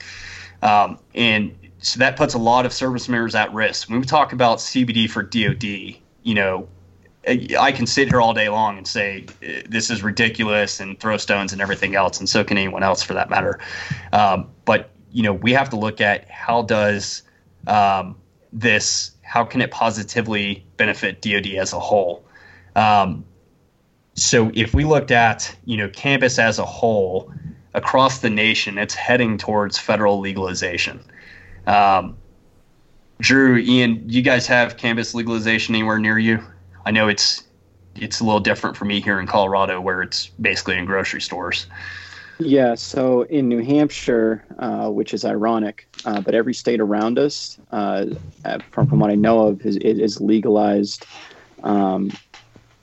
Um, 0.62 1.00
and 1.16 1.56
so 1.80 2.00
that 2.00 2.16
puts 2.16 2.34
a 2.34 2.38
lot 2.38 2.66
of 2.66 2.74
service 2.74 3.10
members 3.10 3.36
at 3.36 3.54
risk. 3.54 3.89
When 3.89 4.00
we 4.00 4.06
talk 4.06 4.34
about 4.34 4.60
CBD 4.60 5.10
for 5.10 5.24
DoD, 5.24 6.00
you 6.24 6.36
know, 6.36 6.68
I 7.28 7.72
can 7.72 7.86
sit 7.86 8.08
here 8.08 8.20
all 8.20 8.34
day 8.34 8.50
long 8.50 8.78
and 8.78 8.88
say 8.88 9.26
this 9.68 9.89
is 9.89 10.02
ridiculous 10.02 10.80
and 10.80 11.00
throw 11.00 11.18
stones 11.18 11.54
and 11.54 11.62
everything 11.62 11.96
else, 11.96 12.20
and 12.20 12.28
so 12.28 12.44
can 12.44 12.58
anyone 12.58 12.84
else 12.84 13.04
for 13.04 13.14
that 13.14 13.30
matter. 13.30 13.60
Um, 14.12 14.50
but 14.66 14.89
you 15.12 15.24
know, 15.24 15.34
we 15.34 15.52
have 15.54 15.70
to 15.70 15.76
look 15.76 16.02
at 16.02 16.30
how 16.30 16.64
does 16.64 17.24
um, 17.68 18.16
this, 18.54 19.12
how 19.22 19.44
can 19.44 19.62
it 19.62 19.72
positively 19.72 20.66
benefit 20.78 21.22
DoD 21.22 21.48
as 21.58 21.74
a 21.74 21.80
whole? 21.80 22.26
Um, 22.76 23.26
so 24.16 24.51
if 24.53 24.74
we 24.74 24.84
looked 24.84 25.12
at 25.12 25.55
you 25.66 25.78
know 25.78 25.89
cannabis 25.89 26.39
as 26.39 26.59
a 26.59 26.66
whole 26.66 27.32
across 27.74 28.20
the 28.20 28.30
nation, 28.30 28.78
it's 28.78 28.93
heading 28.93 29.38
towards 29.38 29.78
federal 29.78 30.20
legalization. 30.20 30.99
Um, 31.68 32.18
Drew, 33.20 33.57
Ian, 33.57 34.03
you 34.09 34.22
guys 34.22 34.47
have 34.47 34.78
cannabis 34.78 35.14
legalization 35.14 35.76
anywhere 35.76 35.99
near 35.99 36.18
you? 36.18 36.43
I 36.86 36.91
know 36.91 37.07
it's 37.07 37.43
it's 37.95 38.20
a 38.20 38.24
little 38.24 38.39
different 38.39 38.76
for 38.76 38.86
me 38.86 39.01
here 39.01 39.20
in 39.20 39.28
Colorado, 39.28 39.80
where 39.80 40.01
it's 40.01 40.28
basically 40.28 40.78
in 40.78 40.86
grocery 40.86 41.22
stores. 41.22 41.68
Yeah, 42.39 42.74
so 42.74 43.24
in 43.24 43.47
New 43.47 43.64
Hampshire, 43.64 44.43
uh, 44.57 44.89
which 44.89 45.14
is 45.14 45.24
ironic, 45.24 45.88
uh, 46.05 46.22
but 46.22 46.34
every 46.34 46.55
state 46.55 46.80
around 46.80 47.20
us, 47.20 47.59
uh, 47.72 48.07
from, 48.72 48.88
from 48.88 48.99
what 48.99 49.12
I 49.12 49.16
know 49.16 49.47
of, 49.47 49.64
is, 49.64 49.78
is 49.78 50.20
legalized 50.20 51.05
um, 51.64 52.12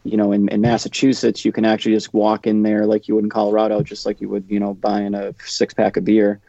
you 0.05 0.17
know, 0.17 0.33
in, 0.33 0.49
in 0.49 0.61
Massachusetts, 0.61 1.45
you 1.45 1.53
can 1.53 1.65
actually 1.65 1.95
just 1.95 2.15
walk 2.15 2.47
in 2.47 2.63
there 2.63 2.87
like 2.87 3.09
you 3.09 3.15
would 3.15 3.25
in 3.25 3.31
Colorado, 3.31 3.83
just 3.83 4.07
like 4.07 4.21
you 4.21 4.29
would, 4.29 4.47
you 4.49 4.61
know, 4.61 4.75
buying 4.75 5.15
a 5.15 5.35
six 5.45 5.75
pack 5.75 5.97
of 5.97 6.05
beer. 6.05 6.41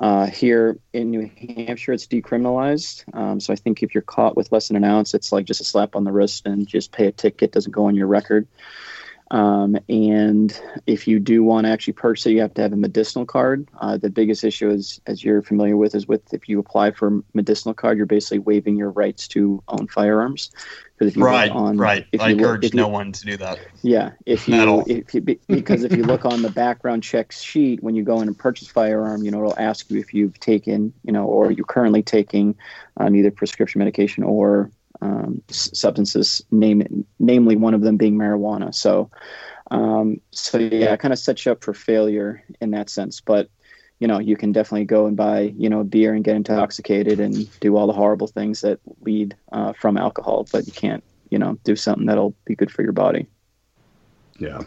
Uh, 0.00 0.26
here 0.26 0.78
in 0.92 1.10
New 1.10 1.30
Hampshire, 1.56 1.92
it's 1.92 2.06
decriminalized. 2.06 3.04
Um, 3.14 3.40
so 3.40 3.52
I 3.52 3.56
think 3.56 3.82
if 3.82 3.94
you're 3.94 4.02
caught 4.02 4.36
with 4.36 4.50
less 4.50 4.68
than 4.68 4.76
an 4.76 4.84
ounce, 4.84 5.14
it's 5.14 5.32
like 5.32 5.44
just 5.44 5.60
a 5.60 5.64
slap 5.64 5.94
on 5.94 6.04
the 6.04 6.12
wrist 6.12 6.46
and 6.46 6.66
just 6.66 6.92
pay 6.92 7.06
a 7.06 7.12
ticket, 7.12 7.52
doesn't 7.52 7.72
go 7.72 7.86
on 7.86 7.94
your 7.94 8.06
record. 8.06 8.46
Um, 9.32 9.78
and 9.88 10.60
if 10.86 11.08
you 11.08 11.18
do 11.18 11.42
want 11.42 11.64
to 11.64 11.72
actually 11.72 11.94
purchase 11.94 12.26
it, 12.26 12.32
you 12.32 12.42
have 12.42 12.52
to 12.54 12.62
have 12.62 12.74
a 12.74 12.76
medicinal 12.76 13.24
card. 13.24 13.66
Uh, 13.80 13.96
the 13.96 14.10
biggest 14.10 14.44
issue 14.44 14.68
is, 14.68 15.00
as 15.06 15.24
you're 15.24 15.40
familiar 15.40 15.74
with, 15.74 15.94
is 15.94 16.06
with 16.06 16.34
if 16.34 16.50
you 16.50 16.58
apply 16.58 16.90
for 16.90 17.22
medicinal 17.32 17.72
card, 17.72 17.96
you're 17.96 18.04
basically 18.04 18.40
waiving 18.40 18.76
your 18.76 18.90
rights 18.90 19.26
to 19.28 19.62
own 19.68 19.86
firearms. 19.86 20.50
Because 20.92 21.12
if 21.12 21.16
you 21.16 21.24
right, 21.24 21.50
on, 21.50 21.78
right, 21.78 22.06
if 22.12 22.20
I 22.20 22.28
you 22.28 22.34
encourage 22.34 22.64
look, 22.64 22.74
no 22.74 22.88
one 22.88 23.10
to 23.10 23.24
do 23.24 23.38
that. 23.38 23.58
Yeah, 23.80 24.10
if 24.26 24.46
you, 24.46 24.84
if 24.86 25.14
you 25.14 25.22
because 25.22 25.82
if 25.82 25.96
you 25.96 26.02
look 26.02 26.26
on 26.26 26.42
the 26.42 26.50
background 26.50 27.02
check 27.02 27.32
sheet 27.32 27.82
when 27.82 27.94
you 27.94 28.02
go 28.04 28.20
in 28.20 28.28
and 28.28 28.38
purchase 28.38 28.68
firearm, 28.68 29.24
you 29.24 29.30
know 29.30 29.38
it'll 29.38 29.58
ask 29.58 29.90
you 29.90 29.98
if 29.98 30.12
you've 30.12 30.38
taken, 30.40 30.92
you 31.04 31.12
know, 31.12 31.24
or 31.24 31.50
you're 31.50 31.64
currently 31.64 32.02
taking 32.02 32.54
um, 32.98 33.16
either 33.16 33.30
prescription 33.30 33.78
medication 33.78 34.24
or 34.24 34.70
um, 35.02 35.42
substances, 35.48 36.44
name, 36.52 37.04
namely 37.18 37.56
one 37.56 37.74
of 37.74 37.80
them 37.80 37.96
being 37.96 38.16
marijuana. 38.16 38.72
So, 38.72 39.10
um, 39.70 40.20
so 40.30 40.58
yeah, 40.58 40.92
it 40.92 41.00
kind 41.00 41.12
of 41.12 41.18
sets 41.18 41.44
you 41.44 41.52
up 41.52 41.64
for 41.64 41.74
failure 41.74 42.44
in 42.60 42.70
that 42.70 42.88
sense. 42.88 43.20
But 43.20 43.50
you 43.98 44.06
know, 44.06 44.20
you 44.20 44.36
can 44.36 44.52
definitely 44.52 44.84
go 44.84 45.06
and 45.06 45.16
buy 45.16 45.52
you 45.56 45.68
know 45.68 45.82
beer 45.82 46.14
and 46.14 46.22
get 46.22 46.36
intoxicated 46.36 47.18
and 47.18 47.48
do 47.58 47.76
all 47.76 47.88
the 47.88 47.92
horrible 47.92 48.28
things 48.28 48.60
that 48.60 48.78
lead 49.00 49.36
uh, 49.50 49.72
from 49.72 49.96
alcohol. 49.96 50.46
But 50.52 50.66
you 50.66 50.72
can't 50.72 51.02
you 51.30 51.38
know 51.38 51.58
do 51.64 51.74
something 51.74 52.06
that'll 52.06 52.34
be 52.44 52.54
good 52.54 52.70
for 52.70 52.82
your 52.82 52.92
body. 52.92 53.26
Yeah. 54.38 54.60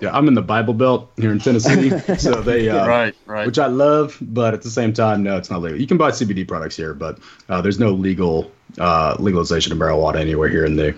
Yeah, 0.00 0.16
I'm 0.16 0.28
in 0.28 0.34
the 0.34 0.42
Bible 0.42 0.74
Belt 0.74 1.10
here 1.16 1.32
in 1.32 1.38
Tennessee, 1.38 1.90
so 2.18 2.42
they 2.42 2.68
uh, 2.68 2.86
right, 2.86 3.14
right, 3.26 3.46
which 3.46 3.58
I 3.58 3.66
love, 3.66 4.18
but 4.20 4.52
at 4.52 4.62
the 4.62 4.70
same 4.70 4.92
time, 4.92 5.22
no, 5.22 5.36
it's 5.36 5.50
not 5.50 5.62
legal. 5.62 5.80
You 5.80 5.86
can 5.86 5.96
buy 5.96 6.10
CBD 6.10 6.46
products 6.46 6.76
here, 6.76 6.92
but 6.92 7.18
uh, 7.48 7.60
there's 7.62 7.78
no 7.78 7.92
legal 7.92 8.50
uh, 8.78 9.16
legalization 9.18 9.72
of 9.72 9.78
marijuana 9.78 10.16
anywhere 10.16 10.48
here 10.48 10.66
in 10.66 10.76
the 10.76 10.94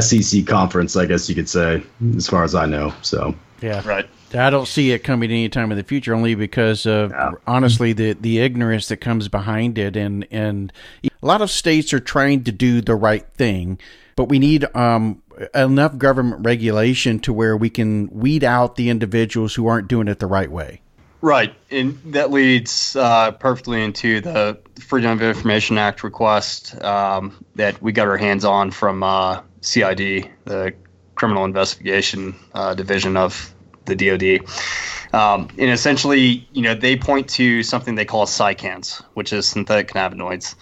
SEC 0.00 0.46
conference, 0.46 0.96
I 0.96 1.06
guess 1.06 1.28
you 1.28 1.34
could 1.34 1.48
say, 1.48 1.82
as 2.16 2.28
far 2.28 2.44
as 2.44 2.54
I 2.54 2.66
know. 2.66 2.94
So 3.02 3.34
yeah, 3.60 3.86
right. 3.86 4.08
I 4.32 4.50
don't 4.50 4.68
see 4.68 4.92
it 4.92 5.00
coming 5.00 5.30
anytime 5.30 5.70
in 5.72 5.78
the 5.78 5.84
future, 5.84 6.14
only 6.14 6.34
because 6.34 6.86
of 6.86 7.10
yeah. 7.10 7.32
honestly 7.46 7.92
the 7.92 8.12
the 8.14 8.38
ignorance 8.38 8.88
that 8.88 8.98
comes 8.98 9.28
behind 9.28 9.76
it, 9.78 9.96
and 9.96 10.26
and 10.30 10.72
a 11.04 11.26
lot 11.26 11.42
of 11.42 11.50
states 11.50 11.92
are 11.92 12.00
trying 12.00 12.44
to 12.44 12.52
do 12.52 12.80
the 12.80 12.94
right 12.94 13.26
thing, 13.34 13.78
but 14.16 14.24
we 14.24 14.38
need 14.38 14.64
um, 14.76 15.22
enough 15.54 15.96
government 15.98 16.44
regulation 16.44 17.18
to 17.20 17.32
where 17.32 17.56
we 17.56 17.70
can 17.70 18.08
weed 18.10 18.44
out 18.44 18.76
the 18.76 18.90
individuals 18.90 19.54
who 19.54 19.66
aren't 19.66 19.88
doing 19.88 20.08
it 20.08 20.18
the 20.18 20.26
right 20.26 20.50
way. 20.50 20.80
Right, 21.22 21.54
and 21.70 21.98
that 22.14 22.30
leads 22.30 22.96
uh, 22.96 23.32
perfectly 23.32 23.84
into 23.84 24.22
the 24.22 24.58
Freedom 24.80 25.10
of 25.10 25.22
Information 25.22 25.76
Act 25.76 26.02
request 26.02 26.82
um, 26.82 27.44
that 27.56 27.80
we 27.82 27.92
got 27.92 28.08
our 28.08 28.16
hands 28.16 28.44
on 28.44 28.70
from 28.70 29.02
uh, 29.02 29.42
CID, 29.60 30.30
the 30.46 30.74
Criminal 31.14 31.44
Investigation 31.44 32.34
uh, 32.54 32.74
Division 32.74 33.18
of 33.18 33.54
the 33.90 33.96
DoD. 33.96 34.46
Um, 35.12 35.48
and 35.58 35.70
essentially, 35.70 36.48
you 36.52 36.62
know, 36.62 36.74
they 36.74 36.96
point 36.96 37.28
to 37.30 37.62
something 37.62 37.96
they 37.96 38.04
call 38.04 38.26
psychans, 38.26 39.02
which 39.14 39.32
is 39.32 39.46
synthetic 39.46 39.88
cannabinoids. 39.88 40.54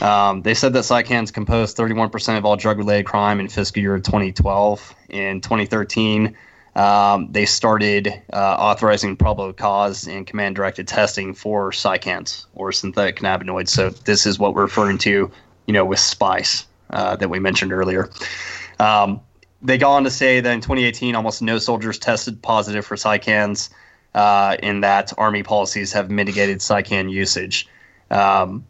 Um, 0.00 0.42
they 0.42 0.54
said 0.54 0.72
that 0.74 0.84
psychans 0.84 1.32
composed 1.32 1.76
31% 1.76 2.38
of 2.38 2.44
all 2.44 2.56
drug-related 2.56 3.06
crime 3.06 3.40
in 3.40 3.48
fiscal 3.48 3.82
year 3.82 3.98
2012. 3.98 4.94
In 5.08 5.40
2013, 5.40 6.36
um, 6.76 7.32
they 7.32 7.44
started 7.44 8.22
uh, 8.32 8.36
authorizing 8.36 9.16
probable 9.16 9.52
cause 9.52 10.06
and 10.06 10.26
command 10.26 10.54
directed 10.54 10.86
testing 10.86 11.34
for 11.34 11.72
psychans 11.72 12.46
or 12.54 12.70
synthetic 12.70 13.16
cannabinoids. 13.16 13.68
So 13.68 13.90
this 13.90 14.26
is 14.26 14.38
what 14.38 14.54
we're 14.54 14.62
referring 14.62 14.98
to, 14.98 15.30
you 15.66 15.72
know, 15.72 15.84
with 15.84 15.98
spice 15.98 16.66
uh, 16.90 17.16
that 17.16 17.28
we 17.30 17.40
mentioned 17.40 17.72
earlier. 17.72 18.10
Um, 18.78 19.20
they 19.62 19.78
go 19.78 19.90
on 19.90 20.04
to 20.04 20.10
say 20.10 20.40
that 20.40 20.52
in 20.52 20.60
2018, 20.60 21.14
almost 21.14 21.42
no 21.42 21.58
soldiers 21.58 21.98
tested 21.98 22.40
positive 22.42 22.86
for 22.86 22.96
psychans, 22.96 23.70
uh, 24.14 24.56
in 24.62 24.80
that 24.80 25.12
Army 25.18 25.42
policies 25.42 25.92
have 25.92 26.10
mitigated 26.10 26.58
psychan 26.58 27.10
usage. 27.10 27.68
Um, 28.10 28.64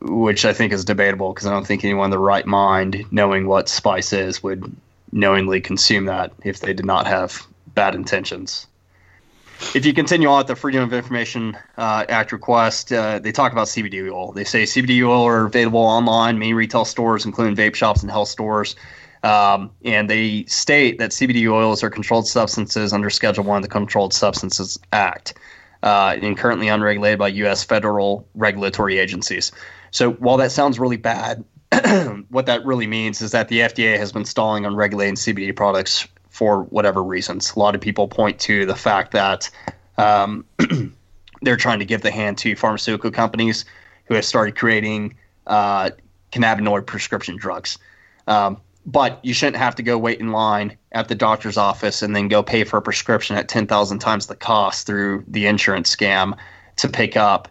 which 0.00 0.44
I 0.44 0.52
think 0.52 0.72
is 0.72 0.84
debatable 0.84 1.32
because 1.32 1.46
I 1.46 1.50
don't 1.50 1.66
think 1.66 1.84
anyone 1.84 2.06
in 2.06 2.10
the 2.10 2.18
right 2.18 2.46
mind, 2.46 3.04
knowing 3.10 3.46
what 3.46 3.68
spice 3.68 4.12
is, 4.12 4.42
would 4.42 4.74
knowingly 5.12 5.60
consume 5.60 6.04
that 6.06 6.32
if 6.44 6.60
they 6.60 6.72
did 6.72 6.84
not 6.84 7.06
have 7.06 7.46
bad 7.74 7.94
intentions. 7.94 8.66
If 9.74 9.86
you 9.86 9.94
continue 9.94 10.28
on 10.28 10.38
with 10.38 10.48
the 10.48 10.56
Freedom 10.56 10.82
of 10.82 10.92
Information 10.92 11.56
uh, 11.78 12.04
Act 12.08 12.32
request, 12.32 12.92
uh, 12.92 13.20
they 13.20 13.32
talk 13.32 13.52
about 13.52 13.68
CBD 13.68 14.12
oil. 14.12 14.32
They 14.32 14.44
say 14.44 14.64
CBD 14.64 15.02
oil 15.06 15.26
are 15.26 15.46
available 15.46 15.80
online, 15.80 16.38
main 16.38 16.54
retail 16.54 16.84
stores, 16.84 17.24
including 17.24 17.56
vape 17.56 17.74
shops 17.74 18.02
and 18.02 18.10
health 18.10 18.28
stores. 18.28 18.76
Um, 19.26 19.72
and 19.84 20.08
they 20.08 20.44
state 20.44 20.98
that 20.98 21.10
CBD 21.10 21.50
oils 21.50 21.82
are 21.82 21.90
controlled 21.90 22.28
substances 22.28 22.92
under 22.92 23.10
Schedule 23.10 23.42
One 23.42 23.56
of 23.56 23.62
the 23.64 23.68
Controlled 23.68 24.14
Substances 24.14 24.78
Act, 24.92 25.34
uh, 25.82 26.16
and 26.22 26.38
currently 26.38 26.68
unregulated 26.68 27.18
by 27.18 27.28
U.S. 27.28 27.64
federal 27.64 28.28
regulatory 28.36 28.98
agencies. 28.98 29.50
So 29.90 30.12
while 30.12 30.36
that 30.36 30.52
sounds 30.52 30.78
really 30.78 30.96
bad, 30.96 31.44
what 32.28 32.46
that 32.46 32.64
really 32.64 32.86
means 32.86 33.20
is 33.20 33.32
that 33.32 33.48
the 33.48 33.60
FDA 33.60 33.98
has 33.98 34.12
been 34.12 34.24
stalling 34.24 34.64
on 34.64 34.76
regulating 34.76 35.16
CBD 35.16 35.56
products 35.56 36.06
for 36.28 36.62
whatever 36.64 37.02
reasons. 37.02 37.52
A 37.56 37.58
lot 37.58 37.74
of 37.74 37.80
people 37.80 38.06
point 38.06 38.38
to 38.40 38.64
the 38.64 38.76
fact 38.76 39.10
that 39.10 39.50
um, 39.98 40.44
they're 41.42 41.56
trying 41.56 41.80
to 41.80 41.84
give 41.84 42.02
the 42.02 42.12
hand 42.12 42.38
to 42.38 42.54
pharmaceutical 42.54 43.10
companies 43.10 43.64
who 44.04 44.14
have 44.14 44.24
started 44.24 44.54
creating 44.54 45.16
uh, 45.48 45.90
cannabinoid 46.30 46.86
prescription 46.86 47.36
drugs. 47.36 47.76
Um, 48.28 48.60
but 48.86 49.18
you 49.24 49.34
shouldn't 49.34 49.56
have 49.56 49.74
to 49.74 49.82
go 49.82 49.98
wait 49.98 50.20
in 50.20 50.30
line 50.30 50.76
at 50.92 51.08
the 51.08 51.14
doctor's 51.14 51.56
office 51.56 52.02
and 52.02 52.14
then 52.14 52.28
go 52.28 52.42
pay 52.42 52.62
for 52.62 52.76
a 52.76 52.82
prescription 52.82 53.36
at 53.36 53.48
10,000 53.48 53.98
times 53.98 54.28
the 54.28 54.36
cost 54.36 54.86
through 54.86 55.24
the 55.26 55.46
insurance 55.46 55.94
scam 55.94 56.36
to 56.76 56.88
pick 56.88 57.16
up, 57.16 57.48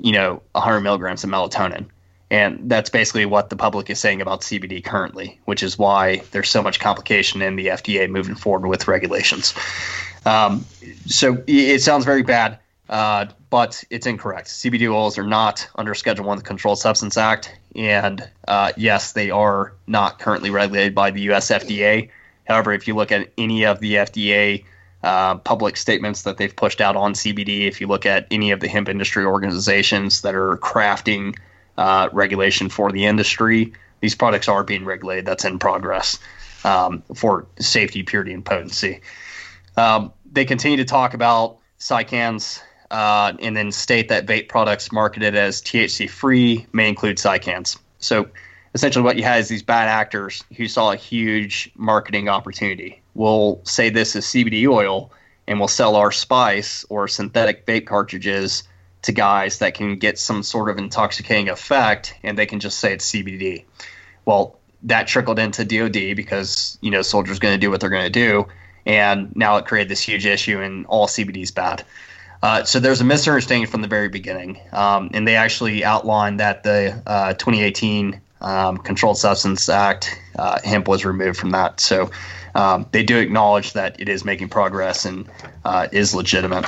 you 0.00 0.12
know, 0.12 0.42
100 0.52 0.80
milligrams 0.80 1.22
of 1.22 1.30
melatonin. 1.30 1.86
And 2.30 2.70
that's 2.70 2.90
basically 2.90 3.26
what 3.26 3.50
the 3.50 3.56
public 3.56 3.88
is 3.90 3.98
saying 3.98 4.20
about 4.20 4.40
CBD 4.40 4.84
currently, 4.84 5.38
which 5.44 5.62
is 5.62 5.78
why 5.78 6.22
there's 6.30 6.50
so 6.50 6.62
much 6.62 6.80
complication 6.80 7.42
in 7.42 7.56
the 7.56 7.68
FDA 7.68 8.08
moving 8.08 8.34
forward 8.34 8.66
with 8.66 8.88
regulations. 8.88 9.54
Um, 10.26 10.64
so 11.06 11.42
it 11.46 11.80
sounds 11.80 12.04
very 12.04 12.22
bad, 12.22 12.58
uh, 12.88 13.26
but 13.50 13.84
it's 13.90 14.06
incorrect. 14.06 14.48
CBD 14.48 14.90
oils 14.92 15.18
are 15.18 15.26
not 15.26 15.68
under 15.76 15.94
Schedule 15.94 16.24
One 16.24 16.38
of 16.38 16.42
the 16.42 16.48
Controlled 16.48 16.78
Substance 16.78 17.16
Act, 17.16 17.54
and 17.76 18.28
uh, 18.46 18.72
yes, 18.76 19.12
they 19.12 19.30
are 19.30 19.74
not 19.86 20.18
currently 20.18 20.50
regulated 20.50 20.94
by 20.94 21.10
the 21.10 21.20
U.S. 21.22 21.50
FDA. 21.50 22.10
However, 22.46 22.72
if 22.72 22.88
you 22.88 22.94
look 22.94 23.12
at 23.12 23.30
any 23.36 23.64
of 23.64 23.80
the 23.80 23.94
FDA 23.94 24.64
uh, 25.02 25.36
public 25.36 25.76
statements 25.76 26.22
that 26.22 26.38
they've 26.38 26.54
pushed 26.54 26.80
out 26.80 26.96
on 26.96 27.12
CBD, 27.12 27.68
if 27.68 27.80
you 27.80 27.86
look 27.86 28.06
at 28.06 28.26
any 28.30 28.50
of 28.50 28.60
the 28.60 28.68
hemp 28.68 28.88
industry 28.88 29.24
organizations 29.24 30.22
that 30.22 30.34
are 30.34 30.56
crafting 30.56 31.36
uh, 31.76 32.08
regulation 32.12 32.68
for 32.68 32.90
the 32.90 33.04
industry, 33.04 33.72
these 34.00 34.14
products 34.14 34.48
are 34.48 34.64
being 34.64 34.84
regulated. 34.84 35.26
That's 35.26 35.44
in 35.44 35.58
progress 35.58 36.18
um, 36.64 37.02
for 37.14 37.46
safety, 37.58 38.02
purity, 38.02 38.32
and 38.32 38.44
potency. 38.44 39.00
Um, 39.76 40.12
they 40.32 40.44
continue 40.44 40.78
to 40.78 40.84
talk 40.84 41.14
about 41.14 41.58
psychans 41.78 42.60
uh, 42.90 43.32
and 43.40 43.56
then 43.56 43.72
state 43.72 44.08
that 44.08 44.26
vape 44.26 44.48
products 44.48 44.92
marketed 44.92 45.34
as 45.34 45.60
THC 45.60 46.08
free 46.08 46.66
may 46.72 46.88
include 46.88 47.18
psychans. 47.18 47.78
So 47.98 48.28
essentially, 48.74 49.04
what 49.04 49.16
you 49.16 49.24
have 49.24 49.40
is 49.40 49.48
these 49.48 49.62
bad 49.62 49.88
actors 49.88 50.44
who 50.56 50.68
saw 50.68 50.92
a 50.92 50.96
huge 50.96 51.70
marketing 51.76 52.28
opportunity. 52.28 53.02
We'll 53.14 53.60
say 53.64 53.90
this 53.90 54.16
is 54.16 54.24
CBD 54.24 54.68
oil, 54.68 55.12
and 55.46 55.58
we'll 55.58 55.68
sell 55.68 55.96
our 55.96 56.12
spice 56.12 56.84
or 56.88 57.08
synthetic 57.08 57.66
vape 57.66 57.86
cartridges 57.86 58.62
to 59.02 59.12
guys 59.12 59.58
that 59.58 59.74
can 59.74 59.98
get 59.98 60.18
some 60.18 60.42
sort 60.42 60.70
of 60.70 60.78
intoxicating 60.78 61.48
effect, 61.48 62.14
and 62.22 62.38
they 62.38 62.46
can 62.46 62.60
just 62.60 62.78
say 62.78 62.92
it's 62.92 63.10
CBD. 63.10 63.64
Well, 64.24 64.58
that 64.84 65.08
trickled 65.08 65.38
into 65.38 65.64
DoD 65.64 66.16
because 66.16 66.78
you 66.80 66.90
know 66.90 67.02
soldiers 67.02 67.38
going 67.38 67.54
to 67.54 67.58
do 67.58 67.70
what 67.70 67.80
they're 67.80 67.90
going 67.90 68.04
to 68.04 68.10
do, 68.10 68.46
and 68.86 69.34
now 69.34 69.56
it 69.56 69.66
created 69.66 69.88
this 69.88 70.02
huge 70.02 70.26
issue, 70.26 70.60
and 70.60 70.86
all 70.86 71.06
CBD 71.06 71.42
is 71.42 71.50
bad. 71.50 71.84
Uh, 72.42 72.62
so 72.64 72.78
there's 72.78 73.00
a 73.00 73.04
misunderstanding 73.04 73.68
from 73.68 73.82
the 73.82 73.88
very 73.88 74.08
beginning, 74.08 74.60
um, 74.72 75.10
and 75.12 75.26
they 75.26 75.36
actually 75.36 75.84
outlined 75.84 76.38
that 76.38 76.62
the 76.62 77.02
uh, 77.06 77.32
2018 77.34 78.20
um, 78.40 78.78
Controlled 78.78 79.18
Substance 79.18 79.68
Act 79.68 80.20
uh, 80.38 80.60
hemp 80.62 80.86
was 80.86 81.04
removed 81.04 81.38
from 81.38 81.50
that. 81.50 81.80
So 81.80 82.10
um, 82.54 82.86
they 82.92 83.02
do 83.02 83.18
acknowledge 83.18 83.72
that 83.72 84.00
it 84.00 84.08
is 84.08 84.24
making 84.24 84.48
progress 84.48 85.04
and 85.04 85.28
uh, 85.64 85.88
is 85.92 86.14
legitimate. 86.14 86.64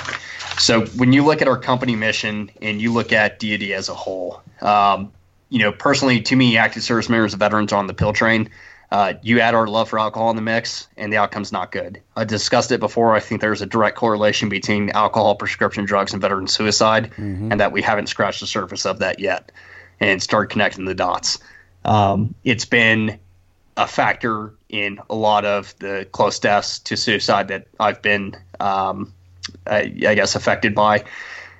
So 0.59 0.87
when 0.87 1.13
you 1.13 1.25
look 1.25 1.41
at 1.41 1.49
our 1.49 1.59
company 1.59 1.97
mission 1.97 2.51
and 2.61 2.81
you 2.81 2.93
look 2.93 3.13
at 3.13 3.39
DoD 3.39 3.63
as 3.71 3.89
a 3.89 3.95
whole, 3.95 4.43
um, 4.61 5.13
you 5.49 5.59
know, 5.59 5.73
personally, 5.73 6.21
to 6.23 6.37
me, 6.37 6.57
active 6.57 6.83
service 6.83 7.09
members 7.09 7.33
and 7.33 7.41
veterans 7.41 7.73
on 7.73 7.87
the 7.87 7.95
pill 7.95 8.13
train. 8.13 8.49
Uh, 8.91 9.15
you 9.23 9.41
add 9.41 9.55
our 9.55 9.69
love 9.69 9.89
for 9.89 9.99
alcohol 9.99 10.31
in 10.31 10.37
the 10.37 10.43
mix, 10.43 10.89
and 10.97 11.13
the 11.13 11.17
outcome's 11.17 11.53
not 11.53 11.71
good. 11.71 12.01
I 12.17 12.25
discussed 12.25 12.73
it 12.73 12.81
before. 12.81 13.15
I 13.15 13.21
think 13.21 13.41
there's 13.41 13.63
a 13.63 13.67
direct 13.67 13.97
correlation 13.97 14.49
between 14.49 14.91
alcohol, 14.91 15.37
prescription 15.37 15.85
drugs, 15.85 16.13
and 16.13 16.21
veteran 16.21 16.49
suicide, 16.49 17.13
mm-hmm. 17.13 17.53
and 17.53 17.61
that 17.61 17.71
we 17.71 17.83
haven't 17.83 18.09
scratched 18.09 18.41
the 18.41 18.49
surface 18.49 18.85
of 18.85 18.99
that 18.99 19.21
yet 19.21 19.53
and 20.01 20.21
start 20.21 20.51
connecting 20.51 20.87
the 20.87 20.95
dots. 20.95 21.39
Um, 21.85 22.35
it's 22.43 22.65
been 22.65 23.19
a 23.77 23.87
factor 23.87 24.55
in 24.69 24.99
a 25.09 25.15
lot 25.15 25.45
of 25.45 25.75
the 25.79 26.07
close 26.11 26.39
deaths 26.39 26.81
to 26.81 26.97
suicide 26.97 27.49
that 27.49 27.69
I've 27.79 28.03
been, 28.03 28.37
um, 28.59 29.13
I, 29.67 29.95
I, 30.07 30.15
guess, 30.15 30.35
affected 30.35 30.75
by. 30.75 31.05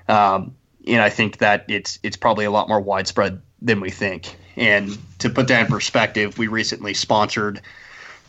Um, 0.09 0.55
and 0.87 1.01
I 1.01 1.11
think 1.11 1.39
that 1.39 1.65
it's 1.69 1.99
it's 2.03 2.17
probably 2.17 2.45
a 2.45 2.51
lot 2.51 2.69
more 2.69 2.81
widespread 2.81 3.41
than 3.63 3.81
we 3.81 3.91
think. 3.91 4.37
And 4.57 4.97
to 5.19 5.31
put 5.31 5.49
that 5.49 5.63
in 5.63 5.67
perspective, 5.67 6.39
we 6.39 6.49
recently 6.49 6.95
sponsored 6.95 7.61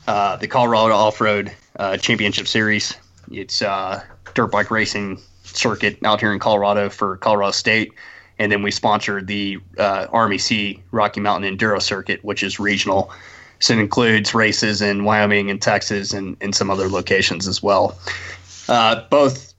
uh, 0.08 0.38
the 0.38 0.48
Colorado 0.48 0.94
Off 0.96 1.22
Road 1.22 1.52
uh, 1.78 1.98
Championship 1.98 2.48
Series. 2.48 2.96
It's 3.32 3.62
uh, 3.62 4.04
dirt 4.34 4.52
bike 4.52 4.72
racing 4.72 5.20
circuit 5.44 6.00
out 6.04 6.20
here 6.20 6.34
in 6.34 6.40
Colorado 6.40 6.90
for 6.90 7.18
Colorado 7.18 7.52
State. 7.52 7.94
And 8.40 8.52
then 8.52 8.64
we 8.64 8.72
sponsored 8.72 9.28
the 9.28 9.60
uh, 9.78 10.08
RMEC 10.08 10.80
Rocky 10.92 11.20
Mountain 11.20 11.58
Enduro 11.58 11.82
Circuit, 11.82 12.24
which 12.24 12.44
is 12.44 12.60
regional. 12.60 13.12
So 13.60 13.74
it 13.74 13.80
includes 13.80 14.34
races 14.34 14.82
in 14.82 15.04
Wyoming 15.04 15.52
and 15.52 15.62
Texas 15.62 16.14
and, 16.14 16.36
and 16.42 16.56
some 16.56 16.72
other 16.72 16.90
locations 16.90 17.48
as 17.48 17.62
well. 17.62 18.00
Uh, 18.68 19.04
both 19.10 19.54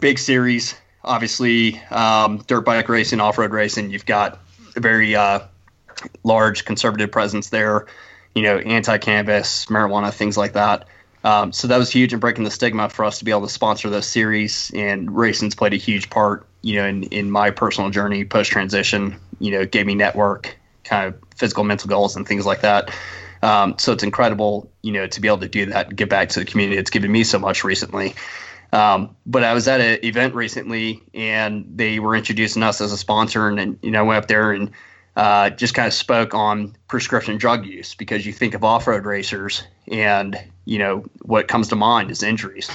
big 0.00 0.18
series, 0.18 0.74
obviously, 1.04 1.80
um, 1.90 2.38
dirt 2.48 2.62
bike 2.62 2.88
racing, 2.88 3.20
off 3.20 3.38
road 3.38 3.52
racing. 3.52 3.90
You've 3.90 4.06
got 4.06 4.40
a 4.74 4.80
very 4.80 5.14
uh, 5.14 5.40
large 6.22 6.64
conservative 6.64 7.10
presence 7.10 7.50
there, 7.50 7.86
you 8.34 8.42
know, 8.42 8.58
anti-cannabis, 8.58 9.66
marijuana, 9.66 10.12
things 10.12 10.36
like 10.36 10.52
that. 10.52 10.86
Um, 11.22 11.52
so 11.52 11.68
that 11.68 11.76
was 11.76 11.90
huge 11.90 12.12
in 12.12 12.20
breaking 12.20 12.44
the 12.44 12.50
stigma 12.50 12.88
for 12.88 13.04
us 13.04 13.18
to 13.18 13.24
be 13.24 13.30
able 13.30 13.42
to 13.42 13.52
sponsor 13.52 13.90
those 13.90 14.06
series. 14.06 14.70
And 14.74 15.14
racing's 15.14 15.54
played 15.54 15.74
a 15.74 15.76
huge 15.76 16.08
part, 16.08 16.46
you 16.62 16.76
know, 16.76 16.86
in, 16.86 17.02
in 17.04 17.30
my 17.30 17.50
personal 17.50 17.90
journey 17.90 18.24
post 18.24 18.50
transition. 18.50 19.16
You 19.38 19.52
know, 19.52 19.66
gave 19.66 19.86
me 19.86 19.94
network, 19.94 20.56
kind 20.84 21.08
of 21.08 21.20
physical, 21.36 21.64
mental 21.64 21.88
goals, 21.88 22.16
and 22.16 22.26
things 22.26 22.46
like 22.46 22.62
that. 22.62 22.90
Um, 23.42 23.76
so 23.78 23.92
it's 23.92 24.02
incredible, 24.02 24.70
you 24.82 24.92
know, 24.92 25.06
to 25.06 25.20
be 25.20 25.28
able 25.28 25.38
to 25.38 25.48
do 25.48 25.66
that 25.66 25.88
and 25.88 25.96
give 25.96 26.08
back 26.08 26.30
to 26.30 26.40
the 26.40 26.44
community. 26.44 26.78
It's 26.78 26.90
given 26.90 27.10
me 27.10 27.24
so 27.24 27.38
much 27.38 27.64
recently. 27.64 28.14
Um, 28.72 29.16
but 29.26 29.42
I 29.42 29.54
was 29.54 29.66
at 29.66 29.80
an 29.80 30.04
event 30.04 30.34
recently, 30.34 31.02
and 31.14 31.66
they 31.74 31.98
were 31.98 32.14
introducing 32.14 32.62
us 32.62 32.80
as 32.80 32.92
a 32.92 32.98
sponsor, 32.98 33.48
and, 33.48 33.58
and 33.58 33.78
you 33.82 33.90
know, 33.90 34.00
I 34.00 34.02
went 34.02 34.22
up 34.22 34.28
there 34.28 34.52
and 34.52 34.70
uh, 35.20 35.50
just 35.50 35.74
kind 35.74 35.86
of 35.86 35.92
spoke 35.92 36.32
on 36.32 36.74
prescription 36.88 37.36
drug 37.36 37.66
use 37.66 37.94
because 37.94 38.24
you 38.24 38.32
think 38.32 38.54
of 38.54 38.64
off-road 38.64 39.04
racers 39.04 39.62
and 39.88 40.42
you 40.64 40.78
know 40.78 41.04
what 41.20 41.46
comes 41.46 41.68
to 41.68 41.76
mind 41.76 42.10
is 42.10 42.22
injuries. 42.22 42.70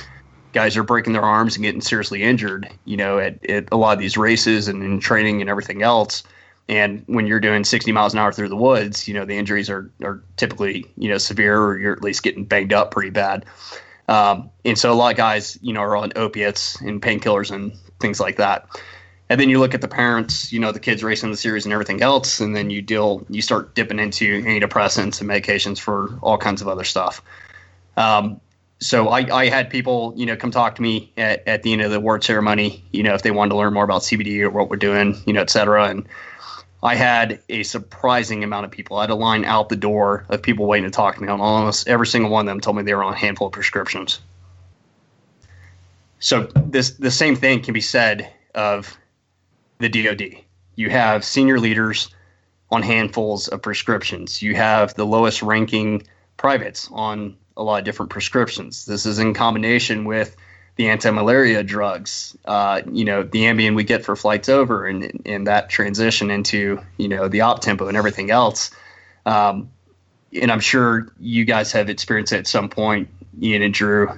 Guys 0.53 0.77
are 0.77 0.84
breaking 0.84 1.13
their 1.13 1.23
arms 1.23 1.55
and 1.55 1.63
getting 1.63 1.81
seriously 1.81 2.22
injured 2.22 2.69
you 2.85 2.97
know 2.97 3.17
at, 3.17 3.43
at 3.49 3.67
a 3.72 3.77
lot 3.77 3.93
of 3.93 3.99
these 3.99 4.15
races 4.15 4.67
and 4.67 4.84
in 4.84 4.99
training 4.99 5.41
and 5.41 5.49
everything 5.49 5.81
else. 5.81 6.22
And 6.69 7.03
when 7.07 7.26
you're 7.26 7.39
doing 7.39 7.63
60 7.63 7.91
miles 7.91 8.13
an 8.13 8.19
hour 8.19 8.31
through 8.31 8.49
the 8.49 8.55
woods 8.55 9.07
you 9.07 9.15
know 9.15 9.26
the 9.26 9.35
injuries 9.35 9.67
are, 9.67 9.89
are 10.03 10.22
typically 10.38 10.85
you 10.97 11.09
know 11.09 11.17
severe 11.17 11.59
or 11.59 11.80
you're 11.80 11.93
at 11.93 12.03
least 12.03 12.22
getting 12.22 12.45
banged 12.45 12.73
up 12.73 12.91
pretty 12.91 13.09
bad. 13.09 13.43
Um, 14.07 14.51
and 14.63 14.77
so 14.77 14.93
a 14.93 14.93
lot 14.93 15.09
of 15.09 15.17
guys 15.17 15.57
you 15.63 15.73
know 15.73 15.81
are 15.81 15.97
on 15.97 16.11
opiates 16.15 16.80
and 16.81 17.01
painkillers 17.01 17.49
and 17.49 17.73
things 17.99 18.19
like 18.19 18.35
that 18.35 18.67
and 19.30 19.41
then 19.41 19.49
you 19.49 19.60
look 19.60 19.73
at 19.73 19.81
the 19.81 19.88
parents, 19.88 20.52
you 20.53 20.60
know, 20.60 20.72
the 20.72 20.80
kids 20.80 21.03
racing 21.03 21.31
the 21.31 21.38
series 21.38 21.65
and 21.65 21.73
everything 21.73 22.02
else, 22.02 22.39
and 22.39 22.56
then 22.56 22.69
you 22.69 22.81
deal, 22.81 23.26
you 23.30 23.41
start 23.41 23.73
dipping 23.73 23.99
into 23.99 24.43
antidepressants 24.43 25.19
and 25.19 25.30
medications 25.30 25.80
for 25.80 26.18
all 26.22 26.38
kinds 26.38 26.61
of 26.61 26.68
other 26.68 26.84
stuff. 26.84 27.22
Um, 27.97 28.39
so 28.80 29.10
I, 29.10 29.19
I 29.35 29.49
had 29.49 29.69
people, 29.69 30.14
you 30.15 30.26
know, 30.26 30.35
come 30.35 30.52
talk 30.52 30.76
to 30.76 30.81
me 30.81 31.11
at, 31.18 31.47
at 31.47 31.64
the 31.64 31.73
end 31.73 31.81
of 31.81 31.91
the 31.91 31.97
award 31.97 32.23
ceremony, 32.23 32.84
you 32.91 33.02
know, 33.02 33.15
if 33.15 33.23
they 33.23 33.31
wanted 33.31 33.49
to 33.49 33.56
learn 33.56 33.73
more 33.73 33.84
about 33.84 34.02
CBD 34.02 34.41
or 34.41 34.49
what 34.49 34.69
we're 34.69 34.76
doing, 34.76 35.15
you 35.26 35.34
know, 35.34 35.41
et 35.41 35.49
cetera. 35.49 35.85
And 35.85 36.07
I 36.84 36.93
had 36.93 37.39
a 37.49 37.64
surprising 37.64 38.43
amount 38.43 38.65
of 38.65 38.72
people. 38.72 38.97
I 38.97 39.02
had 39.02 39.10
a 39.10 39.15
line 39.15 39.43
out 39.43 39.69
the 39.69 39.76
door 39.76 40.26
of 40.30 40.41
people 40.41 40.68
waiting 40.68 40.89
to 40.89 40.95
talk 40.95 41.15
to 41.15 41.22
me. 41.22 41.30
Almost 41.30 41.88
every 41.88 42.06
single 42.06 42.30
one 42.30 42.47
of 42.47 42.52
them 42.52 42.60
told 42.60 42.77
me 42.77 42.84
they 42.84 42.93
were 42.93 43.03
on 43.03 43.14
a 43.14 43.18
handful 43.18 43.47
of 43.47 43.53
prescriptions. 43.53 44.19
So 46.19 46.43
this 46.56 46.91
the 46.91 47.11
same 47.11 47.35
thing 47.35 47.61
can 47.61 47.73
be 47.73 47.81
said 47.81 48.31
of 48.53 48.97
the 49.80 49.89
DoD. 49.89 50.43
You 50.76 50.89
have 50.89 51.23
senior 51.23 51.60
leaders 51.60 52.10
on 52.72 52.81
handfuls 52.81 53.47
of 53.47 53.61
prescriptions. 53.61 54.41
You 54.41 54.56
have 54.56 54.93
the 54.95 55.06
lowest 55.06 55.41
ranking 55.41 56.03
privates 56.38 56.89
on 56.91 57.38
a 57.56 57.64
lot 57.64 57.80
of 57.80 57.85
different 57.85 58.11
prescriptions. 58.11 58.85
This 58.85 59.06
is 59.06 59.19
in 59.19 59.34
combination 59.34 60.06
with 60.06 60.35
the 60.76 60.89
anti-malaria 60.89 61.64
drugs, 61.64 62.38
uh, 62.45 62.81
you 62.91 63.06
know, 63.06 63.23
the 63.23 63.43
Ambien 63.43 63.76
we 63.76 63.85
get 63.85 64.03
for 64.03 64.15
flights 64.15 64.49
over, 64.49 64.85
and 64.85 65.22
and 65.26 65.47
that 65.47 65.69
transition 65.69 66.30
into 66.30 66.81
you 66.97 67.07
know 67.07 67.30
the 67.30 67.41
op 67.41 67.61
tempo 67.61 67.88
and 67.88 67.95
everything 67.95 68.30
else. 68.30 68.72
Um, 69.26 69.69
and 70.34 70.52
I'm 70.52 70.60
sure 70.60 71.07
you 71.18 71.45
guys 71.45 71.72
have 71.72 71.89
experienced 71.89 72.34
it 72.34 72.39
at 72.39 72.47
some 72.47 72.68
point. 72.68 73.07
Ian 73.41 73.61
and 73.61 73.73
Drew 73.73 74.10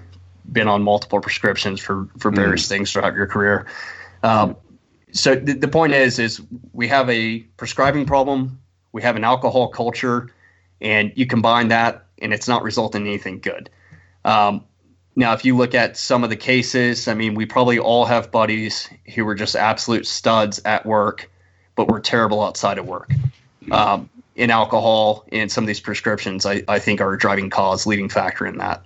been 0.52 0.68
on 0.68 0.82
multiple 0.82 1.20
prescriptions 1.22 1.80
for 1.80 2.08
for 2.18 2.32
various 2.32 2.66
mm. 2.66 2.70
things 2.70 2.92
throughout 2.92 3.14
your 3.14 3.28
career. 3.28 3.68
Um, 4.24 4.56
so 5.18 5.36
the, 5.36 5.54
the 5.54 5.68
point 5.68 5.94
is, 5.94 6.20
is 6.20 6.42
we 6.74 6.88
have 6.88 7.10
a 7.10 7.40
prescribing 7.58 8.06
problem, 8.06 8.60
we 8.92 9.02
have 9.02 9.16
an 9.16 9.24
alcohol 9.24 9.68
culture, 9.70 10.30
and 10.82 11.12
you 11.16 11.26
combine 11.26 11.70
that, 11.70 12.06
and 12.22 12.34
it's 12.34 12.48
not 12.48 12.64
resulting 12.64 13.02
in 13.02 13.08
anything 13.08 13.40
good. 13.40 13.70
Um, 14.26 14.64
now, 15.16 15.34
if 15.34 15.44
you 15.44 15.58
look 15.58 15.74
at 15.74 15.98
some 15.98 16.24
of 16.24 16.30
the 16.30 16.36
cases, 16.36 17.08
I 17.08 17.14
mean, 17.16 17.34
we 17.34 17.46
probably 17.46 17.80
all 17.80 18.06
have 18.06 18.32
buddies 18.32 18.88
who 19.16 19.26
were 19.26 19.34
just 19.34 19.56
absolute 19.56 20.06
studs 20.06 20.62
at 20.64 20.86
work, 20.86 21.30
but 21.76 21.88
were 21.88 22.00
terrible 22.00 22.44
outside 22.44 22.78
of 22.78 22.86
work. 22.86 23.12
Um, 23.72 24.10
in 24.36 24.52
alcohol 24.52 25.26
and 25.32 25.52
some 25.52 25.64
of 25.64 25.68
these 25.68 25.80
prescriptions, 25.80 26.46
I, 26.46 26.64
I 26.68 26.80
think 26.80 27.02
are 27.02 27.12
a 27.14 27.18
driving 27.18 27.50
cause, 27.50 27.88
leading 27.88 28.08
factor 28.10 28.46
in 28.46 28.60
that. 28.60 28.86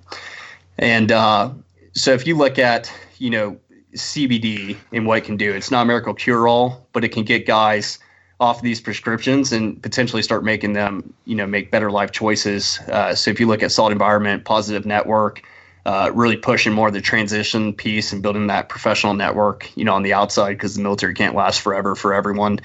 And 0.78 1.12
uh, 1.12 1.52
so 1.94 2.14
if 2.14 2.26
you 2.26 2.38
look 2.38 2.58
at, 2.58 2.91
you 3.20 3.30
know, 3.30 3.60
CBD 3.93 4.77
and 4.91 5.05
what 5.05 5.19
it 5.19 5.26
can 5.26 5.38
do, 5.38 5.51
it's 5.51 5.72
not 5.72 5.84
a 5.84 5.85
miracle 5.85 6.13
cure 6.13 6.47
all, 6.47 6.88
but 6.93 7.03
it 7.03 7.09
can 7.09 7.23
get 7.23 7.45
guys 7.45 7.99
off 8.39 8.61
these 8.61 8.81
prescriptions 8.81 9.51
and 9.51 9.81
potentially 9.84 10.23
start 10.23 10.43
making 10.43 10.73
them, 10.73 11.13
you 11.26 11.35
know, 11.35 11.45
make 11.45 11.69
better 11.69 11.91
life 11.91 12.11
choices. 12.11 12.80
Uh, 12.88 13.13
so 13.13 13.30
if 13.30 13.39
you 13.39 13.47
look 13.47 13.61
at 13.61 13.72
Solid 13.72 13.91
Environment, 13.91 14.43
Positive 14.43 14.85
Network, 14.85 15.43
uh, 15.85 16.11
really 16.13 16.38
pushing 16.38 16.73
more 16.73 16.91
the 16.91 17.01
transition 17.01 17.73
piece 17.73 18.11
and 18.11 18.22
building 18.22 18.47
that 18.47 18.69
professional 18.69 19.13
network, 19.13 19.72
you 19.76 19.84
know, 19.84 19.93
on 19.93 20.03
the 20.03 20.13
outside 20.13 20.53
because 20.53 20.76
the 20.76 20.81
military 20.81 21.13
can't 21.13 21.35
last 21.35 21.61
forever 21.61 21.95
for 21.95 22.13
everyone. 22.13 22.59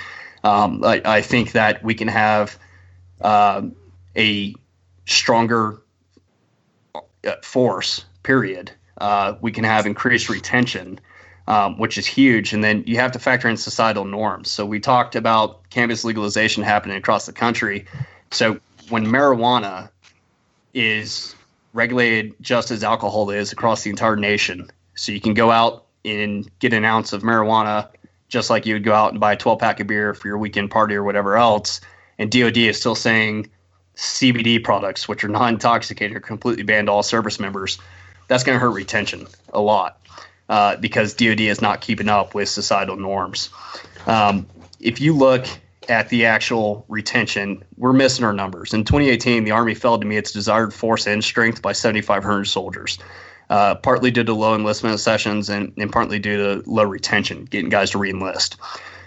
Um, 0.45 0.83
I, 0.85 1.03
I, 1.05 1.23
think 1.23 1.53
that 1.53 1.83
we 1.83 1.95
can 1.95 2.09
have 2.09 2.59
uh, 3.21 3.63
a 4.17 4.55
stronger 5.07 5.83
uh, 6.95 7.01
force. 7.43 8.05
Period. 8.23 8.71
Uh, 8.99 9.35
we 9.41 9.51
can 9.51 9.65
have 9.65 9.87
increased 9.87 10.29
retention, 10.29 11.01
um, 11.49 11.79
which 11.79 11.97
is 11.99 12.07
huge, 12.07 12.53
and 12.53 12.63
then 12.65 12.83
you 12.87 12.97
have 12.97 13.13
to 13.13 13.19
factor 13.19 13.49
in 13.49 13.57
societal 13.57 14.05
norms. 14.05 14.51
So 14.51 14.67
we 14.67 14.81
talked 14.81 15.15
about 15.15 15.69
cannabis 15.71 16.05
legalization 16.05 16.63
happening 16.63 16.97
across 16.97 17.27
the 17.27 17.33
country. 17.33 17.87
So 18.31 18.59
when 18.89 19.07
marijuana 19.07 19.91
is 20.75 21.35
regulated 21.73 22.35
just 22.41 22.71
as 22.71 22.83
alcohol 22.83 23.31
is 23.31 23.53
across 23.53 23.83
the 23.83 23.91
entire 23.91 24.17
nation. 24.17 24.69
So 24.95 25.13
you 25.13 25.21
can 25.21 25.35
go 25.35 25.51
out 25.51 25.85
and 26.05 26.51
get 26.59 26.73
an 26.73 26.85
ounce 26.85 27.13
of 27.13 27.23
marijuana 27.23 27.89
just 28.29 28.51
like 28.51 28.67
you 28.67 28.75
would 28.75 28.85
go 28.85 28.93
out 28.93 29.13
and 29.13 29.21
buy 29.21 29.35
a 29.35 29.37
12 29.37 29.59
pack 29.59 29.79
of 29.79 29.87
beer 29.87 30.15
for 30.15 30.27
your 30.27 30.39
weekend 30.39 30.71
party 30.71 30.95
or 30.95 31.05
whatever 31.05 31.37
else. 31.37 31.81
And 32.19 32.31
DOD 32.31 32.57
is 32.57 32.79
still 32.79 32.95
saying 32.95 33.51
CBD 33.95 34.63
products, 34.63 35.07
which 35.07 35.23
are 35.23 35.29
non 35.29 35.55
intoxicating, 35.55 36.17
are 36.17 36.21
completely 36.21 36.65
banned 36.65 36.89
to 36.89 36.93
all 36.93 37.03
service 37.03 37.39
members. 37.39 37.79
That's 38.29 38.43
going 38.43 38.57
to 38.57 38.61
hurt 38.61 38.71
retention 38.71 39.27
a 39.53 39.61
lot 39.61 40.01
uh, 40.49 40.77
because 40.77 41.15
DOD 41.15 41.41
is 41.41 41.61
not 41.61 41.81
keeping 41.81 42.09
up 42.09 42.35
with 42.35 42.49
societal 42.49 42.97
norms. 42.97 43.51
Um, 44.07 44.47
if 44.81 45.01
you 45.01 45.17
look 45.17 45.47
at 45.89 46.09
the 46.09 46.27
actual 46.27 46.85
retention, 46.89 47.63
we're 47.77 47.93
missing 47.93 48.25
our 48.25 48.33
numbers. 48.33 48.75
In 48.75 48.85
2018, 48.85 49.45
the 49.45 49.53
Army 49.53 49.75
failed 49.75 50.01
to 50.01 50.07
meet 50.07 50.19
its 50.19 50.33
desired 50.33 50.75
force 50.75 51.07
and 51.07 51.23
strength 51.23 51.63
by 51.63 51.73
7,500 51.73 52.45
soldiers, 52.45 52.99
uh, 53.51 53.77
partly 53.77 54.11
due 54.11 54.25
to 54.25 54.35
low 54.35 54.55
enlistment 54.55 54.99
sessions 55.01 55.49
and, 55.49 55.73
and 55.77 55.93
partly 55.93 56.19
due 56.19 56.37
to 56.37 56.71
low 56.71 56.85
retention, 56.85 57.45
getting 57.45 57.69
guys 57.69 57.91
to 57.91 57.99
reenlist. 57.99 58.57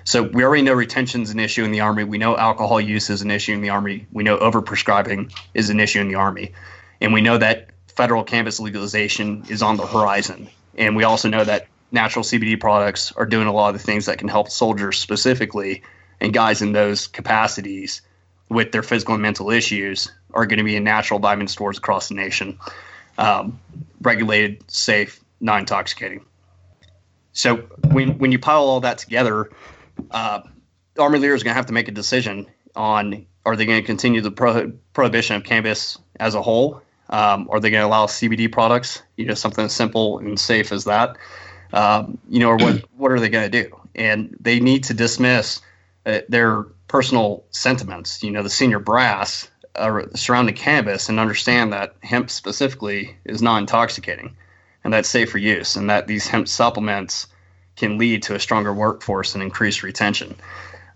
So 0.06 0.24
we 0.24 0.44
already 0.44 0.64
know 0.64 0.74
retention 0.74 1.22
is 1.22 1.32
an 1.32 1.40
issue 1.40 1.64
in 1.64 1.72
the 1.72 1.82
Army. 1.82 2.04
We 2.04 2.18
know 2.18 2.38
alcohol 2.38 2.82
use 2.82 3.10
is 3.10 3.22
an 3.22 3.30
issue 3.30 3.54
in 3.54 3.62
the 3.62 3.70
Army. 3.70 4.08
We 4.12 4.24
know 4.24 4.38
overprescribing 4.38 5.32
is 5.54 5.70
an 5.70 5.80
issue 5.80 6.00
in 6.00 6.08
the 6.08 6.16
Army. 6.16 6.54
And 7.02 7.14
we 7.14 7.22
know 7.22 7.38
that 7.38 7.70
federal 7.88 8.24
cannabis 8.24 8.60
legalization 8.60 9.44
is 9.50 9.62
on 9.62 9.78
the 9.78 9.86
horizon. 9.86 10.50
And 10.80 10.96
we 10.96 11.04
also 11.04 11.30
know 11.30 11.44
that 11.44 11.68
natural 11.92 12.26
CBD 12.26 12.60
products 12.60 13.12
are 13.12 13.28
doing 13.28 13.46
a 13.46 13.54
lot 13.54 13.68
of 13.68 13.80
the 13.80 13.86
things 13.86 14.08
that 14.08 14.18
can 14.18 14.28
help 14.28 14.50
soldiers 14.50 14.98
specifically– 14.98 15.84
and 16.22 16.34
guys 16.34 16.62
in 16.62 16.74
those 16.74 17.08
capacities 17.08 18.02
with 18.50 18.72
their 18.72 18.84
physical 18.84 19.14
and 19.14 19.22
mental 19.22 19.52
issues 19.52 20.12
are 20.34 20.46
going 20.46 20.58
to 20.58 20.64
be 20.64 20.76
in 20.76 20.84
natural 20.84 21.20
vitamin 21.20 21.48
stores 21.48 21.78
across 21.78 22.10
the 22.10 22.16
nation, 22.16 22.60
um, 23.18 23.60
regulated, 24.02 24.64
safe, 24.70 25.24
non 25.40 25.62
intoxicating. 25.62 26.26
So 27.32 27.58
when, 27.92 28.18
when 28.18 28.32
you 28.32 28.40
pile 28.40 28.62
all 28.62 28.80
that 28.82 28.98
together, 28.98 29.50
uh, 30.12 30.42
Army 30.98 31.20
leaders 31.20 31.42
are 31.42 31.46
going 31.46 31.54
to 31.54 31.58
have 31.58 31.68
to 31.68 31.74
make 31.74 31.88
a 31.88 31.92
decision 31.92 32.48
on 32.76 33.26
are 33.46 33.56
they 33.56 33.66
going 33.66 33.82
to 33.82 33.86
continue 33.86 34.22
the 34.22 34.32
pro- 34.32 34.72
prohibition 34.94 35.36
of 35.36 35.44
cannabis 35.44 35.98
as 36.20 36.36
a 36.36 36.42
whole? 36.42 36.82
Um, 37.10 37.48
are 37.50 37.60
they 37.60 37.70
going 37.72 37.82
to 37.82 37.88
allow 37.88 38.06
CBD 38.06 38.52
products? 38.52 39.02
You 39.18 39.26
know, 39.26 39.34
something 39.34 39.66
as 39.66 39.74
simple 39.74 40.20
and 40.20 40.40
safe 40.40 40.72
as 40.72 40.86
that. 40.86 41.18
Um, 41.74 42.18
you 42.30 42.40
know, 42.40 42.50
or 42.50 42.58
what 42.58 42.84
what 42.98 43.12
are 43.12 43.20
they 43.20 43.30
going 43.30 43.50
to 43.50 43.64
do? 43.64 43.80
And 43.96 44.36
they 44.40 44.60
need 44.60 44.86
to 44.86 44.94
dismiss 44.94 45.62
uh, 46.06 46.20
their 46.30 46.64
personal 46.88 47.44
sentiments, 47.52 48.24
you 48.24 48.32
know, 48.32 48.44
the 48.44 48.50
senior 48.50 48.80
brass 48.80 49.50
uh, 49.76 50.04
surrounding 50.16 50.56
cannabis 50.56 51.10
and 51.10 51.20
understand 51.20 51.74
that 51.74 51.96
hemp 52.02 52.30
specifically 52.30 53.18
is 53.26 53.42
non 53.42 53.62
intoxicating 53.62 54.36
and 54.84 54.94
that's 54.94 55.10
safe 55.10 55.32
for 55.32 55.38
use, 55.38 55.76
and 55.76 55.90
that 55.90 56.08
these 56.08 56.28
hemp 56.28 56.48
supplements 56.48 57.28
can 57.76 57.98
lead 57.98 58.24
to 58.24 58.36
a 58.36 58.40
stronger 58.40 58.74
workforce 58.74 59.36
and 59.36 59.44
increased 59.44 59.84
retention. 59.84 60.36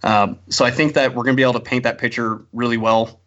Um, 0.04 0.40
so 0.50 0.66
I 0.66 0.72
think 0.72 0.96
that 0.96 1.14
we're 1.14 1.24
going 1.24 1.36
to 1.36 1.40
be 1.40 1.44
able 1.44 1.54
to 1.54 1.60
paint 1.60 1.84
that 1.84 1.98
picture 1.98 2.46
really 2.52 2.78
well 2.78 3.20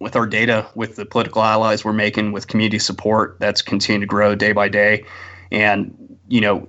with 0.00 0.16
our 0.16 0.26
data, 0.26 0.66
with 0.74 0.96
the 0.96 1.04
political 1.04 1.42
allies 1.42 1.84
we're 1.84 1.92
making, 1.92 2.32
with 2.32 2.48
community 2.48 2.78
support 2.78 3.36
that's 3.38 3.62
continuing 3.62 4.00
to 4.00 4.06
grow 4.06 4.34
day 4.34 4.52
by 4.52 4.68
day. 4.68 5.04
And, 5.52 6.18
you 6.26 6.40
know, 6.40 6.68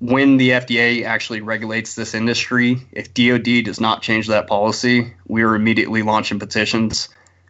when 0.00 0.38
the 0.38 0.50
FDA 0.50 1.04
actually 1.04 1.40
regulates 1.40 1.94
this 1.94 2.14
industry, 2.14 2.78
if 2.92 3.14
DoD 3.14 3.64
does 3.64 3.80
not 3.80 4.02
change 4.02 4.28
that 4.28 4.46
policy, 4.46 5.14
we 5.28 5.42
are 5.42 5.54
immediately 5.54 6.02
launching 6.02 6.38
petitions. 6.38 7.08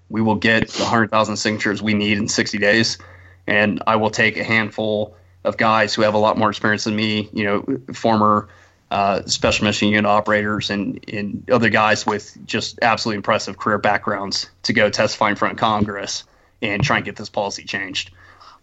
We 0.08 0.20
will 0.20 0.34
get 0.34 0.68
the 0.68 0.82
100,000 0.82 1.36
signatures 1.36 1.80
we 1.80 1.94
need 1.94 2.18
in 2.18 2.28
60 2.28 2.58
days, 2.58 2.98
and 3.46 3.82
I 3.86 3.96
will 3.96 4.10
take 4.10 4.36
a 4.36 4.44
handful 4.44 5.16
of 5.44 5.56
guys 5.56 5.94
who 5.94 6.02
have 6.02 6.14
a 6.14 6.18
lot 6.18 6.38
more 6.38 6.50
experience 6.50 6.84
than 6.84 6.96
me, 6.96 7.28
you 7.32 7.44
know, 7.44 7.64
former 7.92 8.48
uh, 8.90 9.22
special 9.26 9.64
mission 9.64 9.88
unit 9.88 10.06
operators 10.06 10.70
and, 10.70 11.04
and 11.08 11.48
other 11.50 11.68
guys 11.68 12.06
with 12.06 12.36
just 12.46 12.78
absolutely 12.82 13.16
impressive 13.16 13.58
career 13.58 13.78
backgrounds 13.78 14.50
to 14.62 14.72
go 14.72 14.90
testify 14.90 15.30
in 15.30 15.36
front 15.36 15.52
of 15.52 15.58
Congress 15.58 16.24
and 16.62 16.82
try 16.82 16.96
and 16.96 17.04
get 17.04 17.16
this 17.16 17.28
policy 17.28 17.64
changed. 17.64 18.10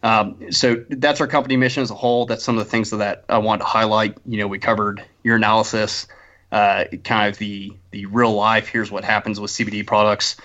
Um, 0.03 0.51
so 0.51 0.83
that's 0.89 1.21
our 1.21 1.27
company 1.27 1.57
mission 1.57 1.83
as 1.83 1.91
a 1.91 1.95
whole. 1.95 2.25
That's 2.25 2.43
some 2.43 2.57
of 2.57 2.63
the 2.63 2.69
things 2.69 2.89
that 2.91 3.23
I 3.29 3.37
want 3.37 3.61
to 3.61 3.67
highlight. 3.67 4.17
You 4.25 4.39
know, 4.39 4.47
we 4.47 4.57
covered 4.57 5.03
urinalysis, 5.23 6.07
uh, 6.51 6.85
kind 7.03 7.29
of 7.31 7.37
the 7.37 7.73
the 7.91 8.07
real 8.07 8.33
life. 8.33 8.67
Here's 8.67 8.89
what 8.91 9.03
happens 9.03 9.39
with 9.39 9.51
CBD 9.51 9.85
products. 9.85 10.37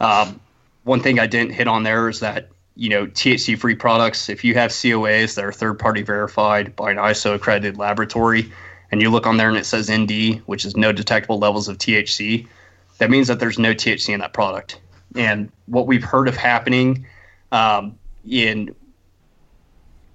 Um, 0.00 0.40
one 0.82 1.00
thing 1.00 1.18
I 1.18 1.26
didn't 1.26 1.52
hit 1.52 1.68
on 1.68 1.84
there 1.84 2.08
is 2.08 2.20
that 2.20 2.48
you 2.74 2.88
know 2.88 3.06
THC 3.06 3.56
free 3.56 3.76
products. 3.76 4.28
If 4.28 4.42
you 4.42 4.54
have 4.54 4.70
COAs 4.70 5.36
that 5.36 5.44
are 5.44 5.52
third 5.52 5.78
party 5.78 6.02
verified 6.02 6.74
by 6.74 6.90
an 6.90 6.96
ISO 6.96 7.34
accredited 7.34 7.78
laboratory, 7.78 8.52
and 8.90 9.00
you 9.00 9.10
look 9.10 9.26
on 9.26 9.36
there 9.36 9.48
and 9.48 9.58
it 9.58 9.66
says 9.66 9.90
ND, 9.90 10.42
which 10.46 10.64
is 10.64 10.76
no 10.76 10.92
detectable 10.92 11.38
levels 11.38 11.68
of 11.68 11.78
THC, 11.78 12.46
that 12.98 13.10
means 13.10 13.28
that 13.28 13.40
there's 13.40 13.58
no 13.58 13.74
THC 13.74 14.14
in 14.14 14.20
that 14.20 14.32
product. 14.32 14.80
And 15.16 15.50
what 15.66 15.86
we've 15.86 16.04
heard 16.04 16.28
of 16.28 16.36
happening 16.36 17.06
um, 17.52 17.98
in 18.28 18.74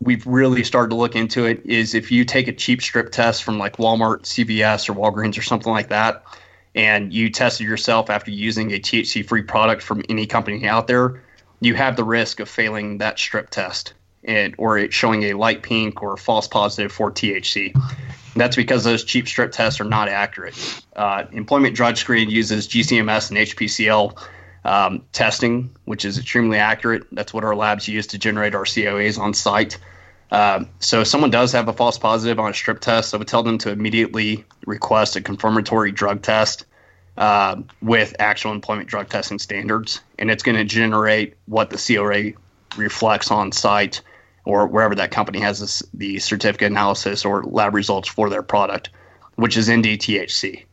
we've 0.01 0.25
really 0.25 0.63
started 0.63 0.89
to 0.89 0.95
look 0.95 1.15
into 1.15 1.45
it 1.45 1.61
is 1.65 1.93
if 1.93 2.11
you 2.11 2.23
take 2.23 2.47
a 2.47 2.53
cheap 2.53 2.81
strip 2.81 3.11
test 3.11 3.43
from 3.43 3.59
like 3.59 3.77
Walmart, 3.77 4.21
CVS, 4.21 4.89
or 4.89 4.93
Walgreens 4.93 5.37
or 5.37 5.41
something 5.41 5.71
like 5.71 5.89
that, 5.89 6.23
and 6.75 7.13
you 7.13 7.29
tested 7.29 7.67
yourself 7.67 8.09
after 8.09 8.31
using 8.31 8.71
a 8.71 8.79
THC 8.79 9.27
free 9.27 9.41
product 9.41 9.81
from 9.81 10.03
any 10.07 10.25
company 10.25 10.65
out 10.67 10.87
there, 10.87 11.21
you 11.59 11.75
have 11.75 11.95
the 11.95 12.03
risk 12.03 12.39
of 12.39 12.47
failing 12.47 12.99
that 12.99 13.19
strip 13.19 13.49
test 13.49 13.93
and 14.23 14.55
or 14.57 14.77
it 14.77 14.93
showing 14.93 15.23
a 15.23 15.33
light 15.33 15.63
pink 15.63 16.01
or 16.01 16.15
false 16.15 16.47
positive 16.47 16.91
for 16.91 17.11
THC. 17.11 17.73
That's 18.39 18.55
because 18.55 18.83
those 18.85 19.03
cheap 19.03 19.27
strip 19.27 19.51
tests 19.51 19.81
are 19.81 19.85
not 19.85 20.07
accurate. 20.07 20.55
Uh, 20.95 21.25
employment 21.31 21.75
drug 21.75 21.97
screen 21.97 22.29
uses 22.29 22.67
GCMS 22.67 23.29
and 23.29 23.39
HPCL 23.39 24.17
um, 24.63 25.03
testing, 25.11 25.75
which 25.85 26.05
is 26.05 26.17
extremely 26.17 26.57
accurate. 26.57 27.03
That's 27.11 27.33
what 27.33 27.43
our 27.43 27.55
labs 27.55 27.87
use 27.87 28.07
to 28.07 28.17
generate 28.17 28.55
our 28.55 28.63
COAs 28.63 29.19
on 29.19 29.33
site. 29.33 29.77
Uh, 30.31 30.65
so 30.79 31.01
if 31.01 31.07
someone 31.07 31.31
does 31.31 31.51
have 31.51 31.67
a 31.67 31.73
false 31.73 31.97
positive 31.97 32.39
on 32.39 32.51
a 32.51 32.53
strip 32.53 32.79
test, 32.79 33.13
I 33.13 33.17
would 33.17 33.27
tell 33.27 33.43
them 33.43 33.57
to 33.59 33.71
immediately 33.71 34.45
request 34.65 35.15
a 35.15 35.21
confirmatory 35.21 35.91
drug 35.91 36.21
test 36.21 36.65
uh, 37.17 37.57
with 37.81 38.15
actual 38.19 38.51
employment 38.53 38.87
drug 38.87 39.09
testing 39.09 39.39
standards, 39.39 40.01
and 40.17 40.31
it's 40.31 40.43
going 40.43 40.57
to 40.57 40.63
generate 40.63 41.35
what 41.45 41.71
the 41.71 41.77
COA 41.77 42.39
reflects 42.77 43.31
on 43.31 43.51
site 43.51 44.01
or 44.49 44.65
wherever 44.65 44.95
that 44.95 45.11
company 45.11 45.39
has 45.39 45.59
this, 45.59 45.83
the 45.93 46.17
certificate 46.17 46.71
analysis 46.71 47.23
or 47.23 47.43
lab 47.43 47.75
results 47.75 48.09
for 48.09 48.31
their 48.31 48.41
product, 48.41 48.89
which 49.35 49.55
is 49.55 49.69
NDTHC. 49.69 50.63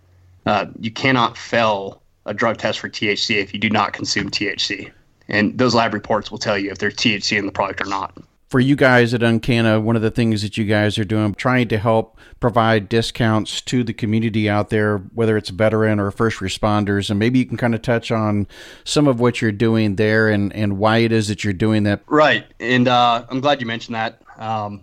Uh, 0.47 0.65
you 0.81 0.91
cannot 0.91 1.37
fail 1.37 2.01
a 2.25 2.33
drug 2.33 2.57
test 2.57 2.79
for 2.79 2.89
THC 2.89 3.37
if 3.37 3.53
you 3.53 3.61
do 3.61 3.69
not 3.69 3.93
consume 3.93 4.31
THC. 4.31 4.91
And 5.29 5.59
those 5.59 5.75
lab 5.75 5.93
reports 5.93 6.31
will 6.31 6.39
tell 6.39 6.57
you 6.57 6.71
if 6.71 6.79
there's 6.79 6.97
THC 6.97 7.37
in 7.37 7.45
the 7.45 7.53
product 7.53 7.83
or 7.83 7.85
not 7.85 8.17
for 8.49 8.61
you 8.61 8.77
guys 8.77 9.13
at 9.13 9.23
UnCanna, 9.23 9.83
one 9.83 9.97
of 9.97 10.03
the 10.03 10.11
things 10.11 10.43
that 10.43 10.57
you 10.57 10.65
guys 10.65 10.99
are 10.99 11.05
doing, 11.05 11.35
trying 11.35 11.69
to 11.69 11.79
help 11.79 12.19
provide 12.39 12.89
discounts 12.89 13.61
to 13.63 13.83
the 13.83 13.93
community 13.93 14.49
out 14.49 14.71
there, 14.71 14.99
whether 15.15 15.37
it's 15.37 15.51
veteran 15.51 15.99
or 15.99 16.11
first 16.11 16.39
responders, 16.39 17.11
and 17.11 17.19
maybe 17.19 17.41
you 17.41 17.47
can 17.47 17.57
kind 17.57 17.75
of 17.75 17.83
touch 17.83 18.13
on 18.13 18.47
some 18.85 19.09
of 19.09 19.19
what 19.19 19.43
you're 19.43 19.51
doing 19.51 19.97
there 19.97 20.29
and, 20.29 20.55
and 20.55 20.79
why 20.79 20.99
it 20.99 21.11
is 21.11 21.29
that 21.29 21.43
you're 21.43 21.53
doing 21.53 21.83
that. 21.85 22.03
Right, 22.07 22.47
and 22.61 22.87
uh, 22.87 23.25
I'm 23.29 23.41
glad 23.41 23.61
you 23.61 23.67
mentioned 23.67 23.97
that. 23.97 24.23
Um, 24.39 24.83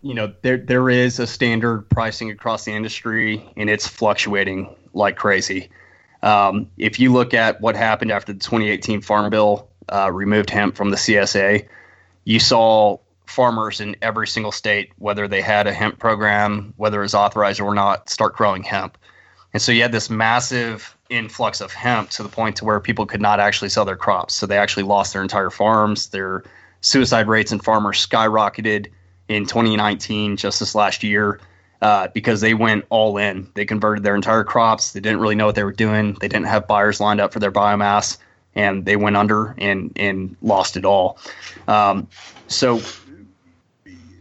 you 0.00 0.14
know, 0.14 0.32
there 0.42 0.58
there 0.58 0.90
is 0.90 1.18
a 1.18 1.26
standard 1.26 1.88
pricing 1.88 2.30
across 2.30 2.64
the 2.64 2.72
industry, 2.72 3.52
and 3.56 3.68
it's 3.68 3.88
fluctuating 3.88 4.74
like 4.92 5.16
crazy. 5.16 5.70
Um, 6.22 6.70
if 6.78 6.98
you 6.98 7.12
look 7.12 7.34
at 7.34 7.60
what 7.60 7.76
happened 7.76 8.12
after 8.12 8.32
the 8.32 8.38
2018 8.38 9.02
Farm 9.02 9.28
Bill 9.30 9.68
uh, 9.90 10.10
removed 10.10 10.48
hemp 10.48 10.74
from 10.74 10.90
the 10.90 10.96
CSA 10.96 11.66
you 12.24 12.40
saw 12.40 12.98
farmers 13.26 13.80
in 13.80 13.96
every 14.02 14.26
single 14.26 14.52
state, 14.52 14.92
whether 14.98 15.26
they 15.26 15.40
had 15.40 15.66
a 15.66 15.72
hemp 15.72 15.98
program, 15.98 16.72
whether 16.76 17.00
it 17.00 17.04
was 17.04 17.14
authorized 17.14 17.60
or 17.60 17.74
not, 17.74 18.08
start 18.08 18.36
growing 18.36 18.62
hemp. 18.62 18.98
And 19.52 19.62
so 19.62 19.72
you 19.72 19.82
had 19.82 19.92
this 19.92 20.10
massive 20.10 20.96
influx 21.10 21.60
of 21.60 21.72
hemp 21.72 22.10
to 22.10 22.22
the 22.22 22.28
point 22.28 22.56
to 22.56 22.64
where 22.64 22.80
people 22.80 23.06
could 23.06 23.20
not 23.20 23.40
actually 23.40 23.68
sell 23.68 23.84
their 23.84 23.96
crops. 23.96 24.34
So 24.34 24.46
they 24.46 24.58
actually 24.58 24.82
lost 24.82 25.12
their 25.12 25.22
entire 25.22 25.50
farms. 25.50 26.08
Their 26.08 26.42
suicide 26.80 27.28
rates 27.28 27.52
in 27.52 27.60
farmers 27.60 28.04
skyrocketed 28.04 28.88
in 29.28 29.46
2019, 29.46 30.36
just 30.36 30.60
this 30.60 30.74
last 30.74 31.02
year, 31.02 31.40
uh, 31.82 32.08
because 32.14 32.40
they 32.40 32.54
went 32.54 32.84
all 32.90 33.16
in. 33.16 33.48
They 33.54 33.64
converted 33.64 34.02
their 34.02 34.16
entire 34.16 34.44
crops. 34.44 34.92
They 34.92 35.00
didn't 35.00 35.20
really 35.20 35.34
know 35.34 35.46
what 35.46 35.54
they 35.54 35.64
were 35.64 35.72
doing. 35.72 36.16
They 36.20 36.28
didn't 36.28 36.46
have 36.46 36.66
buyers 36.66 37.00
lined 37.00 37.20
up 37.20 37.32
for 37.32 37.38
their 37.38 37.52
biomass 37.52 38.18
and 38.54 38.84
they 38.84 38.96
went 38.96 39.16
under 39.16 39.54
and 39.58 39.92
and 39.96 40.36
lost 40.42 40.76
it 40.76 40.84
all. 40.84 41.18
Um, 41.68 42.08
so 42.48 42.80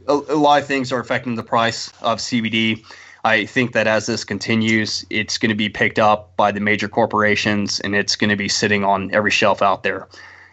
a, 0.07 0.14
a, 0.14 0.35
lot 0.35 0.61
of 0.61 0.68
things 0.68 0.91
are 0.91 0.99
affecting 0.99 1.35
the 1.35 1.43
price 1.43 1.89
of 2.01 2.19
CBD. 2.19 2.84
I 3.23 3.45
think 3.45 3.72
that 3.73 3.88
as 3.88 4.05
this 4.05 4.23
continues, 4.23 5.05
it's 5.10 5.38
going 5.38 5.49
to 5.49 5.55
be 5.55 5.69
picked 5.69 5.99
up 5.99 6.35
by 6.35 6.51
the 6.51 6.60
major 6.60 6.89
corporations 6.89 7.80
and 7.80 7.95
it's 7.95 8.15
going 8.15 8.30
to 8.30 8.35
be 8.35 8.49
sitting 8.49 8.84
on 8.84 9.14
every 9.14 9.31
shelf 9.31 9.61
out 9.61 9.84
there. 9.84 10.10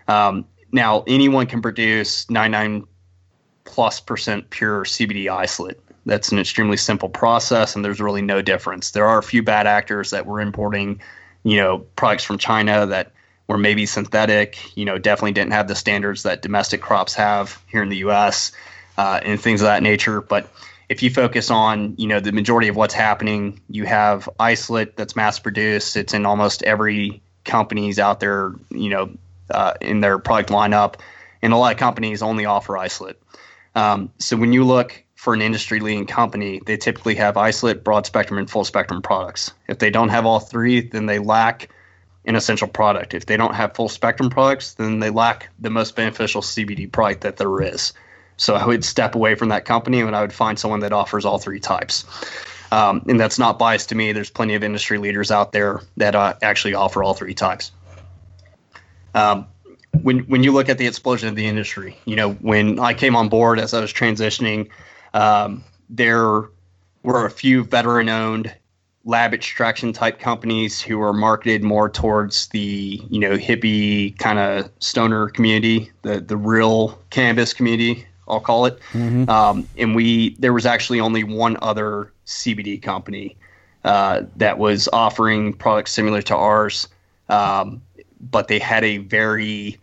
Um, 0.07 0.44
now, 0.73 1.02
anyone 1.09 1.47
can 1.47 1.62
produce 1.62 2.31
99 2.31 2.86
plus 3.65 4.01
percent 4.01 4.51
pure 4.51 4.85
CBD 4.85 5.28
isolate. 5.28 5.78
That's 6.07 6.32
an 6.32 6.39
extremely 6.39 6.77
simple 6.77 7.09
process, 7.09 7.77
and 7.77 7.85
there's 7.85 8.01
really 8.01 8.23
no 8.23 8.40
difference. 8.40 8.93
There 8.93 9.07
are 9.07 9.19
a 9.19 9.23
few 9.23 9.43
bad 9.43 9.66
actors 9.66 10.11
that 10.11 10.27
were 10.27 10.40
importing, 10.40 11.01
you 11.43 11.57
know, 11.57 11.78
products 11.97 12.24
from 12.24 12.39
China 12.39 12.86
that 12.86 13.12
were 13.51 13.59
maybe 13.59 13.85
synthetic, 13.85 14.77
you 14.77 14.85
know, 14.85 14.97
definitely 14.97 15.32
didn't 15.32 15.51
have 15.51 15.66
the 15.66 15.74
standards 15.74 16.22
that 16.22 16.40
domestic 16.40 16.81
crops 16.81 17.14
have 17.14 17.60
here 17.66 17.82
in 17.82 17.89
the 17.89 17.97
U.S. 17.97 18.52
Uh, 18.97 19.18
and 19.24 19.40
things 19.40 19.60
of 19.60 19.66
that 19.66 19.82
nature. 19.82 20.20
But 20.20 20.48
if 20.89 21.02
you 21.02 21.10
focus 21.10 21.51
on, 21.51 21.97
you 21.98 22.06
know, 22.06 22.20
the 22.20 22.31
majority 22.31 22.68
of 22.68 22.77
what's 22.77 22.94
happening, 22.94 23.60
you 23.68 23.86
have 23.86 24.28
isolate 24.39 24.97
that's 24.97 25.16
mass 25.16 25.40
produced. 25.40 25.97
It's 25.97 26.14
in 26.14 26.27
almost 26.27 26.62
every 26.62 27.22
companies 27.44 27.98
out 27.98 28.20
there, 28.20 28.55
you 28.70 28.89
know, 28.89 29.10
uh, 29.51 29.74
in 29.81 29.98
their 29.98 30.20
product 30.20 30.51
lineup, 30.51 31.01
and 31.43 31.52
a 31.52 31.56
lot 31.56 31.72
of 31.72 31.78
companies 31.78 32.22
only 32.22 32.44
offer 32.44 32.78
isolate. 32.78 33.16
Um, 33.74 34.12
so 34.18 34.36
when 34.36 34.52
you 34.52 34.62
look 34.62 35.02
for 35.16 35.35
an 35.35 35.43
industry 35.43 35.81
leading 35.81 36.06
company, 36.06 36.60
they 36.66 36.77
typically 36.77 37.16
have 37.16 37.36
isolate, 37.36 37.82
broad 37.82 38.06
spectrum, 38.06 38.39
and 38.39 38.48
full 38.48 38.64
spectrum 38.64 39.02
products. 39.02 39.52
If 39.66 39.81
they 39.81 39.90
don't 39.90 40.10
have 40.10 40.24
all 40.24 40.39
three, 40.39 40.82
then 40.82 41.06
they 41.06 41.18
lack 41.18 41.68
an 42.25 42.37
essential 42.37 42.69
product. 42.69 43.15
If 43.15 43.27
they 43.27 43.37
don't 43.37 43.55
have 43.55 43.75
full 43.75 43.89
spectrum 43.89 44.31
products, 44.31 44.75
then 44.75 45.01
they 45.01 45.11
lack 45.11 45.49
the 45.59 45.71
most 45.71 45.97
beneficial 45.97 46.43
CBD 46.43 46.91
product 46.91 47.23
that 47.23 47.37
there 47.37 47.63
is. 47.63 47.93
So 48.37 48.55
I 48.55 48.67
would 48.67 48.85
step 48.85 49.15
away 49.15 49.35
from 49.35 49.49
that 49.51 49.65
company 49.65 50.01
and 50.01 50.15
I 50.15 50.21
would 50.21 50.33
find 50.33 50.59
someone 50.59 50.81
that 50.81 50.93
offers 50.93 51.25
all 51.25 51.39
three 51.39 51.61
types. 51.61 52.05
Um, 52.73 53.05
and 53.09 53.19
that's 53.19 53.39
not 53.39 53.59
biased 53.59 53.89
to 53.89 53.95
me. 53.95 54.13
There's 54.13 54.31
plenty 54.31 54.55
of 54.55 54.63
industry 54.63 54.99
leaders 54.99 55.31
out 55.31 55.53
there 55.53 55.83
that 55.97 56.15
uh, 56.15 56.35
actually 56.41 56.75
offer 56.75 57.03
all 57.03 57.15
three 57.15 57.35
types. 57.35 57.73
Um, 59.15 59.47
when 60.03 60.21
when 60.21 60.45
you 60.45 60.53
look 60.53 60.69
at 60.69 60.79
the 60.79 60.87
explosion 60.87 61.29
of 61.29 61.35
the 61.35 61.47
industry, 61.47 61.99
you 62.05 62.15
know, 62.15 62.33
when 62.35 62.79
I 62.79 62.95
came 62.95 63.17
on 63.17 63.29
board 63.29 63.59
as 63.59 63.75
I 63.75 63.81
was 63.81 63.93
transitioning, 63.93 64.69
um, 65.15 65.65
there 65.89 66.49
were 67.03 67.27
a 67.27 67.31
few 67.31 67.65
veteran-owned 67.65 68.55
lab 69.05 69.32
extraction 69.32 69.93
type 69.93 70.18
companies 70.18 70.81
who 70.81 71.01
are 71.01 71.12
marketed 71.12 71.62
more 71.62 71.89
towards 71.89 72.48
the 72.48 73.01
you 73.09 73.18
know 73.18 73.36
hippie 73.36 74.16
kind 74.18 74.39
of 74.39 74.70
stoner 74.78 75.28
community, 75.28 75.90
the 76.02 76.20
the 76.20 76.36
real 76.36 76.98
cannabis 77.10 77.52
community, 77.52 78.06
I'll 78.28 78.40
call 78.40 78.66
it. 78.66 78.78
Mm-hmm. 78.93 79.28
Um, 79.28 79.68
and 79.77 79.94
we 79.94 80.35
there 80.36 80.52
was 80.52 80.66
actually 80.66 81.01
only 81.01 81.24
one 81.24 81.56
other 81.62 82.12
CBD 82.27 82.81
company 82.81 83.36
uh, 83.85 84.22
that 84.36 84.59
was 84.59 84.89
offering 84.93 85.55
products 85.55 85.93
similar 85.93 86.22
to 86.22 86.36
ours, 86.36 86.89
um, 87.28 87.82
but 88.20 88.48
they 88.48 88.59
had 88.59 88.85
a 88.85 88.98
very 88.98 89.78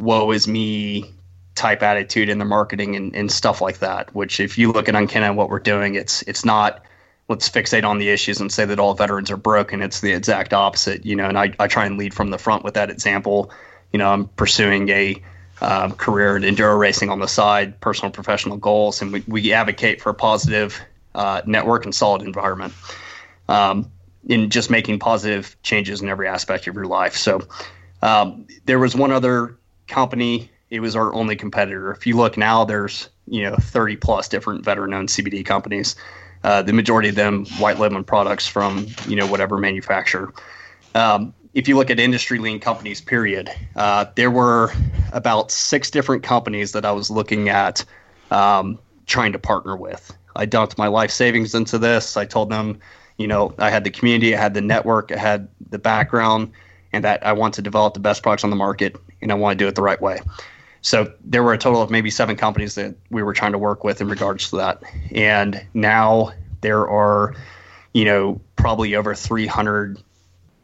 woe 0.00 0.30
is 0.30 0.48
me 0.48 1.12
type 1.54 1.82
attitude 1.82 2.28
in 2.28 2.38
the 2.38 2.44
marketing 2.44 2.94
and, 2.94 3.14
and 3.14 3.30
stuff 3.32 3.60
like 3.60 3.78
that. 3.80 4.14
Which 4.14 4.40
if 4.40 4.56
you 4.56 4.72
look 4.72 4.88
at 4.88 4.94
UnCanna 4.94 5.28
and 5.28 5.36
what 5.36 5.50
we're 5.50 5.58
doing, 5.58 5.94
it's 5.94 6.22
it's 6.22 6.44
not 6.44 6.82
let's 7.28 7.48
fixate 7.48 7.84
on 7.84 7.98
the 7.98 8.08
issues 8.08 8.40
and 8.40 8.50
say 8.50 8.64
that 8.64 8.78
all 8.78 8.94
veterans 8.94 9.30
are 9.30 9.36
broken. 9.36 9.82
It's 9.82 10.00
the 10.00 10.12
exact 10.12 10.52
opposite, 10.54 11.04
you 11.04 11.14
know. 11.14 11.28
And 11.28 11.38
I, 11.38 11.54
I 11.58 11.66
try 11.66 11.84
and 11.84 11.98
lead 11.98 12.14
from 12.14 12.30
the 12.30 12.38
front 12.38 12.64
with 12.64 12.74
that 12.74 12.90
example. 12.90 13.50
You 13.92 13.98
know, 13.98 14.10
I'm 14.10 14.28
pursuing 14.28 14.88
a 14.88 15.22
um, 15.60 15.92
career 15.92 16.36
in 16.36 16.42
enduro 16.42 16.78
racing 16.78 17.10
on 17.10 17.20
the 17.20 17.28
side, 17.28 17.80
personal 17.80 18.10
professional 18.10 18.56
goals, 18.56 19.02
and 19.02 19.12
we, 19.12 19.24
we 19.26 19.52
advocate 19.52 20.00
for 20.00 20.10
a 20.10 20.14
positive 20.14 20.80
uh, 21.14 21.42
network 21.46 21.84
and 21.84 21.94
solid 21.94 22.22
environment. 22.22 22.72
Um, 23.48 23.90
in 24.28 24.50
just 24.50 24.70
making 24.70 24.98
positive 24.98 25.56
changes 25.62 26.02
in 26.02 26.08
every 26.08 26.28
aspect 26.28 26.66
of 26.66 26.74
your 26.74 26.84
life. 26.84 27.16
So 27.16 27.40
um, 28.02 28.46
there 28.66 28.78
was 28.78 28.94
one 28.94 29.10
other 29.10 29.56
company. 29.86 30.50
It 30.68 30.80
was 30.80 30.94
our 30.96 31.14
only 31.14 31.34
competitor. 31.34 31.90
If 31.92 32.06
you 32.06 32.16
look 32.16 32.36
now, 32.36 32.64
there's 32.64 33.08
you 33.26 33.42
know 33.42 33.56
30 33.56 33.96
plus 33.96 34.28
different 34.28 34.64
veteran-owned 34.64 35.08
CBD 35.08 35.44
companies 35.44 35.96
uh, 36.44 36.62
the 36.62 36.72
majority 36.72 37.08
of 37.08 37.14
them 37.14 37.46
white 37.58 37.78
labeling 37.78 38.04
products 38.04 38.46
from 38.46 38.86
you 39.06 39.16
know 39.16 39.26
whatever 39.26 39.58
manufacturer. 39.58 40.32
Um, 40.94 41.34
if 41.54 41.66
you 41.66 41.76
look 41.76 41.90
at 41.90 41.98
industry 41.98 42.38
lean 42.38 42.60
companies, 42.60 43.00
period, 43.00 43.50
uh, 43.76 44.06
there 44.14 44.30
were 44.30 44.72
about 45.12 45.50
six 45.50 45.90
different 45.90 46.22
companies 46.22 46.72
that 46.72 46.84
I 46.84 46.92
was 46.92 47.10
looking 47.10 47.48
at 47.48 47.84
um, 48.30 48.78
trying 49.06 49.32
to 49.32 49.38
partner 49.38 49.76
with. 49.76 50.16
I 50.36 50.46
dumped 50.46 50.78
my 50.78 50.86
life 50.86 51.10
savings 51.10 51.54
into 51.54 51.78
this. 51.78 52.16
I 52.16 52.24
told 52.24 52.50
them, 52.50 52.78
you 53.16 53.26
know, 53.26 53.54
I 53.58 53.70
had 53.70 53.84
the 53.84 53.90
community, 53.90 54.36
I 54.36 54.40
had 54.40 54.54
the 54.54 54.60
network, 54.60 55.10
I 55.10 55.18
had 55.18 55.48
the 55.70 55.78
background, 55.78 56.52
and 56.92 57.02
that 57.04 57.26
I 57.26 57.32
want 57.32 57.54
to 57.54 57.62
develop 57.62 57.94
the 57.94 58.00
best 58.00 58.22
products 58.22 58.44
on 58.44 58.50
the 58.50 58.56
market, 58.56 58.96
and 59.20 59.32
I 59.32 59.34
want 59.34 59.58
to 59.58 59.64
do 59.64 59.68
it 59.68 59.74
the 59.74 59.82
right 59.82 60.00
way. 60.00 60.20
So 60.88 61.12
there 61.22 61.42
were 61.42 61.52
a 61.52 61.58
total 61.58 61.82
of 61.82 61.90
maybe 61.90 62.10
seven 62.10 62.34
companies 62.34 62.74
that 62.76 62.94
we 63.10 63.22
were 63.22 63.34
trying 63.34 63.52
to 63.52 63.58
work 63.58 63.84
with 63.84 64.00
in 64.00 64.08
regards 64.08 64.48
to 64.48 64.56
that. 64.56 64.82
And 65.10 65.62
now 65.74 66.32
there 66.62 66.88
are, 66.88 67.34
you 67.92 68.06
know, 68.06 68.40
probably 68.56 68.94
over 68.94 69.14
300 69.14 70.02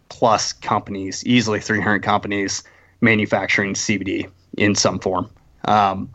plus 0.09 0.55
companies, 0.55 1.27
easily 1.27 1.61
300 1.61 2.03
companies 2.03 2.65
manufacturing 3.03 3.75
CBD 3.75 4.31
in 4.57 4.75
some 4.75 4.99
form. 4.99 5.29
Um, 5.67 6.09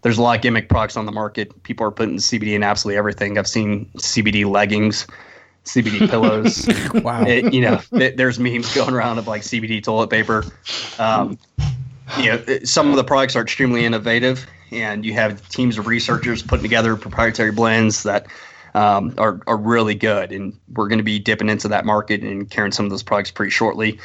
there's 0.00 0.18
a 0.18 0.22
lot 0.22 0.34
of 0.34 0.42
gimmick 0.42 0.68
products 0.68 0.96
on 0.96 1.06
the 1.06 1.12
market. 1.12 1.62
People 1.62 1.86
are 1.86 1.92
putting 1.92 2.16
CBD 2.16 2.54
in 2.54 2.64
absolutely 2.64 2.98
everything. 2.98 3.38
I've 3.38 3.46
seen 3.46 3.88
CBD 3.98 4.44
leggings, 4.44 5.06
CBD 5.66 6.10
pillows. 6.10 6.68
wow. 7.04 7.22
It, 7.22 7.54
you 7.54 7.60
know, 7.60 7.80
it, 7.92 8.16
there's 8.16 8.40
memes 8.40 8.74
going 8.74 8.92
around 8.92 9.18
of 9.18 9.28
like 9.28 9.42
CBD 9.42 9.84
toilet 9.84 10.10
paper. 10.10 10.44
Um, 10.98 11.38
you 12.18 12.26
know, 12.26 12.58
some 12.64 12.90
of 12.90 12.96
the 12.96 13.04
products 13.04 13.36
are 13.36 13.42
extremely 13.42 13.84
innovative, 13.84 14.46
and 14.70 15.04
you 15.04 15.12
have 15.14 15.48
teams 15.48 15.78
of 15.78 15.86
researchers 15.86 16.42
putting 16.42 16.62
together 16.62 16.96
proprietary 16.96 17.52
blends 17.52 18.02
that 18.02 18.26
um, 18.74 19.14
are 19.18 19.40
are 19.46 19.56
really 19.56 19.94
good. 19.94 20.32
And 20.32 20.58
we're 20.72 20.88
going 20.88 20.98
to 20.98 21.04
be 21.04 21.18
dipping 21.18 21.48
into 21.48 21.68
that 21.68 21.84
market 21.84 22.22
and 22.22 22.48
carrying 22.50 22.72
some 22.72 22.84
of 22.84 22.90
those 22.90 23.02
products 23.02 23.30
pretty 23.30 23.50
shortly. 23.50 23.98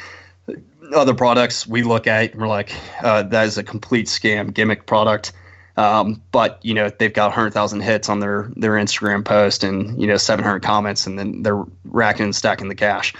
Other 0.94 1.14
products 1.14 1.66
we 1.66 1.82
look 1.82 2.06
at, 2.06 2.34
we're 2.34 2.48
like, 2.48 2.74
uh, 3.02 3.22
that 3.24 3.46
is 3.46 3.58
a 3.58 3.62
complete 3.62 4.06
scam, 4.06 4.52
gimmick 4.54 4.86
product. 4.86 5.32
Um, 5.76 6.20
but 6.32 6.58
you 6.62 6.74
know 6.74 6.90
they've 6.90 7.12
got 7.12 7.26
100,000 7.26 7.80
hits 7.80 8.08
on 8.08 8.18
their 8.18 8.50
their 8.56 8.72
Instagram 8.72 9.24
post 9.24 9.62
and 9.62 10.00
you 10.00 10.08
know 10.08 10.16
700 10.16 10.60
comments, 10.60 11.06
and 11.06 11.18
then 11.18 11.42
they're 11.42 11.64
racking 11.84 12.24
and 12.24 12.34
stacking 12.34 12.68
the 12.68 12.74
cash. 12.74 13.14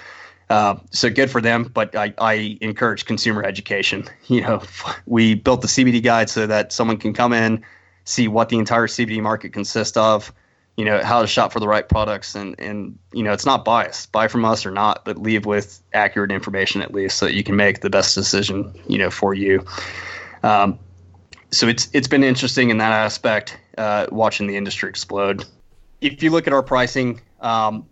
Uh, 0.50 0.76
so 0.90 1.10
good 1.10 1.30
for 1.30 1.42
them, 1.42 1.64
but 1.64 1.94
I, 1.94 2.14
I 2.18 2.58
encourage 2.60 3.04
consumer 3.04 3.44
education. 3.44 4.04
You 4.28 4.42
know, 4.42 4.62
we 5.06 5.34
built 5.34 5.62
the 5.62 5.68
CBD 5.68 6.02
guide 6.02 6.28
so 6.28 6.46
that 6.46 6.70
someone 6.70 6.98
can 6.98 7.14
come 7.14 7.32
in, 7.32 7.64
see 8.04 8.28
what 8.28 8.50
the 8.50 8.58
entire 8.58 8.86
CBD 8.86 9.22
market 9.22 9.54
consists 9.54 9.96
of, 9.96 10.32
you 10.78 10.84
know 10.84 11.02
how 11.02 11.20
to 11.20 11.26
shop 11.26 11.52
for 11.52 11.58
the 11.58 11.66
right 11.66 11.88
products. 11.88 12.36
And 12.36 12.54
and 12.60 12.96
you 13.12 13.24
know 13.24 13.32
it's 13.32 13.44
not 13.44 13.64
biased. 13.64 14.12
Buy 14.12 14.28
from 14.28 14.44
us 14.44 14.64
or 14.64 14.70
not 14.70 15.04
but 15.04 15.18
leave 15.18 15.44
with 15.44 15.82
accurate 15.92 16.30
information 16.30 16.82
at 16.82 16.94
least 16.94 17.18
so 17.18 17.26
that 17.26 17.34
you 17.34 17.42
can 17.42 17.56
make 17.56 17.80
the 17.80 17.90
best 17.90 18.14
decision 18.14 18.72
you 18.86 18.96
know 18.96 19.10
for 19.10 19.34
you. 19.34 19.64
Um, 20.44 20.78
so 21.50 21.66
it's 21.66 21.88
it's 21.92 22.06
been 22.06 22.22
interesting 22.22 22.70
in 22.70 22.78
that 22.78 22.92
aspect 22.92 23.58
uh, 23.76 24.06
watching 24.12 24.46
the 24.46 24.56
industry 24.56 24.88
explode. 24.88 25.44
If 26.00 26.22
you 26.22 26.30
look 26.30 26.46
at 26.46 26.52
our 26.52 26.62
pricing 26.62 27.20
um, 27.40 27.84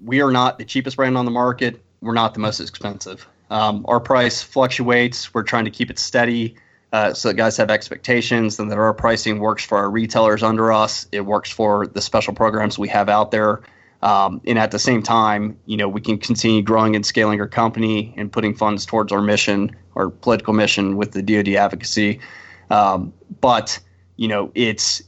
we 0.00 0.22
are 0.22 0.30
not 0.30 0.58
the 0.58 0.64
cheapest 0.64 0.96
brand 0.96 1.18
on 1.18 1.26
the 1.26 1.30
market 1.30 1.82
we're 2.02 2.12
not 2.12 2.34
the 2.34 2.40
most 2.40 2.60
expensive 2.60 3.26
um, 3.50 3.84
our 3.88 4.00
price 4.00 4.42
fluctuates 4.42 5.32
we're 5.32 5.42
trying 5.42 5.64
to 5.64 5.70
keep 5.70 5.90
it 5.90 5.98
steady 5.98 6.56
uh, 6.92 7.14
so 7.14 7.28
that 7.28 7.34
guys 7.34 7.56
have 7.56 7.70
expectations 7.70 8.58
and 8.58 8.70
that 8.70 8.78
our 8.78 8.92
pricing 8.92 9.38
works 9.38 9.64
for 9.64 9.78
our 9.78 9.90
retailers 9.90 10.42
under 10.42 10.70
us. 10.70 11.06
It 11.10 11.22
works 11.22 11.50
for 11.50 11.86
the 11.86 12.02
special 12.02 12.34
programs 12.34 12.78
we 12.78 12.88
have 12.88 13.08
out 13.08 13.30
there. 13.30 13.62
Um, 14.02 14.40
and 14.46 14.58
at 14.58 14.72
the 14.72 14.78
same 14.78 15.02
time, 15.02 15.56
you 15.64 15.76
know, 15.76 15.88
we 15.88 16.00
can 16.00 16.18
continue 16.18 16.60
growing 16.60 16.94
and 16.94 17.06
scaling 17.06 17.40
our 17.40 17.48
company 17.48 18.12
and 18.16 18.30
putting 18.30 18.54
funds 18.54 18.84
towards 18.84 19.12
our 19.12 19.22
mission, 19.22 19.74
our 19.94 20.10
political 20.10 20.52
mission 20.52 20.96
with 20.96 21.12
the 21.12 21.22
DoD 21.22 21.54
advocacy. 21.54 22.20
Um, 22.68 23.12
but 23.40 23.78
you 24.16 24.28
know, 24.28 24.50
it's 24.54 25.02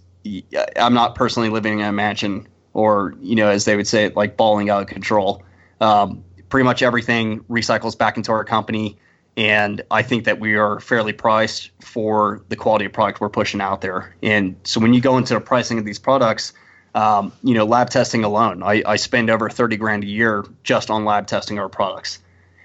I'm 0.76 0.94
not 0.94 1.16
personally 1.16 1.50
living 1.50 1.80
in 1.80 1.84
a 1.84 1.92
mansion 1.92 2.48
or 2.72 3.14
you 3.20 3.34
know, 3.34 3.48
as 3.48 3.66
they 3.66 3.76
would 3.76 3.88
say, 3.88 4.08
like 4.10 4.36
balling 4.36 4.70
out 4.70 4.82
of 4.82 4.88
control. 4.88 5.42
Um, 5.80 6.24
pretty 6.48 6.64
much 6.64 6.82
everything 6.82 7.40
recycles 7.44 7.96
back 7.96 8.16
into 8.16 8.32
our 8.32 8.44
company 8.44 8.98
and 9.36 9.82
I 9.90 10.02
think 10.02 10.24
that 10.24 10.38
we 10.38 10.54
are 10.54 10.78
fairly 10.80 11.12
priced 11.12 11.70
for 11.80 12.42
the 12.48 12.56
quality 12.56 12.84
of 12.84 12.92
product 12.92 13.20
we're 13.20 13.28
pushing 13.28 13.60
out 13.60 13.80
there. 13.80 14.14
And 14.22 14.54
so 14.62 14.80
when 14.80 14.94
you 14.94 15.00
go 15.00 15.18
into 15.18 15.34
the 15.34 15.40
pricing 15.40 15.78
of 15.78 15.84
these 15.84 15.98
products, 15.98 16.52
um, 16.94 17.32
you 17.42 17.54
know, 17.54 17.64
lab 17.64 17.90
testing 17.90 18.22
alone, 18.22 18.62
I, 18.62 18.82
I 18.86 18.96
spend 18.96 19.30
over 19.30 19.50
30 19.50 19.76
grand 19.76 20.04
a 20.04 20.06
year 20.06 20.44
just 20.62 20.88
on 20.88 21.04
lab 21.04 21.26
testing 21.26 21.58
our 21.58 21.68
products. 21.68 22.20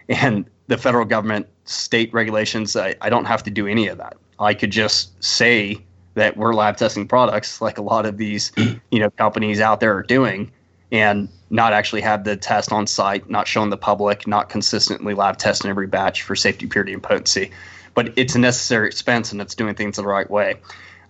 And 0.07 0.45
the 0.67 0.77
federal 0.77 1.05
government, 1.05 1.47
state 1.65 2.13
regulations, 2.13 2.75
I, 2.75 2.95
I 3.01 3.09
don't 3.09 3.25
have 3.25 3.41
to 3.43 3.49
do 3.49 3.65
any 3.65 3.87
of 3.87 3.97
that. 3.97 4.17
I 4.39 4.53
could 4.53 4.71
just 4.71 5.23
say 5.23 5.83
that 6.13 6.37
we're 6.37 6.53
lab 6.53 6.77
testing 6.77 7.07
products 7.07 7.61
like 7.61 7.79
a 7.79 7.81
lot 7.81 8.05
of 8.05 8.17
these, 8.17 8.51
you 8.91 8.99
know, 8.99 9.09
companies 9.09 9.59
out 9.59 9.79
there 9.79 9.95
are 9.95 10.03
doing 10.03 10.51
and 10.91 11.29
not 11.49 11.73
actually 11.73 12.01
have 12.01 12.23
the 12.23 12.35
test 12.35 12.71
on 12.71 12.87
site, 12.87 13.29
not 13.29 13.47
showing 13.47 13.69
the 13.69 13.77
public, 13.77 14.27
not 14.27 14.49
consistently 14.49 15.13
lab 15.13 15.37
testing 15.37 15.69
every 15.69 15.87
batch 15.87 16.23
for 16.23 16.35
safety, 16.35 16.67
purity, 16.67 16.93
and 16.93 17.03
potency. 17.03 17.51
But 17.93 18.13
it's 18.17 18.35
a 18.35 18.39
necessary 18.39 18.87
expense 18.87 19.31
and 19.31 19.41
it's 19.41 19.55
doing 19.55 19.75
things 19.75 19.97
the 19.97 20.03
right 20.03 20.29
way. 20.29 20.55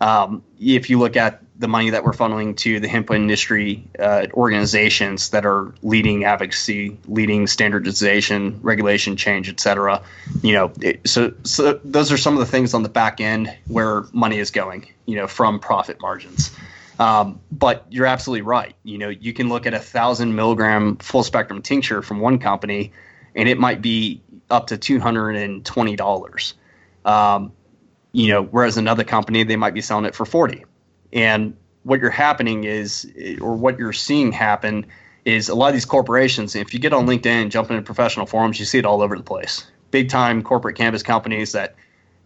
Um, 0.02 0.44
if 0.60 0.90
you 0.90 0.98
look 0.98 1.18
at 1.18 1.42
the 1.58 1.68
money 1.68 1.90
that 1.90 2.06
we're 2.06 2.14
funneling 2.14 2.56
to 2.56 2.80
the 2.80 2.88
hemp 2.88 3.12
industry 3.12 3.86
uh, 4.00 4.28
organizations 4.34 5.32
that 5.32 5.46
are 5.46 5.74
leading 5.82 6.24
advocacy, 6.24 6.98
leading 7.08 7.48
standardization, 7.48 8.60
regulation 8.62 9.18
change, 9.18 9.50
et 9.50 9.60
cetera, 9.60 10.02
you 10.42 10.54
know, 10.54 10.72
it, 10.82 11.06
so 11.06 11.34
so 11.44 11.74
those 11.84 12.14
are 12.14 12.18
some 12.18 12.34
of 12.34 12.40
the 12.40 12.46
things 12.46 12.74
on 12.74 12.84
the 12.84 12.90
back 12.90 13.20
end 13.20 13.54
where 13.68 14.06
money 14.14 14.40
is 14.40 14.52
going, 14.52 14.88
you 15.06 15.18
know, 15.18 15.28
from 15.28 15.60
profit 15.60 16.00
margins. 16.00 16.56
Um, 17.00 17.40
but 17.50 17.86
you're 17.90 18.06
absolutely 18.06 18.42
right. 18.42 18.76
You 18.84 18.98
know, 18.98 19.10
you 19.10 19.34
can 19.34 19.48
look 19.48 19.66
at 19.66 19.74
a 19.74 19.80
thousand 19.80 20.36
milligram 20.36 20.98
full 20.98 21.24
spectrum 21.24 21.62
tincture 21.62 22.02
from 22.02 22.20
one 22.20 22.40
company, 22.40 22.92
and 23.36 23.48
it 23.48 23.58
might 23.58 23.82
be 23.82 24.22
up 24.50 24.68
to 24.68 24.78
two 24.78 25.00
hundred 25.00 25.38
and 25.38 25.66
twenty 25.66 25.96
dollars. 25.96 26.56
Um, 27.06 27.54
you 28.12 28.28
know, 28.28 28.44
whereas 28.44 28.78
another 28.78 29.06
company 29.06 29.44
they 29.44 29.56
might 29.56 29.74
be 29.74 29.82
selling 29.82 30.06
it 30.06 30.14
for 30.14 30.26
forty. 30.26 30.66
And 31.14 31.56
what 31.84 32.02
you're 32.02 32.10
happening 32.10 32.66
is, 32.66 33.10
or 33.40 33.56
what 33.56 33.80
you're 33.80 33.94
seeing 33.94 34.34
happen, 34.34 34.86
is 35.24 35.48
a 35.48 35.56
lot 35.56 35.68
of 35.70 35.74
these 35.74 35.86
corporations. 35.86 36.56
If 36.56 36.74
you 36.74 36.80
get 36.80 36.92
on 36.92 37.08
LinkedIn, 37.08 37.50
jump 37.50 37.72
into 37.72 37.82
professional 37.82 38.26
forums, 38.26 38.60
you 38.60 38.66
see 38.66 38.78
it 38.78 38.86
all 38.86 39.02
over 39.02 39.16
the 39.16 39.24
place. 39.24 39.66
Big 39.92 40.10
time 40.10 40.44
corporate 40.44 40.76
cannabis 40.76 41.02
companies 41.02 41.54
that 41.54 41.76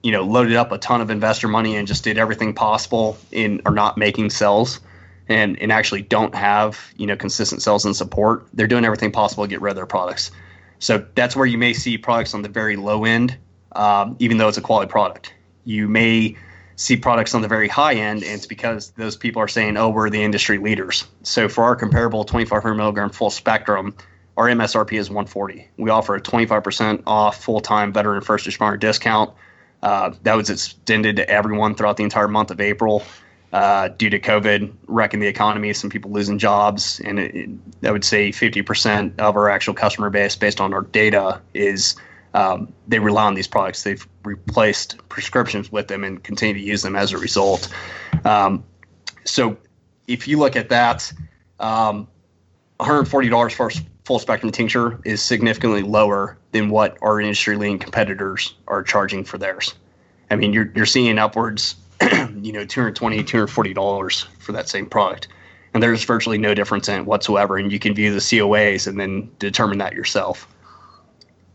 you 0.03 0.11
know, 0.11 0.21
loaded 0.21 0.55
up 0.55 0.71
a 0.71 0.77
ton 0.77 1.01
of 1.01 1.09
investor 1.09 1.47
money 1.47 1.75
and 1.75 1.87
just 1.87 2.03
did 2.03 2.17
everything 2.17 2.53
possible 2.53 3.17
in 3.31 3.61
are 3.65 3.73
not 3.73 3.97
making 3.97 4.29
sales 4.29 4.81
and, 5.29 5.59
and 5.61 5.71
actually 5.71 6.01
don't 6.01 6.35
have, 6.35 6.79
you 6.97 7.07
know, 7.07 7.15
consistent 7.15 7.61
sales 7.61 7.85
and 7.85 7.95
support, 7.95 8.45
they're 8.53 8.67
doing 8.67 8.83
everything 8.83 9.11
possible 9.11 9.45
to 9.45 9.47
get 9.47 9.61
rid 9.61 9.71
of 9.71 9.75
their 9.77 9.85
products. 9.85 10.31
So 10.79 11.05
that's 11.15 11.35
where 11.35 11.45
you 11.45 11.57
may 11.57 11.73
see 11.73 11.97
products 11.97 12.33
on 12.33 12.41
the 12.41 12.49
very 12.49 12.75
low 12.75 13.05
end, 13.05 13.37
um, 13.71 14.17
even 14.19 14.37
though 14.37 14.49
it's 14.49 14.57
a 14.57 14.61
quality 14.61 14.91
product. 14.91 15.33
You 15.63 15.87
may 15.87 16.35
see 16.75 16.97
products 16.97 17.33
on 17.33 17.41
the 17.41 17.47
very 17.47 17.69
high 17.69 17.93
end, 17.93 18.23
and 18.23 18.33
it's 18.33 18.45
because 18.45 18.91
those 18.91 19.15
people 19.15 19.41
are 19.41 19.47
saying, 19.47 19.77
oh, 19.77 19.89
we're 19.89 20.09
the 20.09 20.21
industry 20.21 20.57
leaders. 20.57 21.05
So 21.21 21.47
for 21.47 21.63
our 21.63 21.77
comparable 21.77 22.25
2500 22.25 22.75
milligram 22.75 23.09
full 23.09 23.29
spectrum, 23.29 23.95
our 24.35 24.47
MSRP 24.47 24.99
is 24.99 25.09
140. 25.09 25.69
We 25.77 25.89
offer 25.89 26.15
a 26.15 26.21
25% 26.21 27.03
off 27.07 27.41
full 27.41 27.61
time 27.61 27.93
veteran 27.93 28.21
first 28.21 28.45
responder 28.45 28.77
discount 28.77 29.33
uh, 29.83 30.13
that 30.23 30.35
was 30.35 30.49
extended 30.49 31.17
to 31.17 31.29
everyone 31.29 31.75
throughout 31.75 31.97
the 31.97 32.03
entire 32.03 32.29
month 32.29 32.51
of 32.51 32.61
April 32.61 33.03
uh, 33.51 33.89
due 33.89 34.09
to 34.09 34.17
COVID 34.17 34.73
wrecking 34.87 35.19
the 35.19 35.27
economy, 35.27 35.73
some 35.73 35.89
people 35.89 36.09
losing 36.09 36.39
jobs. 36.39 37.01
And 37.01 37.19
it, 37.19 37.35
it, 37.35 37.49
I 37.83 37.91
would 37.91 38.05
say 38.05 38.29
50% 38.29 39.19
of 39.19 39.35
our 39.35 39.49
actual 39.49 39.73
customer 39.73 40.09
base, 40.09 40.37
based 40.37 40.61
on 40.61 40.73
our 40.73 40.83
data, 40.83 41.41
is 41.53 41.97
um, 42.33 42.71
they 42.87 42.99
rely 42.99 43.25
on 43.25 43.35
these 43.35 43.47
products. 43.47 43.83
They've 43.83 44.07
replaced 44.23 44.97
prescriptions 45.09 45.69
with 45.69 45.89
them 45.89 46.05
and 46.05 46.23
continue 46.23 46.55
to 46.55 46.61
use 46.61 46.81
them 46.81 46.95
as 46.95 47.11
a 47.11 47.17
result. 47.17 47.67
Um, 48.23 48.63
so 49.25 49.57
if 50.07 50.29
you 50.29 50.39
look 50.39 50.55
at 50.55 50.69
that, 50.69 51.11
um, 51.59 52.07
$140 52.79 53.53
for 53.53 53.69
full 54.05 54.19
spectrum 54.19 54.51
tincture 54.51 54.99
is 55.05 55.21
significantly 55.21 55.81
lower 55.81 56.37
than 56.51 56.69
what 56.69 56.97
our 57.01 57.19
industry 57.19 57.55
leading 57.55 57.79
competitors 57.79 58.55
are 58.67 58.83
charging 58.83 59.23
for 59.23 59.37
theirs. 59.37 59.73
I 60.29 60.35
mean, 60.35 60.53
you're 60.53 60.71
you're 60.75 60.85
seeing 60.85 61.17
upwards, 61.17 61.75
you 62.01 62.51
know, 62.51 62.65
220 62.65 63.23
240 63.23 63.73
dollars 63.73 64.27
for 64.39 64.51
that 64.51 64.67
same 64.67 64.85
product, 64.85 65.27
and 65.73 65.81
there's 65.81 66.03
virtually 66.03 66.37
no 66.37 66.53
difference 66.53 66.89
in 66.89 66.99
it 67.01 67.05
whatsoever. 67.05 67.57
And 67.57 67.71
you 67.71 67.79
can 67.79 67.93
view 67.93 68.11
the 68.11 68.19
COAs 68.19 68.87
and 68.87 68.99
then 68.99 69.29
determine 69.39 69.77
that 69.79 69.93
yourself. 69.93 70.47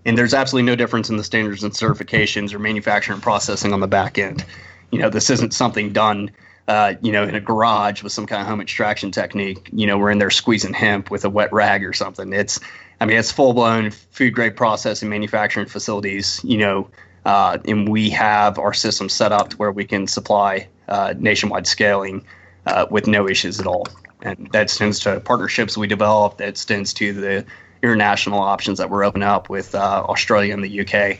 And 0.04 0.16
there's 0.16 0.32
absolutely 0.32 0.70
no 0.70 0.76
difference 0.76 1.10
in 1.10 1.16
the 1.16 1.24
standards 1.24 1.62
and 1.62 1.72
certifications 1.72 2.54
or 2.54 2.58
manufacturing 2.58 3.20
processing 3.20 3.72
on 3.72 3.80
the 3.80 3.88
back 3.88 4.16
end. 4.16 4.44
You 4.90 5.00
know, 5.00 5.10
this 5.10 5.28
isn't 5.28 5.52
something 5.52 5.92
done 5.92 6.30
uh, 6.68 6.94
you 7.00 7.10
know, 7.10 7.24
in 7.24 7.34
a 7.34 7.40
garage 7.40 8.02
with 8.02 8.12
some 8.12 8.26
kind 8.26 8.42
of 8.42 8.46
home 8.46 8.60
extraction 8.60 9.10
technique. 9.10 9.70
You 9.72 9.86
know, 9.86 9.96
we're 9.96 10.10
in 10.10 10.18
there 10.18 10.30
squeezing 10.30 10.74
hemp 10.74 11.10
with 11.10 11.24
a 11.24 11.30
wet 11.30 11.50
rag 11.52 11.82
or 11.82 11.94
something. 11.94 12.32
It's, 12.32 12.60
I 13.00 13.06
mean, 13.06 13.16
it's 13.16 13.32
full 13.32 13.54
blown 13.54 13.90
food 13.90 14.34
grade 14.34 14.54
processing 14.54 15.08
manufacturing 15.08 15.66
facilities. 15.66 16.40
You 16.44 16.58
know, 16.58 16.90
uh, 17.24 17.58
and 17.64 17.88
we 17.88 18.10
have 18.10 18.58
our 18.58 18.74
system 18.74 19.08
set 19.08 19.32
up 19.32 19.48
to 19.50 19.56
where 19.56 19.72
we 19.72 19.86
can 19.86 20.06
supply 20.06 20.68
uh, 20.88 21.14
nationwide 21.18 21.66
scaling 21.66 22.24
uh, 22.66 22.86
with 22.90 23.06
no 23.06 23.26
issues 23.26 23.58
at 23.58 23.66
all. 23.66 23.86
And 24.20 24.48
that 24.52 24.62
extends 24.62 25.00
to 25.00 25.20
partnerships 25.20 25.76
we 25.76 25.86
develop. 25.86 26.36
That 26.36 26.48
extends 26.48 26.92
to 26.94 27.14
the 27.14 27.46
international 27.82 28.40
options 28.40 28.76
that 28.78 28.90
we're 28.90 29.04
opening 29.04 29.26
up 29.26 29.48
with 29.48 29.74
uh, 29.74 30.04
Australia 30.06 30.52
and 30.52 30.62
the 30.62 30.80
UK, 30.80 31.18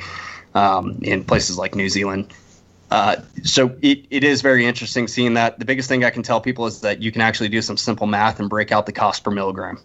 um, 0.54 0.98
in 1.02 1.24
places 1.24 1.56
like 1.56 1.74
New 1.74 1.88
Zealand. 1.88 2.34
Uh, 2.90 3.16
so 3.42 3.76
it, 3.82 4.06
it 4.10 4.24
is 4.24 4.40
very 4.40 4.64
interesting 4.64 5.08
seeing 5.08 5.34
that. 5.34 5.58
The 5.58 5.64
biggest 5.64 5.88
thing 5.88 6.04
I 6.04 6.10
can 6.10 6.22
tell 6.22 6.40
people 6.40 6.66
is 6.66 6.80
that 6.80 7.02
you 7.02 7.12
can 7.12 7.20
actually 7.20 7.48
do 7.48 7.60
some 7.60 7.76
simple 7.76 8.06
math 8.06 8.40
and 8.40 8.48
break 8.48 8.72
out 8.72 8.86
the 8.86 8.92
cost 8.92 9.24
per 9.24 9.30
milligram. 9.30 9.78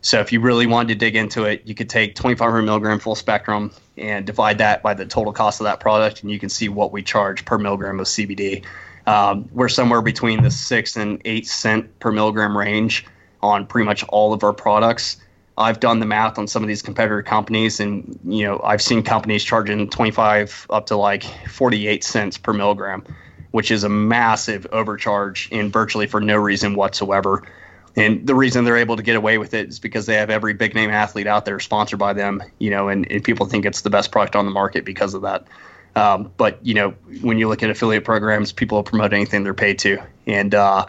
So 0.00 0.20
if 0.20 0.32
you 0.32 0.40
really 0.40 0.66
wanted 0.66 0.88
to 0.88 0.94
dig 0.94 1.16
into 1.16 1.44
it, 1.44 1.62
you 1.64 1.74
could 1.74 1.90
take 1.90 2.14
2500 2.14 2.62
milligram 2.62 2.98
full 2.98 3.14
spectrum 3.14 3.72
and 3.96 4.24
divide 4.24 4.58
that 4.58 4.82
by 4.82 4.94
the 4.94 5.04
total 5.04 5.32
cost 5.32 5.60
of 5.60 5.64
that 5.64 5.80
product, 5.80 6.22
and 6.22 6.30
you 6.30 6.38
can 6.38 6.48
see 6.48 6.68
what 6.68 6.92
we 6.92 7.02
charge 7.02 7.44
per 7.44 7.58
milligram 7.58 7.98
of 7.98 8.06
CBD. 8.06 8.64
Um, 9.06 9.48
we're 9.52 9.68
somewhere 9.68 10.02
between 10.02 10.42
the 10.42 10.50
six 10.50 10.96
and 10.96 11.20
eight 11.24 11.46
cent 11.46 11.98
per 11.98 12.12
milligram 12.12 12.56
range 12.56 13.06
on 13.42 13.66
pretty 13.66 13.84
much 13.84 14.04
all 14.04 14.32
of 14.32 14.42
our 14.44 14.52
products. 14.52 15.16
I've 15.58 15.80
done 15.80 16.00
the 16.00 16.06
math 16.06 16.38
on 16.38 16.46
some 16.46 16.62
of 16.62 16.68
these 16.68 16.82
competitor 16.82 17.22
companies, 17.22 17.80
and 17.80 18.18
you 18.24 18.44
know 18.44 18.60
I've 18.62 18.82
seen 18.82 19.02
companies 19.02 19.42
charging 19.42 19.88
25 19.88 20.66
up 20.70 20.86
to 20.86 20.96
like 20.96 21.24
48 21.48 22.04
cents 22.04 22.36
per 22.36 22.52
milligram, 22.52 23.04
which 23.52 23.70
is 23.70 23.82
a 23.84 23.88
massive 23.88 24.66
overcharge 24.72 25.48
and 25.50 25.72
virtually 25.72 26.06
for 26.06 26.20
no 26.20 26.36
reason 26.36 26.74
whatsoever. 26.74 27.42
And 27.98 28.26
the 28.26 28.34
reason 28.34 28.64
they're 28.64 28.76
able 28.76 28.96
to 28.96 29.02
get 29.02 29.16
away 29.16 29.38
with 29.38 29.54
it 29.54 29.70
is 29.70 29.78
because 29.78 30.04
they 30.04 30.16
have 30.16 30.28
every 30.28 30.52
big 30.52 30.74
name 30.74 30.90
athlete 30.90 31.26
out 31.26 31.46
there 31.46 31.58
sponsored 31.58 31.98
by 31.98 32.12
them, 32.12 32.42
you 32.58 32.68
know, 32.68 32.88
and, 32.88 33.10
and 33.10 33.24
people 33.24 33.46
think 33.46 33.64
it's 33.64 33.80
the 33.80 33.88
best 33.88 34.12
product 34.12 34.36
on 34.36 34.44
the 34.44 34.50
market 34.50 34.84
because 34.84 35.14
of 35.14 35.22
that. 35.22 35.46
Um, 35.94 36.30
but 36.36 36.64
you 36.64 36.74
know, 36.74 36.90
when 37.22 37.38
you 37.38 37.48
look 37.48 37.62
at 37.62 37.70
affiliate 37.70 38.04
programs, 38.04 38.52
people 38.52 38.76
will 38.76 38.82
promote 38.82 39.14
anything 39.14 39.44
they're 39.44 39.54
paid 39.54 39.78
to, 39.78 39.98
and 40.26 40.54
uh, 40.54 40.84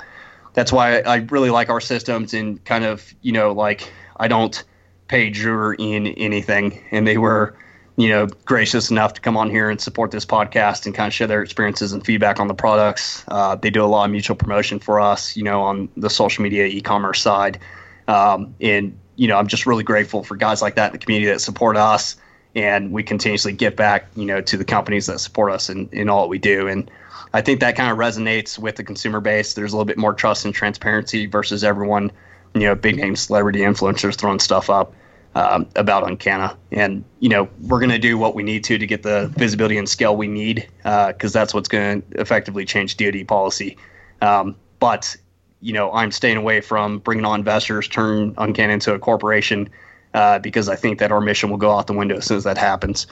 that's 0.53 0.73
why 0.73 0.99
I 0.99 1.17
really 1.29 1.49
like 1.49 1.69
our 1.69 1.79
systems 1.79 2.33
and 2.33 2.63
kind 2.65 2.83
of 2.83 3.15
you 3.21 3.31
know 3.31 3.53
like 3.53 3.89
I 4.17 4.27
don't 4.27 4.63
pay 5.07 5.29
Drew 5.29 5.75
in 5.77 6.07
anything, 6.07 6.83
and 6.91 7.07
they 7.07 7.17
were 7.17 7.55
you 7.97 8.09
know, 8.09 8.27
gracious 8.45 8.91
enough 8.91 9.15
to 9.15 9.21
come 9.21 9.35
on 9.35 9.49
here 9.49 9.71
and 9.71 9.81
support 9.81 10.11
this 10.11 10.25
podcast 10.25 10.85
and 10.85 10.93
kind 10.93 11.07
of 11.07 11.13
share 11.13 11.25
their 11.25 11.41
experiences 11.41 11.93
and 11.93 12.05
feedback 12.05 12.39
on 12.39 12.47
the 12.47 12.53
products. 12.53 13.25
Uh, 13.27 13.55
they 13.55 13.71
do 13.71 13.83
a 13.83 13.87
lot 13.87 14.05
of 14.05 14.11
mutual 14.11 14.35
promotion 14.35 14.77
for 14.77 14.99
us, 14.99 15.35
you 15.35 15.43
know, 15.43 15.63
on 15.63 15.89
the 15.97 16.09
social 16.09 16.43
media 16.43 16.67
e-commerce 16.67 17.19
side. 17.19 17.59
Um, 18.07 18.55
and 18.61 18.97
you 19.15 19.27
know, 19.27 19.35
I'm 19.35 19.47
just 19.47 19.65
really 19.65 19.83
grateful 19.83 20.23
for 20.23 20.35
guys 20.35 20.61
like 20.61 20.75
that 20.75 20.87
in 20.87 20.91
the 20.93 21.03
community 21.03 21.31
that 21.31 21.41
support 21.41 21.75
us, 21.75 22.15
and 22.55 22.91
we 22.91 23.01
continuously 23.01 23.51
give 23.51 23.75
back, 23.75 24.07
you 24.15 24.25
know, 24.25 24.41
to 24.41 24.57
the 24.57 24.63
companies 24.63 25.07
that 25.07 25.19
support 25.19 25.51
us 25.51 25.67
in, 25.67 25.89
in 25.91 26.07
all 26.07 26.29
we 26.29 26.37
do. 26.37 26.67
And 26.67 26.89
I 27.33 27.41
think 27.41 27.59
that 27.61 27.75
kind 27.75 27.91
of 27.91 27.97
resonates 27.97 28.59
with 28.59 28.75
the 28.75 28.83
consumer 28.83 29.19
base. 29.19 29.55
There's 29.55 29.73
a 29.73 29.75
little 29.75 29.85
bit 29.85 29.97
more 29.97 30.13
trust 30.13 30.45
and 30.45 30.53
transparency 30.53 31.25
versus 31.25 31.63
everyone, 31.63 32.11
you 32.53 32.61
know, 32.61 32.75
big 32.75 32.97
name 32.97 33.15
celebrity 33.15 33.59
influencers 33.59 34.15
throwing 34.15 34.39
stuff 34.39 34.69
up 34.69 34.93
um, 35.35 35.67
about 35.75 36.03
UnCanna. 36.03 36.55
And, 36.71 37.03
you 37.19 37.29
know, 37.29 37.47
we're 37.61 37.79
going 37.79 37.91
to 37.91 37.99
do 37.99 38.17
what 38.17 38.35
we 38.35 38.43
need 38.43 38.63
to 38.65 38.77
to 38.77 38.87
get 38.87 39.03
the 39.03 39.31
visibility 39.37 39.77
and 39.77 39.87
scale 39.87 40.15
we 40.15 40.27
need 40.27 40.67
because 40.77 41.35
uh, 41.35 41.39
that's 41.39 41.53
what's 41.53 41.67
going 41.67 42.01
to 42.01 42.21
effectively 42.21 42.65
change 42.65 42.97
DoD 42.97 43.27
policy. 43.27 43.77
Um, 44.21 44.55
but, 44.79 45.15
you 45.61 45.73
know, 45.73 45.91
I'm 45.91 46.11
staying 46.11 46.37
away 46.37 46.61
from 46.61 46.99
bringing 46.99 47.25
on 47.25 47.39
investors, 47.39 47.87
turn 47.87 48.33
UnCanna 48.35 48.71
into 48.71 48.93
a 48.93 48.99
corporation 48.99 49.69
uh, 50.13 50.39
because 50.39 50.69
I 50.69 50.75
think 50.75 50.99
that 50.99 51.11
our 51.11 51.21
mission 51.21 51.49
will 51.49 51.57
go 51.57 51.71
out 51.71 51.87
the 51.87 51.93
window 51.93 52.17
as 52.17 52.25
soon 52.25 52.37
as 52.37 52.43
that 52.43 52.57
happens. 52.57 53.05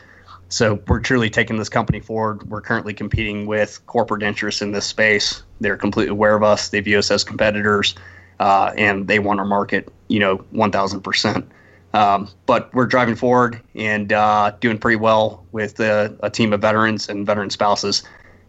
So 0.50 0.80
we're 0.88 1.00
truly 1.00 1.30
taking 1.30 1.58
this 1.58 1.70
company 1.70 2.00
forward. 2.00 2.50
We're 2.50 2.62
currently 2.62 2.94
competing 2.94 3.46
with 3.48 3.86
corporate 3.88 4.24
interests 4.24 4.62
in 4.62 4.72
this 4.72 4.86
space. 4.86 5.44
They're 5.60 5.78
completely 5.78 6.12
aware 6.12 6.36
of 6.36 6.44
us. 6.44 6.70
They 6.70 6.80
view 6.82 7.00
us 7.00 7.10
as 7.10 7.24
competitors, 7.24 7.96
uh, 8.40 8.74
and 8.78 9.08
they 9.08 9.20
want 9.20 9.40
our 9.40 9.46
market, 9.46 9.92
you 10.08 10.20
know, 10.20 10.38
1,000%. 10.54 11.48
Um, 11.94 12.30
but 12.46 12.74
we're 12.74 12.88
driving 12.88 13.16
forward 13.16 13.62
and 13.74 14.12
uh, 14.12 14.52
doing 14.60 14.78
pretty 14.78 14.98
well 14.98 15.46
with 15.54 15.80
uh, 15.80 16.10
a 16.22 16.30
team 16.30 16.52
of 16.52 16.62
veterans 16.62 17.08
and 17.08 17.26
veteran 17.26 17.50
spouses. 17.50 18.04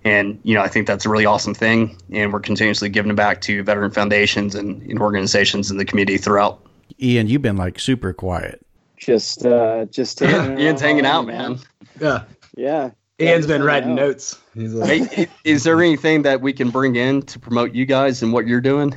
And, 0.04 0.40
you 0.42 0.54
know, 0.54 0.62
I 0.62 0.68
think 0.68 0.88
that's 0.88 1.06
a 1.06 1.08
really 1.08 1.26
awesome 1.26 1.54
thing. 1.54 1.96
And 2.10 2.32
we're 2.32 2.40
continuously 2.40 2.88
giving 2.88 3.14
back 3.14 3.40
to 3.42 3.62
veteran 3.62 3.92
foundations 3.92 4.56
and, 4.56 4.82
and 4.82 4.98
organizations 5.00 5.70
in 5.70 5.76
the 5.76 5.84
community 5.84 6.18
throughout. 6.18 6.60
Ian, 7.00 7.28
you've 7.28 7.42
been 7.42 7.56
like 7.56 7.78
super 7.78 8.12
quiet. 8.12 8.64
Just, 8.96 9.46
uh, 9.46 9.84
just 9.86 10.20
Ian's 10.22 10.80
hanging 10.80 11.06
out, 11.06 11.26
man. 11.26 11.58
Yeah. 12.00 12.24
Yeah. 12.56 12.90
Ian's 13.20 13.46
been 13.46 13.62
writing 13.62 13.92
out. 13.92 13.96
notes. 13.96 14.38
Like, 14.56 15.12
hey, 15.12 15.28
is 15.44 15.64
there 15.64 15.80
anything 15.80 16.22
that 16.22 16.40
we 16.40 16.52
can 16.52 16.70
bring 16.70 16.96
in 16.96 17.22
to 17.22 17.38
promote 17.38 17.74
you 17.74 17.86
guys 17.86 18.22
and 18.22 18.32
what 18.32 18.46
you're 18.46 18.60
doing? 18.60 18.94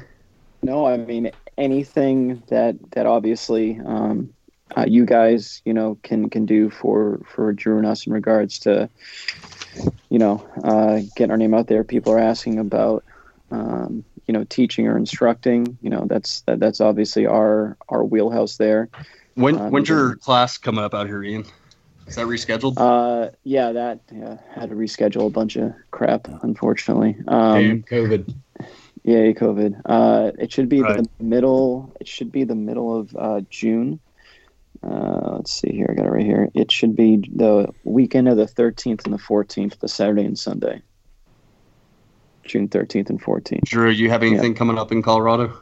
No, 0.62 0.86
I 0.86 0.98
mean 0.98 1.32
anything 1.58 2.44
that 2.48 2.76
that 2.92 3.06
obviously 3.06 3.80
um, 3.86 4.34
uh, 4.78 4.86
you 4.88 5.06
guys, 5.06 5.62
you 5.66 5.74
know, 5.74 5.98
can 6.04 6.30
can 6.30 6.46
do 6.46 6.70
for 6.70 7.20
for 7.28 7.52
Drew 7.54 7.78
and 7.78 7.86
us 7.86 8.06
in 8.06 8.14
regards 8.14 8.60
to, 8.60 8.90
you 10.10 10.20
know, 10.20 10.46
uh, 10.64 11.02
getting 11.16 11.32
our 11.32 11.38
name 11.38 11.54
out 11.54 11.68
there. 11.68 11.84
People 11.84 12.14
are 12.14 12.20
asking 12.20 12.60
about, 12.60 13.04
um, 13.52 14.04
you 14.28 14.34
know, 14.34 14.44
teaching 14.46 14.88
or 14.88 14.98
instructing. 14.98 15.78
You 15.82 15.90
know, 15.90 16.06
that's 16.06 16.42
that, 16.42 16.60
that's 16.60 16.82
obviously 16.82 17.26
our 17.26 17.78
our 17.90 18.04
wheelhouse 18.04 18.58
there. 18.58 18.90
When 19.36 19.60
um, 19.60 19.72
when's 19.72 19.90
your 19.90 20.16
class 20.18 20.58
coming 20.58 20.84
up 20.84 20.94
out 20.94 21.08
here, 21.08 21.24
Ian? 21.24 21.46
Is 22.06 22.16
that 22.16 22.26
rescheduled? 22.26 22.74
Uh, 22.78 23.32
yeah, 23.44 23.72
that 23.72 24.02
yeah, 24.12 24.38
had 24.54 24.70
to 24.70 24.76
reschedule 24.76 25.28
a 25.28 25.30
bunch 25.30 25.56
of 25.56 25.74
crap, 25.92 26.28
unfortunately. 26.44 27.16
Um, 27.28 27.60
Damn, 27.60 27.84
COVID. 27.84 28.36
Yeah, 29.04 29.32
COVID. 29.32 29.82
Uh, 29.86 30.32
it 30.38 30.52
should 30.52 30.70
be 30.70 30.82
right. 30.82 30.98
the 30.98 31.24
middle. 31.24 31.96
It 32.00 32.08
should 32.08 32.32
be 32.32 32.44
the 32.44 32.56
middle 32.56 33.00
of 33.00 33.16
uh, 33.16 33.42
June. 33.50 34.00
Uh, 34.84 35.36
let's 35.38 35.52
see 35.52 35.72
here. 35.72 35.88
I 35.90 35.94
got 35.94 36.06
it 36.06 36.12
right 36.12 36.26
here. 36.26 36.50
It 36.54 36.72
should 36.72 36.96
be 36.96 37.18
the 37.18 37.74
weekend 37.84 38.28
of 38.28 38.38
the 38.38 38.46
13th 38.46 39.06
and 39.06 39.14
the 39.14 39.18
14th, 39.18 39.80
the 39.80 39.88
Saturday 39.88 40.26
and 40.26 40.38
Sunday. 40.38 40.82
June 42.44 42.68
13th 42.68 43.10
and 43.10 43.22
14th. 43.22 43.64
Drew, 43.66 43.90
you 43.90 44.10
have 44.10 44.24
anything 44.24 44.54
yeah. 44.54 44.58
coming 44.58 44.78
up 44.78 44.92
in 44.92 45.02
Colorado? 45.02 45.58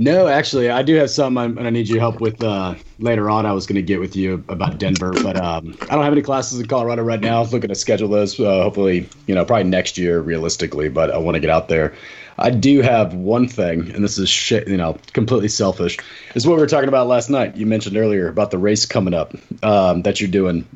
No, 0.00 0.28
actually, 0.28 0.70
I 0.70 0.82
do 0.82 0.94
have 0.94 1.10
something 1.10 1.58
I 1.58 1.70
need 1.70 1.88
your 1.88 1.98
help 1.98 2.20
with 2.20 2.40
uh, 2.40 2.76
later 3.00 3.28
on. 3.28 3.46
I 3.46 3.52
was 3.52 3.66
going 3.66 3.76
to 3.76 3.82
get 3.82 3.98
with 3.98 4.14
you 4.14 4.44
about 4.48 4.78
Denver, 4.78 5.12
but 5.24 5.36
um, 5.36 5.76
I 5.82 5.94
don't 5.96 6.04
have 6.04 6.12
any 6.12 6.22
classes 6.22 6.60
in 6.60 6.66
Colorado 6.66 7.02
right 7.02 7.20
now. 7.20 7.38
I 7.38 7.40
was 7.40 7.52
looking 7.52 7.68
to 7.68 7.74
schedule 7.74 8.08
those, 8.08 8.38
uh, 8.38 8.62
hopefully, 8.62 9.08
you 9.26 9.34
know, 9.34 9.44
probably 9.44 9.64
next 9.64 9.98
year 9.98 10.20
realistically, 10.20 10.88
but 10.88 11.10
I 11.10 11.18
want 11.18 11.34
to 11.34 11.40
get 11.40 11.50
out 11.50 11.68
there. 11.68 11.94
I 12.38 12.50
do 12.50 12.82
have 12.82 13.14
one 13.14 13.48
thing, 13.48 13.90
and 13.90 14.04
this 14.04 14.18
is 14.18 14.28
shit, 14.28 14.68
you 14.68 14.76
know, 14.76 14.98
completely 15.12 15.48
selfish. 15.48 15.98
Is 16.34 16.46
what 16.46 16.54
we 16.54 16.60
were 16.60 16.68
talking 16.68 16.88
about 16.88 17.08
last 17.08 17.30
night. 17.30 17.56
You 17.56 17.66
mentioned 17.66 17.96
earlier 17.96 18.28
about 18.28 18.50
the 18.50 18.58
race 18.58 18.86
coming 18.86 19.14
up 19.14 19.34
um, 19.62 20.02
that 20.02 20.20
you're 20.20 20.30
doing. 20.30 20.66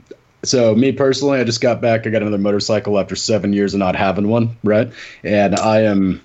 So 0.45 0.75
me 0.75 0.91
personally, 0.91 1.39
I 1.39 1.45
just 1.45 1.61
got 1.61 1.81
back. 1.81 2.07
I 2.07 2.11
got 2.11 2.23
another 2.23 2.39
motorcycle 2.39 2.99
after 2.99 3.15
seven 3.15 3.53
years 3.53 3.75
of 3.75 3.79
not 3.79 3.95
having 3.95 4.29
one, 4.29 4.57
right? 4.65 4.93
And 5.23 5.55
I 5.55 5.83
am 5.83 6.21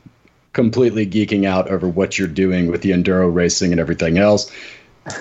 completely 0.54 1.06
geeking 1.06 1.46
out 1.46 1.70
over 1.70 1.88
what 1.88 2.18
you're 2.18 2.28
doing 2.28 2.66
with 2.66 2.82
the 2.82 2.90
enduro 2.90 3.32
racing 3.32 3.72
and 3.72 3.80
everything 3.80 4.18
else. 4.18 4.52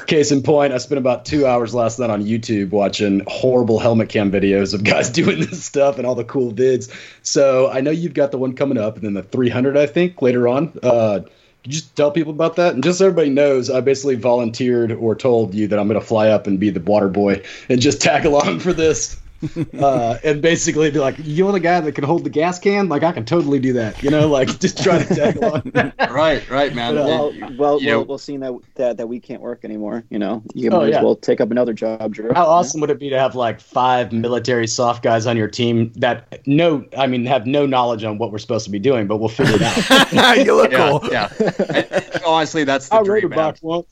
Case 0.06 0.32
in 0.32 0.42
point, 0.42 0.72
I 0.72 0.78
spent 0.78 0.98
about 0.98 1.24
two 1.24 1.46
hours 1.46 1.74
last 1.74 1.98
night 1.98 2.10
on 2.10 2.24
YouTube 2.24 2.70
watching 2.70 3.22
horrible 3.26 3.78
helmet 3.78 4.08
cam 4.08 4.32
videos 4.32 4.74
of 4.74 4.82
guys 4.82 5.10
doing 5.10 5.40
this 5.40 5.64
stuff 5.64 5.98
and 5.98 6.06
all 6.06 6.14
the 6.14 6.24
cool 6.24 6.52
vids. 6.52 6.92
So 7.22 7.70
I 7.70 7.80
know 7.80 7.90
you've 7.90 8.14
got 8.14 8.32
the 8.32 8.38
one 8.38 8.54
coming 8.54 8.78
up, 8.78 8.96
and 8.96 9.04
then 9.04 9.14
the 9.14 9.22
300, 9.22 9.76
I 9.76 9.86
think, 9.86 10.20
later 10.22 10.48
on. 10.48 10.78
Uh, 10.82 11.20
you 11.64 11.72
just 11.72 11.94
tell 11.96 12.10
people 12.10 12.32
about 12.32 12.56
that? 12.56 12.74
And 12.74 12.82
just 12.82 12.98
so 12.98 13.06
everybody 13.06 13.30
knows, 13.30 13.70
I 13.70 13.80
basically 13.80 14.14
volunteered 14.14 14.92
or 14.92 15.14
told 15.14 15.54
you 15.54 15.66
that 15.68 15.78
I'm 15.78 15.88
going 15.88 16.00
to 16.00 16.06
fly 16.06 16.28
up 16.28 16.46
and 16.46 16.60
be 16.60 16.70
the 16.70 16.80
water 16.80 17.08
boy 17.08 17.42
and 17.68 17.80
just 17.80 18.00
tag 18.00 18.24
along 18.24 18.60
for 18.60 18.72
this. 18.72 19.20
uh, 19.78 20.18
and 20.24 20.42
basically 20.42 20.90
be 20.90 20.98
like, 20.98 21.16
"You're 21.18 21.52
the 21.52 21.60
guy 21.60 21.80
that 21.80 21.92
can 21.92 22.04
hold 22.04 22.24
the 22.24 22.30
gas 22.30 22.58
can. 22.58 22.88
Like 22.88 23.02
I 23.02 23.12
can 23.12 23.24
totally 23.24 23.58
do 23.58 23.74
that. 23.74 24.02
You 24.02 24.10
know, 24.10 24.28
like 24.28 24.58
just 24.60 24.82
try 24.82 25.02
to 25.02 25.14
tag 25.14 25.36
along." 25.36 25.72
right, 26.10 26.48
right, 26.48 26.74
man. 26.74 26.94
But, 26.94 27.00
uh, 27.02 27.06
well, 27.06 27.32
well, 27.56 27.80
well, 27.84 28.04
well, 28.04 28.18
seeing 28.18 28.40
that, 28.40 28.58
that 28.76 28.96
that 28.98 29.06
we 29.06 29.20
can't 29.20 29.42
work 29.42 29.64
anymore, 29.64 30.04
you 30.10 30.18
know, 30.18 30.42
you 30.54 30.70
oh, 30.70 30.80
might 30.80 30.90
yeah. 30.90 30.98
as 30.98 31.04
well 31.04 31.16
take 31.16 31.40
up 31.40 31.50
another 31.50 31.72
job, 31.72 32.14
Drew. 32.14 32.32
How 32.34 32.46
awesome 32.46 32.80
would 32.80 32.90
it 32.90 32.98
be 32.98 33.10
to 33.10 33.18
have 33.18 33.34
like 33.34 33.60
five 33.60 34.12
military 34.12 34.66
soft 34.66 35.02
guys 35.02 35.26
on 35.26 35.36
your 35.36 35.48
team 35.48 35.92
that 35.96 36.46
no, 36.46 36.84
I 36.96 37.06
mean, 37.06 37.26
have 37.26 37.46
no 37.46 37.66
knowledge 37.66 38.04
on 38.04 38.18
what 38.18 38.32
we're 38.32 38.38
supposed 38.38 38.64
to 38.64 38.70
be 38.70 38.78
doing, 38.78 39.06
but 39.06 39.18
we'll 39.18 39.28
figure 39.28 39.56
it 39.56 39.62
out. 39.62 40.46
you 40.46 40.54
look 40.54 40.72
yeah, 40.72 40.90
cool. 40.90 41.08
Yeah. 41.10 41.28
I, 41.40 42.20
honestly, 42.26 42.64
that's 42.64 42.88
the 42.88 42.96
I 42.96 43.02
dream, 43.02 43.28
man. 43.30 43.54
Once. 43.62 43.86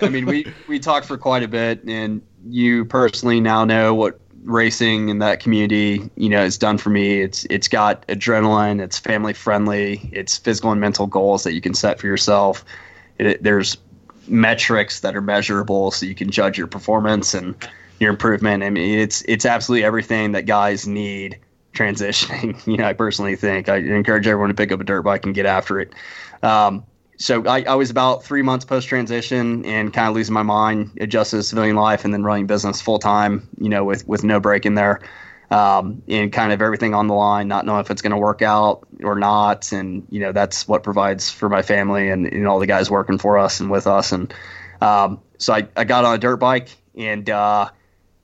I 0.00 0.08
mean, 0.08 0.26
we 0.26 0.46
we 0.68 0.78
talked 0.78 1.06
for 1.06 1.18
quite 1.18 1.42
a 1.42 1.48
bit, 1.48 1.84
and 1.84 2.22
you 2.46 2.84
personally 2.84 3.40
now 3.40 3.64
know 3.64 3.94
what 3.94 4.20
racing 4.44 5.08
in 5.08 5.18
that 5.18 5.40
community, 5.40 6.08
you 6.16 6.28
know, 6.28 6.44
it's 6.44 6.58
done 6.58 6.78
for 6.78 6.90
me. 6.90 7.20
It's 7.20 7.44
it's 7.50 7.68
got 7.68 8.06
adrenaline. 8.08 8.80
It's 8.80 8.98
family 8.98 9.32
friendly. 9.32 10.08
It's 10.12 10.38
physical 10.38 10.70
and 10.70 10.80
mental 10.80 11.06
goals 11.06 11.44
that 11.44 11.54
you 11.54 11.60
can 11.60 11.74
set 11.74 11.98
for 11.98 12.06
yourself. 12.06 12.64
It, 13.18 13.42
there's 13.42 13.76
metrics 14.28 15.00
that 15.00 15.16
are 15.16 15.22
measurable, 15.22 15.90
so 15.90 16.06
you 16.06 16.14
can 16.14 16.30
judge 16.30 16.58
your 16.58 16.66
performance 16.66 17.34
and 17.34 17.54
your 18.00 18.10
improvement. 18.10 18.62
I 18.62 18.70
mean, 18.70 18.98
it's 18.98 19.22
it's 19.22 19.46
absolutely 19.46 19.84
everything 19.84 20.32
that 20.32 20.46
guys 20.46 20.86
need 20.86 21.38
transitioning. 21.72 22.54
You 22.66 22.76
know, 22.78 22.86
I 22.86 22.92
personally 22.92 23.36
think 23.36 23.68
I 23.68 23.76
encourage 23.76 24.26
everyone 24.26 24.48
to 24.48 24.54
pick 24.54 24.72
up 24.72 24.80
a 24.80 24.84
dirt 24.84 25.02
bike 25.02 25.24
and 25.24 25.34
get 25.34 25.46
after 25.46 25.80
it. 25.80 25.92
Um, 26.42 26.84
so 27.16 27.46
I, 27.46 27.62
I, 27.62 27.74
was 27.74 27.90
about 27.90 28.24
three 28.24 28.42
months 28.42 28.64
post 28.64 28.88
transition 28.88 29.64
and 29.64 29.92
kind 29.92 30.08
of 30.08 30.14
losing 30.14 30.34
my 30.34 30.42
mind, 30.42 30.98
adjusted 31.00 31.36
to 31.36 31.42
civilian 31.42 31.76
life, 31.76 32.04
and 32.04 32.12
then 32.12 32.24
running 32.24 32.46
business 32.46 32.80
full 32.80 32.98
time. 32.98 33.48
You 33.58 33.68
know, 33.68 33.84
with 33.84 34.06
with 34.06 34.24
no 34.24 34.40
break 34.40 34.66
in 34.66 34.74
there, 34.74 35.00
um, 35.50 36.02
and 36.08 36.32
kind 36.32 36.52
of 36.52 36.60
everything 36.60 36.94
on 36.94 37.06
the 37.06 37.14
line, 37.14 37.48
not 37.48 37.66
knowing 37.66 37.80
if 37.80 37.90
it's 37.90 38.02
going 38.02 38.12
to 38.12 38.18
work 38.18 38.42
out 38.42 38.86
or 39.02 39.16
not. 39.16 39.72
And 39.72 40.06
you 40.10 40.20
know, 40.20 40.32
that's 40.32 40.66
what 40.66 40.82
provides 40.82 41.30
for 41.30 41.48
my 41.48 41.62
family 41.62 42.08
and, 42.10 42.26
and 42.26 42.48
all 42.48 42.58
the 42.58 42.66
guys 42.66 42.90
working 42.90 43.18
for 43.18 43.38
us 43.38 43.60
and 43.60 43.70
with 43.70 43.86
us. 43.86 44.12
And 44.12 44.34
um, 44.80 45.20
so 45.38 45.54
I, 45.54 45.68
I 45.76 45.84
got 45.84 46.04
on 46.04 46.14
a 46.14 46.18
dirt 46.18 46.36
bike, 46.36 46.70
and 46.96 47.28
uh, 47.30 47.70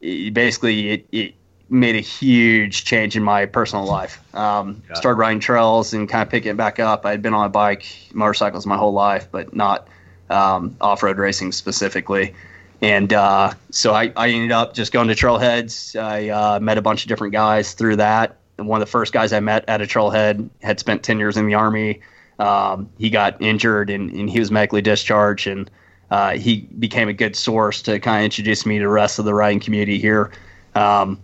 it, 0.00 0.34
basically 0.34 0.90
it, 0.90 1.06
it 1.12 1.34
made 1.70 1.94
a 1.94 2.00
huge 2.00 2.84
change 2.84 3.16
in 3.16 3.22
my 3.22 3.46
personal 3.46 3.86
life. 3.86 4.20
Um, 4.34 4.82
started 4.94 5.18
riding 5.18 5.40
trails 5.40 5.94
and 5.94 6.08
kind 6.08 6.22
of 6.22 6.28
picking 6.28 6.50
it 6.50 6.56
back 6.56 6.80
up. 6.80 7.06
I 7.06 7.12
had 7.12 7.22
been 7.22 7.32
on 7.32 7.46
a 7.46 7.48
bike, 7.48 7.86
motorcycles 8.12 8.66
my 8.66 8.76
whole 8.76 8.92
life, 8.92 9.28
but 9.30 9.54
not 9.54 9.86
um, 10.28 10.76
off 10.80 11.02
road 11.02 11.18
racing 11.18 11.52
specifically. 11.52 12.34
And 12.82 13.12
uh, 13.12 13.52
so 13.70 13.92
I, 13.92 14.12
I, 14.16 14.30
ended 14.30 14.52
up 14.52 14.74
just 14.74 14.90
going 14.90 15.08
to 15.08 15.14
trailheads. 15.14 16.00
I 16.00 16.30
uh, 16.30 16.60
met 16.60 16.78
a 16.78 16.82
bunch 16.82 17.02
of 17.02 17.08
different 17.08 17.32
guys 17.32 17.74
through 17.74 17.96
that. 17.96 18.38
And 18.56 18.66
one 18.66 18.80
of 18.80 18.86
the 18.86 18.90
first 18.90 19.12
guys 19.12 19.32
I 19.32 19.40
met 19.40 19.64
at 19.68 19.82
a 19.82 19.84
trailhead 19.84 20.48
had 20.62 20.80
spent 20.80 21.02
10 21.02 21.18
years 21.18 21.36
in 21.36 21.46
the 21.46 21.54
Army. 21.54 22.00
Um, 22.38 22.88
he 22.98 23.10
got 23.10 23.40
injured 23.40 23.90
and, 23.90 24.10
and, 24.10 24.30
he 24.30 24.40
was 24.40 24.50
medically 24.50 24.80
discharged. 24.80 25.46
And 25.46 25.70
uh, 26.10 26.32
he 26.32 26.68
became 26.78 27.08
a 27.08 27.12
good 27.12 27.36
source 27.36 27.82
to 27.82 28.00
kind 28.00 28.20
of 28.20 28.24
introduce 28.24 28.64
me 28.64 28.78
to 28.78 28.84
the 28.84 28.88
rest 28.88 29.18
of 29.18 29.26
the 29.26 29.34
riding 29.34 29.60
community 29.60 29.98
here. 29.98 30.32
Um, 30.74 31.20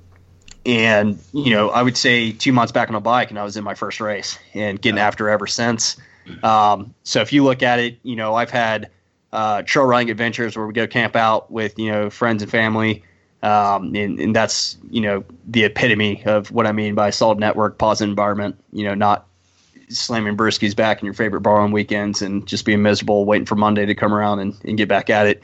and, 0.66 1.18
you 1.32 1.50
know, 1.50 1.70
I 1.70 1.82
would 1.82 1.96
say 1.96 2.32
two 2.32 2.52
months 2.52 2.72
back 2.72 2.88
on 2.88 2.94
a 2.94 3.00
bike 3.00 3.30
and 3.30 3.38
I 3.38 3.44
was 3.44 3.56
in 3.56 3.64
my 3.64 3.74
first 3.74 4.00
race 4.00 4.38
and 4.52 4.80
getting 4.80 4.98
after 4.98 5.28
ever 5.28 5.46
since. 5.46 5.96
Um, 6.42 6.92
so 7.04 7.20
if 7.20 7.32
you 7.32 7.44
look 7.44 7.62
at 7.62 7.78
it, 7.78 7.98
you 8.02 8.16
know, 8.16 8.34
I've 8.34 8.50
had 8.50 8.90
uh, 9.32 9.62
trail 9.62 9.86
running 9.86 10.10
adventures 10.10 10.56
where 10.56 10.66
we 10.66 10.72
go 10.72 10.86
camp 10.86 11.14
out 11.14 11.50
with, 11.50 11.78
you 11.78 11.90
know, 11.90 12.10
friends 12.10 12.42
and 12.42 12.50
family. 12.50 13.02
Um, 13.42 13.94
and, 13.94 14.18
and 14.18 14.34
that's 14.34 14.76
you 14.90 15.00
know 15.00 15.22
the 15.46 15.64
epitome 15.64 16.24
of 16.24 16.50
what 16.50 16.66
I 16.66 16.72
mean 16.72 16.94
by 16.94 17.10
solid 17.10 17.38
network, 17.38 17.78
positive 17.78 18.10
environment. 18.10 18.56
You 18.72 18.84
know, 18.84 18.94
not 18.94 19.26
slamming 19.88 20.36
brewskis 20.36 20.74
back 20.74 21.00
in 21.00 21.04
your 21.04 21.14
favorite 21.14 21.42
bar 21.42 21.60
on 21.60 21.70
weekends 21.70 22.22
and 22.22 22.46
just 22.46 22.64
being 22.64 22.82
miserable, 22.82 23.24
waiting 23.24 23.46
for 23.46 23.54
Monday 23.54 23.86
to 23.86 23.94
come 23.94 24.12
around 24.12 24.40
and, 24.40 24.56
and 24.64 24.76
get 24.76 24.88
back 24.88 25.10
at 25.10 25.26
it. 25.26 25.42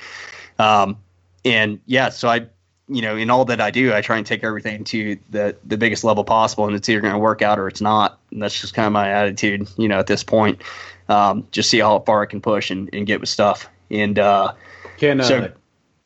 Um, 0.59 0.97
and 1.45 1.81
yeah, 1.87 2.09
so 2.09 2.29
I, 2.29 2.47
you 2.95 3.03
know, 3.03 3.17
in 3.17 3.31
all 3.31 3.45
that 3.47 3.61
I 3.61 3.71
do, 3.71 3.95
I 3.95 4.01
try 4.01 4.19
and 4.19 4.27
take 4.27 4.45
everything 4.45 4.85
to 4.85 5.19
the 5.31 5.57
the 5.65 5.77
biggest 5.77 6.05
level 6.05 6.25
possible, 6.25 6.67
and 6.67 6.75
it's 6.75 6.89
either 6.89 7.01
going 7.01 7.15
to 7.15 7.19
work 7.19 7.43
out 7.43 7.59
or 7.59 7.69
it's 7.69 7.81
not. 7.81 8.19
And 8.31 8.43
that's 8.43 8.61
just 8.61 8.75
kind 8.75 8.87
of 8.87 8.93
my 8.93 9.11
attitude, 9.11 9.69
you 9.77 9.89
know, 9.89 9.99
at 9.99 10.07
this 10.07 10.25
point. 10.25 10.63
Um, 11.09 11.47
just 11.51 11.69
see 11.69 11.81
how 11.81 11.99
far 12.01 12.23
I 12.23 12.27
can 12.27 12.41
push 12.41 12.71
and, 12.71 12.89
and 12.93 13.07
get 13.07 13.21
with 13.21 13.29
stuff. 13.29 13.69
And 13.91 14.19
uh, 14.19 14.53
can 14.99 15.21
uh, 15.21 15.25
so, 15.25 15.53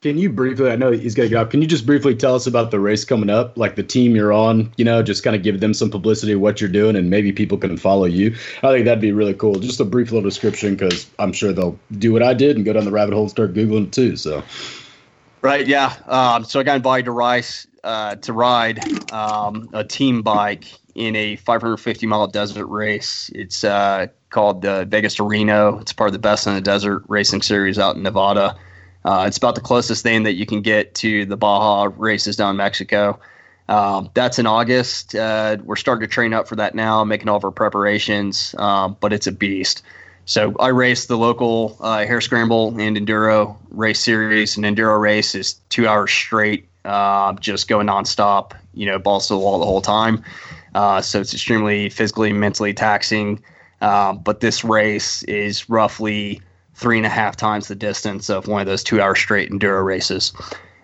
can 0.02 0.18
you 0.18 0.30
briefly? 0.30 0.70
I 0.70 0.76
know 0.76 0.92
he's 0.92 1.14
going 1.14 1.28
to 1.28 1.34
get 1.34 1.40
up. 1.40 1.50
Can 1.50 1.62
you 1.62 1.66
just 1.66 1.86
briefly 1.86 2.14
tell 2.14 2.34
us 2.34 2.46
about 2.46 2.70
the 2.70 2.78
race 2.78 3.04
coming 3.04 3.30
up, 3.30 3.56
like 3.56 3.76
the 3.76 3.82
team 3.82 4.14
you're 4.14 4.32
on? 4.32 4.72
You 4.76 4.84
know, 4.84 5.02
just 5.02 5.24
kind 5.24 5.34
of 5.34 5.42
give 5.42 5.60
them 5.60 5.74
some 5.74 5.90
publicity 5.90 6.34
what 6.34 6.60
you're 6.60 6.70
doing, 6.70 6.96
and 6.96 7.10
maybe 7.10 7.32
people 7.32 7.58
can 7.58 7.76
follow 7.76 8.04
you. 8.04 8.34
I 8.62 8.72
think 8.72 8.84
that'd 8.84 9.00
be 9.00 9.12
really 9.12 9.34
cool. 9.34 9.58
Just 9.58 9.80
a 9.80 9.84
brief 9.84 10.12
little 10.12 10.28
description, 10.28 10.76
because 10.76 11.08
I'm 11.18 11.32
sure 11.32 11.52
they'll 11.52 11.78
do 11.98 12.12
what 12.12 12.22
I 12.22 12.34
did 12.34 12.56
and 12.56 12.64
go 12.64 12.72
down 12.72 12.84
the 12.84 12.90
rabbit 12.90 13.14
hole 13.14 13.22
and 13.22 13.30
start 13.30 13.54
googling 13.54 13.88
it 13.88 13.92
too. 13.92 14.16
So, 14.16 14.42
right, 15.46 15.66
yeah. 15.66 15.94
Um, 16.06 16.44
so 16.44 16.60
I 16.60 16.64
got 16.64 16.76
invited 16.76 17.04
to 17.04 17.12
Rice 17.12 17.66
uh, 17.84 18.16
to 18.16 18.32
ride 18.32 18.80
um, 19.12 19.68
a 19.72 19.84
team 19.84 20.22
bike 20.22 20.66
in 20.94 21.14
a 21.14 21.36
550 21.36 22.06
mile 22.06 22.26
desert 22.26 22.66
race. 22.66 23.30
It's 23.34 23.62
uh, 23.62 24.08
called 24.30 24.62
the 24.62 24.84
Vegas 24.86 25.14
to 25.16 25.24
Reno. 25.24 25.78
It's 25.78 25.92
part 25.92 26.08
of 26.08 26.12
the 26.12 26.18
Best 26.18 26.46
in 26.46 26.54
the 26.54 26.60
Desert 26.60 27.04
racing 27.06 27.42
series 27.42 27.78
out 27.78 27.96
in 27.96 28.02
Nevada. 28.02 28.58
Uh, 29.04 29.24
it's 29.28 29.36
about 29.36 29.54
the 29.54 29.60
closest 29.60 30.02
thing 30.02 30.24
that 30.24 30.32
you 30.32 30.46
can 30.46 30.62
get 30.62 30.96
to 30.96 31.24
the 31.26 31.36
Baja 31.36 31.90
races 31.96 32.36
down 32.36 32.50
in 32.50 32.56
Mexico. 32.56 33.20
Um, 33.68 34.10
that's 34.14 34.38
in 34.40 34.46
August. 34.46 35.14
Uh, 35.14 35.58
we're 35.62 35.76
starting 35.76 36.08
to 36.08 36.12
train 36.12 36.32
up 36.32 36.48
for 36.48 36.56
that 36.56 36.74
now, 36.74 37.04
making 37.04 37.28
all 37.28 37.36
of 37.36 37.44
our 37.44 37.52
preparations, 37.52 38.54
um, 38.58 38.96
but 39.00 39.12
it's 39.12 39.28
a 39.28 39.32
beast. 39.32 39.82
So 40.26 40.54
I 40.58 40.68
race 40.68 41.06
the 41.06 41.16
local 41.16 41.76
uh, 41.80 42.04
hare 42.04 42.20
scramble 42.20 42.78
and 42.78 42.96
enduro 42.96 43.56
race 43.70 44.00
series. 44.00 44.56
An 44.56 44.64
enduro 44.64 45.00
race 45.00 45.36
is 45.36 45.54
two 45.68 45.86
hours 45.86 46.10
straight, 46.10 46.68
uh, 46.84 47.32
just 47.34 47.68
going 47.68 47.86
nonstop, 47.86 48.52
you 48.74 48.86
know, 48.86 48.98
balls 48.98 49.28
to 49.28 49.34
the 49.34 49.38
wall 49.38 49.60
the 49.60 49.64
whole 49.64 49.80
time. 49.80 50.24
Uh, 50.74 51.00
so 51.00 51.20
it's 51.20 51.32
extremely 51.32 51.88
physically, 51.90 52.32
mentally 52.32 52.74
taxing. 52.74 53.40
Um, 53.80 54.18
but 54.18 54.40
this 54.40 54.64
race 54.64 55.22
is 55.24 55.70
roughly 55.70 56.40
three 56.74 56.96
and 56.96 57.06
a 57.06 57.10
half 57.10 57.36
times 57.36 57.68
the 57.68 57.76
distance 57.76 58.28
of 58.28 58.48
one 58.48 58.60
of 58.60 58.66
those 58.66 58.82
two 58.82 59.00
hour 59.00 59.14
straight 59.14 59.50
enduro 59.50 59.84
races. 59.84 60.32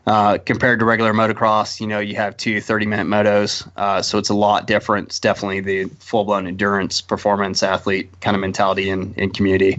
Uh, 0.06 0.36
compared 0.38 0.80
to 0.80 0.84
regular 0.84 1.12
motocross, 1.12 1.80
you 1.80 1.86
know, 1.86 2.00
you 2.00 2.16
have 2.16 2.36
two 2.36 2.60
30 2.60 2.86
minute 2.86 3.06
motos. 3.06 3.70
Uh, 3.76 4.02
so 4.02 4.18
it's 4.18 4.28
a 4.28 4.34
lot 4.34 4.66
different. 4.66 5.08
It's 5.08 5.20
definitely 5.20 5.60
the 5.60 5.84
full 6.00 6.24
blown 6.24 6.46
endurance 6.46 7.00
performance 7.00 7.62
athlete 7.62 8.10
kind 8.20 8.34
of 8.34 8.40
mentality 8.40 8.90
and, 8.90 9.16
and 9.16 9.32
community. 9.32 9.78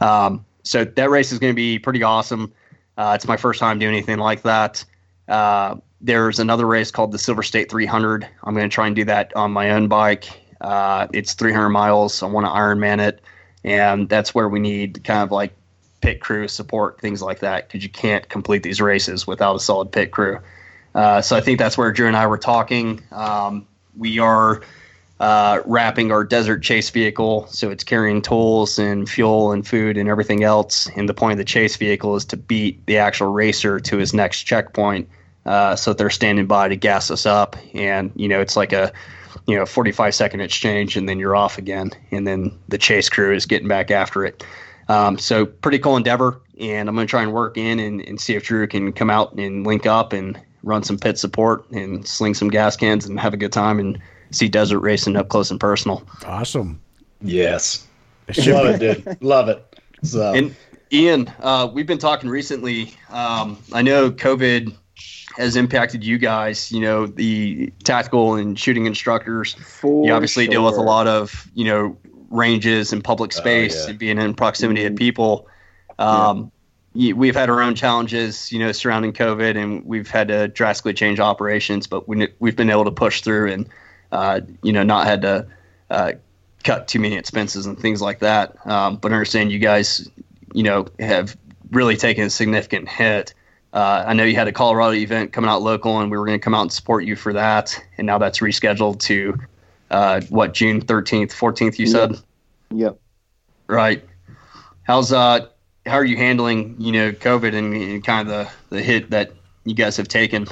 Um, 0.00 0.44
so 0.64 0.84
that 0.84 1.10
race 1.10 1.30
is 1.30 1.38
going 1.38 1.52
to 1.52 1.56
be 1.56 1.78
pretty 1.78 2.02
awesome. 2.02 2.52
Uh, 2.96 3.12
it's 3.14 3.26
my 3.28 3.36
first 3.36 3.60
time 3.60 3.78
doing 3.78 3.94
anything 3.94 4.18
like 4.18 4.42
that. 4.42 4.84
Uh, 5.28 5.76
there's 6.00 6.40
another 6.40 6.66
race 6.66 6.90
called 6.90 7.12
the 7.12 7.18
Silver 7.18 7.44
State 7.44 7.70
300. 7.70 8.28
I'm 8.42 8.54
going 8.54 8.68
to 8.68 8.74
try 8.74 8.88
and 8.88 8.96
do 8.96 9.04
that 9.04 9.34
on 9.36 9.52
my 9.52 9.70
own 9.70 9.86
bike. 9.86 10.26
Uh, 10.60 11.06
it's 11.12 11.34
300 11.34 11.70
miles. 11.70 12.22
I 12.22 12.26
want 12.26 12.46
to 12.46 12.50
Ironman 12.50 13.00
it 13.00 13.20
and 13.64 14.08
that's 14.08 14.34
where 14.34 14.48
we 14.48 14.60
need 14.60 15.04
kind 15.04 15.22
of 15.22 15.30
like 15.30 15.54
pit 16.02 16.20
crew 16.20 16.48
support, 16.48 17.00
things 17.00 17.22
like 17.22 17.38
that, 17.40 17.66
because 17.66 17.82
you 17.82 17.88
can't 17.88 18.28
complete 18.28 18.62
these 18.62 18.80
races 18.80 19.26
without 19.26 19.56
a 19.56 19.60
solid 19.60 19.90
pit 19.90 20.10
crew. 20.10 20.38
Uh, 20.94 21.22
so 21.22 21.36
I 21.36 21.40
think 21.40 21.58
that's 21.58 21.78
where 21.78 21.90
Drew 21.90 22.06
and 22.06 22.16
I 22.16 22.26
were 22.26 22.38
talking. 22.38 23.00
Um, 23.12 23.66
we 23.96 24.18
are 24.18 24.62
uh, 25.20 25.62
wrapping 25.64 26.12
our 26.12 26.24
desert 26.24 26.62
chase 26.62 26.90
vehicle, 26.90 27.46
so 27.46 27.70
it's 27.70 27.84
carrying 27.84 28.20
tools 28.20 28.78
and 28.78 29.08
fuel 29.08 29.52
and 29.52 29.66
food 29.66 29.96
and 29.96 30.08
everything 30.08 30.42
else. 30.42 30.90
And 30.96 31.08
the 31.08 31.14
point 31.14 31.32
of 31.32 31.38
the 31.38 31.44
chase 31.44 31.76
vehicle 31.76 32.16
is 32.16 32.24
to 32.26 32.36
beat 32.36 32.84
the 32.86 32.98
actual 32.98 33.32
racer 33.32 33.80
to 33.80 33.96
his 33.96 34.12
next 34.12 34.42
checkpoint, 34.42 35.08
uh, 35.46 35.76
so 35.76 35.94
they're 35.94 36.10
standing 36.10 36.46
by 36.46 36.68
to 36.68 36.76
gas 36.76 37.10
us 37.10 37.24
up. 37.24 37.56
And 37.72 38.12
you 38.16 38.28
know, 38.28 38.40
it's 38.40 38.56
like 38.56 38.72
a 38.72 38.92
you 39.46 39.56
know 39.56 39.66
45 39.66 40.14
second 40.14 40.40
exchange 40.40 40.96
and 40.96 41.08
then 41.08 41.18
you're 41.18 41.34
off 41.34 41.58
again 41.58 41.90
and 42.10 42.26
then 42.26 42.56
the 42.68 42.78
chase 42.78 43.08
crew 43.08 43.34
is 43.34 43.46
getting 43.46 43.66
back 43.66 43.90
after 43.90 44.24
it 44.24 44.44
um, 44.88 45.18
so 45.18 45.46
pretty 45.46 45.78
cool 45.78 45.96
endeavor 45.96 46.40
and 46.60 46.88
i'm 46.88 46.94
going 46.94 47.06
to 47.06 47.10
try 47.10 47.22
and 47.22 47.32
work 47.32 47.56
in 47.56 47.78
and, 47.78 48.00
and 48.02 48.20
see 48.20 48.34
if 48.34 48.44
drew 48.44 48.66
can 48.66 48.92
come 48.92 49.10
out 49.10 49.32
and 49.34 49.66
link 49.66 49.86
up 49.86 50.12
and 50.12 50.40
run 50.62 50.82
some 50.82 50.98
pit 50.98 51.18
support 51.18 51.68
and 51.70 52.06
sling 52.06 52.34
some 52.34 52.48
gas 52.48 52.76
cans 52.76 53.06
and 53.06 53.18
have 53.18 53.34
a 53.34 53.36
good 53.36 53.52
time 53.52 53.78
and 53.78 54.00
see 54.30 54.48
desert 54.48 54.80
racing 54.80 55.16
up 55.16 55.28
close 55.28 55.50
and 55.50 55.60
personal. 55.60 56.02
Awesome. 56.24 56.80
Yes. 57.20 57.86
Love 58.46 58.66
it 58.66 58.78
dude. 58.78 59.22
Love 59.22 59.48
it. 59.48 59.80
So. 60.02 60.32
And 60.32 60.54
ian 60.92 61.32
uh, 61.40 61.68
we've 61.72 61.86
been 61.86 61.98
talking 61.98 62.28
recently. 62.28 62.94
Um, 63.10 63.58
i 63.72 63.82
know 63.82 64.10
covid 64.10 64.76
has 65.36 65.56
impacted 65.56 66.04
you 66.04 66.18
guys. 66.18 66.70
You 66.70 66.80
know, 66.80 67.06
the 67.06 67.72
tactical 67.84 68.34
and 68.34 68.58
shooting 68.58 68.86
instructors. 68.86 69.54
For 69.54 70.06
you 70.06 70.12
obviously 70.12 70.44
sure. 70.44 70.52
deal 70.52 70.64
with 70.64 70.76
a 70.76 70.82
lot 70.82 71.06
of 71.06 71.50
you 71.54 71.64
know 71.64 71.96
ranges 72.32 72.92
and 72.92 73.02
public 73.02 73.32
oh, 73.34 73.38
space 73.38 73.76
oh, 73.76 73.84
yeah. 73.84 73.90
and 73.90 73.98
being 73.98 74.18
in 74.18 74.34
proximity 74.34 74.82
mm-hmm. 74.82 74.94
of 74.94 74.98
people. 74.98 75.48
Um, 75.98 76.50
yeah. 76.94 77.12
We've 77.12 77.34
had 77.34 77.48
our 77.48 77.62
own 77.62 77.74
challenges, 77.74 78.50
you 78.52 78.58
know, 78.58 78.72
surrounding 78.72 79.12
COVID, 79.12 79.56
and 79.56 79.84
we've 79.84 80.10
had 80.10 80.28
to 80.28 80.48
drastically 80.48 80.94
change 80.94 81.20
operations. 81.20 81.86
But 81.86 82.08
we, 82.08 82.28
we've 82.38 82.56
been 82.56 82.70
able 82.70 82.84
to 82.84 82.90
push 82.90 83.22
through, 83.22 83.52
and 83.52 83.68
uh, 84.10 84.40
you 84.62 84.72
know, 84.72 84.82
not 84.82 85.06
had 85.06 85.22
to 85.22 85.46
uh, 85.90 86.12
cut 86.64 86.88
too 86.88 86.98
many 86.98 87.16
expenses 87.16 87.66
and 87.66 87.78
things 87.78 88.02
like 88.02 88.18
that. 88.18 88.66
Um, 88.66 88.96
but 88.96 89.12
understand 89.12 89.52
you 89.52 89.58
guys, 89.58 90.10
you 90.52 90.62
know, 90.62 90.86
have 90.98 91.36
really 91.70 91.96
taken 91.96 92.24
a 92.24 92.30
significant 92.30 92.88
hit 92.88 93.32
uh, 93.72 94.04
I 94.06 94.12
know 94.12 94.24
you 94.24 94.34
had 94.34 94.48
a 94.48 94.52
Colorado 94.52 94.92
event 94.92 95.32
coming 95.32 95.48
out 95.48 95.62
local, 95.62 95.98
and 96.00 96.10
we 96.10 96.18
were 96.18 96.26
going 96.26 96.38
to 96.38 96.44
come 96.44 96.54
out 96.54 96.62
and 96.62 96.72
support 96.72 97.04
you 97.04 97.16
for 97.16 97.32
that. 97.32 97.82
And 97.96 98.06
now 98.06 98.18
that's 98.18 98.40
rescheduled 98.40 99.00
to 99.00 99.38
uh, 99.92 100.20
what 100.30 100.54
June 100.54 100.80
thirteenth, 100.80 101.32
fourteenth. 101.32 101.78
You 101.78 101.86
said. 101.86 102.18
Yep. 102.70 102.98
Right. 103.68 104.04
How's 104.82 105.12
uh 105.12 105.46
how 105.86 105.94
are 105.94 106.04
you 106.04 106.16
handling 106.16 106.76
you 106.78 106.92
know 106.92 107.12
COVID 107.12 107.54
and, 107.54 107.74
and 107.74 108.04
kind 108.04 108.28
of 108.28 108.34
the 108.70 108.76
the 108.76 108.82
hit 108.82 109.10
that 109.10 109.32
you 109.64 109.74
guys 109.74 109.96
have 109.96 110.08
taken? 110.08 110.46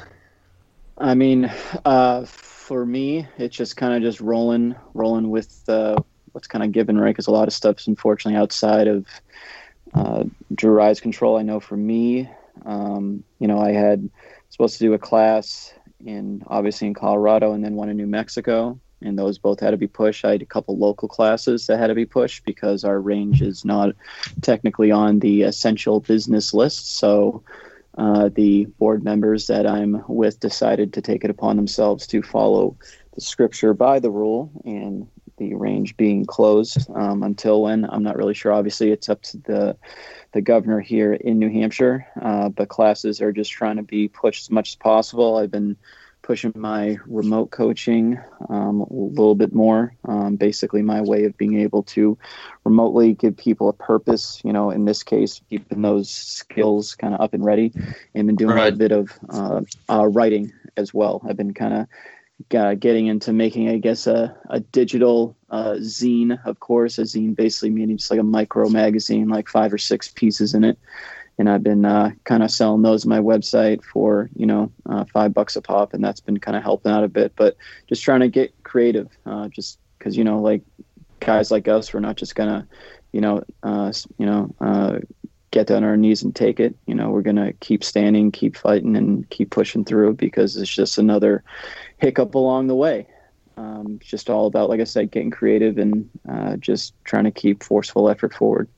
I 0.98 1.14
mean, 1.14 1.50
uh, 1.84 2.26
for 2.26 2.84
me, 2.84 3.26
it's 3.38 3.56
just 3.56 3.76
kind 3.76 3.94
of 3.94 4.02
just 4.02 4.20
rolling, 4.20 4.76
rolling 4.92 5.30
with 5.30 5.66
uh, 5.68 5.96
what's 6.32 6.46
kind 6.46 6.62
of 6.62 6.72
given, 6.72 6.98
right? 6.98 7.10
Because 7.10 7.26
a 7.26 7.30
lot 7.30 7.48
of 7.48 7.54
stuff's 7.54 7.86
unfortunately 7.86 8.38
outside 8.38 8.86
of 8.86 9.06
uh, 9.94 10.24
Drew 10.54 10.72
Rise 10.72 11.00
control. 11.00 11.38
I 11.38 11.42
know 11.42 11.58
for 11.58 11.76
me, 11.76 12.28
um, 12.66 13.24
you 13.38 13.48
know, 13.48 13.58
I 13.58 13.72
had 13.72 14.10
supposed 14.50 14.78
to 14.78 14.84
do 14.84 14.92
a 14.92 14.98
class 14.98 15.72
in 16.04 16.44
obviously 16.46 16.86
in 16.86 16.94
Colorado 16.94 17.52
and 17.52 17.64
then 17.64 17.74
one 17.74 17.88
in 17.88 17.96
New 17.96 18.06
Mexico, 18.06 18.78
and 19.02 19.18
those 19.18 19.38
both 19.38 19.60
had 19.60 19.70
to 19.70 19.76
be 19.76 19.86
pushed. 19.86 20.24
I 20.24 20.32
had 20.32 20.42
a 20.42 20.46
couple 20.46 20.76
local 20.76 21.08
classes 21.08 21.66
that 21.66 21.78
had 21.78 21.88
to 21.88 21.94
be 21.94 22.06
pushed 22.06 22.44
because 22.44 22.84
our 22.84 23.00
range 23.00 23.42
is 23.42 23.64
not 23.64 23.94
technically 24.42 24.90
on 24.90 25.18
the 25.18 25.42
essential 25.42 26.00
business 26.00 26.52
list. 26.54 26.96
So 26.96 27.42
uh, 27.96 28.30
the 28.34 28.66
board 28.78 29.02
members 29.04 29.46
that 29.48 29.66
I'm 29.66 30.02
with 30.08 30.40
decided 30.40 30.92
to 30.94 31.02
take 31.02 31.24
it 31.24 31.30
upon 31.30 31.56
themselves 31.56 32.06
to 32.08 32.22
follow 32.22 32.76
the 33.14 33.20
scripture 33.20 33.74
by 33.74 33.98
the 33.98 34.10
rule 34.10 34.50
and 34.64 35.08
the 35.38 35.54
range 35.54 35.96
being 35.96 36.26
closed 36.26 36.88
um, 36.94 37.22
until 37.22 37.62
when 37.62 37.84
I'm 37.84 38.02
not 38.02 38.16
really 38.16 38.34
sure. 38.34 38.52
Obviously, 38.52 38.90
it's 38.90 39.08
up 39.08 39.22
to 39.22 39.38
the 39.38 39.76
the 40.32 40.40
governor 40.40 40.78
here 40.80 41.12
in 41.12 41.38
New 41.38 41.50
Hampshire. 41.50 42.06
Uh, 42.20 42.50
but 42.50 42.68
classes 42.68 43.20
are 43.20 43.32
just 43.32 43.50
trying 43.50 43.76
to 43.76 43.82
be 43.82 44.06
pushed 44.06 44.44
as 44.44 44.50
much 44.50 44.70
as 44.70 44.76
possible. 44.76 45.38
I've 45.38 45.50
been 45.50 45.76
pushing 46.22 46.52
my 46.54 46.98
remote 47.06 47.50
coaching 47.50 48.18
um, 48.48 48.80
a 48.80 48.92
little 48.92 49.34
bit 49.34 49.54
more. 49.54 49.94
Um, 50.04 50.36
basically, 50.36 50.82
my 50.82 51.00
way 51.00 51.24
of 51.24 51.36
being 51.36 51.60
able 51.60 51.82
to 51.84 52.18
remotely 52.64 53.14
give 53.14 53.36
people 53.36 53.68
a 53.68 53.72
purpose. 53.72 54.40
You 54.44 54.52
know, 54.52 54.70
in 54.70 54.84
this 54.84 55.02
case, 55.02 55.40
keeping 55.50 55.82
those 55.82 56.10
skills 56.10 56.94
kind 56.94 57.14
of 57.14 57.20
up 57.20 57.34
and 57.34 57.44
ready, 57.44 57.72
and 58.14 58.26
been 58.26 58.36
doing 58.36 58.56
right. 58.56 58.72
a 58.72 58.76
bit 58.76 58.92
of 58.92 59.10
uh, 59.28 59.62
uh, 59.88 60.06
writing 60.06 60.52
as 60.76 60.94
well. 60.94 61.22
I've 61.26 61.36
been 61.36 61.54
kind 61.54 61.74
of 61.74 61.86
uh, 62.54 62.74
getting 62.74 63.06
into 63.06 63.32
making, 63.32 63.68
I 63.68 63.78
guess, 63.78 64.06
a, 64.06 64.36
a 64.48 64.60
digital 64.60 65.36
uh, 65.50 65.74
zine, 65.80 66.44
of 66.44 66.60
course. 66.60 66.98
A 66.98 67.02
zine 67.02 67.36
basically 67.36 67.70
meaning 67.70 67.98
just 67.98 68.10
like 68.10 68.20
a 68.20 68.24
micro 68.24 68.68
magazine, 68.68 69.28
like 69.28 69.48
five 69.48 69.72
or 69.72 69.78
six 69.78 70.08
pieces 70.08 70.54
in 70.54 70.64
it. 70.64 70.78
And 71.40 71.48
I've 71.48 71.62
been 71.62 71.84
uh, 71.84 72.12
kind 72.24 72.42
of 72.42 72.50
selling 72.50 72.82
those 72.82 73.04
on 73.04 73.08
my 73.08 73.18
website 73.18 73.82
for, 73.82 74.28
you 74.36 74.46
know, 74.46 74.70
uh, 74.86 75.04
five 75.06 75.32
bucks 75.32 75.56
a 75.56 75.62
pop. 75.62 75.94
And 75.94 76.04
that's 76.04 76.20
been 76.20 76.38
kind 76.38 76.56
of 76.56 76.62
helping 76.62 76.92
out 76.92 77.02
a 77.02 77.08
bit. 77.08 77.32
But 77.34 77.56
just 77.88 78.02
trying 78.02 78.20
to 78.20 78.28
get 78.28 78.52
creative, 78.62 79.08
uh, 79.24 79.48
just 79.48 79.78
because, 79.98 80.16
you 80.16 80.24
know, 80.24 80.40
like 80.40 80.62
guys 81.18 81.50
like 81.50 81.66
us, 81.66 81.92
we're 81.92 82.00
not 82.00 82.16
just 82.16 82.36
to, 82.36 82.66
you 83.12 83.20
know, 83.20 83.42
uh, 83.62 83.92
you 84.18 84.26
know, 84.26 84.54
get 85.50 85.66
down 85.66 85.78
on 85.78 85.84
our 85.84 85.96
knees 85.96 86.22
and 86.22 86.34
take 86.34 86.60
it. 86.60 86.76
You 86.86 86.94
know, 86.94 87.10
we're 87.10 87.22
gonna 87.22 87.52
keep 87.54 87.82
standing, 87.82 88.30
keep 88.30 88.56
fighting, 88.56 88.96
and 88.96 89.28
keep 89.30 89.50
pushing 89.50 89.84
through 89.84 90.14
because 90.14 90.56
it's 90.56 90.72
just 90.72 90.98
another 90.98 91.42
hiccup 91.98 92.34
along 92.34 92.68
the 92.68 92.76
way. 92.76 93.06
Um, 93.56 93.98
it's 94.00 94.10
just 94.10 94.30
all 94.30 94.46
about, 94.46 94.68
like 94.68 94.80
I 94.80 94.84
said, 94.84 95.10
getting 95.10 95.30
creative 95.30 95.78
and 95.78 96.08
uh, 96.28 96.56
just 96.56 96.94
trying 97.04 97.24
to 97.24 97.30
keep 97.30 97.62
forceful 97.62 98.08
effort 98.08 98.32
forward. 98.32 98.68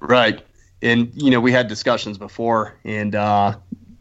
Right, 0.00 0.42
and 0.84 1.10
you 1.14 1.30
know, 1.30 1.40
we 1.40 1.50
had 1.50 1.66
discussions 1.66 2.18
before, 2.18 2.78
and 2.84 3.14
uh, 3.14 3.56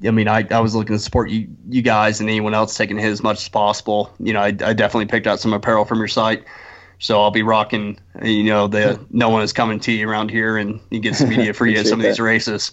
I 0.05 0.11
mean, 0.11 0.27
I, 0.27 0.45
I 0.51 0.59
was 0.59 0.75
looking 0.75 0.95
to 0.95 0.99
support 0.99 1.29
you 1.29 1.47
you 1.69 1.81
guys 1.81 2.19
and 2.19 2.29
anyone 2.29 2.53
else 2.53 2.77
taking 2.77 2.97
hit 2.97 3.09
as 3.09 3.23
much 3.23 3.37
as 3.37 3.49
possible. 3.49 4.13
You 4.19 4.33
know, 4.33 4.41
I, 4.41 4.47
I 4.47 4.73
definitely 4.73 5.05
picked 5.05 5.25
out 5.25 5.39
some 5.39 5.53
apparel 5.53 5.85
from 5.85 5.99
your 5.99 6.07
site. 6.07 6.43
So 6.99 7.21
I'll 7.21 7.31
be 7.31 7.43
rocking, 7.43 7.99
you 8.21 8.45
know, 8.45 8.67
the 8.67 9.03
no 9.09 9.27
one 9.29 9.41
is 9.41 9.51
coming 9.51 9.79
to 9.81 9.91
you 9.91 10.07
around 10.07 10.29
here, 10.29 10.57
and 10.57 10.79
you 10.89 10.99
get 10.99 11.15
some 11.15 11.29
media 11.29 11.53
for 11.53 11.65
you 11.65 11.77
at 11.79 11.87
some 11.87 11.99
of 11.99 12.05
these 12.05 12.19
races. 12.19 12.71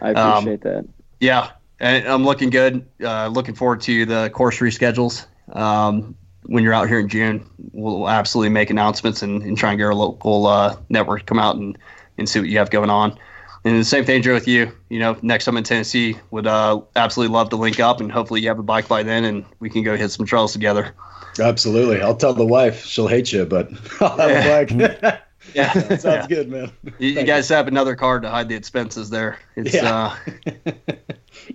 I 0.00 0.10
appreciate 0.10 0.64
um, 0.66 0.72
that. 0.72 0.88
Yeah, 1.20 1.50
and 1.80 2.06
I'm 2.06 2.24
looking 2.24 2.50
good. 2.50 2.86
Uh, 3.02 3.28
looking 3.28 3.54
forward 3.54 3.80
to 3.82 4.06
the 4.06 4.30
course 4.30 4.58
reschedules. 4.60 5.26
Um, 5.52 6.16
when 6.44 6.62
you're 6.62 6.72
out 6.72 6.88
here 6.88 7.00
in 7.00 7.08
June, 7.08 7.44
we'll 7.72 8.08
absolutely 8.08 8.50
make 8.50 8.70
announcements 8.70 9.22
and, 9.22 9.42
and 9.42 9.58
try 9.58 9.70
and 9.70 9.78
get 9.78 9.84
our 9.84 9.94
local 9.94 10.46
uh, 10.46 10.76
network 10.88 11.20
to 11.20 11.26
come 11.26 11.38
out 11.38 11.56
and, 11.56 11.76
and 12.18 12.28
see 12.28 12.38
what 12.38 12.48
you 12.48 12.58
have 12.58 12.70
going 12.70 12.90
on. 12.90 13.18
And 13.66 13.80
the 13.80 13.84
same 13.84 14.04
thing, 14.04 14.22
Joe, 14.22 14.34
with 14.34 14.46
you. 14.46 14.70
You 14.90 15.00
know, 15.00 15.16
next 15.22 15.44
time 15.44 15.56
in 15.56 15.64
Tennessee, 15.64 16.16
would 16.30 16.46
uh, 16.46 16.82
absolutely 16.94 17.34
love 17.34 17.48
to 17.48 17.56
link 17.56 17.80
up, 17.80 18.00
and 18.00 18.12
hopefully 18.12 18.40
you 18.40 18.46
have 18.46 18.60
a 18.60 18.62
bike 18.62 18.86
by 18.86 19.02
then, 19.02 19.24
and 19.24 19.44
we 19.58 19.68
can 19.68 19.82
go 19.82 19.96
hit 19.96 20.12
some 20.12 20.24
trails 20.24 20.52
together. 20.52 20.94
Absolutely. 21.40 22.00
I'll 22.00 22.14
tell 22.14 22.32
the 22.32 22.46
wife. 22.46 22.84
She'll 22.84 23.08
hate 23.08 23.32
you, 23.32 23.44
but 23.44 23.68
I'll 24.00 24.16
have 24.18 24.30
yeah. 24.30 24.44
a 24.44 24.66
bike. 24.66 25.20
yeah. 25.54 25.72
Sounds 25.96 26.04
yeah. 26.04 26.26
good, 26.28 26.48
man. 26.48 26.70
You, 27.00 27.08
you, 27.08 27.24
guys 27.24 27.48
have 27.48 27.66
another 27.66 27.96
card 27.96 28.22
to 28.22 28.30
hide 28.30 28.48
the 28.48 28.54
expenses 28.54 29.10
there. 29.10 29.40
It's 29.56 29.74
yeah. 29.74 30.14
uh 30.26 30.72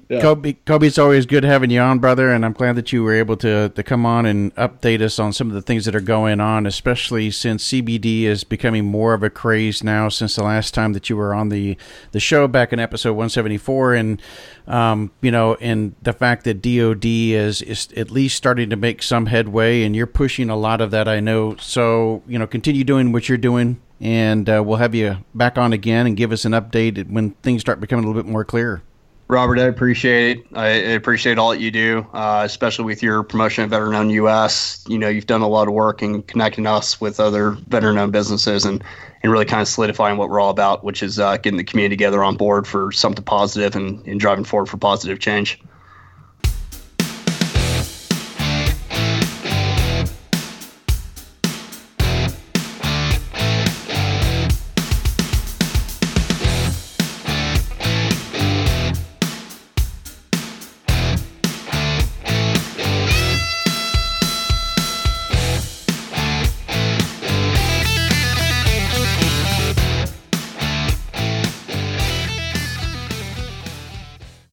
yeah. 0.10 0.22
Coby, 0.22 0.58
Coby, 0.66 0.88
it's 0.88 0.98
always 0.98 1.26
good 1.26 1.44
having 1.44 1.70
you 1.70 1.80
on, 1.80 2.00
brother, 2.00 2.30
and 2.30 2.46
I'm 2.46 2.54
glad 2.54 2.76
that 2.76 2.92
you 2.92 3.04
were 3.04 3.14
able 3.14 3.38
to 3.38 3.70
to 3.70 3.84
come 3.84 4.06
on 4.06 4.26
and 4.26 4.54
update 4.56 5.02
us 5.02 5.20
on 5.20 5.34
some 5.34 5.48
of 5.48 5.54
the 5.54 5.62
things 5.62 5.86
that 5.86 5.96
are 5.96 6.02
going 6.02 6.40
on, 6.40 6.66
especially 6.66 7.32
since 7.32 7.70
CBD 7.70 8.24
is 8.24 8.44
becoming 8.44 8.86
more 8.86 9.14
of 9.14 9.24
a 9.24 9.30
craze 9.30 9.84
now. 9.84 10.10
Since 10.10 10.36
the 10.36 10.44
last 10.44 10.74
time 10.74 10.94
that 10.94 11.10
you 11.10 11.18
were 11.18 11.34
on 11.34 11.50
the 11.50 11.78
the 12.12 12.20
show 12.20 12.48
back 12.48 12.74
in 12.74 12.80
episode 12.80 13.14
174, 13.14 13.94
and 13.96 14.22
um, 14.68 15.12
you 15.22 15.32
know, 15.32 15.56
and 15.56 15.96
the 16.02 16.14
fact 16.14 16.44
that 16.46 16.62
DoD 16.62 17.06
is 17.06 17.62
is 17.62 17.90
at 17.96 18.12
least 18.12 18.38
starting 18.38 18.70
to 18.70 18.76
make 18.76 19.04
some 19.04 19.26
headway, 19.28 19.84
and 19.84 19.96
you're 19.96 20.08
pushing 20.08 20.50
a 20.50 20.56
lot 20.56 20.82
of 20.82 20.92
that, 20.92 21.08
I 21.08 21.20
know. 21.20 21.56
So 21.58 22.24
you 22.28 22.40
know, 22.40 22.48
continue 22.48 22.84
doing 22.84 23.12
what 23.12 23.30
you're 23.30 23.38
doing, 23.38 23.82
and 24.00 24.50
uh, 24.50 24.64
we'll 24.66 24.78
have 24.78 24.96
you 24.96 25.18
back 25.34 25.58
on 25.58 25.74
again 25.74 26.08
and 26.08 26.18
give 26.18 26.32
us 26.32 26.46
an 26.46 26.54
update 26.54 27.10
when 27.10 27.32
things 27.44 27.62
start 27.62 27.80
becoming 27.80 28.06
a 28.06 28.08
little 28.08 28.22
bit 28.22 28.32
more 28.32 28.46
clear. 28.46 28.84
Robert, 29.32 29.60
I 29.60 29.64
appreciate 29.64 30.40
it. 30.40 30.46
I 30.58 30.68
appreciate 30.68 31.38
all 31.38 31.52
that 31.52 31.62
you 31.62 31.72
do, 31.72 32.06
uh, 32.12 32.42
especially 32.46 32.84
with 32.84 33.02
your 33.02 33.24
promotion 33.24 33.64
of 33.64 33.70
Veteran 33.70 33.96
Owned 33.96 34.12
US. 34.12 34.84
You 34.90 34.98
know, 34.98 35.08
you've 35.08 35.26
done 35.26 35.40
a 35.40 35.48
lot 35.48 35.70
of 35.70 35.74
work 35.74 36.04
in 36.04 36.22
connecting 36.24 36.68
us 36.68 37.00
with 37.00 37.18
other 37.18 37.52
veteran 37.52 37.98
owned 37.98 38.12
businesses 38.12 38.66
and, 38.66 38.84
and 39.24 39.32
really 39.32 39.46
kind 39.46 39.62
of 39.62 39.70
solidifying 39.70 40.18
what 40.18 40.28
we're 40.28 40.42
all 40.42 40.50
about, 40.50 40.84
which 40.84 41.02
is 41.02 41.18
uh, 41.18 41.38
getting 41.38 41.56
the 41.56 41.64
community 41.64 41.96
together 41.96 42.22
on 42.22 42.36
board 42.36 42.68
for 42.68 42.92
something 42.92 43.24
positive 43.24 43.74
and, 43.74 44.06
and 44.06 44.20
driving 44.20 44.44
forward 44.44 44.66
for 44.66 44.76
positive 44.76 45.20
change. 45.20 45.62